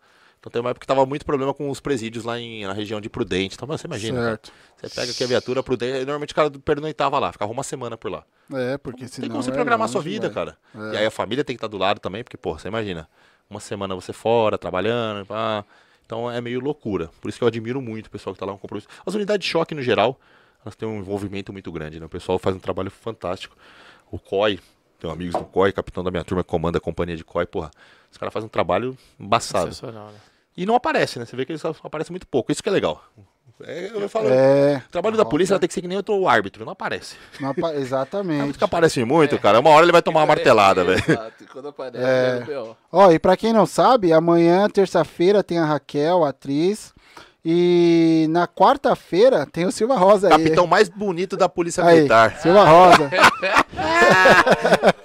[0.47, 3.00] Então tem uma época que tava muito problema com os presídios lá em, na região
[3.00, 3.57] de Prudente.
[3.57, 4.52] Então, mas você imagina, cara, Certo.
[4.76, 8.12] você pega aqui a viatura Prudente, normalmente o cara pernoitava lá, ficava uma semana por
[8.12, 8.25] lá.
[8.52, 9.23] É, porque senão...
[9.23, 10.34] Tem como você é programar a sua vida, vai.
[10.34, 10.58] cara.
[10.92, 13.08] E aí a família tem que estar do lado também, porque, pô, você imagina,
[13.50, 15.65] uma semana você fora, trabalhando, pá.
[16.05, 17.10] Então é meio loucura.
[17.20, 18.86] Por isso que eu admiro muito o pessoal que tá lá com compromisso.
[19.05, 20.16] As unidades de choque no geral,
[20.65, 22.07] elas têm um envolvimento muito grande, né?
[22.07, 23.57] O pessoal faz um trabalho fantástico.
[24.12, 24.60] O COI,
[25.00, 27.73] tenho amigos do COI, capitão da minha turma que comanda a companhia de COI, porra,
[28.12, 29.75] os caras fazem um trabalho embaçado.
[29.75, 30.18] Sensacional, né?
[30.57, 31.25] E não aparece, né?
[31.26, 32.51] Você vê que eles só aparecem muito pouco.
[32.51, 33.02] Isso que é legal.
[33.65, 34.83] É, eu falo, É.
[34.86, 37.17] o trabalho da polícia ela tem que ser que nem outro árbitro, não aparece.
[37.41, 38.41] não apa- Exatamente.
[38.41, 39.60] Árbitro que aparece muito, cara.
[39.60, 41.02] Uma hora ele vai tomar uma martelada, velho.
[41.09, 42.44] Exato, Quando aparece, É.
[42.52, 42.65] é.
[42.93, 46.94] Ó, e pra quem não sabe, amanhã, terça-feira, tem a Raquel, a atriz.
[47.49, 50.33] E na quarta-feira tem o Silva Rosa aí.
[50.33, 52.36] Capitão mais bonito da polícia Aí, militar.
[52.39, 53.09] Silva Rosa.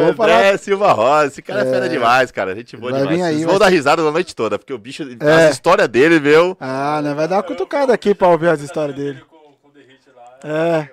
[0.00, 0.36] Eu vou falar.
[0.38, 2.54] André Silva Rosa, esse cara é, fera demais, cara.
[2.54, 3.22] Gente boa Vai demais.
[3.22, 5.46] aí, Vocês vão dar risada a noite toda, porque o bicho, É.
[5.46, 6.56] as histórias dele, meu.
[6.60, 7.14] Ah, né?
[7.14, 9.22] Vai dar uma cutucada aqui pra ouvir as histórias dele.
[9.22, 10.54] O lá.
[10.78, 10.88] É.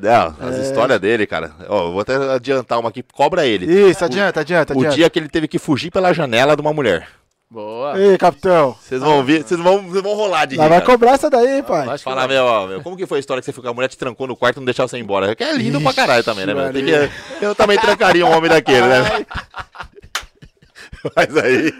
[0.00, 1.52] Não, as histórias dele, cara.
[1.68, 3.66] Ó, eu vou até adiantar uma aqui, cobra ele.
[3.66, 4.96] Isso, adianta, adianta, O adianta.
[4.96, 7.06] dia que ele teve que fugir pela janela de uma mulher.
[7.52, 7.98] Boa.
[8.00, 8.74] Ei, capitão.
[8.80, 10.84] Vocês vão ver, vocês vão, vocês vão rolar de rir, vai cara.
[10.86, 11.86] cobrar essa daí, pai.
[11.86, 12.28] Acho que Fala, vai.
[12.36, 13.98] meu, ó, meu, como que foi a história que você foi com a mulher te
[13.98, 15.36] trancou no quarto e não deixava você ir embora?
[15.36, 16.72] Que é lindo pra caralho também, né, meu?
[16.72, 17.10] Que-
[17.44, 19.26] eu também trancaria um homem daquele, né?
[21.16, 21.72] Mas aí,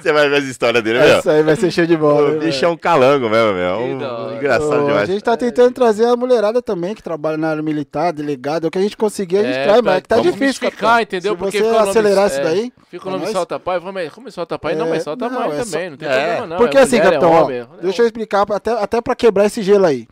[0.00, 1.08] você vai ver as histórias dele, meu.
[1.18, 2.30] Essa aí vai ser show de bola.
[2.30, 3.76] O hein, bicho é um calango mesmo, meu.
[3.76, 5.08] Que Um, engraçado Ô, a demais.
[5.08, 8.64] gente tá tentando trazer a mulherada também que trabalha na área militar, delegado.
[8.66, 10.70] O que a gente conseguir, a gente É, traz, pra- mas é que tá difícil.
[10.70, 11.32] ficar, entendeu?
[11.32, 12.72] Se Porque você fica o nome- acelerar isso é, daí.
[12.90, 14.74] Fica o nome nós- solta pai, vamos, como solta pai?
[14.74, 16.12] Não, É, mas solta não, mãe é também, só- não tem é.
[16.26, 16.56] problema não.
[16.56, 19.62] Porque é assim, mulher, capitão, é ó, deixa eu explicar até, até pra quebrar esse
[19.62, 20.06] gelo aí.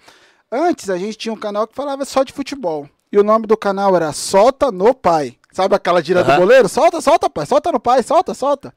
[0.50, 2.88] Antes a gente tinha um canal que falava só de futebol.
[3.10, 5.34] E o nome do canal era Solta no Pai.
[5.52, 6.40] Sabe aquela gira do Aham.
[6.40, 6.68] goleiro?
[6.68, 8.72] Solta, solta, pai, solta no pai, solta, solta.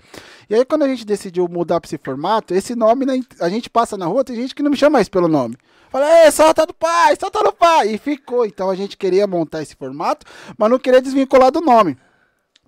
[0.50, 3.70] E aí quando a gente decidiu mudar pra esse formato, esse nome, né, a gente
[3.70, 5.56] passa na rua, tem gente que não me chama mais pelo nome.
[5.90, 7.94] Fala, ei, solta no pai, solta no pai.
[7.94, 8.46] E ficou.
[8.46, 10.26] Então a gente queria montar esse formato,
[10.58, 11.98] mas não queria desvincular do nome.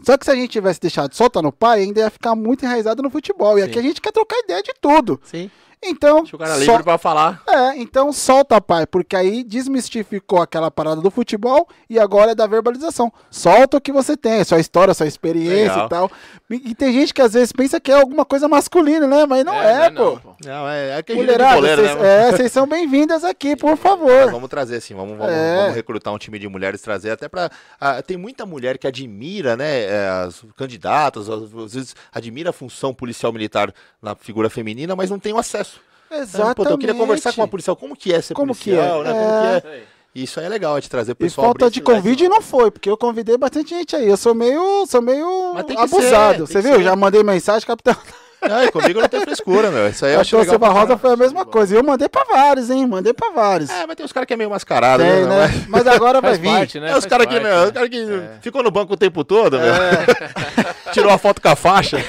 [0.01, 3.01] Só que se a gente tivesse deixado solta no pai, ainda ia ficar muito enraizado
[3.01, 3.57] no futebol.
[3.57, 5.19] E aqui a gente quer trocar ideia de tudo.
[5.23, 5.49] Sim.
[5.83, 7.41] Então, Deixa o cara livre pra falar.
[7.47, 12.47] é, então solta, pai, porque aí desmistificou aquela parada do futebol e agora é da
[12.47, 13.13] verbalização.
[13.29, 15.85] Solta o que você tem, sua história, sua experiência Legal.
[15.85, 16.11] e tal.
[16.49, 19.25] E, tem gente que às vezes pensa que é alguma coisa masculina, né?
[19.27, 20.29] Mas não é, não, pô.
[20.43, 22.27] Não, é, é que a gente é Mulherada, goleiro, vocês né?
[22.27, 24.31] é, vocês são bem-vindas aqui, por favor.
[24.31, 25.57] Vamos trazer assim, vamos, vamos, É.
[25.61, 27.51] vamos recrutar um time de mulheres, trazer até pra.
[27.79, 32.53] ah, tem muita mulher que admira, né, é, as candidatas, às às vezes admira a
[32.53, 35.76] função policial militar na figura feminina, mas não tem o acesso.
[36.17, 36.23] Né?
[36.23, 36.55] Exatamente.
[36.55, 39.07] Pô, eu queria conversar com uma policial, como que é ser Como que policial, é?
[39.07, 39.13] né?
[39.13, 39.61] Como É.
[39.61, 39.81] que é?
[40.15, 41.45] Isso aí é legal, é de trazer o E pessoal.
[41.47, 44.07] falta abrir de convite não foi, porque eu convidei bastante gente aí.
[44.09, 46.47] Eu sou meio, sou meio que abusado.
[46.47, 46.77] ser, Você que viu?
[46.77, 46.83] ser.
[46.83, 47.95] Já mandei mensagem, capitão.
[48.39, 49.87] Ai, comigo não tem frescura, meu.
[49.89, 50.73] Isso aí eu acho Capitão legal.
[50.81, 51.73] Rosa foi a mesma coisa.
[51.73, 52.85] E eu mandei pra vários, hein?
[52.87, 53.69] Mandei pra vários.
[53.69, 55.25] É, mas tem uns caras que é meio mascarado, Tem, né?
[55.25, 55.65] né?
[55.67, 56.47] Mas- Mas agora vai vir.
[56.51, 56.91] parte, né?
[56.91, 57.63] É, os caras que, né?
[57.65, 58.37] os cara que É.
[58.41, 59.73] ficou no banco o tempo todo, meu.
[60.93, 61.97] Tirou a foto com a faixa.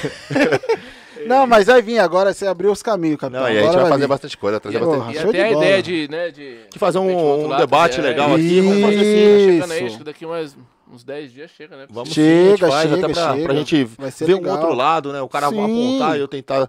[1.29, 3.41] Não, mas vai vir agora, você abriu os caminhos, capitão.
[3.43, 4.07] Não, e a gente Agora vai fazer vir.
[4.07, 5.17] bastante coisa, trazer Porra, bastante.
[5.17, 5.65] E show até de a bola.
[5.65, 6.57] ideia de, né, de...
[6.71, 8.61] De fazer um- um debate fazer- legal aqui.
[8.61, 9.85] Vamos fazer assim, chegando aí, Isso.
[9.87, 10.57] acho que daqui umas,
[10.91, 11.85] uns 10 dias chega, né?
[11.89, 13.43] Vamos Chega, sim, a gente faz, chega, até pra, chega.
[13.45, 14.53] pra gente Vai ver legal.
[14.53, 15.21] um outro lado, né?
[15.21, 15.63] O cara Sim.
[15.63, 16.67] apontar e eu tentar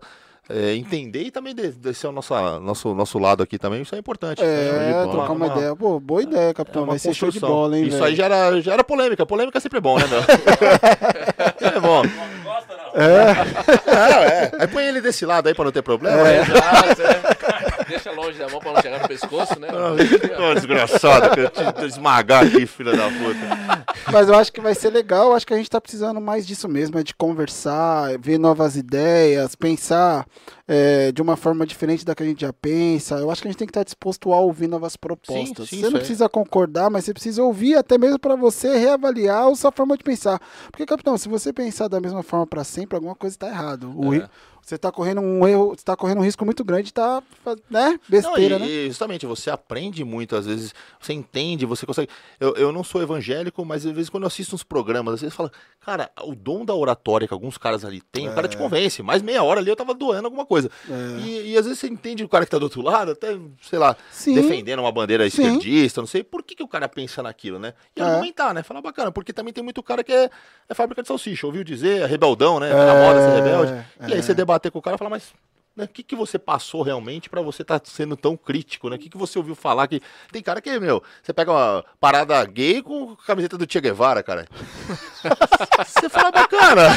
[0.53, 3.99] é, entender e também de- descer o nosso, nosso, nosso lado aqui também, isso é
[3.99, 4.43] importante.
[4.43, 5.77] É, Uma- trocar uma, uma- ideia.
[5.77, 6.83] Pô, boa ideia, é capitão.
[6.83, 8.05] uma vai ser show de bola, hein, Isso velho?
[8.07, 9.25] aí já era, já era polêmica.
[9.25, 10.19] Polêmica é sempre bom, né, meu?
[11.71, 12.03] é bom.
[12.43, 12.80] Gosta não?
[12.95, 14.53] É, é.
[14.59, 16.29] Aí põe ele desse lado aí pra não ter problema.
[16.29, 17.80] É, exato, é.
[17.91, 19.69] Deixa longe da mão pra não chegar no pescoço, né?
[19.69, 23.91] Ô, desgraçado, que eu te esmagar aqui, filha da puta.
[24.13, 25.27] Mas eu acho que vai ser legal.
[25.27, 28.77] Eu acho que a gente tá precisando mais disso mesmo, é de conversar, ver novas
[28.77, 30.25] ideias, pensar
[30.69, 33.17] é, de uma forma diferente da que a gente já pensa.
[33.17, 35.69] Eu acho que a gente tem que estar disposto a ouvir novas propostas.
[35.69, 39.49] sim, você isso não precisa concordar, mas você precisa ouvir até mesmo para você reavaliar
[39.49, 40.41] a sua forma de pensar.
[40.71, 43.93] Porque, capitão, se você pensar da mesma forma para sempre, alguma coisa está errado.
[43.97, 44.29] O É.
[44.63, 47.23] Você tá correndo um erro, você tá correndo um risco muito grande de tá,
[47.69, 48.71] né, besteira, Não, né?
[48.71, 52.09] e, e justamente, você aprende muito, às vezes, você entende, você consegue.
[52.39, 55.35] Eu, eu não sou evangélico, mas às vezes quando eu assisto uns programas, às vezes
[55.35, 59.03] fala, cara, o dom da oratória que alguns caras ali têm, o cara te convence.
[59.03, 60.71] Mais meia hora ali eu tava doando alguma coisa.
[60.89, 61.19] É.
[61.21, 63.79] E, e às vezes você entende o cara que tá do outro lado, até, sei
[63.79, 64.35] lá, Sim.
[64.35, 65.43] defendendo uma bandeira Sim.
[65.43, 67.75] esquerdista, não sei, por que, que o cara pensa naquilo, né?
[67.97, 68.05] E É.
[68.05, 68.63] argumentar, né?
[68.63, 70.31] Falar bacana, porque também tem muito cara que é,
[70.69, 72.71] é fábrica de salsicha, ouviu dizer, é rebeldão, né?
[72.71, 73.73] Tá na moda ser rebelde.
[74.09, 75.33] E aí você debater com o cara e falar, mas
[75.77, 78.97] né, o que, que você passou realmente pra você estar sendo tão crítico, né?
[78.97, 80.03] O que, que você ouviu falar que.
[80.33, 84.47] Tem cara que, meu, você pega uma parada gay com camiseta do Che Guevara, cara.
[85.87, 86.89] você fala, bacana.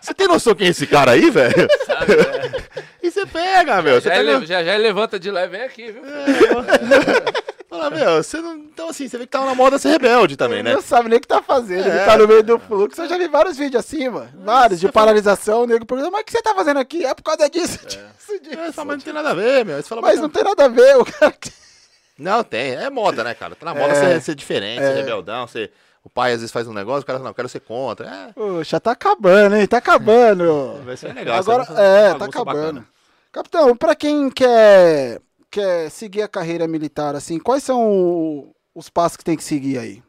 [0.00, 1.56] Você tem noção quem é esse cara aí, velho?
[1.56, 1.68] Né?
[3.00, 4.00] E você pega, meu.
[4.00, 4.32] Você Já, pega...
[4.32, 6.02] ele, já, já levanta de leve, vem aqui, viu?
[7.68, 8.54] Fala, meu, você não.
[8.56, 10.74] Então, assim, você vê que tava na moda ser rebelde também, Ele né?
[10.74, 12.04] não sabe nem o que tá fazendo, ele É.
[12.06, 13.02] tá no meio do fluxo.
[13.02, 14.30] Eu já vi vários vídeos assim, mano.
[14.42, 17.04] Vários, de paralisação, o nego pergunta, mas o que você tá fazendo aqui?
[17.04, 18.58] É por causa disso, disso, disso.
[18.58, 19.82] É, você fala, mas não tem nada a ver, meu.
[19.82, 20.44] Fala, Mas não bacana.
[20.44, 21.34] tem nada a ver, o cara.
[22.18, 22.74] Não, tem.
[22.74, 23.54] É moda, né, cara?
[23.54, 24.14] Tá na moda É.
[24.14, 25.70] ser, ser diferente, ser rebeldão, ser...
[26.02, 28.06] O pai às vezes faz um negócio, o cara fala, não, quero ser contra.
[28.08, 29.66] É, Poxa, tá acabando, hein?
[29.66, 30.80] Tá acabando.
[30.84, 31.36] vai ser legal.
[31.38, 32.56] Agora, essa é é, tá acabando.
[32.56, 32.86] bacana.
[33.30, 35.20] Capitão, pra quem quer,
[35.50, 40.02] quer seguir a carreira militar, assim, quais são os passos que tem que seguir aí?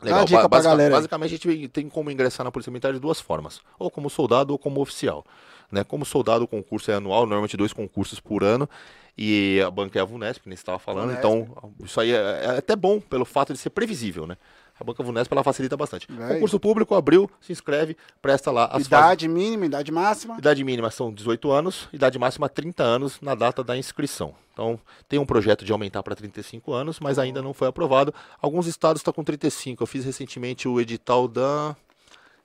[0.00, 0.20] Dá Legal.
[0.20, 0.94] uma dica basica- galera.
[0.96, 4.52] Basicamente, a gente tem como ingressar na Polícia Militar de duas formas: ou como soldado
[4.52, 5.24] ou como oficial.
[5.72, 5.82] Né?
[5.82, 8.68] Como soldado, o concurso é anual, normalmente dois concursos por ano.
[9.16, 11.14] E a banca é a VUNESP, que nem você estava falando.
[11.14, 11.18] Vunesp.
[11.20, 14.36] Então, isso aí é, é até bom pelo fato de ser previsível, né?
[14.78, 16.06] A banca VUNESP ela facilita bastante.
[16.10, 16.34] Véi.
[16.34, 20.36] Concurso público abriu, se inscreve, presta lá as fases- idade mínima, idade máxima.
[20.36, 24.34] Idade mínima são 18 anos, idade máxima 30 anos na data da inscrição.
[24.52, 24.78] Então,
[25.08, 28.12] tem um projeto de aumentar para 35 anos, mas ainda não foi aprovado.
[28.40, 29.82] Alguns estados estão com 35.
[29.82, 31.76] Eu fiz recentemente o edital da.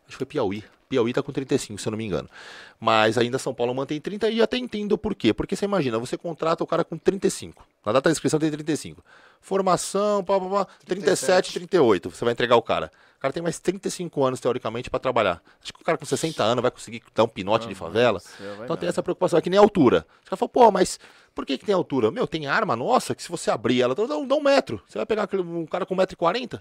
[0.07, 0.63] Acho que foi Piauí.
[0.89, 2.27] Piauí está com 35, se eu não me engano.
[2.79, 5.31] Mas ainda São Paulo mantém 30 e até entendo por quê.
[5.31, 7.63] Porque você imagina, você contrata o cara com 35.
[7.85, 9.03] Na data da inscrição tem 35.
[9.39, 12.09] Formação, pá, pá, pá, 37, 38.
[12.09, 12.91] Você vai entregar o cara.
[13.17, 15.41] O cara tem mais 35 anos, teoricamente, para trabalhar.
[15.61, 18.19] Acho que o cara com 60 anos vai conseguir dar um pinote de favela.
[18.19, 19.37] céu, Então tem essa preocupação.
[19.37, 20.07] É que nem altura.
[20.23, 20.99] Os caras falam, pô, mas
[21.35, 22.09] por que, que tem altura?
[22.09, 24.81] Meu, tem arma nossa que se você abrir ela, dá, um- dá um metro.
[24.87, 26.59] Você vai pegar aquele- um cara com 1,40m,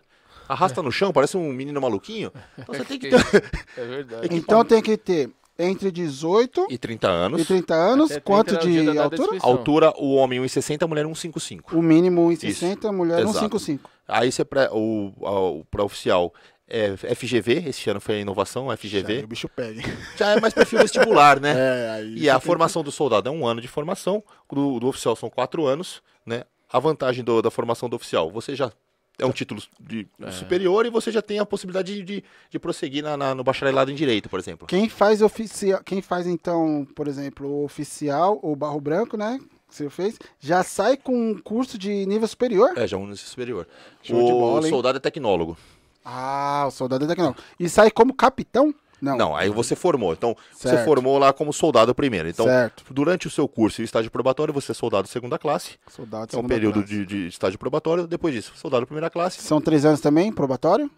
[0.48, 2.32] arrasta no chão, parece um menino maluquinho.
[2.58, 3.16] Então você tem que ter.
[3.76, 4.28] É verdade.
[4.30, 7.40] Então tem que ter entre 18 e 30 anos.
[7.42, 9.38] e 30 anos, Até 30 quanto é de altura?
[9.42, 11.72] Altura, o homem 1,60, a mulher 1,55.
[11.72, 13.48] O mínimo 1,60, mulher Exato.
[13.58, 13.80] 1,55.
[14.06, 16.32] Aí você, pré, o, o, para oficial,
[16.68, 19.24] é FGV, esse ano foi a inovação, Aí FGV.
[19.24, 19.82] o bicho pega.
[20.16, 21.52] Já é mais perfil vestibular, né?
[21.58, 25.16] É, aí E a formação do soldado é um ano de formação, do, do oficial
[25.16, 26.44] são quatro anos, né?
[26.70, 28.70] A vantagem do- da formação do oficial, você já
[29.18, 33.02] é um título de- superior e você já tem a possibilidade de, de, de prosseguir
[33.02, 34.66] na, na- no bacharelado em direito, por exemplo.
[34.66, 39.38] Quem faz oficial, quem faz então, por exemplo, o oficial ou barro branco, né?
[39.68, 42.72] Que você fez, já sai com um curso de nível superior?
[42.76, 43.66] É, já um nível superior.
[44.02, 44.70] Show de o bola, hein?
[44.70, 45.58] soldado é tecnólogo.
[46.04, 47.38] Ah, o soldado é tecnólogo.
[47.60, 48.74] E sai como capitão?
[49.00, 49.16] Não.
[49.16, 50.12] Não, aí você formou.
[50.12, 50.84] Então, você Certo.
[50.84, 52.28] formou lá como soldado primeiro.
[52.28, 52.84] Então, Certo.
[52.90, 55.78] durante o seu curso e o estágio probatório, você é soldado segunda classe.
[55.88, 56.88] Soldado É um segunda período classe.
[56.88, 58.06] de, de estágio probatório.
[58.06, 59.40] Depois disso, soldado primeira classe.
[59.40, 60.90] São três anos também, probatório?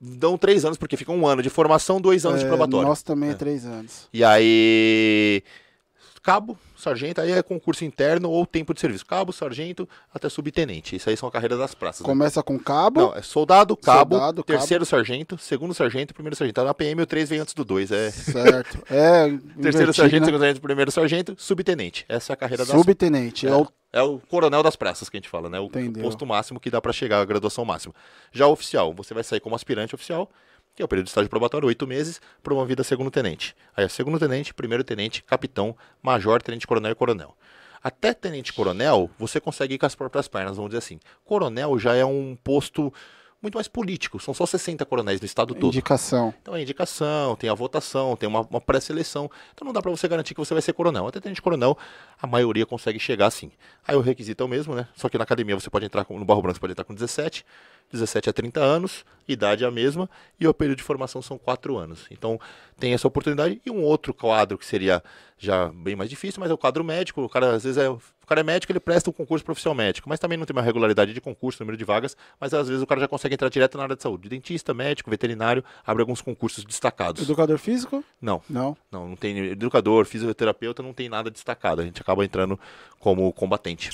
[0.00, 2.86] Dão três anos, porque fica um ano de formação, dois anos de É, probatório.
[2.88, 4.08] Nosso também é três anos.
[4.12, 5.42] E aí.
[6.28, 9.06] Cabo, sargento, aí é concurso interno ou tempo de serviço.
[9.06, 10.94] Cabo, sargento, até subtenente.
[10.94, 12.02] Isso aí são a carreira das praças.
[12.02, 12.06] né?
[12.06, 13.00] Começa com cabo.
[13.00, 14.58] Não, é soldado, cabo, Soldado, cabo.
[14.58, 16.56] terceiro sargento, segundo sargento, primeiro sargento.
[16.56, 17.90] Tá na PM o 3 vem antes do 2.
[17.92, 18.78] É Certo.
[18.92, 19.26] É.
[19.62, 20.26] terceiro sargento, né?
[20.26, 22.04] segundo sargento, primeiro sargento, subtenente.
[22.10, 23.46] Essa é a carreira das Subtenente.
[23.46, 23.50] É.
[23.50, 25.58] é, o- é o coronel das praças que a gente fala, né?
[25.58, 26.02] O Entendeu.
[26.02, 27.94] posto máximo que dá pra chegar, a graduação máxima.
[28.32, 30.30] Já o oficial, você vai sair como aspirante oficial,
[30.78, 33.52] que é o período de estágio probatório, oito meses, promovido a segundo tenente.
[33.76, 37.36] Aí é segundo tenente, primeiro tenente, capitão, major, tenente coronel e coronel.
[37.82, 41.00] Até tenente coronel, você consegue ir com as próprias pernas, vamos dizer assim.
[41.24, 42.92] Coronel já é um posto
[43.42, 45.72] muito mais político, são só 60 coronéis no estado todo.
[45.72, 46.32] Indicação.
[46.40, 49.28] Então é indicação, tem a votação, tem uma, uma pré-seleção.
[49.52, 51.08] Então não dá pra você garantir que você vai ser coronel.
[51.08, 51.76] Até tenente coronel,
[52.22, 53.50] a maioria consegue chegar sim.
[53.86, 54.86] Aí o requisito é o mesmo, né?
[54.94, 56.94] Só que na academia você pode entrar com, no Barro Branco, você pode entrar com
[56.94, 57.44] 17,
[57.92, 60.08] 17 a 30 anos, idade é a mesma,
[60.38, 62.06] e o período de formação são 4 anos.
[62.10, 62.40] Então
[62.78, 63.60] tem essa oportunidade.
[63.64, 65.02] E um outro quadro que seria
[65.38, 67.22] já bem mais difícil, mas é o quadro médico.
[67.22, 67.88] O cara às vezes é.
[67.88, 70.54] O cara é médico, ele presta um concurso para oficial médico, mas também não tem
[70.54, 73.48] uma regularidade de concurso, número de vagas, mas às vezes o cara já consegue entrar
[73.48, 74.28] direto na área de saúde.
[74.28, 77.22] Dentista, médico, veterinário, abre alguns concursos destacados.
[77.22, 78.04] Educador físico?
[78.20, 78.76] Não, Não.
[78.92, 81.80] não, não tem educador, fisioterapeuta, não tem nada destacado.
[81.80, 82.60] A gente acaba entrando
[83.00, 83.92] como combatente.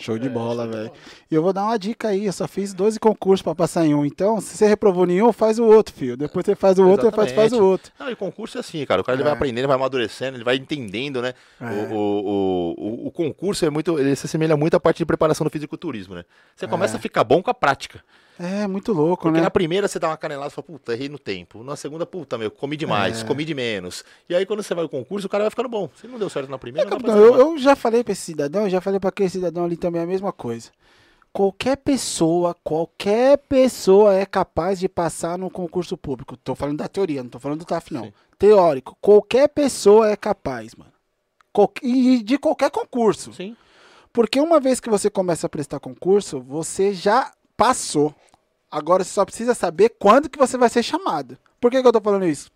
[0.00, 0.90] Show É, de bola, velho.
[1.30, 3.94] E eu vou dar uma dica aí, eu só fiz 12 concursos pra passar em
[3.94, 4.04] um.
[4.04, 6.16] Então, se você reprovou nenhum, faz o outro, filho.
[6.16, 7.92] Depois você faz o outro, depois faz o outro.
[7.98, 9.02] Não, e concurso é assim, cara.
[9.02, 9.24] O cara ele É.
[9.24, 11.34] vai aprendendo, ele vai amadurecendo, ele vai entendendo, né?
[11.60, 11.64] É.
[11.92, 13.98] O, o, o, o concurso é muito.
[13.98, 16.24] Ele se assemelha muito à parte de preparação do fisiculturismo, né?
[16.56, 16.98] Você começa É.
[16.98, 18.02] a ficar bom com a prática.
[18.42, 19.42] É, muito louco, Porque né?
[19.44, 21.62] na primeira você dá uma canelada e fala, puta, errei no tempo.
[21.62, 23.26] Na segunda, puta, meu, comi demais, É.
[23.26, 24.02] comi de menos.
[24.28, 25.90] E aí quando você vai ao concurso, o cara vai ficando bom.
[25.94, 28.68] Se não deu certo na primeira, pra Capitão, eu, eu já falei pra esse cidadão,
[28.68, 30.70] já falei pra aquele cidadão ali também a mesma coisa.
[31.32, 36.36] Qualquer pessoa, qualquer pessoa é capaz de passar no concurso público.
[36.36, 38.04] Tô falando da teoria, não tô falando do TAF, não.
[38.04, 38.12] Sim.
[38.38, 38.96] Teórico.
[39.00, 40.90] Qualquer pessoa é capaz, mano.
[41.52, 43.32] Qual- E de qualquer concurso.
[43.32, 43.54] Sim.
[44.12, 48.12] Porque uma vez que você começa a prestar concurso, você já passou.
[48.70, 51.36] Agora você só precisa saber quando que você vai ser chamado.
[51.60, 52.50] Por que, que eu tô falando isso?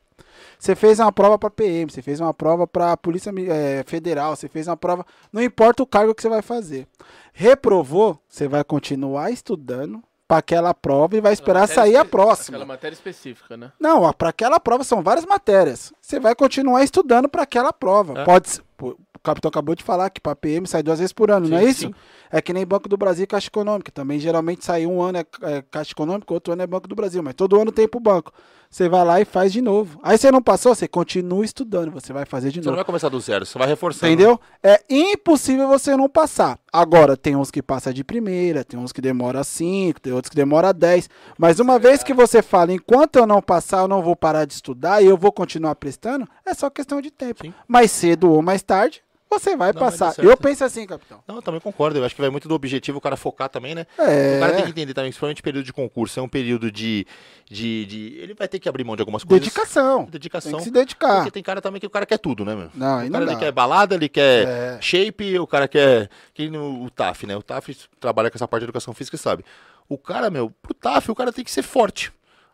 [0.59, 4.49] Você fez uma prova para PM, você fez uma prova para Polícia eh, Federal, você
[4.49, 5.05] fez uma prova.
[5.33, 6.87] Não importa o cargo que você vai fazer.
[7.33, 12.57] Reprovou, você vai continuar estudando para aquela prova e vai esperar sair a próxima.
[12.57, 13.73] Aquela matéria específica, né?
[13.79, 15.93] Não, para aquela prova são várias matérias.
[16.01, 18.21] Você vai continuar estudando para aquela prova.
[18.21, 18.25] É.
[18.25, 18.61] Pode,
[18.93, 21.63] po- capitão acabou de falar que pra PM sai duas vezes por ano, não é
[21.63, 21.81] Sim, isso?
[21.89, 21.95] sim.
[22.31, 23.91] É que nem Banco do Brasil e Caixa Econômica.
[23.93, 27.23] Também geralmente sai um ano é, é Caixa Econômica, outro ano é Banco do Brasil.
[27.23, 28.33] Mas todo ano tem pro banco.
[28.75, 30.01] Você vai lá e faz de novo.
[30.03, 31.93] Aí você não passou, você continua estudando.
[31.93, 32.79] Você vai fazer de Você não novo.
[32.79, 34.13] vai começar do zero, você vai reforçando.
[34.13, 34.41] Entendeu?
[34.61, 36.59] É impossível você não passar.
[36.73, 40.35] Agora, tem uns que passam de primeira, tem uns que demora 5, tem outros que
[40.35, 41.09] demora 10.
[41.39, 44.55] Mas uma vez que você fala, enquanto eu não passar, eu não vou parar de
[44.55, 47.45] estudar e eu vou continuar prestando, é só questão de tempo.
[47.45, 47.55] Sim.
[47.69, 49.05] Mais cedo ou mais tarde,
[49.39, 50.15] você vai Não, passar.
[50.19, 51.23] Eu penso assim, capitão.
[51.27, 51.99] Não, eu também concordo.
[51.99, 53.87] Eu acho que vai muito do objetivo o cara focar também, né?
[53.99, 54.37] É.
[54.37, 57.07] O cara tem que entender também, principalmente período de concurso, é um período de,
[57.51, 59.41] de, de- Ele vai ter que abrir mão de algumas coisas.
[59.47, 60.05] Dedicação.
[60.05, 60.51] Dedicação.
[60.53, 61.17] Tem que se dedicar.
[61.17, 62.71] Porque tem cara também que o cara quer tudo, né, meu?
[62.75, 64.79] Não, o não cara ele quer balada, ele quer É.
[64.81, 66.09] shape, o cara quer.
[66.33, 67.37] Que no, o TAF, né?
[67.37, 69.45] O TAF trabalha com essa parte de educação física sabe.
[69.89, 72.11] O cara, meu, pro TAF, o cara tem que ser forte,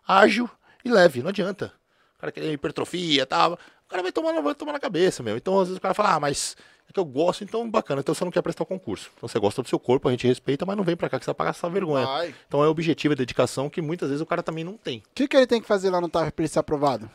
[0.06, 0.48] ágil
[0.84, 1.22] e leve.
[1.22, 1.72] Não adianta.
[2.16, 3.58] O cara quer hipertrofia e tal.
[3.90, 5.36] O cara vai tomar, vai tomar na cabeça, meu.
[5.36, 6.56] Então, às vezes o cara fala, ah, mas
[6.88, 8.00] é que eu gosto, então bacana.
[8.00, 9.10] Então você não quer prestar o concurso.
[9.16, 11.24] Então você gosta do seu corpo, a gente respeita, mas não vem pra cá que
[11.24, 12.06] você vai pagar essa vergonha.
[12.06, 12.32] Vai.
[12.46, 14.98] Então é objetivo, é dedicação que muitas vezes o cara também não tem.
[14.98, 17.10] O que, que ele tem que fazer lá no TAF pra ele ser aprovado?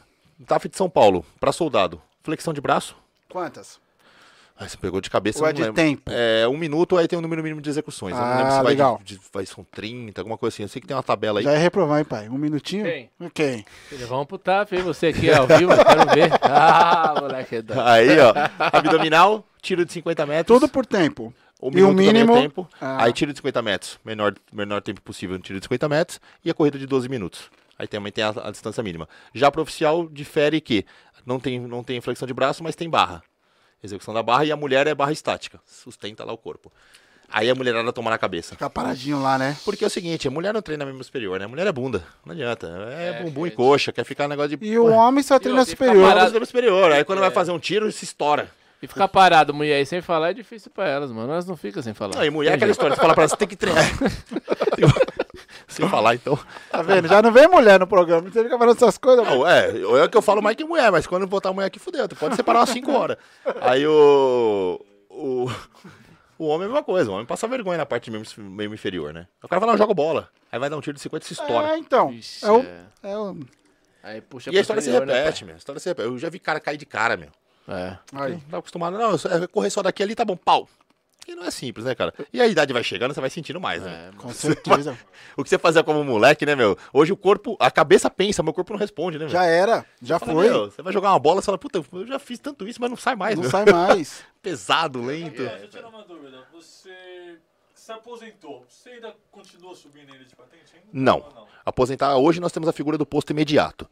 [0.46, 2.94] TAF de São Paulo, pra soldado, flexão de braço.
[3.30, 3.80] Quantas?
[4.58, 5.76] Aí você pegou de cabeça, Ou é não de lembro.
[5.76, 6.04] tempo?
[6.10, 8.14] É, um minuto, aí tem um número mínimo de execuções.
[8.16, 9.02] eu não Ah, lembro se vai, legal.
[9.04, 10.64] de, de- vai são 30, alguma coisa assim.
[10.64, 11.44] Eu sei que tem uma tabela aí.
[11.44, 12.30] Já é reprovar, hein, pai?
[12.30, 12.86] Um minutinho?
[12.86, 13.10] Quem?
[13.34, 13.66] Quem?
[13.90, 14.82] Filho, Vamos pro TAP, hein?
[14.84, 16.32] Você aqui ao vivo, eu quero ver.
[16.42, 17.64] Ah, moleque é.
[17.84, 18.34] Aí, ó.
[18.78, 20.60] Abdominal, tiro de 50 metros.
[20.60, 21.34] Tudo por tempo.
[21.62, 22.34] O E o é mínimo?
[22.34, 22.68] tempo.
[22.80, 23.04] Ah.
[23.06, 24.00] Aí tiro de 50 metros.
[24.06, 26.20] Menor, menor tempo possível no tiro de 50 metros.
[26.44, 27.50] E a corrida de 12 minutos.
[27.78, 29.08] Aí também tem a, a distância mínima.
[29.34, 30.86] Já para oficial, difere que
[31.26, 33.22] não tem, não tem flexão de braço, mas tem barra.
[33.86, 35.60] Execução da barra e a mulher é barra estática.
[35.66, 36.72] Sustenta lá o corpo.
[37.28, 38.52] Aí a mulherada toma na cabeça.
[38.54, 39.58] Ficar paradinho lá, né?
[39.66, 41.46] Porque é o seguinte, a mulher não treina membro superior, né?
[41.46, 42.04] A mulher é bunda.
[42.26, 42.68] Não adianta.
[42.98, 43.58] É, É, bumbum e gente.
[43.58, 44.66] coxa, quer ficar um negócio de.
[44.66, 46.08] E o homem só treina e superior.
[46.08, 46.32] parado.
[46.32, 46.92] membro superior.
[46.92, 47.22] Aí quando É.
[47.22, 48.50] vai fazer um tiro, se estoura.
[48.82, 51.32] E ficar parado, mulher, aí sem falar é difícil pra elas, mano.
[51.32, 52.16] Elas não ficam sem falar.
[52.18, 53.84] Não, e mulher é aquela história, você fala pra ela, você tem que treinar.
[55.68, 56.38] Sem falar, então.
[56.70, 57.08] Tá vendo?
[57.08, 58.30] Já não vem mulher no programa.
[58.30, 59.26] Você fica falando essas coisas.
[59.26, 59.40] mano.
[59.40, 62.08] Não, é, é que eu falo mais que mulher, mas quando botar mulher aqui, fudeu.
[62.08, 63.18] Tu pode separar umas 5 horas.
[63.62, 64.80] Aí o.
[65.10, 65.48] O.
[66.38, 69.14] O homem é a mesma coisa, o homem passa vergonha na parte meio, meio inferior,
[69.14, 69.26] né?
[69.42, 70.28] O cara fala, não, joga bola.
[70.52, 71.70] Aí vai dar um tiro de 50 e se estoura.
[71.70, 72.12] É, então.
[72.12, 72.86] Ixi, É o, é.
[73.04, 73.40] é o...
[74.04, 75.56] Aí puxa E a história se né, repete, meu.
[75.56, 76.10] A história se repete.
[76.10, 77.30] Eu já vi cara cair de cara, meu.
[77.68, 77.98] É.
[78.14, 78.34] Aí.
[78.34, 79.16] Não tá acostumado, não.
[79.16, 80.68] É correr só daqui ali, tá bom, pau.
[81.28, 82.14] E não é simples, né, cara?
[82.32, 84.12] E a idade vai chegando, você vai sentindo mais, né?
[84.14, 84.98] É, Com certeza.
[85.36, 86.78] O que você fazia como moleque, né, meu?
[86.94, 89.32] Hoje o corpo, a cabeça pensa, meu corpo não responde, né, meu?
[89.32, 89.86] Já era.
[90.02, 90.50] Já Fala, foi.
[90.50, 92.90] meu, você vai jogar uma bola, você fala, puta, eu já fiz tanto isso, mas
[92.90, 93.52] não sai mais, Não meu.
[93.52, 94.24] sai mais.
[94.42, 95.38] Pesado, lento.
[95.42, 96.44] Deixa eu tirar uma dúvida.
[96.54, 97.40] Você
[97.74, 98.64] se aposentou.
[98.70, 100.88] Você ainda continua subindo ainda de patente ainda?
[100.94, 101.20] Não.
[101.34, 101.48] Não?
[101.66, 103.90] Aposentar, hoje nós temos a figura do posto imediato.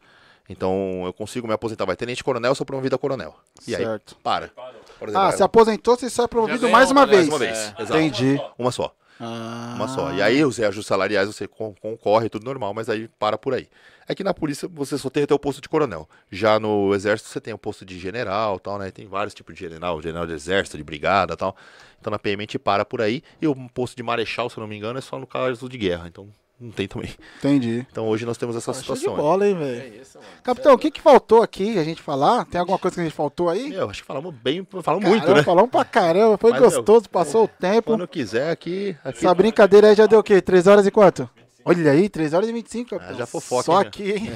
[0.48, 3.34] Então eu consigo me aposentar, vai tenente coronel, sou promovido a coronel.
[3.66, 4.14] E aí, Certo.
[4.22, 4.48] para.
[4.48, 4.80] Parou.
[4.98, 7.28] Por exemplo, Ah, se aposentou, você só é promovido mais uma uma, vez.
[7.28, 7.58] mais uma vez.
[7.58, 7.82] É.
[7.82, 7.98] Exato.
[7.98, 8.40] Entendi.
[8.58, 8.94] Uma só.
[9.18, 9.72] Ah.
[9.76, 10.12] Uma só.
[10.12, 13.68] E aí os reajustes salariais você con- concorre, tudo normal, mas aí para por aí.
[14.06, 16.06] É que na polícia você só tem até o posto de coronel.
[16.30, 18.90] Já no exército você tem o posto de general tal, né?
[18.90, 21.56] Tem vários tipos de general, general de exército, de brigada tal.
[22.00, 23.22] Então na PM a gente para por aí.
[23.40, 25.78] E o posto de marechal, se eu não me engano, é só no caso de
[25.78, 26.06] guerra.
[26.08, 26.28] Então
[26.60, 27.10] não tem também.
[27.38, 27.86] Entendi.
[27.90, 29.16] Então hoje nós temos essa de situação.
[29.16, 29.22] né?
[29.22, 30.02] bola, hein, É velho.
[30.02, 30.30] isso, mano.
[30.42, 32.44] Capitão, o que, que faltou aqui a gente falar?
[32.46, 33.68] Tem alguma coisa que a gente faltou aí?
[33.70, 35.44] Meu, acho que falamos bem, falamos muito, Caramba, né?
[35.44, 37.90] Falamos pra caramba, foi Mas, meu, gostoso, passou o tempo.
[37.92, 38.96] Quando quiser aqui.
[39.04, 40.40] aqui Essa brincadeira aí já deu o quê?
[40.40, 41.28] 3 horas e quanto?
[41.66, 43.14] Olha aí, 3 horas e 25, capitão.
[43.14, 44.30] Ah, já fofoca, Só hein, aqui, hein?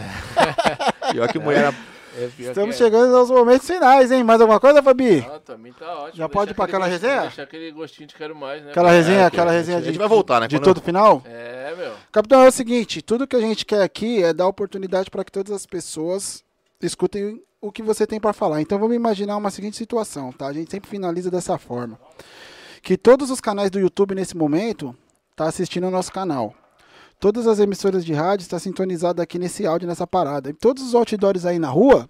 [1.13, 1.73] pior que mulher.
[1.73, 1.98] É,
[2.37, 2.79] pior Estamos é.
[2.79, 4.25] chegando aos momentos finais, hein?
[4.25, 5.25] Mais alguma coisa, Fabi?
[5.31, 6.17] Ah, também tá ótimo.
[6.17, 7.23] Já pode ir pra aquela gostinho- resenha?
[7.29, 8.71] Deixa aquele gostinho de quero mais, né?
[8.71, 8.99] Aquela cara?
[8.99, 10.49] resenha, É, aquela resenha de, a gente vai voltar, né?
[10.49, 11.23] de todo final?
[11.25, 11.93] É, meu.
[12.11, 15.31] Capitão, é o seguinte, tudo que a gente quer aqui é dar oportunidade para que
[15.33, 16.43] todas as pessoas
[16.83, 18.61] escutem o que você tem para falar.
[18.61, 20.47] Então vamos imaginar uma seguinte situação, tá?
[20.47, 21.99] A gente sempre finaliza dessa forma.
[22.83, 24.95] Que todos os canais do YouTube nesse momento
[25.35, 26.55] tá assistindo ao nosso canal.
[27.21, 30.51] Todas as emissoras de rádio estão sintonizadas aqui nesse áudio, nessa parada.
[30.51, 32.09] E todos os outdoors aí na rua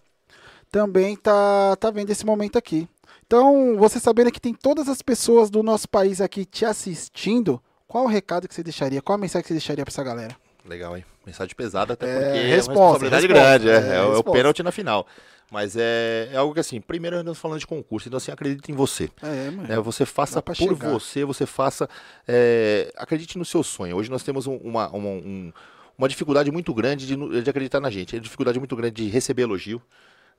[0.71, 2.87] também tá, tá vendo esse momento aqui.
[3.27, 8.05] Então, você sabendo que tem todas as pessoas do nosso país aqui te assistindo, qual
[8.05, 9.01] o recado que você deixaria?
[9.03, 10.37] Qual a mensagem que você deixaria para essa galera?
[10.65, 11.05] Legal, hein?
[11.27, 14.09] Mensagem pesada, até É, porque é uma resposta, responsabilidade resposta, grande, é, é, é, o-
[14.13, 14.33] resposta.
[14.33, 15.07] pênalti na final.
[15.51, 18.71] Mas é, é algo que assim, primeiro nós estamos falando de concurso, então assim, acredite
[18.71, 19.11] em você.
[19.23, 19.67] É, mano.
[19.69, 19.81] né?
[19.81, 20.91] Você faça por chegar.
[20.91, 21.89] você, você faça.
[22.27, 23.97] é, acredite no seu sonho.
[23.97, 25.53] Hoje nós temos um- uma, uma, um-
[25.97, 28.15] uma dificuldade muito grande de, de acreditar na gente.
[28.15, 29.81] É dificuldade muito grande de receber elogio.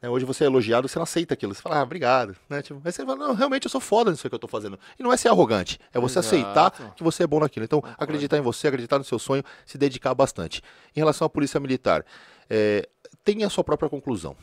[0.01, 0.07] né?
[0.09, 1.53] Hoje você é elogiado, você não aceita aquilo.
[1.55, 2.35] Você fala, ah, obrigado.
[2.47, 2.61] Né?
[2.61, 4.79] Tipo, aí você fala, não, realmente eu sou foda nisso que eu tô fazendo.
[4.97, 6.35] E não é ser arrogante, é você Exato.
[6.35, 7.65] aceitar que você é bom naquilo.
[7.65, 10.61] Então, acreditar em você, acreditar no seu sonho, se dedicar bastante.
[10.95, 12.05] Em relação à polícia militar,
[12.49, 12.87] é,
[13.25, 14.37] tenha a sua própria conclusão.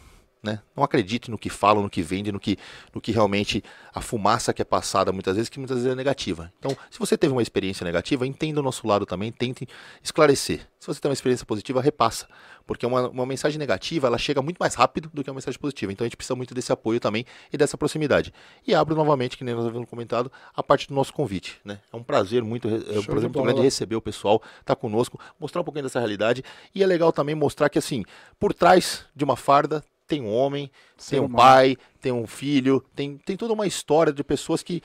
[0.47, 0.61] Né?
[0.77, 2.57] Não acredite no que falam, no que vende, no que,
[2.95, 6.53] no que realmente a fumaça que é passada muitas vezes, que muitas vezes é negativa.
[6.61, 9.67] Então, se você teve uma experiência negativa, entenda o nosso lado também, tente
[10.01, 10.61] esclarecer.
[10.79, 12.29] Se você tem uma experiência positiva, repassa.
[12.65, 15.91] Porque uma, uma mensagem negativa, ela chega muito mais rápido do que uma mensagem positiva.
[15.91, 18.33] Então, a gente precisa muito desse apoio também e dessa proximidade.
[18.65, 21.61] E abro novamente, que nem nós havíamos comentado, a parte do nosso convite.
[21.65, 21.81] Né?
[21.93, 25.19] É um prazer muito, é um prazer muito grande receber o pessoal, estar tá conosco,
[25.41, 26.45] mostrar um pouquinho dessa realidade.
[26.73, 28.05] E é legal também mostrar que, assim,
[28.39, 31.37] por trás de uma farda tem um homem, Ser tem um humano.
[31.37, 34.83] pai, tem um filho, tem, tem toda uma história de pessoas que,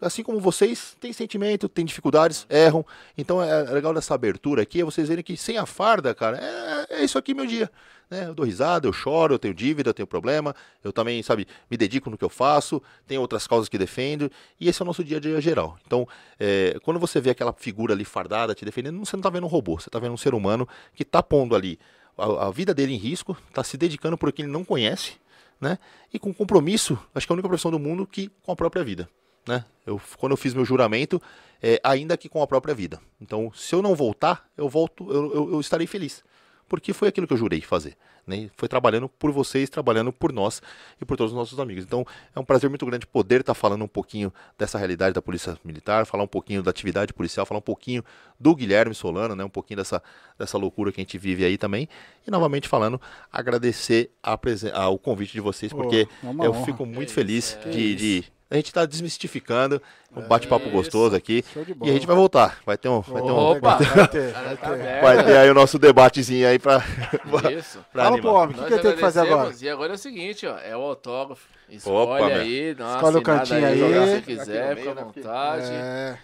[0.00, 2.84] assim como vocês, têm sentimento, têm dificuldades, erram.
[3.16, 6.38] Então é, é legal dessa abertura aqui, é vocês verem que sem a farda, cara,
[6.38, 7.70] é, é isso aqui meu dia.
[8.10, 8.26] Né?
[8.26, 11.76] Eu dou risada, eu choro, eu tenho dívida, eu tenho problema, eu também, sabe, me
[11.76, 14.30] dedico no que eu faço, tenho outras causas que defendo,
[14.60, 15.76] e esse é o nosso dia a dia geral.
[15.84, 16.06] Então,
[16.38, 19.48] é, quando você vê aquela figura ali fardada te defendendo, você não está vendo um
[19.48, 21.78] robô, você está vendo um ser humano que está pondo ali
[22.16, 25.14] a, a vida dele em risco, está se dedicando por que ele não conhece,
[25.60, 25.78] né?
[26.12, 28.84] E com compromisso, acho que é a única profissão do mundo que com a própria
[28.84, 29.08] vida,
[29.46, 29.64] né?
[29.86, 31.20] Eu, quando eu fiz meu juramento,
[31.62, 33.00] é, ainda que com a própria vida.
[33.20, 36.22] Então, se eu não voltar, eu volto, eu, eu, eu estarei feliz
[36.68, 37.96] porque foi aquilo que eu jurei fazer.
[38.26, 38.50] Né?
[38.56, 40.60] Foi trabalhando por vocês, trabalhando por nós
[41.00, 41.84] e por todos os nossos amigos.
[41.84, 42.04] Então
[42.34, 46.06] é um prazer muito grande poder estar falando um pouquinho dessa realidade da Polícia Militar,
[46.06, 48.04] falar um pouquinho da atividade policial, falar um pouquinho
[48.38, 49.44] do Guilherme Solano, né?
[49.44, 50.02] um pouquinho dessa,
[50.36, 51.88] dessa loucura que a gente vive aí também.
[52.26, 54.36] E novamente falando, agradecer a
[54.72, 58.66] a, o convite de vocês, porque oh, eu fico muito feliz de, de a gente
[58.66, 59.82] está desmistificando
[60.14, 61.44] um bate-papo gostoso aqui.
[61.82, 62.58] E a gente vai voltar.
[62.64, 63.00] Vai ter um.
[63.00, 63.36] Vai ter um.
[63.36, 63.76] Opa!
[63.76, 66.82] Vai ter, vai ter, vai ter aí o nosso debatezinho aí para.
[67.52, 67.84] Isso.
[67.92, 69.52] pra Fala pro homem, o que, que eu tenho que fazer agora?
[69.60, 70.58] E agora é o seguinte, ó.
[70.58, 71.48] É o autógrafo.
[71.68, 73.82] Escolhe Opa, aí, dá uma Escolhe o cantinho aí.
[73.82, 74.16] aí.
[74.16, 75.70] Se quiser, fica à vontade.
[75.72, 76.18] É.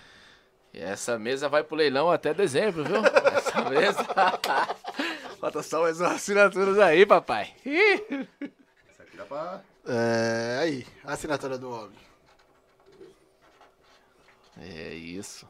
[0.73, 3.03] E essa mesa vai pro leilão até dezembro, viu?
[3.37, 4.07] essa mesa.
[5.39, 7.53] Falta só mais umas assinaturas aí, papai.
[8.89, 9.61] Essa aqui dá pra.
[9.87, 12.12] É, aí, a assinatura do homem.
[14.61, 15.47] É isso.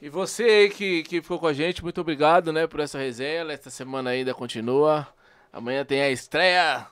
[0.00, 3.50] E você aí que, que ficou com a gente, muito obrigado, né, por essa resenha.
[3.52, 5.06] Esta semana ainda continua.
[5.52, 6.86] Amanhã tem a estreia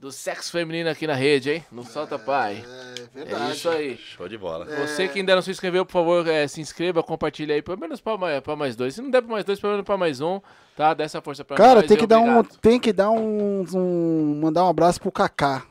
[0.00, 1.64] do sexo feminino aqui na rede, hein?
[1.70, 2.64] No Solta Pai.
[2.66, 3.50] É, verdade.
[3.50, 3.96] É isso aí.
[3.98, 4.66] Show de bola.
[4.72, 4.86] É...
[4.86, 8.00] Você que ainda não se inscreveu, por favor, é, se inscreva, compartilha aí, pelo menos
[8.00, 8.94] pra mais, pra mais dois.
[8.94, 10.40] Se não der pra mais dois, pelo menos pra mais um,
[10.74, 10.94] tá?
[10.94, 11.88] Dá essa força pra Cara, nós.
[11.88, 14.40] tem que, dar um, tem que dar um, um.
[14.40, 15.64] Mandar um abraço pro Kaká.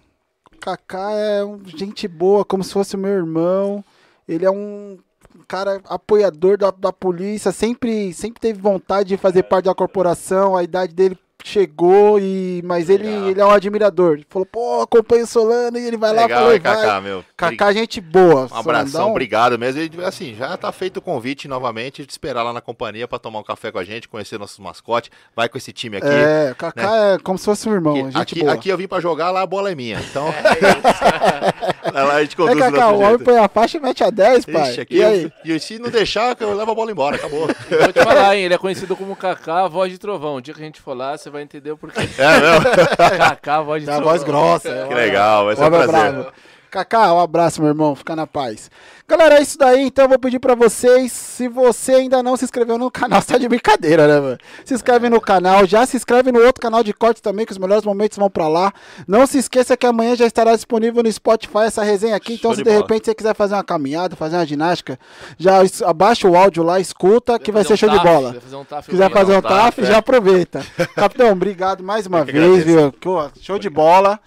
[0.61, 3.83] Kaká é um, gente boa, como se fosse meu irmão.
[4.29, 4.99] Ele é um
[5.47, 10.55] cara apoiador da, da polícia, sempre, sempre teve vontade de fazer parte da corporação.
[10.55, 14.13] A idade dele chegou e mas ele, ele é um admirador.
[14.13, 16.59] Ele falou, pô, acompanha o Solano e ele vai Legal, lá falou, vai.
[16.59, 17.25] Kaká, meu.
[17.35, 18.47] Kaká, gente boa.
[18.51, 19.11] Um abração, um...
[19.11, 19.81] obrigado mesmo.
[19.81, 23.39] E, assim, já tá feito o convite novamente de esperar lá na companhia para tomar
[23.39, 25.09] um café com a gente, conhecer nossos mascotes.
[25.35, 26.07] Vai com esse time aqui.
[26.07, 27.15] É, o Kaká né?
[27.15, 28.09] é como se fosse um irmão.
[28.13, 29.99] Aqui, aqui, eu vim para jogar, lá a bola é minha.
[29.99, 30.27] Então.
[30.27, 34.09] É lá a gente conduz é, Kaká, o homem põe a faixa e mete a
[34.09, 34.71] 10, pai.
[34.71, 35.31] Ixi, aqui e aí?
[35.45, 37.47] Eu, e se não deixar, eu levo a bola embora, acabou.
[37.47, 38.45] Vou te falar, hein?
[38.45, 40.35] Ele é conhecido como Kaká, voz de trovão.
[40.35, 41.99] O dia que a gente for lá, você vai entender o porquê.
[41.99, 42.65] É mesmo?
[43.17, 44.03] Kaká, voz de trovão.
[44.03, 44.85] voz grossa.
[44.87, 46.13] Que legal, vai ser um prazer.
[46.13, 46.31] Bravo.
[46.69, 47.95] Kaká, um abraço, meu irmão.
[47.95, 48.69] Fica na paz.
[49.07, 49.87] Galera, é isso daí.
[49.87, 53.27] Então eu vou pedir para vocês, se você ainda não se inscreveu no canal, você
[53.33, 54.37] tá de brincadeira, né, mano?
[54.63, 57.57] Se inscreve no canal, já se inscreve no outro canal de corte também, que os
[57.57, 58.71] melhores momentos vão para lá.
[59.07, 62.35] Não se esqueça que amanhã já estará disponível no Spotify essa resenha aqui.
[62.35, 64.99] Então, Show se de, de repente você quiser fazer uma caminhada, fazer uma ginástica,
[65.39, 68.33] já abaixa o áudio lá, escuta, que vai ser um show taf, de bola.
[68.33, 69.85] Fazer um taf, quiser fazer um taf, taf é.
[69.85, 70.63] já aproveita.
[70.95, 72.93] Capitão, obrigado mais uma vez, viu?
[73.41, 74.19] Show de bola.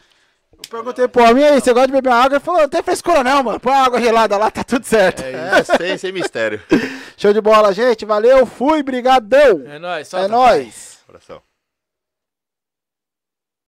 [0.72, 2.36] Perguntei pro homem, aí, você gosta de beber água?
[2.36, 3.60] Ele falou, não tem frescura não, mano.
[3.60, 5.22] Põe água gelada lá, tá tudo certo.
[5.22, 6.62] É, isso, sem, sem mistério.
[7.14, 8.06] Show de bola, gente.
[8.06, 9.62] Valeu, fui, brigadão.
[9.66, 10.14] É nóis.
[10.14, 10.98] É nóis.
[11.06, 11.42] Abração.